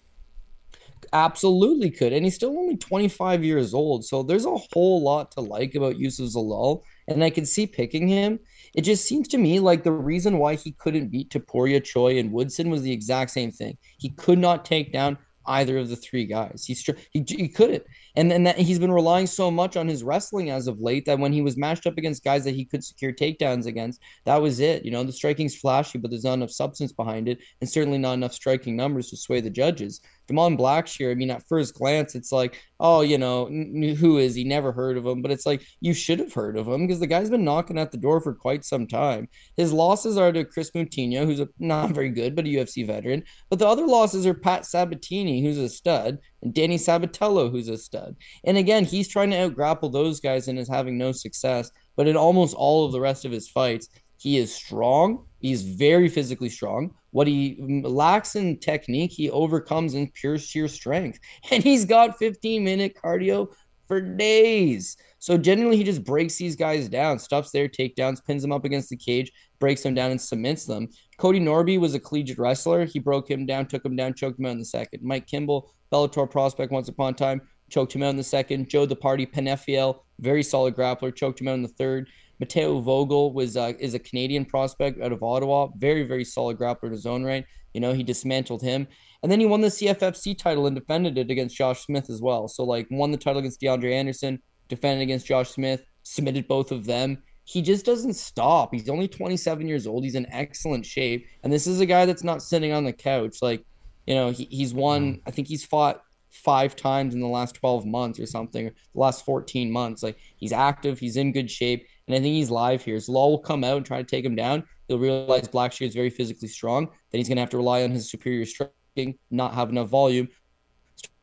Absolutely 1.13 1.91
could. 1.91 2.13
And 2.13 2.25
he's 2.25 2.35
still 2.35 2.59
only 2.59 2.77
25 2.77 3.45
years 3.45 3.75
old. 3.75 4.05
So 4.05 4.23
there's 4.23 4.45
a 4.45 4.57
whole 4.73 5.03
lot 5.03 5.33
to 5.33 5.41
like 5.41 5.75
about 5.75 5.99
Youssef 5.99 6.27
Zalal. 6.35 6.83
And 7.07 7.25
I 7.25 7.31
can 7.31 7.47
see 7.47 7.67
picking 7.67 8.09
him. 8.09 8.39
It 8.75 8.83
just 8.83 9.07
seems 9.07 9.29
to 9.29 9.39
me 9.39 9.61
like 9.61 9.83
the 9.83 9.93
reason 9.93 10.39
why 10.39 10.55
he 10.55 10.73
couldn't 10.73 11.09
beat 11.09 11.31
Topuria, 11.31 11.83
Choi, 11.83 12.19
and 12.19 12.33
Woodson 12.33 12.71
was 12.71 12.83
the 12.83 12.93
exact 12.93 13.31
same 13.31 13.51
thing. 13.51 13.79
He 13.99 14.11
could 14.11 14.39
not 14.39 14.65
take 14.65 14.93
down 14.93 15.19
either 15.47 15.79
of 15.79 15.89
the 15.89 15.97
three 15.97 16.27
guys. 16.27 16.65
He's 16.67 16.85
he, 17.11 17.25
he 17.27 17.49
couldn't. 17.49 17.85
And 18.19 18.29
then 18.29 18.43
that 18.43 18.59
he's 18.59 18.81
been 18.81 18.91
relying 18.91 19.29
so 19.29 19.49
much 19.49 19.77
on 19.77 19.87
his 19.87 20.03
wrestling 20.03 20.51
as 20.51 20.67
of 20.67 20.81
late 20.81 21.07
that 21.07 21.21
when 21.21 21.33
he 21.33 21.41
was 21.41 21.57
matched 21.57 21.87
up 21.87 21.97
against 21.97 22.25
guys 22.25 22.43
that 22.43 22.55
he 22.57 22.65
could 22.65 22.83
secure 22.83 23.13
takedowns 23.13 23.67
against, 23.67 24.01
that 24.25 24.43
was 24.43 24.59
it. 24.59 24.85
You 24.85 24.91
know, 24.91 25.05
the 25.05 25.13
striking's 25.13 25.55
flashy, 25.55 25.99
but 25.99 26.11
there's 26.11 26.25
not 26.25 26.33
enough 26.33 26.51
substance 26.51 26.91
behind 26.91 27.29
it, 27.29 27.39
and 27.61 27.71
certainly 27.71 27.97
not 27.97 28.15
enough 28.15 28.33
striking 28.33 28.75
numbers 28.75 29.11
to 29.11 29.17
sway 29.17 29.41
the 29.41 29.51
judges. 29.51 30.01
Da'mon 30.29 30.59
Blackshear, 30.59 31.13
I 31.13 31.15
mean, 31.15 31.31
at 31.31 31.47
first 31.47 31.75
glance, 31.75 32.15
it's 32.15 32.33
like, 32.33 32.61
oh, 32.81 33.01
you 33.01 33.19
know, 33.19 33.47
n- 33.47 33.97
who 33.99 34.19
is 34.19 34.35
he? 34.35 34.45
Never 34.45 34.73
heard 34.73 34.97
of 34.97 35.07
him. 35.07 35.23
But 35.23 35.31
it's 35.31 35.47
like, 35.47 35.63
you 35.81 35.95
should 35.95 36.19
have 36.19 36.33
heard 36.33 36.57
of 36.57 36.69
him 36.69 36.87
because 36.87 37.01
the 37.01 37.07
guy's 37.07 37.31
been 37.31 37.45
knocking 37.45 37.79
at 37.79 37.93
the 37.93 37.99
door 37.99 38.21
for 38.21 38.35
quite 38.35 38.65
some 38.65 38.87
time. 38.87 39.29
His 39.57 39.73
losses 39.73 40.19
are 40.19 40.33
to 40.33 40.45
Chris 40.45 40.71
Moutinho, 40.73 41.25
who's 41.25 41.41
a, 41.41 41.49
not 41.59 41.91
very 41.93 42.11
good, 42.11 42.37
but 42.37 42.45
a 42.45 42.49
UFC 42.49 42.87
veteran. 42.87 43.25
But 43.49 43.59
the 43.59 43.69
other 43.69 43.87
losses 43.87 44.27
are 44.27 44.35
Pat 44.35 44.67
Sabatini, 44.67 45.43
who's 45.43 45.59
a 45.59 45.69
stud, 45.69 46.19
and 46.43 46.53
Danny 46.53 46.79
Sabatello, 46.79 47.51
who's 47.51 47.69
a 47.69 47.79
stud. 47.79 48.08
And 48.45 48.57
again, 48.57 48.85
he's 48.85 49.09
trying 49.09 49.31
to 49.31 49.45
out 49.45 49.55
grapple 49.55 49.89
those 49.89 50.21
guys 50.21 50.49
and 50.49 50.59
is 50.59 50.69
having 50.69 50.99
no 50.99 51.13
success. 51.13 51.71
But 51.97 52.09
in 52.09 52.17
almost 52.17 52.55
all 52.55 52.85
of 52.85 52.93
the 52.93 53.01
rest 53.01 53.25
of 53.25 53.33
his 53.33 53.49
fights, 53.49 53.89
he 54.17 54.39
is 54.39 54.55
strong. 54.55 55.25
He's 55.41 55.63
very 55.63 56.09
physically 56.09 56.49
strong. 56.49 56.95
What 57.11 57.27
he 57.27 57.83
lacks 57.85 58.37
in 58.37 58.59
technique, 58.59 59.13
he 59.13 59.31
overcomes 59.31 59.95
in 59.95 60.11
pure 60.11 60.39
sheer 60.39 60.69
strength. 60.69 61.19
And 61.51 61.63
he's 61.63 61.85
got 61.85 62.19
15 62.19 62.63
minute 62.63 62.97
cardio 63.03 63.49
for 63.87 64.01
days. 64.01 64.97
So 65.19 65.37
generally, 65.37 65.77
he 65.77 65.85
just 65.85 66.05
breaks 66.05 66.37
these 66.37 66.55
guys 66.55 66.89
down, 66.89 67.19
stuffs 67.19 67.51
their 67.51 67.69
takedowns, 67.69 68.25
pins 68.25 68.43
them 68.43 68.53
up 68.53 68.65
against 68.65 68.91
the 68.91 68.97
cage, 68.97 69.33
breaks 69.59 69.83
them 69.83 69.95
down, 69.95 70.11
and 70.13 70.21
cements 70.21 70.67
them. 70.67 70.89
Cody 71.17 71.41
Norby 71.41 71.81
was 71.81 71.95
a 71.95 72.01
collegiate 72.01 72.39
wrestler. 72.39 72.85
He 72.85 73.01
broke 73.01 73.29
him 73.29 73.47
down, 73.47 73.67
took 73.67 73.85
him 73.85 73.97
down, 73.97 74.15
choked 74.15 74.39
him 74.39 74.47
out 74.47 74.53
in 74.53 74.59
the 74.59 74.65
second. 74.65 75.03
Mike 75.03 75.27
Kimball, 75.27 75.73
Bellator 75.91 76.31
prospect 76.31 76.71
once 76.71 76.89
upon 76.89 77.15
a 77.15 77.17
time, 77.17 77.41
choked 77.69 77.95
him 77.95 78.03
out 78.03 78.11
in 78.11 78.17
the 78.17 78.25
second. 78.25 78.69
Joe 78.69 78.87
the 78.87 78.97
Party 78.97 79.27
Penefiel, 79.27 80.01
very 80.21 80.43
solid 80.43 80.75
grappler, 80.75 81.15
choked 81.15 81.41
him 81.41 81.49
out 81.49 81.55
in 81.55 81.63
the 81.63 81.69
third. 81.69 82.09
Mateo 82.41 82.81
Vogel 82.81 83.33
was 83.33 83.57
uh, 83.57 83.73
is 83.79 83.95
a 83.95 83.99
Canadian 83.99 84.45
prospect 84.45 85.01
out 85.01 85.13
of 85.13 85.23
Ottawa, 85.23 85.69
very 85.77 86.05
very 86.05 86.25
solid 86.25 86.59
grappler 86.59 86.85
in 86.85 86.93
his 86.93 87.07
own 87.07 87.25
right. 87.25 87.45
You 87.75 87.81
know 87.81 87.93
he 87.93 88.03
dismantled 88.03 88.63
him, 88.63 88.87
and 89.23 89.31
then 89.31 89.41
he 89.41 89.47
won 89.47 89.61
the 89.61 89.69
CFFC 89.69 90.39
title 90.39 90.67
and 90.67 90.77
defended 90.77 91.19
it 91.19 91.31
against 91.31 91.57
Josh 91.57 91.85
Smith 91.85 92.09
as 92.11 92.23
well. 92.23 92.49
So 92.49 92.65
like 92.65 92.87
won 92.91 93.11
the 93.11 93.19
title 93.19 93.41
against 93.41 93.61
DeAndre 93.61 93.93
Anderson, 93.93 94.41
defended 94.69 95.03
against 95.03 95.27
Josh 95.27 95.51
Smith, 95.51 95.85
submitted 96.03 96.49
both 96.49 96.71
of 96.73 96.87
them. 96.87 97.23
He 97.45 97.63
just 97.63 97.87
doesn't 97.87 98.15
stop. 98.15 98.75
He's 98.75 98.91
only 98.91 99.09
27 99.09 99.67
years 99.67 99.87
old. 99.87 100.05
He's 100.05 100.15
in 100.15 100.27
excellent 100.31 100.85
shape, 100.85 101.27
and 101.43 101.53
this 101.53 101.67
is 101.67 101.81
a 101.81 101.87
guy 101.87 102.05
that's 102.07 102.25
not 102.25 102.43
sitting 102.43 102.73
on 102.73 102.85
the 102.85 102.93
couch. 102.93 103.39
Like 103.43 103.65
you 104.07 104.15
know 104.15 104.31
he, 104.31 104.45
he's 104.45 104.73
won. 104.73 105.15
Mm. 105.15 105.23
I 105.27 105.31
think 105.33 105.49
he's 105.49 105.65
fought 105.65 106.03
five 106.39 106.77
times 106.77 107.15
in 107.15 107.21
the 107.21 107.27
last 107.27 107.57
12 107.57 107.85
months 107.85 108.21
or 108.21 108.27
something, 108.27 108.67
the 108.67 109.01
last 109.01 109.25
14 109.25 109.71
months. 109.71 110.03
Like 110.03 110.17
he's 110.37 110.53
active, 110.53 110.99
he's 110.99 111.17
in 111.17 111.33
good 111.33 111.51
shape, 111.51 111.87
and 112.07 112.15
I 112.15 112.21
think 112.21 112.35
he's 112.35 112.51
live 112.51 112.83
here. 112.83 112.99
So 113.01 113.13
Law 113.13 113.31
will 113.31 113.39
come 113.39 113.65
out 113.65 113.79
and 113.79 113.87
try 113.87 113.99
to 113.99 114.05
take 114.05 114.25
him 114.25 114.37
down. 114.37 114.65
He'll 114.87 114.99
realize 114.99 115.49
Blackshear 115.49 115.87
is 115.87 115.95
very 115.95 116.11
physically 116.11 116.49
strong. 116.49 116.87
Then 117.11 117.19
he's 117.19 117.29
going 117.29 117.37
to 117.37 117.43
have 117.43 117.51
to 117.51 117.57
rely 117.57 117.83
on 117.83 117.91
his 117.91 118.11
superior 118.11 118.45
striking, 118.45 119.19
not 119.31 119.55
have 119.55 119.71
enough 119.71 119.89
volume. 119.89 120.29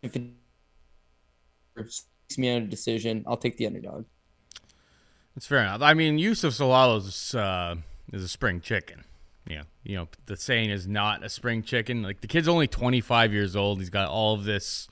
If 0.03 0.16
it 0.16 0.24
makes 1.76 2.03
me 2.38 2.49
out 2.49 2.61
a 2.61 2.68
decision, 2.68 3.24
I'll 3.28 3.38
take 3.38 3.57
the 3.57 3.66
underdog. 3.66 4.05
That's 5.34 5.47
fair 5.47 5.59
enough. 5.59 5.82
I 5.82 5.93
mean, 5.93 6.20
Youssef 6.20 6.53
Zalal 6.53 6.97
is, 6.97 7.36
uh, 7.36 7.76
is 8.13 8.24
a 8.24 8.28
spring 8.28 8.61
chicken. 8.61 9.05
Yeah, 9.47 9.63
you 9.84 9.95
know, 9.95 10.07
the 10.26 10.38
saying 10.38 10.72
is 10.72 10.88
not 10.88 11.24
a 11.24 11.30
spring 11.30 11.61
chicken. 11.61 12.01
Like 12.01 12.22
the 12.22 12.28
kid's 12.28 12.47
only 12.47 12.68
25 12.68 13.32
years 13.32 13.55
old. 13.55 13.80
He's 13.80 13.91
got 13.91 14.09
all 14.09 14.34
of 14.34 14.43
this 14.43 14.88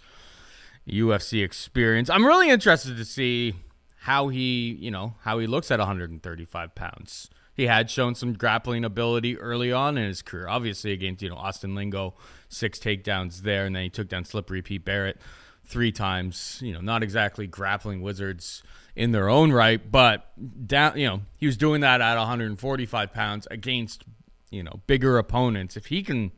UFC 0.88 1.44
experience. 1.44 2.10
I'm 2.10 2.26
really 2.26 2.50
interested 2.50 2.98
to 2.98 3.06
see 3.06 3.56
how 4.02 4.28
he, 4.28 4.78
you 4.80 4.92
know, 4.92 5.16
how 5.22 5.40
he 5.40 5.48
looks 5.48 5.72
at 5.72 5.80
135 5.80 6.76
pounds. 6.76 7.30
He 7.54 7.68
had 7.68 7.90
shown 7.90 8.16
some 8.16 8.34
grappling 8.34 8.84
ability 8.84 9.38
early 9.38 9.72
on 9.72 9.98
in 9.98 10.08
his 10.08 10.22
career, 10.22 10.48
obviously 10.48 10.92
against, 10.92 11.22
you 11.22 11.30
know, 11.30 11.36
Austin 11.36 11.76
Lingo, 11.76 12.16
six 12.50 12.80
takedowns 12.80 13.42
there, 13.42 13.66
and 13.66 13.76
then 13.76 13.84
he 13.84 13.90
took 13.90 14.10
down 14.10 14.26
Slippery 14.26 14.62
Pete 14.62 14.84
Barrett 14.84 15.20
three 15.64 15.92
times. 15.92 16.60
You 16.62 16.74
know, 16.74 16.82
not 16.82 17.04
exactly 17.04 17.46
grappling 17.48 18.02
wizards 18.02 18.64
in 18.96 19.12
their 19.12 19.30
own 19.30 19.52
right, 19.52 19.92
but 19.92 20.32
down, 20.68 20.98
you 20.98 21.08
know, 21.08 21.22
he 21.38 21.46
was 21.46 21.58
doing 21.58 21.82
that 21.82 22.02
at 22.02 22.18
145 22.18 23.14
pounds 23.14 23.48
against, 23.50 24.04
you 24.50 24.64
know, 24.64 24.82
bigger 24.88 25.18
opponents. 25.18 25.78
If 25.78 25.88
he 25.88 26.04
can 26.04 26.32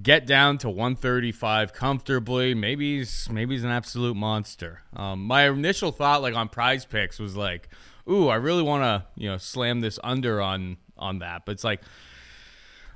get 0.00 0.26
down 0.26 0.58
to 0.58 0.68
135 0.68 1.72
comfortably. 1.72 2.54
Maybe 2.54 2.98
he's 2.98 3.28
maybe 3.30 3.54
he's 3.54 3.64
an 3.64 3.70
absolute 3.70 4.16
monster. 4.16 4.82
Um, 4.94 5.24
my 5.24 5.48
initial 5.48 5.92
thought, 5.92 6.22
like 6.22 6.34
on 6.34 6.48
Prize 6.48 6.84
Picks, 6.84 7.18
was 7.18 7.36
like, 7.36 7.68
"Ooh, 8.08 8.28
I 8.28 8.36
really 8.36 8.62
want 8.62 8.82
to 8.82 9.06
you 9.20 9.30
know 9.30 9.38
slam 9.38 9.80
this 9.80 9.98
under 10.02 10.40
on 10.40 10.78
on 10.96 11.18
that," 11.20 11.44
but 11.46 11.52
it's 11.52 11.64
like. 11.64 11.82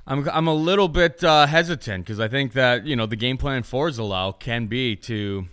I'm, 0.07 0.27
I'm 0.29 0.47
a 0.47 0.55
little 0.55 0.87
bit 0.87 1.23
uh, 1.23 1.45
hesitant 1.45 2.03
because 2.03 2.19
I 2.19 2.27
think 2.27 2.53
that 2.53 2.87
you 2.87 2.95
know 2.95 3.05
the 3.05 3.15
game 3.15 3.37
plan 3.37 3.61
for 3.61 3.89
Zalal 3.89 4.39
can 4.39 4.65
be 4.65 4.95
to 4.95 5.45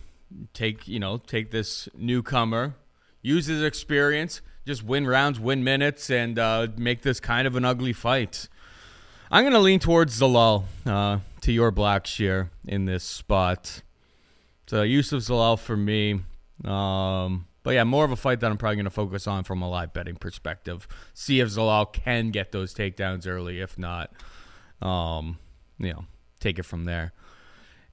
take 0.55 0.89
you 0.89 0.99
know 0.99 1.19
take 1.19 1.51
this 1.51 1.91
newcomer, 1.95 2.75
use 3.21 3.47
his 3.47 3.63
experience, 3.63 4.41
just 4.67 4.83
win 4.83 5.07
rounds, 5.07 5.39
win 5.39 5.63
minutes, 5.63 6.09
and 6.09 6.39
uh, 6.39 6.69
make 6.79 7.03
this 7.03 7.21
kind 7.21 7.47
of 7.47 7.55
an 7.55 7.67
ugly 7.67 7.93
fight. 7.93 8.49
I'm 9.31 9.43
going 9.43 9.55
to 9.55 9.61
lean 9.61 9.81
towards 9.81 10.20
Zalal 10.20 10.64
uh, 10.85 11.18
to 11.41 11.53
your 11.53 11.70
black 11.70 12.05
Blackshear 12.05 12.51
in 12.66 12.85
this 12.85 13.03
spot. 13.03 13.83
So 14.66 14.83
Youssef 14.83 15.22
Zalal 15.22 15.59
for 15.59 15.77
me. 15.77 16.20
Um, 16.64 17.47
but 17.62 17.74
yeah, 17.74 17.85
more 17.85 18.05
of 18.05 18.12
a 18.12 18.16
fight 18.16 18.41
that 18.41 18.51
I'm 18.51 18.57
probably 18.57 18.77
going 18.77 18.85
to 18.85 18.91
focus 18.91 19.27
on 19.27 19.43
from 19.43 19.62
a 19.62 19.68
live 19.68 19.93
betting 19.93 20.14
perspective. 20.14 20.87
See 21.14 21.41
if 21.41 21.49
Zalal 21.49 21.93
can 21.93 22.31
get 22.31 22.53
those 22.53 22.72
takedowns 22.72 23.27
early. 23.27 23.61
If 23.61 23.77
not, 23.77 24.12
um, 24.81 25.39
you 25.79 25.93
know, 25.93 26.05
take 26.39 26.61
it 26.61 26.64
from 26.64 26.85
there. 26.85 27.12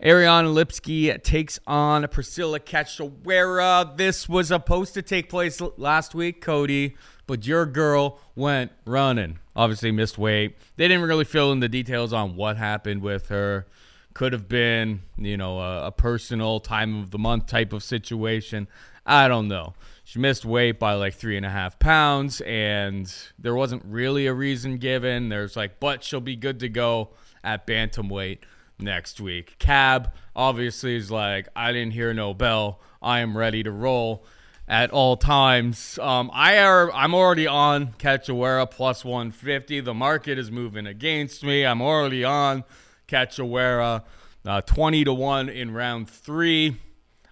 Ariane 0.04 0.46
Lipski 0.46 1.22
takes 1.24 1.60
on 1.66 2.04
Priscila 2.04 2.60
Cachoeira. 2.60 3.98
This 3.98 4.30
was 4.30 4.50
supposed 4.50 4.94
to 4.96 5.02
take 5.02 5.30
place 5.30 5.62
last 5.78 6.14
week, 6.14 6.42
Cody, 6.42 6.96
but 7.26 7.48
your 7.48 7.66
girl 7.66 8.20
went 8.36 8.72
running. 8.86 9.40
Obviously, 9.56 9.92
missed 9.92 10.18
weight. 10.18 10.58
They 10.76 10.88
didn't 10.88 11.04
really 11.08 11.26
fill 11.26 11.52
in 11.52 11.60
the 11.60 11.70
details 11.70 12.12
on 12.14 12.36
what 12.36 12.58
happened 12.58 13.02
with 13.02 13.30
her. 13.30 13.68
Could 14.14 14.34
have 14.34 14.48
been, 14.48 15.02
you 15.18 15.38
know, 15.38 15.60
a, 15.60 15.88
a 15.88 15.92
personal 15.92 16.60
time 16.60 17.02
of 17.02 17.12
the 17.12 17.20
month 17.20 17.48
type 17.48 17.74
of 17.74 17.84
situation. 17.84 18.68
I 19.06 19.28
don't 19.28 19.48
know. 19.48 19.74
She 20.04 20.20
missed 20.20 20.46
weight 20.46 20.80
by 20.80 20.94
like 20.94 21.14
three 21.14 21.38
and 21.38 21.46
a 21.46 21.50
half 21.50 21.80
pounds, 21.80 22.42
and 22.42 23.14
there 23.40 23.56
wasn't 23.56 23.84
really 23.86 24.28
a 24.28 24.34
reason 24.34 24.78
given. 24.78 25.30
There's 25.30 25.56
like, 25.56 25.80
but 25.80 26.04
she'll 26.04 26.22
be 26.22 26.36
good 26.36 26.60
to 26.60 26.70
go 26.70 27.10
at 27.44 27.66
bantamweight 27.66 28.40
next 28.80 29.20
week. 29.22 29.56
Cab 29.60 30.12
obviously 30.36 30.96
is 30.96 31.10
like, 31.10 31.48
I 31.56 31.72
didn't 31.72 31.94
hear 31.94 32.14
no 32.14 32.34
bell. 32.34 32.82
I 33.02 33.20
am 33.20 33.38
ready 33.38 33.64
to 33.64 33.72
roll 33.72 34.26
at 34.68 34.92
all 34.92 35.18
times. 35.18 36.00
Um, 36.00 36.32
I 36.34 36.60
are 36.60 36.92
I'm 36.92 37.14
already 37.14 37.48
on 37.48 37.94
Cachoeira 37.94 38.70
plus 38.70 39.04
150. 39.04 39.82
The 39.82 39.94
market 39.94 40.38
is 40.38 40.52
moving 40.52 40.88
against 40.88 41.44
me. 41.44 41.66
I'm 41.66 41.82
already 41.82 42.24
on 42.24 42.64
Cachoeira 43.08 44.04
uh, 44.46 44.62
20 44.62 45.04
to 45.06 45.14
1 45.14 45.50
in 45.50 45.74
round 45.74 46.10
3. 46.10 46.78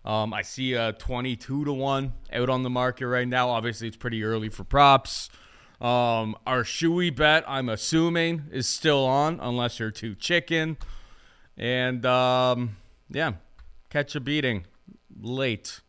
Um, 0.04 0.34
I 0.34 0.42
see 0.42 0.74
a 0.74 0.94
22 0.94 1.66
to 1.66 1.74
1 1.74 2.14
out 2.34 2.50
on 2.50 2.64
the 2.64 2.70
market 2.70 3.08
right 3.08 3.28
now. 3.28 3.50
Obviously, 3.50 3.88
it's 3.88 3.98
pretty 3.98 4.24
early 4.24 4.50
for 4.50 4.64
props. 4.64 5.30
Um, 5.80 6.36
our 6.46 6.64
shoey 6.64 7.16
bet, 7.16 7.44
I'm 7.48 7.70
assuming, 7.70 8.44
is 8.52 8.68
still 8.68 9.06
on 9.06 9.40
unless 9.42 9.80
you're 9.80 9.92
too 9.92 10.16
chicken. 10.16 10.78
And 11.58 12.06
um, 12.06 12.78
yeah, 13.10 13.34
catch 13.90 14.16
a 14.16 14.20
beating 14.20 14.66
late. 15.20 15.81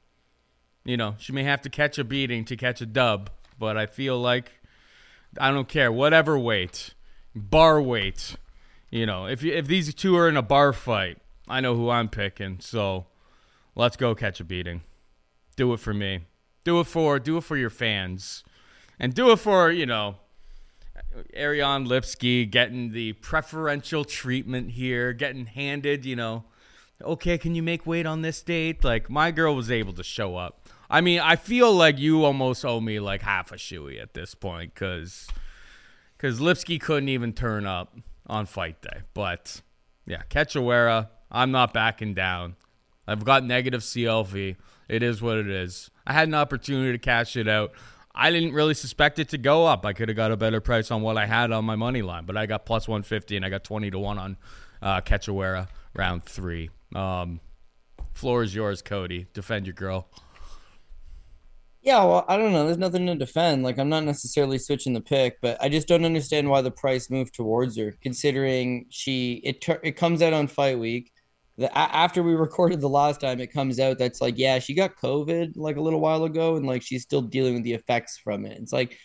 You 0.84 0.96
know, 0.96 1.14
she 1.18 1.32
may 1.32 1.44
have 1.44 1.62
to 1.62 1.70
catch 1.70 1.98
a 1.98 2.04
beating 2.04 2.44
to 2.46 2.56
catch 2.56 2.80
a 2.80 2.86
dub, 2.86 3.30
but 3.58 3.76
I 3.76 3.86
feel 3.86 4.20
like 4.20 4.52
I 5.38 5.50
don't 5.50 5.68
care. 5.68 5.92
Whatever 5.92 6.38
weight, 6.38 6.94
bar 7.34 7.80
weight. 7.80 8.36
You 8.90 9.06
know, 9.06 9.26
if 9.26 9.44
if 9.44 9.66
these 9.66 9.94
two 9.94 10.16
are 10.16 10.28
in 10.28 10.36
a 10.36 10.42
bar 10.42 10.72
fight, 10.72 11.18
I 11.48 11.60
know 11.60 11.76
who 11.76 11.88
I'm 11.88 12.08
picking. 12.08 12.58
So 12.60 13.06
let's 13.74 13.96
go 13.96 14.14
catch 14.14 14.40
a 14.40 14.44
beating. 14.44 14.82
Do 15.56 15.72
it 15.72 15.80
for 15.80 15.94
me. 15.94 16.20
Do 16.64 16.80
it 16.80 16.86
for 16.86 17.18
do 17.18 17.36
it 17.38 17.44
for 17.44 17.56
your 17.56 17.70
fans, 17.70 18.44
and 18.98 19.14
do 19.14 19.30
it 19.30 19.38
for 19.38 19.70
you 19.70 19.86
know 19.86 20.16
Ariane 21.36 21.86
Lipski 21.86 22.50
getting 22.50 22.92
the 22.92 23.14
preferential 23.14 24.04
treatment 24.04 24.72
here, 24.72 25.12
getting 25.12 25.46
handed, 25.46 26.04
you 26.04 26.16
know, 26.16 26.44
okay, 27.00 27.38
can 27.38 27.54
you 27.54 27.62
make 27.62 27.86
weight 27.86 28.06
on 28.06 28.22
this 28.22 28.42
date? 28.42 28.84
Like 28.84 29.10
my 29.10 29.30
girl 29.30 29.54
was 29.54 29.70
able 29.70 29.92
to 29.94 30.04
show 30.04 30.36
up. 30.36 30.61
I 30.92 31.00
mean, 31.00 31.20
I 31.20 31.36
feel 31.36 31.72
like 31.72 31.98
you 31.98 32.22
almost 32.22 32.66
owe 32.66 32.78
me 32.78 33.00
like 33.00 33.22
half 33.22 33.50
a 33.50 33.54
shoey 33.54 34.00
at 34.00 34.12
this 34.12 34.34
point 34.34 34.74
because 34.74 35.26
because 36.18 36.38
Lipski 36.38 36.78
couldn't 36.78 37.08
even 37.08 37.32
turn 37.32 37.64
up 37.64 37.96
on 38.26 38.44
fight 38.44 38.82
day. 38.82 39.00
But 39.14 39.62
yeah, 40.06 40.20
Cachoeira, 40.28 41.08
I'm 41.30 41.50
not 41.50 41.72
backing 41.72 42.12
down. 42.12 42.56
I've 43.08 43.24
got 43.24 43.42
negative 43.42 43.80
CLV. 43.80 44.56
It 44.86 45.02
is 45.02 45.22
what 45.22 45.38
it 45.38 45.48
is. 45.48 45.90
I 46.06 46.12
had 46.12 46.28
an 46.28 46.34
opportunity 46.34 46.92
to 46.92 46.98
cash 46.98 47.38
it 47.38 47.48
out. 47.48 47.72
I 48.14 48.30
didn't 48.30 48.52
really 48.52 48.74
suspect 48.74 49.18
it 49.18 49.30
to 49.30 49.38
go 49.38 49.64
up. 49.64 49.86
I 49.86 49.94
could 49.94 50.10
have 50.10 50.16
got 50.16 50.30
a 50.30 50.36
better 50.36 50.60
price 50.60 50.90
on 50.90 51.00
what 51.00 51.16
I 51.16 51.24
had 51.24 51.52
on 51.52 51.64
my 51.64 51.76
money 51.76 52.02
line, 52.02 52.26
but 52.26 52.36
I 52.36 52.44
got 52.44 52.66
plus 52.66 52.86
150 52.86 53.36
and 53.36 53.46
I 53.46 53.48
got 53.48 53.64
20 53.64 53.90
to 53.92 53.98
1 53.98 54.18
on 54.18 54.36
uh, 54.82 55.00
Cachoeira 55.00 55.68
round 55.94 56.24
three. 56.24 56.68
Um, 56.94 57.40
floor 58.12 58.42
is 58.42 58.54
yours, 58.54 58.82
Cody. 58.82 59.26
Defend 59.32 59.66
your 59.66 59.72
girl. 59.72 60.06
Yeah, 61.82 62.04
well, 62.04 62.24
I 62.28 62.36
don't 62.36 62.52
know. 62.52 62.64
There's 62.64 62.78
nothing 62.78 63.06
to 63.06 63.16
defend. 63.16 63.64
Like, 63.64 63.78
I'm 63.78 63.88
not 63.88 64.04
necessarily 64.04 64.58
switching 64.58 64.92
the 64.92 65.00
pick, 65.00 65.40
but 65.42 65.60
I 65.60 65.68
just 65.68 65.88
don't 65.88 66.04
understand 66.04 66.48
why 66.48 66.60
the 66.62 66.70
price 66.70 67.10
moved 67.10 67.34
towards 67.34 67.76
her, 67.76 67.92
considering 68.00 68.86
she 68.88 69.40
it 69.44 69.64
it 69.82 69.92
comes 69.92 70.22
out 70.22 70.32
on 70.32 70.46
fight 70.46 70.78
week 70.78 71.12
the, 71.58 71.76
after 71.76 72.22
we 72.22 72.34
recorded 72.34 72.80
the 72.80 72.88
last 72.88 73.20
time, 73.20 73.40
it 73.40 73.52
comes 73.52 73.78
out 73.80 73.98
that's 73.98 74.20
like, 74.20 74.38
yeah, 74.38 74.58
she 74.58 74.74
got 74.74 74.96
COVID 74.96 75.52
like 75.56 75.76
a 75.76 75.80
little 75.80 76.00
while 76.00 76.24
ago, 76.24 76.56
and 76.56 76.66
like 76.66 76.82
she's 76.82 77.02
still 77.02 77.22
dealing 77.22 77.54
with 77.54 77.64
the 77.64 77.74
effects 77.74 78.18
from 78.18 78.44
it. 78.46 78.58
It's 78.58 78.72
like, 78.72 78.98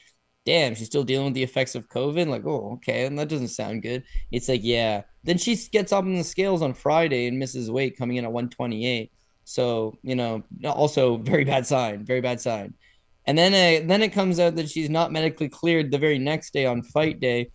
damn, 0.46 0.76
she's 0.76 0.88
still 0.88 1.04
dealing 1.04 1.26
with 1.26 1.34
the 1.36 1.44
effects 1.44 1.76
of 1.76 1.88
COVID. 1.90 2.28
Like, 2.28 2.46
oh, 2.46 2.74
okay, 2.76 3.06
and 3.06 3.18
that 3.20 3.30
doesn't 3.30 3.50
sound 3.50 3.82
good. 3.84 4.04
It's 4.32 4.50
like, 4.50 4.62
yeah. 4.64 5.04
Then 5.24 5.38
she 5.38 5.56
gets 5.72 5.92
up 5.92 6.06
in 6.06 6.16
the 6.16 6.24
scales 6.24 6.62
on 6.62 6.74
Friday 6.74 7.28
and 7.28 7.40
misses 7.40 7.70
weight, 7.70 7.98
coming 7.98 8.18
in 8.18 8.26
at 8.26 8.32
128. 8.32 9.12
So 9.48 9.98
you 10.04 10.16
know, 10.16 10.44
also 10.66 11.18
very 11.18 11.44
bad 11.46 11.66
sign, 11.66 12.06
very 12.06 12.22
bad 12.22 12.42
sign. 12.42 12.74
And 13.26 13.38
then, 13.38 13.54
uh, 13.54 13.86
then 13.86 14.02
it 14.04 14.14
comes 14.14 14.40
out 14.40 14.56
that 14.56 14.70
she's 14.70 14.90
not 14.90 15.12
medically 15.12 15.50
cleared 15.50 15.92
the 15.92 15.98
very 15.98 16.18
next 16.18 16.54
day 16.54 16.66
on 16.66 16.82
fight 16.82 17.20
day 17.20 17.52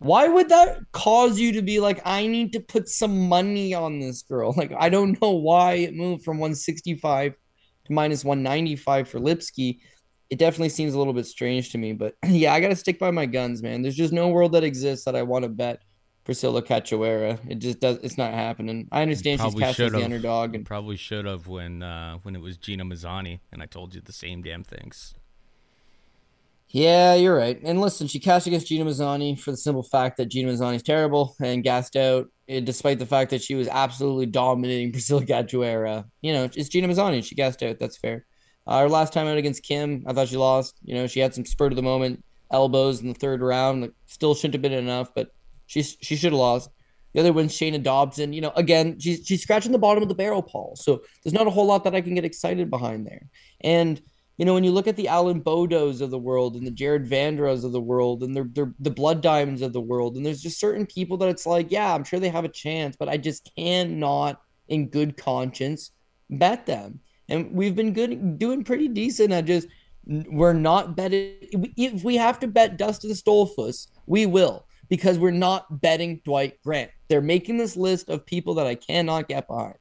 why 0.00 0.28
would 0.28 0.48
that 0.48 0.78
cause 0.92 1.38
you 1.38 1.52
to 1.52 1.62
be 1.62 1.78
like, 1.78 2.00
I 2.06 2.26
need 2.26 2.54
to 2.54 2.60
put 2.60 2.88
some 2.88 3.28
money 3.28 3.74
on 3.74 4.00
this 4.00 4.22
girl? 4.22 4.52
Like, 4.56 4.72
I 4.78 4.88
don't 4.88 5.20
know 5.20 5.30
why 5.30 5.74
it 5.74 5.94
moved 5.94 6.24
from 6.24 6.38
165 6.38 7.34
to 7.84 7.92
minus 7.92 8.24
195 8.24 9.08
for 9.08 9.20
Lipski. 9.20 9.78
It 10.30 10.38
definitely 10.38 10.70
seems 10.70 10.94
a 10.94 10.98
little 10.98 11.12
bit 11.12 11.26
strange 11.26 11.70
to 11.72 11.78
me, 11.78 11.92
but 11.92 12.14
yeah, 12.26 12.54
I 12.54 12.60
got 12.60 12.68
to 12.68 12.76
stick 12.76 12.98
by 12.98 13.10
my 13.10 13.26
guns, 13.26 13.62
man. 13.62 13.82
There's 13.82 13.96
just 13.96 14.12
no 14.12 14.28
world 14.28 14.52
that 14.52 14.64
exists 14.64 15.04
that 15.04 15.16
I 15.16 15.22
want 15.22 15.42
to 15.42 15.50
bet 15.50 15.82
Priscila 16.30 16.62
Cachoeira. 16.62 17.40
It 17.48 17.56
just 17.56 17.80
does. 17.80 17.98
It's 18.04 18.16
not 18.16 18.32
happening. 18.32 18.86
I 18.92 19.02
understand 19.02 19.40
she's 19.40 19.54
cast 19.54 19.80
as 19.80 19.90
the 19.90 20.04
underdog, 20.04 20.54
and 20.54 20.64
probably 20.64 20.96
should 20.96 21.24
have 21.24 21.48
when 21.48 21.82
uh, 21.82 22.18
when 22.22 22.36
it 22.36 22.40
was 22.40 22.56
Gina 22.56 22.84
Mazany, 22.84 23.40
and 23.50 23.60
I 23.60 23.66
told 23.66 23.96
you 23.96 24.00
the 24.00 24.12
same 24.12 24.40
damn 24.40 24.62
things. 24.62 25.14
Yeah, 26.68 27.14
you're 27.14 27.36
right. 27.36 27.60
And 27.64 27.80
listen, 27.80 28.06
she 28.06 28.20
cashed 28.20 28.46
against 28.46 28.68
Gina 28.68 28.84
Mazany 28.84 29.36
for 29.36 29.50
the 29.50 29.56
simple 29.56 29.82
fact 29.82 30.18
that 30.18 30.26
Gina 30.26 30.52
is 30.52 30.82
terrible 30.84 31.34
and 31.42 31.64
gassed 31.64 31.96
out, 31.96 32.28
eh, 32.48 32.60
despite 32.60 33.00
the 33.00 33.06
fact 33.06 33.30
that 33.30 33.42
she 33.42 33.56
was 33.56 33.66
absolutely 33.66 34.26
dominating 34.26 34.92
Priscila 34.92 35.26
Cachoeira. 35.26 36.04
You 36.22 36.32
know, 36.32 36.44
it's 36.44 36.68
Gina 36.68 36.86
Mazany. 36.86 37.24
She 37.24 37.34
gassed 37.34 37.64
out. 37.64 37.80
That's 37.80 37.96
fair. 37.96 38.24
Uh, 38.68 38.82
her 38.82 38.88
last 38.88 39.12
time 39.12 39.26
out 39.26 39.36
against 39.36 39.64
Kim, 39.64 40.04
I 40.06 40.12
thought 40.12 40.28
she 40.28 40.36
lost. 40.36 40.76
You 40.84 40.94
know, 40.94 41.08
she 41.08 41.18
had 41.18 41.34
some 41.34 41.44
spurt 41.44 41.72
of 41.72 41.76
the 41.76 41.82
moment 41.82 42.22
elbows 42.52 43.00
in 43.00 43.08
the 43.08 43.14
third 43.14 43.40
round. 43.40 43.82
Like, 43.82 43.92
still 44.06 44.36
shouldn't 44.36 44.54
have 44.54 44.62
been 44.62 44.72
enough, 44.72 45.12
but 45.12 45.32
she 45.70 45.82
she 45.82 46.16
should 46.16 46.32
have 46.32 46.40
lost. 46.40 46.68
The 47.14 47.20
other 47.20 47.32
one's 47.32 47.52
Shayna 47.52 47.82
Dobson. 47.82 48.32
You 48.32 48.40
know, 48.40 48.52
again, 48.56 48.98
she's 48.98 49.24
she's 49.24 49.42
scratching 49.42 49.72
the 49.72 49.78
bottom 49.78 50.02
of 50.02 50.08
the 50.08 50.14
barrel, 50.16 50.42
Paul. 50.42 50.74
So 50.76 51.02
there's 51.22 51.32
not 51.32 51.46
a 51.46 51.50
whole 51.50 51.66
lot 51.66 51.84
that 51.84 51.94
I 51.94 52.00
can 52.00 52.14
get 52.14 52.24
excited 52.24 52.70
behind 52.70 53.06
there. 53.06 53.28
And 53.60 54.02
you 54.36 54.44
know, 54.44 54.54
when 54.54 54.64
you 54.64 54.72
look 54.72 54.88
at 54.88 54.96
the 54.96 55.06
Alan 55.06 55.42
Baudots 55.42 56.00
of 56.00 56.10
the 56.10 56.18
world 56.18 56.56
and 56.56 56.66
the 56.66 56.72
Jared 56.72 57.06
Vanderaas 57.06 57.62
of 57.62 57.72
the 57.72 57.80
world 57.80 58.22
and 58.22 58.34
they're, 58.34 58.48
they're 58.50 58.74
the 58.80 58.90
Blood 58.90 59.20
Diamonds 59.20 59.62
of 59.62 59.72
the 59.72 59.80
world, 59.80 60.16
and 60.16 60.26
there's 60.26 60.42
just 60.42 60.58
certain 60.58 60.86
people 60.86 61.18
that 61.18 61.28
it's 61.28 61.46
like, 61.46 61.70
yeah, 61.70 61.94
I'm 61.94 62.04
sure 62.04 62.18
they 62.18 62.30
have 62.30 62.46
a 62.46 62.48
chance, 62.48 62.96
but 62.96 63.08
I 63.08 63.16
just 63.16 63.50
cannot, 63.54 64.40
in 64.66 64.88
good 64.88 65.16
conscience, 65.16 65.92
bet 66.30 66.64
them. 66.66 67.00
And 67.28 67.52
we've 67.52 67.76
been 67.76 67.92
good, 67.92 68.38
doing 68.38 68.64
pretty 68.64 68.88
decent 68.88 69.30
at 69.30 69.44
just 69.44 69.68
we're 70.06 70.54
not 70.54 70.96
betting. 70.96 71.34
If 71.76 72.02
we 72.02 72.16
have 72.16 72.40
to 72.40 72.48
bet 72.48 72.78
Dustin 72.78 73.10
Stoltzfus, 73.10 73.88
we 74.06 74.26
will 74.26 74.64
because 74.90 75.18
we're 75.18 75.30
not 75.30 75.80
betting 75.80 76.20
Dwight 76.24 76.60
Grant. 76.62 76.90
They're 77.08 77.22
making 77.22 77.56
this 77.56 77.76
list 77.76 78.10
of 78.10 78.26
people 78.26 78.54
that 78.54 78.66
I 78.66 78.74
cannot 78.74 79.28
get 79.28 79.48
behind. 79.48 79.76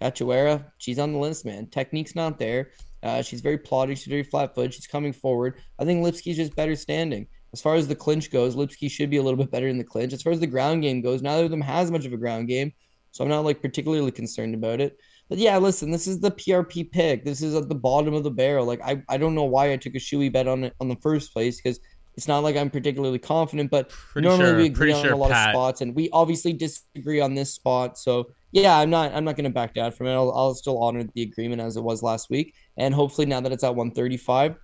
Cachoeira, 0.00 0.66
she's 0.78 0.98
on 0.98 1.12
the 1.12 1.18
list, 1.18 1.46
man. 1.46 1.68
Technique's 1.68 2.16
not 2.16 2.38
there. 2.38 2.72
Uh, 3.02 3.22
she's 3.22 3.40
very 3.40 3.58
plotty. 3.58 3.90
She's 3.90 4.06
very 4.06 4.24
flat 4.24 4.54
footed. 4.54 4.74
She's 4.74 4.86
coming 4.86 5.12
forward. 5.12 5.58
I 5.78 5.84
think 5.84 6.04
Lipski's 6.04 6.36
just 6.36 6.56
better 6.56 6.74
standing. 6.74 7.28
As 7.52 7.62
far 7.62 7.76
as 7.76 7.88
the 7.88 7.94
clinch 7.94 8.30
goes, 8.30 8.56
Lipski 8.56 8.90
should 8.90 9.10
be 9.10 9.16
a 9.16 9.22
little 9.22 9.38
bit 9.38 9.50
better 9.50 9.68
in 9.68 9.78
the 9.78 9.84
clinch. 9.84 10.12
As 10.12 10.22
far 10.22 10.32
as 10.32 10.40
the 10.40 10.46
ground 10.46 10.82
game 10.82 11.00
goes, 11.00 11.22
neither 11.22 11.44
of 11.44 11.50
them 11.50 11.60
has 11.60 11.90
much 11.90 12.04
of 12.04 12.12
a 12.12 12.18
ground 12.18 12.48
game. 12.48 12.72
So 13.12 13.24
I'm 13.24 13.30
not 13.30 13.44
like 13.44 13.62
particularly 13.62 14.12
concerned 14.12 14.54
about 14.54 14.80
it. 14.80 14.96
But 15.28 15.38
yeah, 15.38 15.58
listen, 15.58 15.90
this 15.90 16.06
is 16.06 16.20
the 16.20 16.30
PRP 16.30 16.90
pick. 16.90 17.24
This 17.24 17.42
is 17.42 17.54
at 17.54 17.68
the 17.68 17.74
bottom 17.74 18.14
of 18.14 18.24
the 18.24 18.30
barrel. 18.30 18.66
Like 18.66 18.80
I, 18.82 19.02
I 19.08 19.16
don't 19.16 19.34
know 19.34 19.44
why 19.44 19.72
I 19.72 19.76
took 19.76 19.94
a 19.94 19.98
shoey 19.98 20.32
bet 20.32 20.48
on 20.48 20.64
it 20.64 20.74
on 20.80 20.88
the 20.88 20.96
first 20.96 21.32
place 21.32 21.60
because 21.60 21.80
it's 22.20 22.28
not 22.28 22.42
like 22.42 22.54
I'm 22.54 22.68
particularly 22.68 23.18
confident, 23.18 23.70
but 23.70 23.88
pretty 23.88 24.28
normally 24.28 24.50
sure, 24.50 24.56
we 24.58 24.66
agree 24.66 24.92
on 24.92 25.02
sure, 25.02 25.14
a 25.14 25.16
lot 25.16 25.30
Pat. 25.30 25.48
of 25.48 25.54
spots, 25.54 25.80
and 25.80 25.94
we 25.94 26.10
obviously 26.12 26.52
disagree 26.52 27.18
on 27.18 27.34
this 27.34 27.54
spot. 27.54 27.96
So 27.96 28.26
yeah, 28.52 28.76
I'm 28.76 28.90
not 28.90 29.14
I'm 29.14 29.24
not 29.24 29.36
going 29.36 29.44
to 29.44 29.50
back 29.50 29.72
down 29.72 29.92
from 29.92 30.06
it. 30.06 30.12
I'll, 30.12 30.30
I'll 30.32 30.52
still 30.52 30.82
honor 30.82 31.02
the 31.14 31.22
agreement 31.22 31.62
as 31.62 31.78
it 31.78 31.82
was 31.82 32.02
last 32.02 32.28
week, 32.28 32.54
and 32.76 32.92
hopefully 32.92 33.26
now 33.26 33.40
that 33.40 33.52
it's 33.52 33.64
at 33.64 33.74
135, 33.74 34.54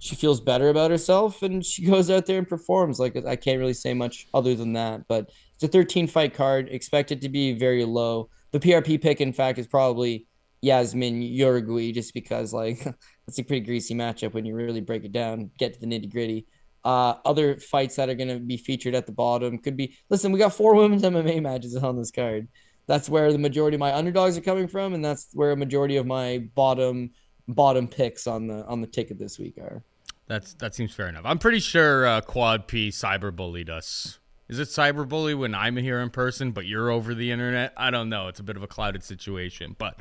she 0.00 0.16
feels 0.16 0.40
better 0.40 0.70
about 0.70 0.90
herself 0.90 1.42
and 1.42 1.62
she 1.62 1.84
goes 1.90 2.10
out 2.10 2.24
there 2.24 2.38
and 2.38 2.48
performs. 2.48 2.98
Like 2.98 3.14
I 3.26 3.36
can't 3.36 3.58
really 3.58 3.74
say 3.74 3.92
much 3.92 4.26
other 4.32 4.54
than 4.54 4.72
that, 4.72 5.02
but 5.06 5.30
it's 5.56 5.64
a 5.64 5.68
13 5.68 6.06
fight 6.06 6.32
card, 6.32 6.70
expected 6.70 7.20
to 7.20 7.28
be 7.28 7.52
very 7.52 7.84
low. 7.84 8.30
The 8.52 8.60
PRP 8.60 9.02
pick, 9.02 9.20
in 9.20 9.34
fact, 9.34 9.58
is 9.58 9.66
probably 9.66 10.26
Yazmin 10.64 11.36
Jauregui 11.36 11.92
just 11.92 12.14
because 12.14 12.54
like 12.54 12.82
that's 13.26 13.38
a 13.38 13.44
pretty 13.44 13.64
greasy 13.64 13.94
matchup 13.94 14.32
when 14.32 14.46
you 14.46 14.54
really 14.54 14.80
break 14.80 15.04
it 15.04 15.12
down, 15.12 15.50
get 15.58 15.74
to 15.74 15.80
the 15.80 15.86
nitty 15.86 16.10
gritty. 16.10 16.46
Uh, 16.84 17.14
other 17.24 17.58
fights 17.58 17.96
that 17.96 18.10
are 18.10 18.14
going 18.14 18.28
to 18.28 18.38
be 18.38 18.58
featured 18.58 18.94
at 18.94 19.06
the 19.06 19.12
bottom 19.12 19.56
could 19.58 19.76
be. 19.76 19.96
Listen, 20.10 20.32
we 20.32 20.38
got 20.38 20.52
four 20.52 20.74
women's 20.74 21.02
MMA 21.02 21.40
matches 21.40 21.74
on 21.76 21.96
this 21.96 22.10
card. 22.10 22.46
That's 22.86 23.08
where 23.08 23.32
the 23.32 23.38
majority 23.38 23.76
of 23.76 23.80
my 23.80 23.94
underdogs 23.94 24.36
are 24.36 24.42
coming 24.42 24.68
from, 24.68 24.92
and 24.92 25.02
that's 25.02 25.28
where 25.32 25.52
a 25.52 25.56
majority 25.56 25.96
of 25.96 26.06
my 26.06 26.46
bottom 26.54 27.10
bottom 27.48 27.88
picks 27.88 28.26
on 28.26 28.46
the 28.46 28.64
on 28.66 28.80
the 28.80 28.86
ticket 28.86 29.18
this 29.18 29.38
week 29.38 29.56
are. 29.58 29.82
That's 30.26 30.54
that 30.54 30.74
seems 30.74 30.92
fair 30.92 31.08
enough. 31.08 31.24
I'm 31.24 31.38
pretty 31.38 31.60
sure 31.60 32.06
uh, 32.06 32.20
Quad 32.20 32.66
P 32.66 32.90
cyberbullied 32.90 33.70
us. 33.70 34.18
Is 34.48 34.58
it 34.58 34.68
cyberbully 34.68 35.36
when 35.36 35.54
I'm 35.54 35.76
here 35.76 36.00
in 36.00 36.10
person, 36.10 36.52
but 36.52 36.66
you're 36.66 36.90
over 36.90 37.14
the 37.14 37.30
internet? 37.30 37.72
I 37.78 37.90
don't 37.90 38.10
know. 38.10 38.28
It's 38.28 38.40
a 38.40 38.42
bit 38.42 38.56
of 38.56 38.62
a 38.62 38.66
clouded 38.66 39.02
situation, 39.02 39.74
but 39.78 40.00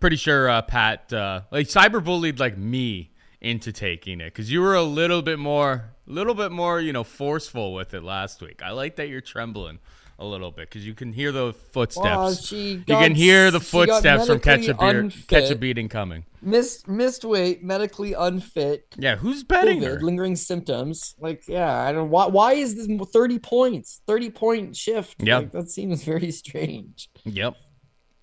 pretty 0.00 0.16
sure 0.16 0.48
uh, 0.48 0.62
Pat 0.62 1.12
uh, 1.12 1.42
like 1.50 1.66
cyberbullied 1.66 2.38
like 2.38 2.58
me 2.58 3.12
into 3.40 3.72
taking 3.72 4.20
it 4.20 4.26
because 4.26 4.50
you 4.50 4.60
were 4.60 4.74
a 4.74 4.82
little 4.82 5.22
bit 5.22 5.38
more, 5.38 5.90
a 6.06 6.10
little 6.10 6.34
bit 6.34 6.50
more, 6.50 6.80
you 6.80 6.92
know, 6.92 7.04
forceful 7.04 7.72
with 7.74 7.94
it 7.94 8.02
last 8.02 8.40
week. 8.40 8.62
I 8.62 8.70
like 8.70 8.96
that 8.96 9.08
you're 9.08 9.20
trembling 9.20 9.78
a 10.20 10.26
little 10.26 10.50
bit 10.50 10.68
because 10.68 10.84
you 10.84 10.94
can 10.94 11.12
hear 11.12 11.30
the 11.30 11.52
footsteps. 11.52 12.52
Oh, 12.52 12.56
well, 12.56 12.64
you 12.64 12.78
got, 12.78 13.02
can 13.02 13.14
hear 13.14 13.50
the 13.52 13.60
footsteps 13.60 14.26
from 14.26 14.40
catch 14.40 14.66
a 14.66 14.74
beer, 14.74 15.10
catch 15.28 15.50
a 15.50 15.54
beating 15.54 15.88
coming. 15.88 16.24
Missed 16.42 16.88
missed 16.88 17.24
weight, 17.24 17.62
medically 17.62 18.14
unfit. 18.14 18.86
Yeah, 18.98 19.16
who's 19.16 19.44
betting 19.44 19.80
COVID, 19.80 19.86
her? 19.86 20.00
Lingering 20.00 20.34
symptoms. 20.34 21.14
Like, 21.20 21.44
yeah, 21.46 21.72
I 21.72 21.92
don't. 21.92 22.10
Why? 22.10 22.26
Why 22.26 22.54
is 22.54 22.74
this 22.74 22.88
thirty 23.12 23.38
points? 23.38 24.00
Thirty 24.06 24.30
point 24.30 24.76
shift. 24.76 25.22
Yeah, 25.22 25.38
like, 25.38 25.52
that 25.52 25.70
seems 25.70 26.02
very 26.02 26.32
strange. 26.32 27.08
Yep. 27.24 27.54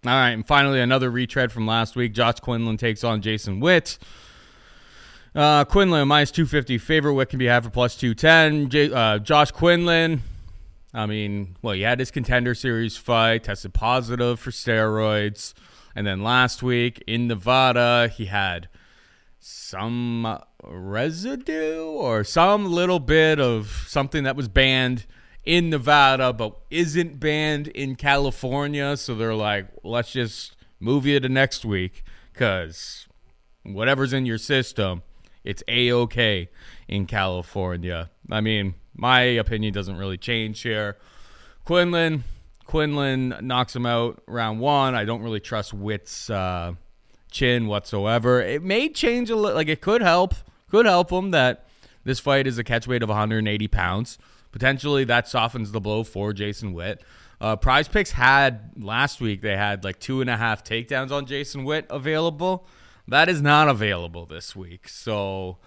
All 0.05 0.11
right, 0.11 0.31
and 0.31 0.45
finally 0.45 0.81
another 0.81 1.09
retread 1.09 1.51
from 1.51 1.65
last 1.65 1.95
week. 1.95 2.13
Josh 2.13 2.39
Quinlan 2.41 2.77
takes 2.77 3.03
on 3.03 3.21
Jason 3.21 3.59
Witt. 3.61 3.97
Uh, 5.35 5.65
Quinlan 5.65 6.07
minus 6.07 6.31
two 6.31 6.45
fifty. 6.45 6.77
Favorite 6.77 7.13
Witt 7.13 7.29
can 7.29 7.39
be 7.39 7.45
had 7.45 7.63
for 7.63 7.69
plus 7.69 7.97
two 7.97 8.13
ten. 8.13 8.69
J- 8.69 8.91
uh, 8.91 9.19
Josh 9.19 9.51
Quinlan 9.51 10.21
I 10.95 11.07
mean, 11.07 11.57
well, 11.61 11.73
he 11.73 11.81
had 11.81 11.99
his 11.99 12.09
contender 12.09 12.55
series 12.55 12.95
fight, 12.95 13.43
tested 13.43 13.73
positive 13.73 14.39
for 14.39 14.49
steroids. 14.49 15.53
And 15.93 16.07
then 16.07 16.23
last 16.23 16.63
week 16.63 17.03
in 17.05 17.27
Nevada, 17.27 18.07
he 18.07 18.25
had 18.25 18.69
some 19.37 20.39
residue 20.63 21.83
or 21.83 22.23
some 22.23 22.71
little 22.71 22.99
bit 22.99 23.41
of 23.41 23.85
something 23.87 24.23
that 24.23 24.37
was 24.37 24.47
banned 24.47 25.05
in 25.43 25.69
Nevada 25.69 26.31
but 26.31 26.55
isn't 26.71 27.19
banned 27.19 27.67
in 27.67 27.97
California. 27.97 28.95
So 28.95 29.15
they're 29.15 29.35
like, 29.35 29.67
let's 29.83 30.13
just 30.13 30.55
move 30.79 31.05
you 31.05 31.19
to 31.19 31.27
next 31.27 31.65
week 31.65 32.03
because 32.31 33.05
whatever's 33.63 34.13
in 34.13 34.25
your 34.25 34.37
system, 34.37 35.03
it's 35.45 35.63
A 35.67 35.91
OK 35.91 36.49
in 36.87 37.05
California. 37.05 38.09
I 38.29 38.41
mean, 38.41 38.73
my 38.95 39.21
opinion 39.21 39.73
doesn't 39.73 39.97
really 39.97 40.17
change 40.17 40.61
here. 40.61 40.97
Quinlan, 41.63 42.23
Quinlan 42.65 43.35
knocks 43.41 43.75
him 43.75 43.85
out 43.85 44.21
round 44.27 44.59
one. 44.59 44.95
I 44.95 45.05
don't 45.05 45.21
really 45.21 45.39
trust 45.39 45.73
Witt's 45.73 46.29
uh, 46.29 46.73
chin 47.31 47.67
whatsoever. 47.67 48.41
It 48.41 48.63
may 48.63 48.89
change 48.89 49.29
a 49.29 49.35
little. 49.35 49.55
Like 49.55 49.69
it 49.69 49.81
could 49.81 50.01
help. 50.01 50.33
Could 50.69 50.85
help 50.85 51.11
him 51.11 51.31
that 51.31 51.67
this 52.03 52.19
fight 52.19 52.47
is 52.47 52.57
a 52.57 52.63
catch 52.63 52.87
weight 52.87 53.03
of 53.03 53.09
180 53.09 53.67
pounds. 53.67 54.17
Potentially 54.51 55.03
that 55.03 55.27
softens 55.27 55.71
the 55.71 55.81
blow 55.81 56.03
for 56.03 56.33
Jason 56.33 56.73
Witt. 56.73 57.03
Uh, 57.41 57.55
Prize 57.55 57.87
Picks 57.87 58.11
had 58.11 58.71
last 58.77 59.19
week. 59.21 59.41
They 59.41 59.57
had 59.57 59.83
like 59.83 59.99
two 59.99 60.21
and 60.21 60.29
a 60.29 60.37
half 60.37 60.63
takedowns 60.63 61.11
on 61.11 61.25
Jason 61.25 61.65
Witt 61.65 61.85
available. 61.89 62.65
That 63.07 63.29
is 63.29 63.41
not 63.41 63.67
available 63.67 64.25
this 64.25 64.55
week. 64.55 64.89
So 64.89 65.57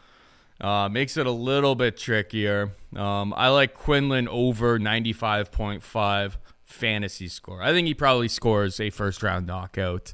uh, 0.60 0.88
makes 0.88 1.16
it 1.16 1.26
a 1.26 1.32
little 1.32 1.74
bit 1.74 1.96
trickier. 1.96 2.72
Um, 2.96 3.32
I 3.36 3.48
like 3.48 3.74
Quinlan 3.74 4.28
over 4.28 4.78
95.5 4.78 6.36
fantasy 6.64 7.28
score. 7.28 7.62
I 7.62 7.72
think 7.72 7.86
he 7.86 7.94
probably 7.94 8.28
scores 8.28 8.80
a 8.80 8.90
first 8.90 9.22
round 9.22 9.46
knockout. 9.46 10.12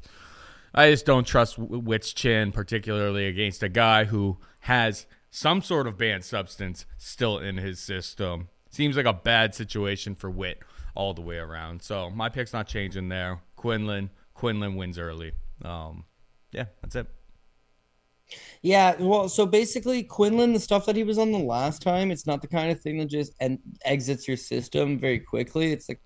I 0.73 0.91
just 0.91 1.05
don't 1.05 1.25
trust 1.25 1.57
Witt's 1.57 2.13
chin, 2.13 2.51
particularly 2.51 3.27
against 3.27 3.63
a 3.63 3.69
guy 3.69 4.05
who 4.05 4.37
has 4.61 5.05
some 5.31 5.61
sort 5.61 5.87
of 5.87 5.97
banned 5.97 6.25
substance 6.25 6.85
still 6.97 7.39
in 7.39 7.57
his 7.57 7.79
system. 7.79 8.49
Seems 8.69 8.97
like 8.97 9.05
a 9.05 9.13
bad 9.13 9.55
situation 9.55 10.15
for 10.15 10.29
Witt 10.29 10.59
all 10.93 11.13
the 11.13 11.21
way 11.21 11.37
around. 11.37 11.81
So 11.81 12.09
my 12.09 12.29
pick's 12.29 12.53
not 12.53 12.67
changing 12.67 13.09
there. 13.09 13.39
Quinlan, 13.55 14.09
Quinlan 14.33 14.75
wins 14.75 14.99
early. 14.99 15.31
Um, 15.63 16.03
yeah, 16.55 16.65
that's 16.81 16.95
it. 16.95 17.07
Yeah, 18.61 18.95
well, 18.99 19.29
so 19.29 19.45
basically, 19.45 20.01
Quinlan, 20.01 20.53
the 20.53 20.59
stuff 20.59 20.85
that 20.87 20.95
he 20.95 21.03
was 21.03 21.19
on 21.19 21.31
the 21.31 21.37
last 21.37 21.81
time, 21.81 22.09
it's 22.09 22.25
not 22.25 22.41
the 22.41 22.47
kind 22.47 22.71
of 22.71 22.79
thing 22.81 22.97
that 22.97 23.05
just 23.05 23.33
en- 23.39 23.59
exits 23.83 24.27
your 24.27 24.37
system 24.37 24.97
very 24.97 25.19
quickly. 25.19 25.71
It's 25.71 25.87
the 25.87 25.97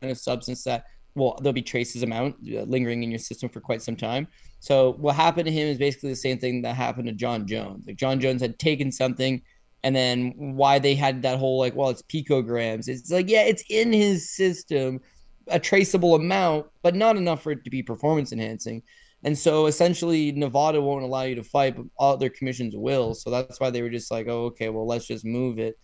kind 0.00 0.10
of 0.10 0.16
substance 0.16 0.64
that, 0.64 0.84
well, 1.14 1.36
there'll 1.42 1.52
be 1.52 1.60
traces 1.60 2.02
amount 2.02 2.36
uh, 2.50 2.62
lingering 2.62 3.02
in 3.02 3.10
your 3.10 3.18
system 3.18 3.50
for 3.50 3.60
quite 3.60 3.82
some 3.82 3.96
time. 3.96 4.26
So 4.60 4.92
what 4.94 5.16
happened 5.16 5.46
to 5.46 5.52
him 5.52 5.68
is 5.68 5.76
basically 5.76 6.10
the 6.10 6.16
same 6.16 6.38
thing 6.38 6.62
that 6.62 6.74
happened 6.74 7.08
to 7.08 7.12
Jon 7.12 7.46
Jones. 7.46 7.84
Like 7.86 7.96
Jon 7.96 8.20
Jones 8.20 8.40
had 8.40 8.58
taken 8.58 8.90
something, 8.90 9.42
and 9.84 9.94
then 9.94 10.32
why 10.36 10.78
they 10.78 10.94
had 10.94 11.22
that 11.22 11.38
whole 11.38 11.58
like, 11.58 11.74
well, 11.74 11.90
it's 11.90 12.02
picograms. 12.02 12.88
It's 12.88 13.10
like, 13.10 13.28
yeah, 13.28 13.42
it's 13.42 13.64
in 13.68 13.92
his 13.92 14.30
system, 14.30 15.00
a 15.48 15.60
traceable 15.60 16.14
amount, 16.14 16.66
but 16.82 16.94
not 16.94 17.16
enough 17.16 17.42
for 17.42 17.52
it 17.52 17.64
to 17.64 17.70
be 17.70 17.82
performance 17.82 18.32
enhancing. 18.32 18.82
And 19.24 19.36
so 19.36 19.66
essentially, 19.66 20.32
Nevada 20.32 20.80
won't 20.80 21.04
allow 21.04 21.22
you 21.22 21.34
to 21.34 21.42
fight, 21.42 21.76
but 21.76 21.86
all 21.96 22.16
their 22.16 22.30
commissions 22.30 22.74
will. 22.76 23.14
So 23.14 23.30
that's 23.30 23.58
why 23.58 23.70
they 23.70 23.82
were 23.82 23.90
just 23.90 24.10
like, 24.10 24.28
oh, 24.28 24.46
okay, 24.46 24.68
well, 24.68 24.86
let's 24.86 25.06
just 25.06 25.24
move 25.24 25.58
it. 25.58 25.76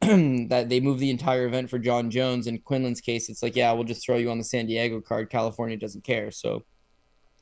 that 0.00 0.68
they 0.68 0.80
move 0.80 0.98
the 0.98 1.10
entire 1.10 1.46
event 1.46 1.70
for 1.70 1.78
Jon 1.78 2.10
Jones. 2.10 2.46
In 2.46 2.58
Quinlan's 2.58 3.00
case, 3.00 3.30
it's 3.30 3.42
like, 3.42 3.56
yeah, 3.56 3.72
we'll 3.72 3.84
just 3.84 4.04
throw 4.04 4.16
you 4.16 4.30
on 4.30 4.38
the 4.38 4.44
San 4.44 4.66
Diego 4.66 5.00
card. 5.00 5.30
California 5.30 5.78
doesn't 5.78 6.04
care. 6.04 6.30
So, 6.30 6.62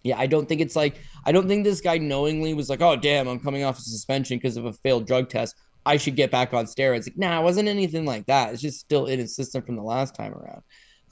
yeah, 0.04 0.18
I 0.18 0.26
don't 0.26 0.48
think 0.48 0.60
it's 0.60 0.76
like, 0.76 1.00
I 1.24 1.32
don't 1.32 1.48
think 1.48 1.64
this 1.64 1.80
guy 1.80 1.98
knowingly 1.98 2.54
was 2.54 2.68
like, 2.68 2.80
oh, 2.80 2.94
damn, 2.94 3.26
I'm 3.26 3.40
coming 3.40 3.64
off 3.64 3.78
a 3.78 3.82
suspension 3.82 4.38
because 4.38 4.56
of 4.56 4.64
a 4.64 4.72
failed 4.72 5.06
drug 5.06 5.28
test. 5.28 5.56
I 5.84 5.96
should 5.96 6.14
get 6.14 6.30
back 6.30 6.54
on 6.54 6.66
steroids. 6.66 7.06
Like, 7.06 7.18
nah, 7.18 7.40
it 7.40 7.42
wasn't 7.42 7.68
anything 7.68 8.04
like 8.04 8.26
that. 8.26 8.52
It's 8.52 8.62
just 8.62 8.78
still 8.78 9.06
in 9.06 9.18
his 9.18 9.34
system 9.34 9.62
from 9.62 9.74
the 9.74 9.82
last 9.82 10.14
time 10.14 10.32
around. 10.32 10.62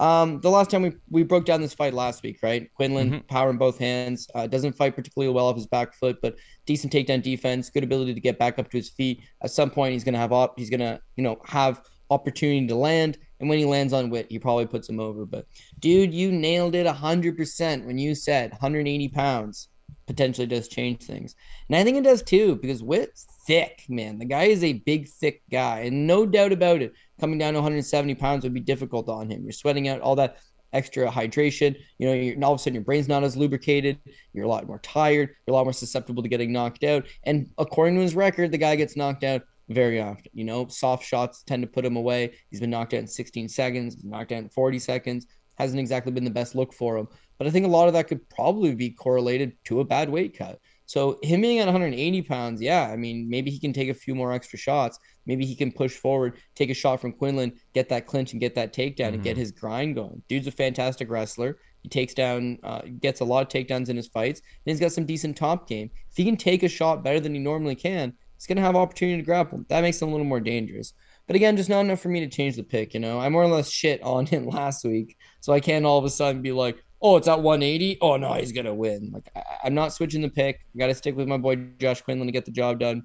Um, 0.00 0.38
the 0.38 0.50
last 0.50 0.70
time 0.70 0.80
we, 0.80 0.92
we 1.10 1.22
broke 1.22 1.44
down 1.44 1.60
this 1.60 1.74
fight 1.74 1.92
last 1.92 2.22
week, 2.22 2.38
right? 2.42 2.72
Quinlan, 2.72 3.10
mm-hmm. 3.10 3.26
power 3.26 3.50
in 3.50 3.58
both 3.58 3.78
hands, 3.78 4.26
uh, 4.34 4.46
doesn't 4.46 4.72
fight 4.72 4.96
particularly 4.96 5.32
well 5.32 5.46
off 5.46 5.56
his 5.56 5.66
back 5.66 5.92
foot, 5.92 6.16
but 6.22 6.36
decent 6.64 6.90
takedown 6.90 7.22
defense, 7.22 7.68
good 7.68 7.84
ability 7.84 8.14
to 8.14 8.20
get 8.20 8.38
back 8.38 8.58
up 8.58 8.70
to 8.70 8.78
his 8.78 8.88
feet. 8.88 9.20
At 9.42 9.50
some 9.50 9.68
point, 9.68 9.92
he's 9.92 10.02
gonna 10.02 10.16
have 10.16 10.32
op- 10.32 10.58
he's 10.58 10.70
gonna 10.70 11.00
you 11.16 11.22
know 11.22 11.38
have 11.44 11.82
opportunity 12.08 12.66
to 12.66 12.74
land, 12.74 13.18
and 13.40 13.48
when 13.50 13.58
he 13.58 13.66
lands 13.66 13.92
on 13.92 14.08
Witt, 14.08 14.26
he 14.30 14.38
probably 14.38 14.66
puts 14.66 14.88
him 14.88 15.00
over. 15.00 15.26
But 15.26 15.44
dude, 15.78 16.14
you 16.14 16.32
nailed 16.32 16.74
it 16.74 16.86
hundred 16.86 17.36
percent 17.36 17.86
when 17.86 17.98
you 17.98 18.14
said 18.14 18.52
180 18.52 19.08
pounds 19.08 19.68
potentially 20.06 20.46
does 20.46 20.66
change 20.66 21.02
things, 21.02 21.34
and 21.68 21.76
I 21.76 21.84
think 21.84 21.98
it 21.98 22.04
does 22.04 22.22
too 22.22 22.56
because 22.56 22.82
Witt's 22.82 23.26
thick, 23.46 23.84
man. 23.90 24.18
The 24.18 24.24
guy 24.24 24.44
is 24.44 24.64
a 24.64 24.74
big, 24.74 25.08
thick 25.08 25.42
guy, 25.50 25.80
and 25.80 26.06
no 26.06 26.24
doubt 26.24 26.52
about 26.52 26.80
it 26.80 26.94
coming 27.20 27.38
down 27.38 27.52
to 27.54 27.58
170 27.58 28.14
pounds 28.16 28.44
would 28.44 28.54
be 28.54 28.60
difficult 28.60 29.08
on 29.08 29.30
him. 29.30 29.42
You're 29.42 29.52
sweating 29.52 29.88
out 29.88 30.00
all 30.00 30.16
that 30.16 30.38
extra 30.72 31.10
hydration. 31.10 31.76
You 31.98 32.08
know, 32.08 32.14
you're, 32.14 32.44
all 32.44 32.54
of 32.54 32.60
a 32.60 32.62
sudden 32.62 32.74
your 32.74 32.84
brain's 32.84 33.08
not 33.08 33.24
as 33.24 33.36
lubricated. 33.36 33.98
You're 34.32 34.44
a 34.44 34.48
lot 34.48 34.66
more 34.66 34.78
tired. 34.80 35.30
You're 35.46 35.52
a 35.54 35.56
lot 35.56 35.64
more 35.64 35.72
susceptible 35.72 36.22
to 36.22 36.28
getting 36.28 36.52
knocked 36.52 36.84
out. 36.84 37.06
And 37.24 37.48
according 37.58 37.96
to 37.96 38.02
his 38.02 38.14
record, 38.14 38.52
the 38.52 38.58
guy 38.58 38.76
gets 38.76 38.96
knocked 38.96 39.24
out 39.24 39.42
very 39.68 40.00
often. 40.00 40.30
You 40.32 40.44
know, 40.44 40.66
soft 40.68 41.04
shots 41.04 41.42
tend 41.42 41.62
to 41.62 41.68
put 41.68 41.84
him 41.84 41.96
away. 41.96 42.32
He's 42.50 42.60
been 42.60 42.70
knocked 42.70 42.94
out 42.94 43.00
in 43.00 43.06
16 43.06 43.48
seconds, 43.48 44.02
knocked 44.04 44.32
out 44.32 44.42
in 44.42 44.48
40 44.48 44.78
seconds. 44.78 45.26
Hasn't 45.58 45.80
exactly 45.80 46.12
been 46.12 46.24
the 46.24 46.30
best 46.30 46.54
look 46.54 46.72
for 46.72 46.96
him. 46.96 47.08
But 47.38 47.46
I 47.46 47.50
think 47.50 47.66
a 47.66 47.70
lot 47.70 47.86
of 47.86 47.94
that 47.94 48.08
could 48.08 48.28
probably 48.28 48.74
be 48.74 48.90
correlated 48.90 49.56
to 49.64 49.80
a 49.80 49.84
bad 49.84 50.08
weight 50.08 50.36
cut. 50.36 50.58
So 50.90 51.20
him 51.22 51.40
being 51.40 51.60
at 51.60 51.66
180 51.66 52.22
pounds, 52.22 52.60
yeah, 52.60 52.90
I 52.90 52.96
mean, 52.96 53.30
maybe 53.30 53.48
he 53.48 53.60
can 53.60 53.72
take 53.72 53.90
a 53.90 53.94
few 53.94 54.12
more 54.12 54.32
extra 54.32 54.58
shots. 54.58 54.98
Maybe 55.24 55.46
he 55.46 55.54
can 55.54 55.70
push 55.70 55.92
forward, 55.92 56.38
take 56.56 56.68
a 56.68 56.74
shot 56.74 57.00
from 57.00 57.12
Quinlan, 57.12 57.52
get 57.74 57.88
that 57.90 58.08
clinch 58.08 58.32
and 58.32 58.40
get 58.40 58.56
that 58.56 58.72
takedown 58.72 58.96
mm-hmm. 58.96 59.14
and 59.14 59.22
get 59.22 59.34
mm-hmm. 59.34 59.40
his 59.40 59.52
grind 59.52 59.94
going. 59.94 60.20
Dude's 60.26 60.48
a 60.48 60.50
fantastic 60.50 61.08
wrestler. 61.08 61.58
He 61.84 61.88
takes 61.88 62.12
down, 62.12 62.58
uh, 62.64 62.80
gets 62.98 63.20
a 63.20 63.24
lot 63.24 63.42
of 63.42 63.48
takedowns 63.48 63.88
in 63.88 63.96
his 63.96 64.08
fights, 64.08 64.40
and 64.40 64.72
he's 64.72 64.80
got 64.80 64.90
some 64.90 65.06
decent 65.06 65.36
top 65.36 65.68
game. 65.68 65.92
If 66.10 66.16
he 66.16 66.24
can 66.24 66.36
take 66.36 66.64
a 66.64 66.68
shot 66.68 67.04
better 67.04 67.20
than 67.20 67.34
he 67.34 67.38
normally 67.38 67.76
can, 67.76 68.12
he's 68.36 68.48
gonna 68.48 68.60
have 68.60 68.74
opportunity 68.74 69.18
to 69.18 69.24
grapple. 69.24 69.64
That 69.68 69.82
makes 69.82 70.02
him 70.02 70.08
a 70.08 70.10
little 70.10 70.26
more 70.26 70.40
dangerous. 70.40 70.92
But 71.28 71.36
again, 71.36 71.56
just 71.56 71.70
not 71.70 71.82
enough 71.82 72.00
for 72.00 72.08
me 72.08 72.18
to 72.18 72.26
change 72.26 72.56
the 72.56 72.64
pick. 72.64 72.94
You 72.94 72.98
know, 72.98 73.20
I 73.20 73.28
more 73.28 73.44
or 73.44 73.46
less 73.46 73.70
shit 73.70 74.02
on 74.02 74.26
him 74.26 74.48
last 74.48 74.84
week, 74.84 75.16
so 75.38 75.52
I 75.52 75.60
can't 75.60 75.86
all 75.86 75.98
of 75.98 76.04
a 76.04 76.10
sudden 76.10 76.42
be 76.42 76.50
like, 76.50 76.82
oh, 77.02 77.16
it's 77.16 77.28
at 77.28 77.40
180. 77.40 77.98
Oh 78.00 78.16
no, 78.16 78.34
he's 78.34 78.52
gonna 78.52 78.74
win. 78.74 79.10
Like 79.12 79.30
I, 79.34 79.66
am 79.66 79.74
not 79.74 79.92
switching 79.92 80.22
the 80.22 80.28
pick. 80.28 80.60
I 80.74 80.78
got 80.78 80.86
to 80.88 80.94
stick 80.94 81.16
with 81.16 81.28
my 81.28 81.38
boy 81.38 81.56
Josh 81.78 82.00
Quinlan 82.02 82.26
to 82.26 82.32
get 82.32 82.44
the 82.44 82.50
job 82.50 82.78
done. 82.78 83.04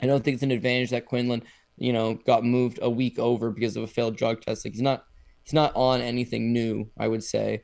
I 0.00 0.06
don't 0.06 0.24
think 0.24 0.34
it's 0.34 0.42
an 0.42 0.50
advantage 0.50 0.90
that 0.90 1.06
Quinlan, 1.06 1.42
you 1.78 1.92
know, 1.92 2.14
got 2.26 2.44
moved 2.44 2.78
a 2.82 2.90
week 2.90 3.18
over 3.18 3.50
because 3.50 3.76
of 3.76 3.82
a 3.82 3.86
failed 3.86 4.16
drug 4.16 4.42
test. 4.42 4.64
Like 4.64 4.74
he's 4.74 4.82
not, 4.82 5.04
he's 5.42 5.54
not 5.54 5.72
on 5.74 6.00
anything 6.00 6.52
new. 6.52 6.90
I 6.98 7.08
would 7.08 7.24
say. 7.24 7.62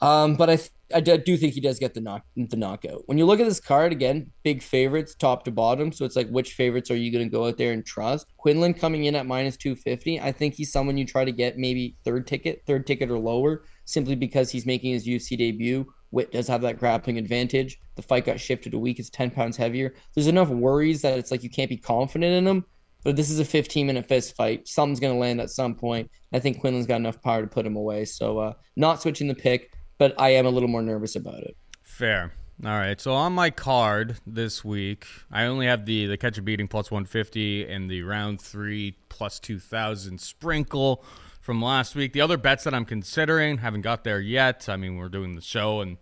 Um, 0.00 0.36
but 0.36 0.50
I, 0.50 0.56
th- 0.56 0.70
I 0.94 1.00
do 1.00 1.36
think 1.36 1.54
he 1.54 1.60
does 1.60 1.78
get 1.78 1.94
the 1.94 2.00
knock 2.00 2.24
the 2.36 2.56
knockout. 2.56 3.02
When 3.06 3.18
you 3.18 3.26
look 3.26 3.40
at 3.40 3.46
this 3.46 3.60
card 3.60 3.92
again, 3.92 4.30
big 4.42 4.62
favorites 4.62 5.14
top 5.14 5.44
to 5.44 5.50
bottom. 5.50 5.92
So 5.92 6.04
it's 6.04 6.16
like 6.16 6.28
which 6.28 6.54
favorites 6.54 6.90
are 6.90 6.96
you 6.96 7.12
going 7.12 7.24
to 7.24 7.30
go 7.30 7.46
out 7.46 7.58
there 7.58 7.72
and 7.72 7.84
trust? 7.84 8.26
Quinlan 8.36 8.74
coming 8.74 9.04
in 9.04 9.14
at 9.14 9.26
minus 9.26 9.56
two 9.56 9.76
fifty. 9.76 10.20
I 10.20 10.32
think 10.32 10.54
he's 10.54 10.72
someone 10.72 10.96
you 10.96 11.06
try 11.06 11.24
to 11.24 11.32
get 11.32 11.58
maybe 11.58 11.96
third 12.04 12.26
ticket, 12.26 12.62
third 12.66 12.86
ticket 12.86 13.10
or 13.10 13.18
lower, 13.18 13.64
simply 13.92 14.14
because 14.14 14.50
he's 14.50 14.66
making 14.66 14.92
his 14.92 15.06
UFC 15.06 15.36
debut. 15.36 15.86
Witt 16.10 16.32
does 16.32 16.48
have 16.48 16.62
that 16.62 16.78
grappling 16.78 17.18
advantage. 17.18 17.78
The 17.94 18.02
fight 18.02 18.24
got 18.24 18.40
shifted 18.40 18.74
a 18.74 18.78
week; 18.78 18.98
it's 18.98 19.10
ten 19.10 19.30
pounds 19.30 19.56
heavier. 19.56 19.94
There's 20.14 20.26
enough 20.26 20.48
worries 20.48 21.02
that 21.02 21.18
it's 21.18 21.30
like 21.30 21.42
you 21.42 21.50
can't 21.50 21.70
be 21.70 21.76
confident 21.76 22.32
in 22.32 22.46
him. 22.46 22.64
But 23.02 23.16
this 23.16 23.30
is 23.30 23.40
a 23.40 23.46
15 23.46 23.86
minute 23.86 24.06
fist 24.06 24.36
fight. 24.36 24.68
Something's 24.68 25.00
going 25.00 25.14
to 25.14 25.18
land 25.18 25.40
at 25.40 25.48
some 25.48 25.74
point. 25.74 26.10
I 26.34 26.38
think 26.38 26.60
Quinlan's 26.60 26.86
got 26.86 26.96
enough 26.96 27.22
power 27.22 27.40
to 27.40 27.46
put 27.46 27.64
him 27.64 27.74
away. 27.74 28.04
So, 28.04 28.38
uh, 28.38 28.52
not 28.76 29.00
switching 29.00 29.26
the 29.26 29.34
pick 29.34 29.72
but 30.00 30.18
I 30.18 30.30
am 30.30 30.46
a 30.46 30.50
little 30.50 30.68
more 30.68 30.80
nervous 30.80 31.14
about 31.14 31.40
it. 31.42 31.58
Fair. 31.82 32.32
All 32.64 32.70
right. 32.70 32.98
So 32.98 33.12
on 33.12 33.34
my 33.34 33.50
card 33.50 34.16
this 34.26 34.64
week, 34.64 35.06
I 35.30 35.44
only 35.44 35.66
have 35.66 35.84
the 35.84 36.06
the 36.06 36.16
catcher 36.16 36.40
beating 36.40 36.68
plus 36.68 36.90
150 36.90 37.68
and 37.68 37.90
the 37.90 38.02
round 38.02 38.40
three 38.40 38.96
plus 39.10 39.38
2,000 39.38 40.18
sprinkle 40.18 41.04
from 41.50 41.60
last 41.60 41.96
week. 41.96 42.12
The 42.12 42.20
other 42.20 42.36
bets 42.36 42.62
that 42.62 42.74
I'm 42.74 42.84
considering 42.84 43.58
haven't 43.58 43.80
got 43.80 44.04
there 44.04 44.20
yet. 44.20 44.68
I 44.68 44.76
mean, 44.76 44.98
we're 44.98 45.08
doing 45.08 45.34
the 45.34 45.40
show 45.40 45.80
and 45.80 45.96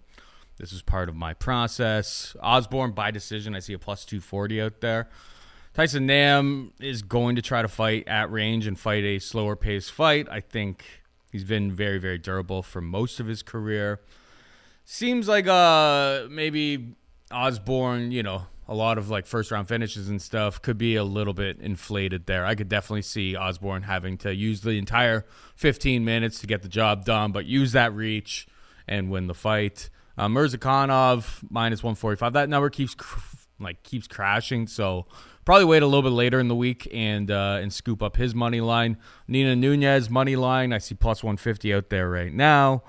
this 0.58 0.74
is 0.74 0.82
part 0.82 1.08
of 1.08 1.16
my 1.16 1.32
process. 1.32 2.36
Osbourne 2.42 2.92
by 2.92 3.10
decision. 3.10 3.56
I 3.56 3.60
see 3.60 3.72
a 3.72 3.78
plus 3.78 4.04
240 4.04 4.60
out 4.60 4.82
there. 4.82 5.08
Tyson 5.72 6.04
Nam 6.04 6.74
is 6.80 7.00
going 7.00 7.34
to 7.36 7.40
try 7.40 7.62
to 7.62 7.68
fight 7.68 8.06
at 8.06 8.30
range 8.30 8.66
and 8.66 8.78
fight 8.78 9.04
a 9.04 9.18
slower 9.18 9.56
pace 9.56 9.88
fight. 9.88 10.28
I 10.30 10.40
think 10.40 10.84
He's 11.32 11.44
been 11.44 11.72
very, 11.72 11.96
very 11.96 12.18
durable 12.18 12.62
for 12.62 12.82
most 12.82 13.18
of 13.18 13.26
his 13.26 13.42
career. 13.42 14.02
Seems 14.84 15.28
like 15.28 15.46
uh 15.46 16.26
maybe 16.28 16.94
Osbourne, 17.30 18.12
you 18.12 18.22
know, 18.22 18.48
a 18.68 18.74
lot 18.74 18.98
of 18.98 19.08
like 19.08 19.26
first 19.26 19.50
round 19.50 19.66
finishes 19.66 20.08
and 20.08 20.20
stuff 20.20 20.60
could 20.60 20.76
be 20.76 20.96
a 20.96 21.04
little 21.04 21.34
bit 21.34 21.58
inflated 21.58 22.26
there. 22.26 22.44
I 22.44 22.54
could 22.54 22.68
definitely 22.68 23.02
see 23.02 23.34
Osbourne 23.34 23.82
having 23.82 24.18
to 24.18 24.34
use 24.34 24.60
the 24.60 24.72
entire 24.72 25.24
15 25.56 26.04
minutes 26.04 26.40
to 26.40 26.46
get 26.46 26.62
the 26.62 26.68
job 26.68 27.04
done, 27.04 27.32
but 27.32 27.46
use 27.46 27.72
that 27.72 27.94
reach 27.94 28.46
and 28.86 29.10
win 29.10 29.26
the 29.26 29.34
fight. 29.34 29.90
Uh, 30.16 30.28
Murzakanov 30.28 31.44
minus 31.50 31.82
145. 31.82 32.32
That 32.32 32.48
number 32.48 32.70
keeps 32.70 32.94
like 33.58 33.82
keeps 33.82 34.06
crashing, 34.06 34.66
so 34.66 35.06
Probably 35.48 35.64
wait 35.64 35.82
a 35.82 35.86
little 35.86 36.02
bit 36.02 36.12
later 36.12 36.40
in 36.40 36.48
the 36.48 36.54
week 36.54 36.86
and 36.92 37.30
uh, 37.30 37.58
and 37.62 37.72
scoop 37.72 38.02
up 38.02 38.16
his 38.16 38.34
money 38.34 38.60
line. 38.60 38.98
Nina 39.26 39.56
Nunes 39.56 40.10
money 40.10 40.36
line. 40.36 40.74
I 40.74 40.76
see 40.76 40.94
plus 40.94 41.24
150 41.24 41.72
out 41.72 41.88
there 41.88 42.10
right 42.10 42.30
now. 42.30 42.82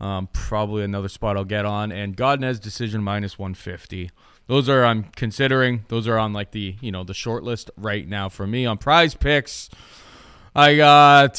Um, 0.00 0.26
probably 0.32 0.82
another 0.82 1.08
spot 1.08 1.36
I'll 1.36 1.44
get 1.44 1.66
on. 1.66 1.92
And 1.92 2.16
Godinez 2.16 2.58
decision 2.58 3.02
minus 3.02 3.38
150. 3.38 4.10
Those 4.46 4.68
are 4.68 4.84
I'm 4.84 5.04
considering. 5.04 5.84
Those 5.88 6.06
are 6.06 6.18
on 6.18 6.32
like 6.32 6.52
the 6.52 6.76
you 6.80 6.92
know 6.92 7.04
the 7.04 7.14
short 7.14 7.42
list 7.42 7.70
right 7.76 8.06
now 8.06 8.28
for 8.28 8.46
me 8.46 8.66
on 8.66 8.78
Prize 8.78 9.14
Picks. 9.14 9.68
I 10.54 10.76
got 10.76 11.34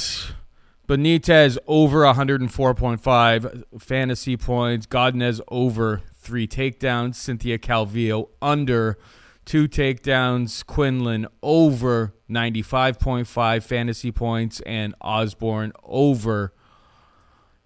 Benitez 0.88 1.58
over 1.68 2.02
104.5 2.02 3.64
fantasy 3.82 4.38
points. 4.38 4.86
Godinez 4.86 5.42
over 5.48 6.02
three 6.16 6.48
takedowns. 6.48 7.16
Cynthia 7.16 7.58
Calvillo 7.58 8.30
under 8.42 8.98
two 9.48 9.68
takedowns, 9.68 10.64
Quinlan 10.66 11.26
over 11.42 12.14
95.5 12.30 13.64
fantasy 13.64 14.12
points, 14.12 14.60
and 14.66 14.94
Osbourne 15.00 15.72
over 15.84 16.54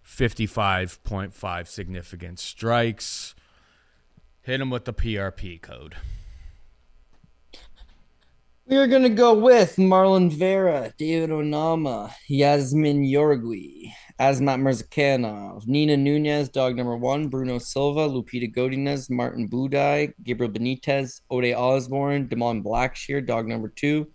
55.5 0.06 1.68
significant 1.68 2.40
strikes. 2.40 3.34
Hit 4.44 4.60
him 4.60 4.72
with 4.72 4.86
the 4.86 4.94
PRP 4.94 5.62
code. 5.62 5.96
We 8.66 8.76
are 8.78 8.88
going 8.88 9.04
to 9.04 9.10
go 9.10 9.36
with 9.36 9.76
Marlon 9.76 10.32
Vera, 10.32 10.92
David 10.98 11.30
Onama, 11.30 12.12
Yazmin 12.28 13.08
Jauregui, 13.08 13.92
Azamat 14.20 14.60
Murzakanov, 14.60 15.68
Nina 15.68 15.96
Nunes, 15.96 16.50
dog 16.50 16.76
number 16.76 16.98
one, 16.98 17.28
Bruno 17.28 17.60
Silva, 17.60 18.10
Lupita 18.10 18.52
Godinez, 18.52 19.12
Martin 19.12 19.48
Buday, 19.48 20.12
Gabriel 20.24 20.52
Benitez, 20.52 21.22
Ode 21.30 21.54
Osbourne, 21.54 22.28
Da'mon 22.28 22.64
Blackshear, 22.64 23.24
dog 23.24 23.46
number 23.46 23.70
two, 23.70 24.08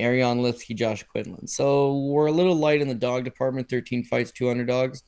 Ariane 0.00 0.40
Lipski, 0.40 0.74
Josh 0.74 1.04
Quinlan. 1.04 1.46
So 1.46 1.96
we're 2.06 2.26
a 2.26 2.32
little 2.32 2.56
light 2.56 2.80
in 2.80 2.88
the 2.88 2.94
dog 2.94 3.22
department, 3.22 3.68
13 3.68 4.02
fights, 4.02 4.32
two 4.32 4.50
underdogs. 4.50 5.04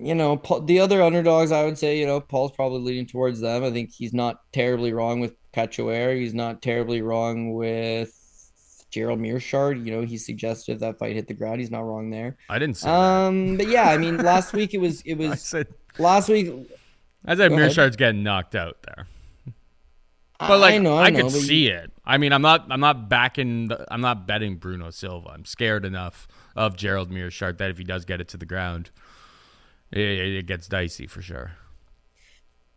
You 0.00 0.14
know, 0.14 0.40
the 0.64 0.80
other 0.80 1.02
underdogs, 1.02 1.52
I 1.52 1.64
would 1.64 1.78
say, 1.78 1.98
you 1.98 2.06
know, 2.06 2.20
Paul's 2.20 2.52
probably 2.52 2.80
leaning 2.80 3.06
towards 3.06 3.40
them. 3.40 3.64
I 3.64 3.70
think 3.70 3.92
he's 3.92 4.12
not 4.12 4.40
terribly 4.52 4.92
wrong 4.92 5.20
with 5.20 5.34
Cachoeira. 5.54 6.18
He's 6.18 6.34
not 6.34 6.60
terribly 6.60 7.02
wrong 7.02 7.54
with 7.54 8.18
Gerald 8.92 9.20
Meerschaert, 9.20 9.84
you 9.84 9.90
know, 9.90 10.02
he 10.02 10.18
suggested 10.18 10.80
that 10.80 10.98
fight 10.98 11.16
hit 11.16 11.26
the 11.26 11.34
ground. 11.34 11.60
He's 11.60 11.70
not 11.70 11.80
wrong 11.80 12.10
there. 12.10 12.36
I 12.50 12.58
didn't 12.58 12.76
say 12.76 12.90
um, 12.90 13.56
that. 13.56 13.64
but 13.64 13.72
yeah, 13.72 13.88
I 13.88 13.96
mean, 13.96 14.18
last 14.18 14.52
week 14.52 14.74
it 14.74 14.78
was 14.78 15.00
it 15.02 15.14
was 15.18 15.40
said, 15.40 15.66
last 15.98 16.28
week. 16.28 16.52
I 17.24 17.34
said 17.34 17.52
Meerschaert's 17.52 17.96
getting 17.96 18.22
knocked 18.22 18.54
out 18.54 18.82
there. 18.82 19.06
But 20.38 20.58
like 20.58 20.74
I, 20.74 20.78
know, 20.78 20.96
I, 20.96 21.04
I 21.04 21.10
know, 21.10 21.22
could 21.22 21.30
see 21.30 21.68
you... 21.68 21.74
it. 21.74 21.92
I 22.04 22.18
mean, 22.18 22.32
I'm 22.32 22.42
not 22.42 22.66
I'm 22.70 22.80
not 22.80 23.08
backing 23.08 23.68
the, 23.68 23.86
I'm 23.90 24.02
not 24.02 24.26
betting 24.26 24.56
Bruno 24.56 24.90
Silva. 24.90 25.30
I'm 25.30 25.46
scared 25.46 25.86
enough 25.86 26.28
of 26.54 26.76
Gerald 26.76 27.10
Meerschaert 27.10 27.56
that 27.58 27.70
if 27.70 27.78
he 27.78 27.84
does 27.84 28.04
get 28.04 28.20
it 28.20 28.28
to 28.28 28.36
the 28.36 28.46
ground, 28.46 28.90
it, 29.92 29.98
it 30.00 30.46
gets 30.46 30.68
dicey 30.68 31.06
for 31.06 31.22
sure. 31.22 31.52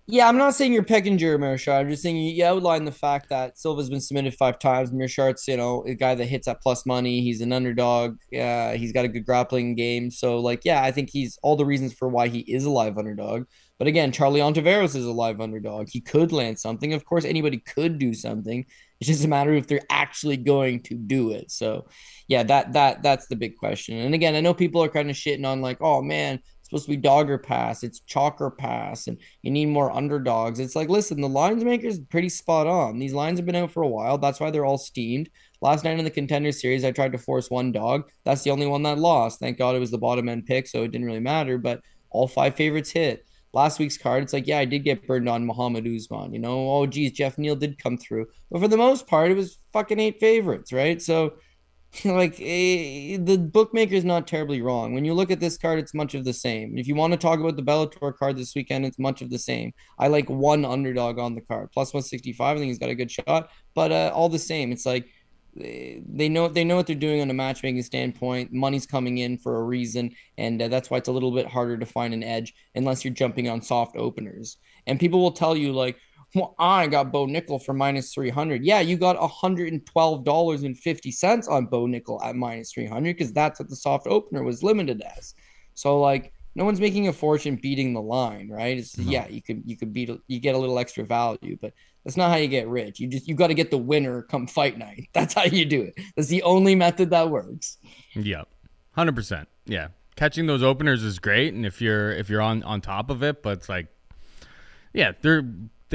Yeah, 0.07 0.29
I'm 0.29 0.37
not 0.37 0.53
saying 0.53 0.71
you're 0.71 0.83
picking 0.83 1.17
Jared 1.17 1.41
Meerschaert. 1.41 1.79
I'm 1.79 1.89
just 1.89 2.03
saying 2.03 2.17
you, 2.17 2.45
outline 2.45 2.85
the 2.85 2.91
fact 2.91 3.29
that 3.29 3.57
Silva's 3.57 3.89
been 3.89 3.99
submitted 3.99 4.35
five 4.35 4.59
times. 4.59 4.91
Meerschaert's, 4.91 5.47
you 5.47 5.57
know, 5.57 5.83
a 5.87 5.95
guy 5.95 6.13
that 6.13 6.25
hits 6.25 6.47
at 6.47 6.61
plus 6.61 6.85
money. 6.85 7.21
He's 7.21 7.41
an 7.41 7.51
underdog. 7.51 8.17
Yeah, 8.29 8.73
he's 8.73 8.91
got 8.91 9.05
a 9.05 9.07
good 9.07 9.25
grappling 9.25 9.73
game. 9.73 10.11
So, 10.11 10.39
like, 10.39 10.61
yeah, 10.63 10.83
I 10.83 10.91
think 10.91 11.09
he's 11.09 11.39
all 11.41 11.55
the 11.55 11.65
reasons 11.65 11.93
for 11.93 12.07
why 12.07 12.27
he 12.27 12.41
is 12.41 12.65
a 12.65 12.69
live 12.69 12.99
underdog. 12.99 13.45
But 13.79 13.87
again, 13.87 14.11
Charlie 14.11 14.41
Ontiveros 14.41 14.95
is 14.95 15.05
a 15.05 15.11
live 15.11 15.41
underdog. 15.41 15.87
He 15.89 16.01
could 16.01 16.31
land 16.31 16.59
something. 16.59 16.93
Of 16.93 17.03
course, 17.03 17.25
anybody 17.25 17.57
could 17.57 17.97
do 17.97 18.13
something. 18.13 18.63
It's 18.99 19.07
just 19.07 19.25
a 19.25 19.27
matter 19.27 19.53
of 19.53 19.57
if 19.57 19.67
they're 19.67 19.81
actually 19.89 20.37
going 20.37 20.83
to 20.83 20.93
do 20.95 21.31
it. 21.31 21.49
So, 21.49 21.87
yeah, 22.27 22.43
that 22.43 22.73
that 22.73 23.01
that's 23.01 23.25
the 23.25 23.35
big 23.35 23.57
question. 23.57 23.97
And 23.97 24.13
again, 24.13 24.35
I 24.35 24.41
know 24.41 24.53
people 24.53 24.83
are 24.83 24.89
kind 24.89 25.09
of 25.09 25.15
shitting 25.15 25.47
on 25.47 25.61
like, 25.61 25.77
oh 25.81 26.03
man, 26.03 26.41
supposed 26.75 26.87
to 26.87 26.91
be 26.91 27.01
Dog 27.01 27.29
Or 27.29 27.37
Pass, 27.37 27.83
it's 27.83 28.01
chalker 28.01 28.55
pass, 28.55 29.07
and 29.07 29.17
you 29.43 29.51
need 29.51 29.67
more 29.67 29.95
underdogs. 29.95 30.59
It's 30.59 30.75
like, 30.75 30.89
listen, 30.89 31.21
the 31.21 31.29
lines 31.29 31.63
maker's 31.63 31.99
pretty 31.99 32.27
spot 32.27 32.67
on. 32.67 32.99
These 32.99 33.13
lines 33.13 33.39
have 33.39 33.45
been 33.45 33.55
out 33.55 33.71
for 33.71 33.83
a 33.83 33.87
while. 33.87 34.17
That's 34.17 34.41
why 34.41 34.51
they're 34.51 34.65
all 34.65 34.77
steamed. 34.77 35.29
Last 35.61 35.85
night 35.85 35.97
in 35.97 36.03
the 36.03 36.11
contender 36.11 36.51
series, 36.51 36.83
I 36.83 36.91
tried 36.91 37.13
to 37.13 37.17
force 37.17 37.49
one 37.49 37.71
dog. 37.71 38.09
That's 38.25 38.43
the 38.43 38.51
only 38.51 38.67
one 38.67 38.83
that 38.83 38.99
lost. 38.99 39.39
Thank 39.39 39.57
God 39.57 39.75
it 39.75 39.79
was 39.79 39.91
the 39.91 39.97
bottom 39.97 40.27
end 40.27 40.47
pick, 40.47 40.67
so 40.67 40.83
it 40.83 40.91
didn't 40.91 41.07
really 41.07 41.21
matter. 41.21 41.57
But 41.57 41.79
all 42.09 42.27
five 42.27 42.55
favorites 42.55 42.91
hit. 42.91 43.25
Last 43.53 43.79
week's 43.79 43.97
card, 43.97 44.23
it's 44.23 44.33
like, 44.33 44.47
yeah, 44.47 44.59
I 44.59 44.65
did 44.65 44.83
get 44.83 45.07
burned 45.07 45.29
on 45.29 45.45
Muhammad 45.45 45.87
Usman. 45.87 46.33
You 46.33 46.39
know, 46.39 46.69
oh 46.71 46.85
geez, 46.85 47.13
Geoff 47.13 47.37
Neal 47.37 47.55
did 47.55 47.81
come 47.81 47.97
through, 47.97 48.27
but 48.51 48.59
for 48.59 48.67
the 48.67 48.75
most 48.75 49.07
part, 49.07 49.31
it 49.31 49.37
was 49.37 49.59
fucking 49.71 49.97
eight 49.97 50.19
favorites, 50.19 50.73
right? 50.73 51.01
So 51.01 51.35
like 52.05 52.39
eh, 52.41 53.17
the 53.19 53.37
bookmaker 53.37 53.95
is 53.95 54.03
not 54.03 54.27
terribly 54.27 54.61
wrong. 54.61 54.93
When 54.93 55.05
you 55.05 55.13
look 55.13 55.31
at 55.31 55.39
this 55.39 55.57
card, 55.57 55.79
it's 55.79 55.93
much 55.93 56.15
of 56.15 56.25
the 56.25 56.33
same. 56.33 56.77
If 56.77 56.87
you 56.87 56.95
want 56.95 57.13
to 57.13 57.17
talk 57.17 57.39
about 57.39 57.55
the 57.55 57.63
Bellator 57.63 58.15
card 58.15 58.37
this 58.37 58.55
weekend, 58.55 58.85
it's 58.85 58.99
much 58.99 59.21
of 59.21 59.29
the 59.29 59.37
same. 59.37 59.73
I 59.99 60.07
like 60.07 60.29
one 60.29 60.65
underdog 60.65 61.19
on 61.19 61.35
the 61.35 61.41
card, 61.41 61.71
plus 61.71 61.93
165. 61.93 62.57
I 62.57 62.59
think 62.59 62.67
he's 62.67 62.79
got 62.79 62.89
a 62.89 62.95
good 62.95 63.11
shot, 63.11 63.49
but 63.73 63.91
uh, 63.91 64.11
all 64.13 64.29
the 64.29 64.39
same, 64.39 64.71
it's 64.71 64.85
like 64.85 65.07
eh, 65.61 65.99
they 66.07 66.27
know 66.27 66.47
they 66.47 66.63
know 66.63 66.75
what 66.75 66.87
they're 66.87 66.95
doing 66.95 67.21
on 67.21 67.29
a 67.29 67.33
matchmaking 67.33 67.83
standpoint. 67.83 68.51
Money's 68.51 68.85
coming 68.85 69.19
in 69.19 69.37
for 69.37 69.57
a 69.57 69.63
reason, 69.63 70.11
and 70.37 70.61
uh, 70.61 70.67
that's 70.67 70.89
why 70.89 70.97
it's 70.97 71.09
a 71.09 71.13
little 71.13 71.31
bit 71.31 71.47
harder 71.47 71.77
to 71.77 71.85
find 71.85 72.13
an 72.13 72.23
edge 72.23 72.53
unless 72.73 73.05
you're 73.05 73.13
jumping 73.13 73.47
on 73.47 73.61
soft 73.61 73.95
openers. 73.95 74.57
And 74.87 74.99
people 74.99 75.21
will 75.21 75.31
tell 75.31 75.55
you 75.55 75.71
like, 75.71 75.97
well, 76.35 76.53
I 76.59 76.85
got 76.87 77.11
Bo 77.11 77.25
Nickal 77.25 77.63
for 77.63 77.73
minus 77.73 78.13
300. 78.13 78.63
Yeah, 78.63 78.81
you 78.81 78.97
got 78.97 79.17
$112.50 79.17 81.49
on 81.49 81.65
Bo 81.67 81.87
Nickal 81.87 82.23
at 82.23 82.35
minus 82.35 82.71
300 82.73 83.17
because 83.17 83.33
that's 83.33 83.59
what 83.59 83.69
the 83.69 83.75
soft 83.75 84.05
opener 84.05 84.43
was 84.43 84.61
limited 84.61 85.01
as. 85.17 85.33
So, 85.73 85.99
like, 85.99 86.31
no 86.55 86.65
one's 86.65 86.81
making 86.81 87.07
a 87.07 87.13
fortune 87.13 87.55
beating 87.55 87.93
the 87.93 88.01
line, 88.01 88.49
right? 88.49 88.77
It's, 88.77 88.97
no. 88.97 89.09
Yeah, 89.09 89.27
you 89.27 89.41
could 89.41 89.63
you 89.65 89.77
could 89.77 89.93
beat 89.93 90.09
you 90.27 90.39
get 90.39 90.55
a 90.55 90.57
little 90.57 90.79
extra 90.79 91.03
value, 91.03 91.57
but 91.61 91.73
that's 92.03 92.17
not 92.17 92.31
how 92.31 92.37
you 92.37 92.47
get 92.47 92.67
rich. 92.67 92.99
You 92.99 93.07
just 93.07 93.27
you 93.27 93.35
got 93.35 93.47
to 93.47 93.53
get 93.53 93.71
the 93.71 93.77
winner 93.77 94.23
come 94.23 94.47
fight 94.47 94.77
night. 94.77 95.09
That's 95.13 95.33
how 95.33 95.43
you 95.43 95.65
do 95.65 95.81
it. 95.81 95.95
That's 96.15 96.27
the 96.27 96.43
only 96.43 96.75
method 96.75 97.09
that 97.09 97.29
works. 97.29 97.77
Yep, 98.13 98.47
hundred 98.91 99.15
percent. 99.15 99.47
Yeah, 99.65 99.87
catching 100.15 100.45
those 100.45 100.63
openers 100.63 101.03
is 101.03 101.19
great, 101.19 101.53
and 101.53 101.65
if 101.65 101.81
you're 101.81 102.11
if 102.11 102.29
you're 102.29 102.41
on 102.41 102.63
on 102.63 102.79
top 102.79 103.09
of 103.09 103.23
it, 103.23 103.41
but 103.41 103.57
it's 103.57 103.69
like, 103.69 103.87
yeah, 104.93 105.13
they're 105.21 105.43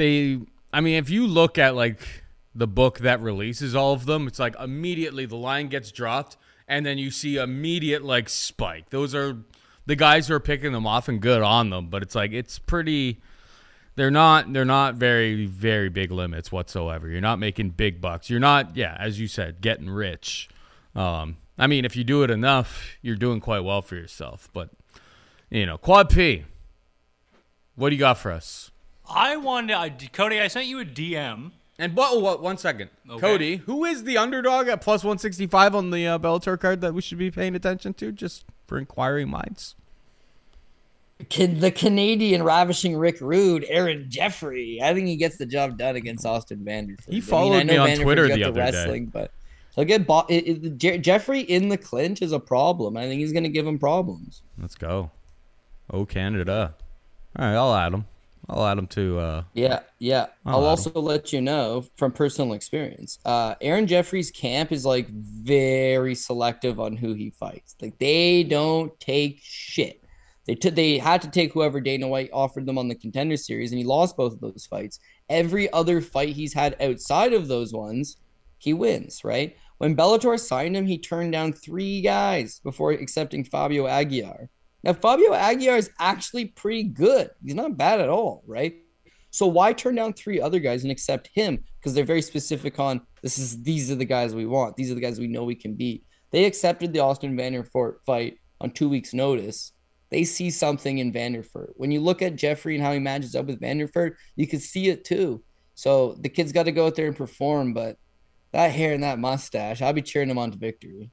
they 0.01 0.39
I 0.73 0.81
mean, 0.81 0.95
if 0.95 1.09
you 1.09 1.27
look 1.27 1.57
at 1.57 1.75
like 1.75 2.23
the 2.55 2.67
book 2.67 2.99
that 2.99 3.21
releases 3.21 3.75
all 3.75 3.93
of 3.93 4.05
them, 4.05 4.27
it's 4.27 4.39
like 4.39 4.55
immediately 4.59 5.25
the 5.25 5.35
line 5.35 5.67
gets 5.67 5.91
dropped 5.91 6.37
and 6.67 6.85
then 6.85 6.97
you 6.97 7.11
see 7.11 7.37
immediate 7.37 8.03
like 8.03 8.29
spike. 8.29 8.89
Those 8.89 9.13
are 9.13 9.37
the 9.85 9.95
guys 9.95 10.27
who 10.27 10.33
are 10.33 10.39
picking 10.39 10.71
them 10.71 10.87
off 10.87 11.07
and 11.07 11.21
good 11.21 11.41
on 11.41 11.69
them, 11.69 11.87
but 11.87 12.01
it's 12.01 12.15
like 12.15 12.31
it's 12.31 12.59
pretty. 12.59 13.21
They're 13.95 14.11
not. 14.11 14.51
They're 14.53 14.65
not 14.65 14.95
very 14.95 15.45
very 15.45 15.89
big 15.89 16.11
limits 16.11 16.51
whatsoever. 16.51 17.07
You're 17.07 17.21
not 17.21 17.39
making 17.39 17.71
big 17.71 18.01
bucks. 18.01 18.29
You're 18.29 18.39
not. 18.39 18.75
Yeah, 18.75 18.95
as 18.99 19.19
you 19.19 19.27
said, 19.27 19.61
getting 19.61 19.89
rich. 19.89 20.49
Um, 20.95 21.37
I 21.59 21.67
mean, 21.67 21.85
if 21.85 21.95
you 21.95 22.03
do 22.03 22.23
it 22.23 22.31
enough, 22.31 22.97
you're 23.01 23.15
doing 23.15 23.39
quite 23.39 23.59
well 23.59 23.81
for 23.81 23.95
yourself. 23.95 24.49
But 24.53 24.69
you 25.49 25.65
know, 25.65 25.77
Quad 25.77 26.09
P. 26.09 26.45
What 27.75 27.89
do 27.89 27.95
you 27.95 27.99
got 27.99 28.17
for 28.17 28.31
us? 28.31 28.70
I 29.15 29.37
wanted 29.37 29.73
I, 29.75 29.89
Cody. 29.89 30.39
I 30.39 30.47
sent 30.47 30.65
you 30.67 30.79
a 30.79 30.85
DM. 30.85 31.51
And 31.79 31.95
what? 31.95 32.21
What? 32.21 32.41
One 32.41 32.57
second, 32.57 32.89
Okay. 33.09 33.19
Cody. 33.19 33.55
Who 33.57 33.85
is 33.85 34.03
the 34.03 34.17
underdog 34.17 34.67
at 34.67 34.81
plus 34.81 35.03
one 35.03 35.17
sixty 35.17 35.47
five 35.47 35.73
on 35.75 35.89
the 35.89 36.05
uh, 36.07 36.19
Bellator 36.19 36.59
card 36.59 36.81
that 36.81 36.93
we 36.93 37.01
should 37.01 37.17
be 37.17 37.31
paying 37.31 37.55
attention 37.55 37.93
to, 37.95 38.11
just 38.11 38.45
for 38.67 38.77
inquiring 38.77 39.29
minds? 39.29 39.75
Can 41.29 41.59
the 41.59 41.71
Canadian 41.71 42.43
ravishing 42.43 42.95
Rick 42.97 43.21
Rude, 43.21 43.65
Aaron 43.69 44.07
Jeffery. 44.09 44.81
I 44.81 44.93
think 44.93 45.07
he 45.07 45.15
gets 45.15 45.37
the 45.37 45.45
job 45.45 45.77
done 45.77 45.95
against 45.95 46.25
Austin 46.25 46.59
Vanderford. 46.65 47.09
He 47.11 47.21
followed 47.21 47.65
me 47.67 47.77
on 47.77 47.87
Vanderford's 47.89 47.99
Twitter 48.01 48.27
got 48.27 48.35
the 48.35 48.43
other 48.45 48.53
day. 48.53 48.59
wrestling, 48.77 49.05
but 49.07 49.31
he'll 49.75 49.85
get 49.85 50.07
bo- 50.07 50.25
it, 50.29 50.47
it- 50.47 50.77
Je- 50.77 50.97
Jeffery 50.97 51.41
in 51.41 51.69
the 51.69 51.77
clinch 51.77 52.21
is 52.23 52.31
a 52.31 52.39
problem. 52.39 52.97
I 52.97 53.03
think 53.07 53.19
he's 53.21 53.31
going 53.33 53.43
to 53.43 53.49
give 53.49 53.67
him 53.67 53.77
problems. 53.77 54.41
Let's 54.59 54.75
go. 54.75 55.11
Oh, 55.91 56.05
Canada. 56.05 56.73
All 57.37 57.45
right, 57.45 57.55
I'll 57.55 57.75
add 57.75 57.93
him. 57.93 58.05
I'll 58.51 58.65
add 58.65 58.77
them 58.77 58.87
to. 58.87 59.17
Uh, 59.19 59.43
Yeah, 59.53 59.79
yeah. 59.97 60.27
I'll 60.45 60.57
I'll 60.57 60.65
also 60.65 60.91
let 60.91 61.31
you 61.31 61.41
know 61.41 61.85
from 61.95 62.11
personal 62.11 62.53
experience. 62.53 63.17
Uh, 63.23 63.55
Aaron 63.61 63.87
Jeffery's 63.87 64.29
camp 64.29 64.73
is 64.73 64.85
like 64.85 65.07
very 65.09 66.13
selective 66.13 66.79
on 66.79 66.97
who 66.97 67.13
he 67.13 67.29
fights. 67.29 67.75
Like 67.81 67.97
they 67.97 68.43
don't 68.43 68.97
take 68.99 69.39
shit. 69.41 70.03
They 70.47 70.55
took 70.55 70.75
they 70.75 70.97
had 70.97 71.21
to 71.21 71.29
take 71.29 71.53
whoever 71.53 71.79
Dana 71.79 72.07
White 72.07 72.29
offered 72.33 72.65
them 72.65 72.77
on 72.77 72.89
the 72.89 72.95
contender 72.95 73.37
series, 73.37 73.71
and 73.71 73.79
he 73.79 73.85
lost 73.85 74.17
both 74.17 74.33
of 74.33 74.41
those 74.41 74.67
fights. 74.69 74.99
Every 75.29 75.71
other 75.71 76.01
fight 76.01 76.29
he's 76.29 76.53
had 76.53 76.75
outside 76.81 77.31
of 77.31 77.47
those 77.47 77.71
ones, 77.71 78.17
he 78.57 78.73
wins. 78.73 79.23
Right? 79.23 79.55
When 79.77 79.95
Bellator 79.95 80.37
signed 80.37 80.75
him, 80.75 80.85
he 80.85 80.97
turned 80.97 81.31
down 81.31 81.53
three 81.53 82.01
guys 82.01 82.59
before 82.59 82.91
accepting 82.91 83.45
Fabio 83.45 83.85
Aguiar. 83.85 84.49
Now 84.83 84.93
Fabio 84.93 85.31
Aguiar 85.31 85.77
is 85.77 85.91
actually 85.99 86.45
pretty 86.45 86.83
good. 86.83 87.29
He's 87.43 87.55
not 87.55 87.77
bad 87.77 88.01
at 88.01 88.09
all, 88.09 88.43
right? 88.47 88.75
So 89.29 89.47
why 89.47 89.73
turn 89.73 89.95
down 89.95 90.13
three 90.13 90.41
other 90.41 90.59
guys 90.59 90.83
and 90.83 90.91
accept 90.91 91.29
him? 91.33 91.63
Because 91.79 91.93
they're 91.93 92.03
very 92.03 92.21
specific 92.21 92.79
on 92.79 93.01
this 93.21 93.37
is 93.37 93.61
these 93.61 93.89
are 93.89 93.95
the 93.95 94.05
guys 94.05 94.35
we 94.35 94.45
want. 94.45 94.75
These 94.75 94.91
are 94.91 94.95
the 94.95 95.01
guys 95.01 95.19
we 95.19 95.27
know 95.27 95.43
we 95.43 95.55
can 95.55 95.75
beat. 95.75 96.03
They 96.31 96.45
accepted 96.45 96.91
the 96.91 96.99
Austin 96.99 97.37
Vanderford 97.37 97.95
fight 98.05 98.37
on 98.59 98.71
two 98.71 98.89
weeks' 98.89 99.13
notice. 99.13 99.71
They 100.09 100.23
see 100.25 100.49
something 100.49 100.97
in 100.97 101.13
Vanderford. 101.13 101.71
When 101.75 101.91
you 101.91 102.01
look 102.01 102.21
at 102.21 102.35
Jeffery 102.35 102.75
and 102.75 102.83
how 102.83 102.91
he 102.91 102.99
matches 102.99 103.35
up 103.35 103.45
with 103.45 103.61
Vanderford, 103.61 104.15
you 104.35 104.47
can 104.47 104.59
see 104.59 104.89
it 104.89 105.05
too. 105.05 105.43
So 105.75 106.17
the 106.19 106.29
kid's 106.29 106.51
got 106.51 106.63
to 106.63 106.71
go 106.71 106.87
out 106.87 106.95
there 106.95 107.07
and 107.07 107.15
perform, 107.15 107.73
but 107.73 107.97
that 108.51 108.71
hair 108.71 108.93
and 108.93 109.03
that 109.03 109.19
mustache, 109.19 109.81
I'll 109.81 109.93
be 109.93 110.01
cheering 110.01 110.29
him 110.29 110.37
on 110.37 110.51
to 110.51 110.57
victory. 110.57 111.11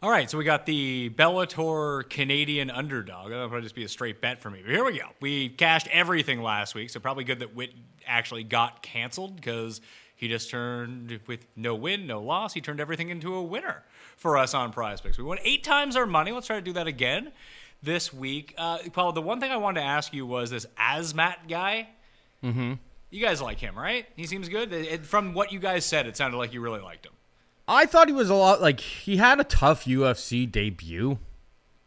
All 0.00 0.10
right, 0.10 0.30
so 0.30 0.38
we 0.38 0.44
got 0.44 0.64
the 0.64 1.10
Bellator 1.10 2.08
Canadian 2.08 2.70
underdog. 2.70 3.30
That'll 3.30 3.48
probably 3.48 3.64
just 3.64 3.74
be 3.74 3.82
a 3.82 3.88
straight 3.88 4.20
bet 4.20 4.40
for 4.40 4.48
me. 4.48 4.60
But 4.64 4.70
here 4.70 4.84
we 4.84 4.96
go. 4.96 5.06
We 5.20 5.48
cashed 5.48 5.88
everything 5.88 6.40
last 6.40 6.76
week, 6.76 6.90
so 6.90 7.00
probably 7.00 7.24
good 7.24 7.40
that 7.40 7.56
Witt 7.56 7.72
actually 8.06 8.44
got 8.44 8.80
canceled 8.80 9.34
because 9.34 9.80
he 10.14 10.28
just 10.28 10.50
turned 10.50 11.18
with 11.26 11.44
no 11.56 11.74
win, 11.74 12.06
no 12.06 12.22
loss. 12.22 12.54
He 12.54 12.60
turned 12.60 12.78
everything 12.80 13.08
into 13.08 13.34
a 13.34 13.42
winner 13.42 13.82
for 14.16 14.36
us 14.38 14.54
on 14.54 14.72
Prize 14.72 15.00
Picks. 15.00 15.18
We 15.18 15.24
won 15.24 15.38
eight 15.42 15.64
times 15.64 15.96
our 15.96 16.06
money. 16.06 16.30
Let's 16.30 16.46
try 16.46 16.56
to 16.56 16.62
do 16.62 16.74
that 16.74 16.86
again 16.86 17.32
this 17.82 18.12
week. 18.14 18.54
Uh, 18.56 18.78
Paul, 18.92 19.10
the 19.10 19.22
one 19.22 19.40
thing 19.40 19.50
I 19.50 19.56
wanted 19.56 19.80
to 19.80 19.86
ask 19.86 20.14
you 20.14 20.24
was 20.26 20.48
this 20.50 20.66
Azamat 20.78 21.48
guy. 21.48 21.88
Mm-hmm. 22.44 22.74
You 23.10 23.20
guys 23.20 23.42
like 23.42 23.58
him, 23.58 23.76
right? 23.76 24.06
He 24.14 24.26
seems 24.26 24.48
good. 24.48 24.72
It- 24.72 25.04
from 25.06 25.34
what 25.34 25.50
you 25.50 25.58
guys 25.58 25.84
said, 25.84 26.06
it 26.06 26.16
sounded 26.16 26.36
like 26.36 26.52
you 26.54 26.60
really 26.60 26.80
liked 26.80 27.04
him. 27.04 27.12
I 27.68 27.84
thought 27.84 28.08
he 28.08 28.14
was 28.14 28.30
a 28.30 28.34
lot 28.34 28.62
like 28.62 28.80
he 28.80 29.18
had 29.18 29.38
a 29.38 29.44
tough 29.44 29.84
UFC 29.84 30.50
debut. 30.50 31.18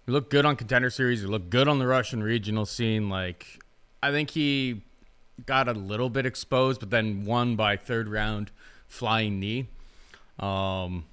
He 0.05 0.11
looked 0.11 0.29
good 0.29 0.45
on 0.45 0.55
contender 0.55 0.91
series. 0.91 1.21
He 1.21 1.27
looked 1.27 1.49
good 1.49 1.67
on 1.67 1.79
the 1.79 1.87
Russian 1.87 2.21
regional 2.21 2.67
scene. 2.67 3.09
Like 3.09 3.59
I 4.03 4.11
think 4.11 4.29
he 4.31 4.83
got 5.45 5.67
a 5.67 5.73
little 5.73 6.09
bit 6.09 6.27
exposed, 6.27 6.79
but 6.79 6.91
then 6.91 7.25
won 7.25 7.55
by 7.55 7.77
third 7.77 8.07
round 8.07 8.51
flying 8.87 9.39
knee. 9.39 9.69
Um, 10.39 11.05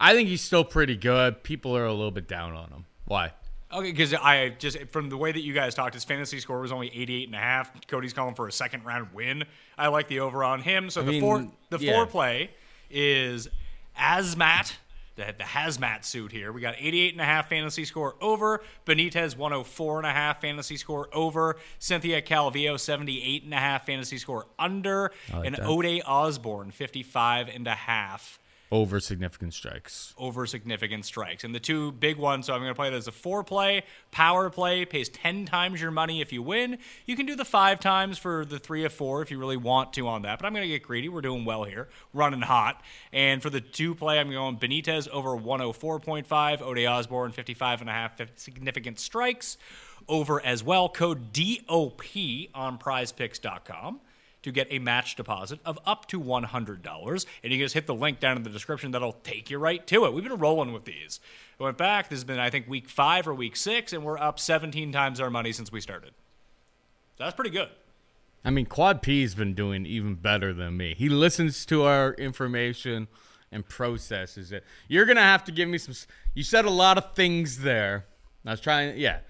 I 0.00 0.14
think 0.14 0.28
he's 0.28 0.42
still 0.42 0.64
pretty 0.64 0.96
good. 0.96 1.42
People 1.42 1.76
are 1.76 1.84
a 1.84 1.92
little 1.92 2.10
bit 2.10 2.26
down 2.26 2.54
on 2.54 2.70
him. 2.70 2.84
Why? 3.04 3.32
Okay, 3.72 3.90
because 3.90 4.14
I 4.14 4.50
just 4.50 4.78
from 4.90 5.10
the 5.10 5.16
way 5.18 5.32
that 5.32 5.40
you 5.40 5.52
guys 5.52 5.74
talked, 5.74 5.94
his 5.94 6.04
fantasy 6.04 6.40
score 6.40 6.60
was 6.60 6.72
only 6.72 6.88
88 6.94 7.28
and 7.28 7.34
a 7.34 7.38
half. 7.38 7.86
Cody's 7.88 8.14
calling 8.14 8.34
for 8.34 8.48
a 8.48 8.52
second 8.52 8.84
round 8.84 9.08
win. 9.12 9.44
I 9.76 9.88
like 9.88 10.08
the 10.08 10.20
over 10.20 10.44
on 10.44 10.62
him. 10.62 10.88
So 10.88 11.02
the 11.02 11.12
mean, 11.12 11.20
four 11.20 11.46
the 11.70 11.78
yeah. 11.78 11.92
foreplay 11.92 12.48
is 12.88 13.48
Azamat, 13.98 14.74
the, 15.16 15.34
the 15.36 15.44
hazmat 15.44 16.04
suit 16.04 16.32
here. 16.32 16.52
We 16.52 16.60
got 16.60 16.74
88 16.78 17.12
and 17.12 17.20
a 17.20 17.24
half 17.24 17.48
fantasy 17.48 17.84
score 17.84 18.16
over. 18.20 18.62
Benitez 18.86 19.36
104 19.36 19.98
and 19.98 20.06
a 20.06 20.10
half 20.12 20.40
fantasy 20.40 20.76
score 20.76 21.08
over. 21.12 21.56
Cynthia 21.78 22.20
Calvillo 22.20 22.78
78 22.78 23.44
and 23.44 23.54
a 23.54 23.58
half 23.58 23.86
fantasy 23.86 24.18
score 24.18 24.46
under. 24.58 25.12
like 25.32 25.46
and 25.46 25.54
that. 25.54 25.66
Ode 25.66 26.02
Osbourne 26.04 26.70
55 26.70 27.48
and 27.48 27.66
a 27.66 27.74
half 27.74 28.38
Over 28.72 28.98
significant 28.98 29.54
strikes. 29.54 30.14
over 30.18 30.46
significant 30.46 31.04
strikes. 31.04 31.44
And 31.44 31.54
the 31.54 31.60
two 31.60 31.92
big 31.92 32.16
ones, 32.16 32.46
so 32.46 32.54
I'm 32.54 32.60
going 32.60 32.70
to 32.70 32.74
play 32.74 32.88
it 32.88 32.94
as 32.94 33.06
a 33.06 33.12
four 33.12 33.44
play. 33.44 33.84
Power 34.10 34.50
play 34.50 34.84
pays 34.84 35.08
10 35.10 35.44
times 35.44 35.80
your 35.80 35.90
money 35.90 36.20
if 36.20 36.32
you 36.32 36.42
win. 36.42 36.78
You 37.06 37.14
can 37.14 37.26
do 37.26 37.36
the 37.36 37.44
five 37.44 37.78
times 37.78 38.18
for 38.18 38.44
the 38.44 38.58
three 38.58 38.84
of 38.84 38.92
four 38.92 39.22
if 39.22 39.30
you 39.30 39.38
really 39.38 39.56
want 39.56 39.92
to 39.94 40.08
on 40.08 40.22
that. 40.22 40.38
But 40.38 40.46
I'm 40.46 40.52
going 40.52 40.62
to 40.62 40.68
get 40.68 40.82
greedy. 40.82 41.08
We're 41.08 41.20
doing 41.20 41.44
well 41.44 41.64
here, 41.64 41.88
running 42.12 42.40
hot. 42.40 42.82
And 43.12 43.42
for 43.42 43.50
the 43.50 43.60
two 43.60 43.94
play, 43.94 44.18
I'm 44.18 44.30
going 44.30 44.56
Benitez 44.58 45.08
over 45.08 45.30
104.5, 45.30 46.62
Ode 46.62 46.84
Osbourne 46.84 47.32
55 47.32 47.82
and 47.82 47.90
a 47.90 47.92
half 47.92 48.20
significant 48.36 48.98
strikes 48.98 49.56
over 50.08 50.44
as 50.44 50.62
well. 50.62 50.88
Code 50.88 51.32
DOP 51.32 52.04
on 52.54 52.78
prizepicks.com 52.78 54.00
to 54.44 54.52
get 54.52 54.68
a 54.70 54.78
match 54.78 55.16
deposit 55.16 55.58
of 55.64 55.78
up 55.86 56.06
to 56.08 56.20
$100. 56.20 57.26
And 57.42 57.52
you 57.52 57.58
can 57.58 57.64
just 57.64 57.74
hit 57.74 57.86
the 57.86 57.94
link 57.94 58.20
down 58.20 58.36
in 58.36 58.42
the 58.42 58.50
description 58.50 58.92
that'll 58.92 59.12
take 59.24 59.50
you 59.50 59.58
right 59.58 59.84
to 59.86 60.04
it. 60.04 60.12
We've 60.12 60.22
been 60.22 60.38
rolling 60.38 60.72
with 60.72 60.84
these. 60.84 61.18
I 61.58 61.64
went 61.64 61.78
back. 61.78 62.10
This 62.10 62.18
has 62.18 62.24
been, 62.24 62.38
I 62.38 62.50
think, 62.50 62.68
week 62.68 62.88
five 62.88 63.26
or 63.26 63.34
week 63.34 63.56
six, 63.56 63.92
and 63.92 64.04
we're 64.04 64.18
up 64.18 64.38
17 64.38 64.92
times 64.92 65.18
our 65.18 65.30
money 65.30 65.50
since 65.50 65.72
we 65.72 65.80
started. 65.80 66.12
That's 67.18 67.34
pretty 67.34 67.50
good. 67.50 67.70
I 68.44 68.50
mean, 68.50 68.66
Quad 68.66 69.00
P's 69.00 69.34
been 69.34 69.54
doing 69.54 69.86
even 69.86 70.16
better 70.16 70.52
than 70.52 70.76
me. 70.76 70.94
He 70.96 71.08
listens 71.08 71.64
to 71.66 71.84
our 71.84 72.12
information 72.14 73.08
and 73.50 73.66
processes 73.66 74.52
it. 74.52 74.64
You're 74.88 75.06
gonna 75.06 75.22
have 75.22 75.44
to 75.44 75.52
give 75.52 75.68
me 75.68 75.78
some. 75.78 75.94
You 76.34 76.42
said 76.42 76.66
a 76.66 76.70
lot 76.70 76.98
of 76.98 77.14
things 77.14 77.60
there. 77.60 78.04
I 78.44 78.50
was 78.50 78.60
trying. 78.60 78.98
Yeah, 78.98 79.20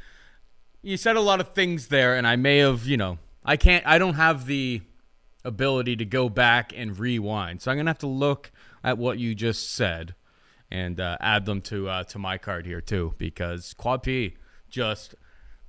you 0.83 0.97
said 0.97 1.15
a 1.15 1.21
lot 1.21 1.39
of 1.39 1.53
things 1.53 1.89
there, 1.89 2.17
and 2.17 2.27
I 2.27 2.35
may 2.35 2.59
have. 2.59 2.87
You 2.87 2.97
know, 2.97 3.19
I 3.45 3.57
can't. 3.57 3.87
I 3.87 3.99
don't 3.99 4.15
have 4.15 4.47
the 4.47 4.83
ability 5.45 5.97
to 5.97 6.05
go 6.05 6.29
back 6.29 6.73
and 6.75 6.99
rewind. 6.99 7.63
So 7.63 7.71
I'm 7.71 7.77
gonna 7.77 7.91
have 7.91 7.99
to 7.99 8.07
look 8.07 8.51
at 8.83 8.99
what 8.99 9.19
you 9.19 9.35
just 9.35 9.73
said 9.73 10.15
and 10.71 10.99
uh, 11.01 11.17
add 11.21 11.47
them 11.47 11.61
to 11.63 11.89
uh, 11.89 12.05
to 12.05 12.19
my 12.19 12.39
card 12.39 12.67
here 12.67 12.81
too, 12.81 13.15
because 13.19 13.75
Quad 13.75 14.03
P 14.03 14.37
just 14.69 15.15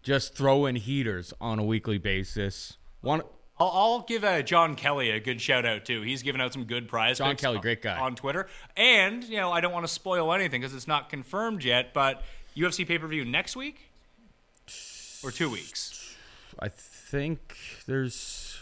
just 0.02 0.36
throwing 0.36 0.76
heaters 0.76 1.34
on 1.42 1.60
a 1.60 1.64
weekly 1.64 1.98
basis. 1.98 2.78
One. 3.02 3.22
I'll, 3.58 3.72
I'll 3.74 4.02
give 4.02 4.26
uh, 4.26 4.42
John 4.42 4.76
Kelly 4.76 5.12
a 5.12 5.20
good 5.22 5.40
shout 5.40 5.66
out 5.66 5.86
too. 5.86 6.02
He's 6.02 6.24
given 6.24 6.42
out 6.42 6.52
some 6.52 6.66
good 6.66 6.90
prize. 6.90 7.20
John 7.20 7.38
Kelly, 7.38 7.56
on- 7.56 7.62
great 7.62 7.82
guy. 7.82 7.98
on 7.98 8.16
Twitter. 8.16 8.48
And 8.76 9.24
you 9.24 9.38
know, 9.38 9.52
I 9.52 9.62
don't 9.62 9.72
want 9.72 9.86
to 9.88 9.92
spoil 9.92 10.34
anything 10.34 10.60
because 10.62 10.76
it's 10.76 10.88
not 10.88 11.10
confirmed 11.10 11.64
yet. 11.64 11.94
But 11.94 12.22
UFC 12.56 12.86
pay 12.88 12.98
per 12.98 13.08
view 13.08 13.24
next 13.24 13.56
week 13.56 13.90
or 15.24 15.32
two 15.32 15.50
weeks. 15.50 16.16
I 16.60 16.68
think 16.70 17.56
there's. 17.86 18.60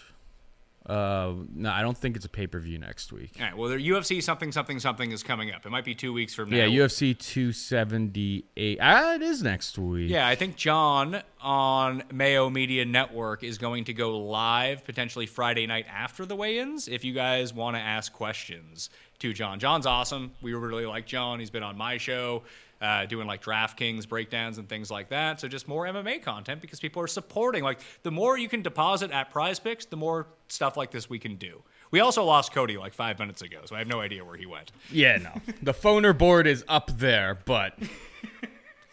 Uh, 0.86 1.34
no, 1.56 1.72
I 1.72 1.82
don't 1.82 1.98
think 1.98 2.18
it's 2.18 2.26
a 2.26 2.30
pay 2.30 2.46
per 2.46 2.60
view 2.60 2.78
next 2.78 3.14
week. 3.14 3.32
All 3.40 3.46
right. 3.46 3.58
Well, 3.58 3.70
their 3.70 3.80
UFC 3.80 4.22
something 4.22 4.52
something 4.52 4.80
something 4.80 5.12
is 5.12 5.24
coming 5.24 5.52
up. 5.52 5.66
It 5.66 5.70
might 5.70 5.86
be 5.86 5.96
two 5.96 6.12
weeks 6.12 6.34
from 6.34 6.50
now. 6.50 6.58
Yeah, 6.58 6.66
UFC 6.66 7.18
278. 7.18 8.80
Ah, 8.82 9.16
it 9.16 9.22
is 9.22 9.42
next 9.42 9.78
week. 9.78 10.10
Yeah, 10.10 10.28
I 10.28 10.36
think 10.36 10.56
John 10.58 11.22
on 11.42 12.04
Mayo 12.12 12.50
Media 12.50 12.84
Network 12.84 13.44
is 13.44 13.58
going 13.58 13.86
to 13.86 13.94
go 13.94 14.18
live 14.20 14.84
potentially 14.84 15.26
Friday 15.26 15.68
night 15.68 15.86
after 15.90 16.26
the 16.26 16.36
weigh-ins. 16.36 16.88
If 16.88 17.06
you 17.06 17.14
guys 17.14 17.54
want 17.54 17.76
to 17.78 17.82
ask 17.82 18.12
questions 18.12 18.90
to 19.20 19.34
John, 19.34 19.60
John's 19.60 19.86
awesome. 19.86 20.32
We 20.42 20.54
really 20.54 20.86
like 20.86 21.06
John. 21.06 21.40
He's 21.40 21.50
been 21.50 21.64
on 21.64 21.78
my 21.78 21.98
show. 21.98 22.44
Uh, 22.84 23.06
doing 23.06 23.26
like 23.26 23.42
DraftKings 23.42 24.06
breakdowns 24.06 24.58
and 24.58 24.68
things 24.68 24.92
like 24.92 25.08
that. 25.08 25.40
So 25.40 25.48
just 25.48 25.70
more 25.70 25.86
MMA 25.86 26.22
content 26.22 26.60
because 26.60 26.82
people 26.82 27.02
are 27.02 27.08
supporting. 27.08 27.64
Like 27.64 27.80
the 28.02 28.12
more 28.12 28.38
you 28.38 28.50
can 28.50 28.62
deposit 28.62 29.10
at 29.12 29.32
Prize 29.32 29.58
Picks, 29.58 29.86
the 29.86 29.96
more 29.96 30.28
stuff 30.50 30.76
like 30.76 30.92
this 30.92 31.10
we 31.10 31.18
can 31.18 31.38
do. 31.38 31.64
We 31.92 32.02
also 32.02 32.26
lost 32.26 32.52
Cody 32.52 32.78
like 32.78 32.94
five 32.94 33.20
minutes 33.20 33.42
ago, 33.42 33.62
so 33.64 33.78
I 33.78 33.80
have 33.80 33.88
no 33.88 34.02
idea 34.02 34.26
where 34.26 34.36
he 34.36 34.46
went. 34.46 34.74
Yeah, 34.92 35.18
no. 35.18 35.32
the 35.62 35.74
phoner 35.74 36.18
board 36.18 36.46
is 36.46 36.66
up 36.68 36.92
there, 36.98 37.40
but 37.46 37.80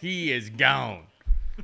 he 0.00 0.30
is 0.30 0.50
gone. 0.50 1.08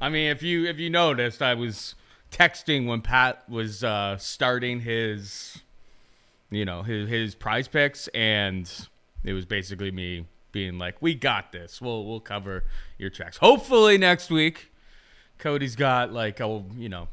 I 0.00 0.08
mean, 0.08 0.28
if 0.28 0.42
you 0.42 0.66
if 0.66 0.80
you 0.80 0.90
noticed, 0.90 1.40
I 1.40 1.54
was 1.54 1.94
texting 2.32 2.88
when 2.88 3.02
Pat 3.02 3.48
was 3.48 3.84
uh, 3.84 4.16
starting 4.16 4.80
his, 4.80 5.58
you 6.50 6.64
know, 6.64 6.82
his 6.82 7.08
his 7.08 7.34
prize 7.36 7.68
picks, 7.68 8.08
and 8.08 8.68
it 9.22 9.32
was 9.32 9.44
basically 9.44 9.92
me 9.92 10.26
being 10.56 10.78
like, 10.78 11.02
"We 11.02 11.14
got 11.14 11.52
this. 11.52 11.82
We'll 11.82 12.06
we'll 12.06 12.20
cover 12.20 12.64
your 12.96 13.10
tracks. 13.10 13.36
Hopefully 13.36 13.98
next 13.98 14.30
week, 14.30 14.72
Cody's 15.36 15.76
got 15.76 16.14
like 16.14 16.40
a 16.40 16.64
you 16.78 16.88
know 16.88 17.08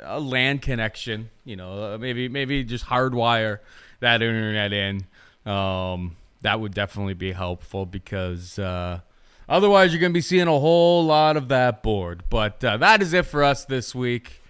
a 0.00 0.18
land 0.18 0.60
connection. 0.60 1.30
You 1.44 1.54
know, 1.54 1.94
uh, 1.94 1.98
maybe 1.98 2.28
maybe 2.28 2.64
just 2.64 2.86
hardwire 2.86 3.60
that 4.00 4.22
internet 4.22 4.72
in. 4.72 5.06
Um, 5.46 6.16
that 6.40 6.58
would 6.58 6.74
definitely 6.74 7.14
be 7.14 7.30
helpful 7.30 7.86
because 7.86 8.58
uh, 8.58 9.02
otherwise 9.48 9.92
you're 9.92 10.00
going 10.00 10.12
to 10.12 10.18
be 10.18 10.20
seeing 10.20 10.48
a 10.48 10.58
whole 10.58 11.04
lot 11.04 11.36
of 11.36 11.46
that 11.46 11.80
board. 11.80 12.24
But 12.28 12.64
uh, 12.64 12.76
that 12.78 13.02
is 13.02 13.12
it 13.12 13.24
for 13.24 13.44
us 13.44 13.64
this 13.64 13.94
week. 13.94 14.42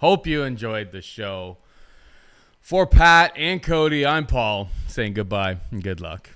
Hope 0.00 0.26
you 0.26 0.42
enjoyed 0.42 0.92
the 0.92 1.00
show. 1.00 1.56
For 2.60 2.86
Pat 2.86 3.32
and 3.36 3.62
Cody, 3.62 4.04
I'm 4.04 4.26
Paul 4.26 4.68
saying 4.86 5.14
goodbye 5.14 5.56
and 5.70 5.82
good 5.82 6.02
luck. 6.02 6.35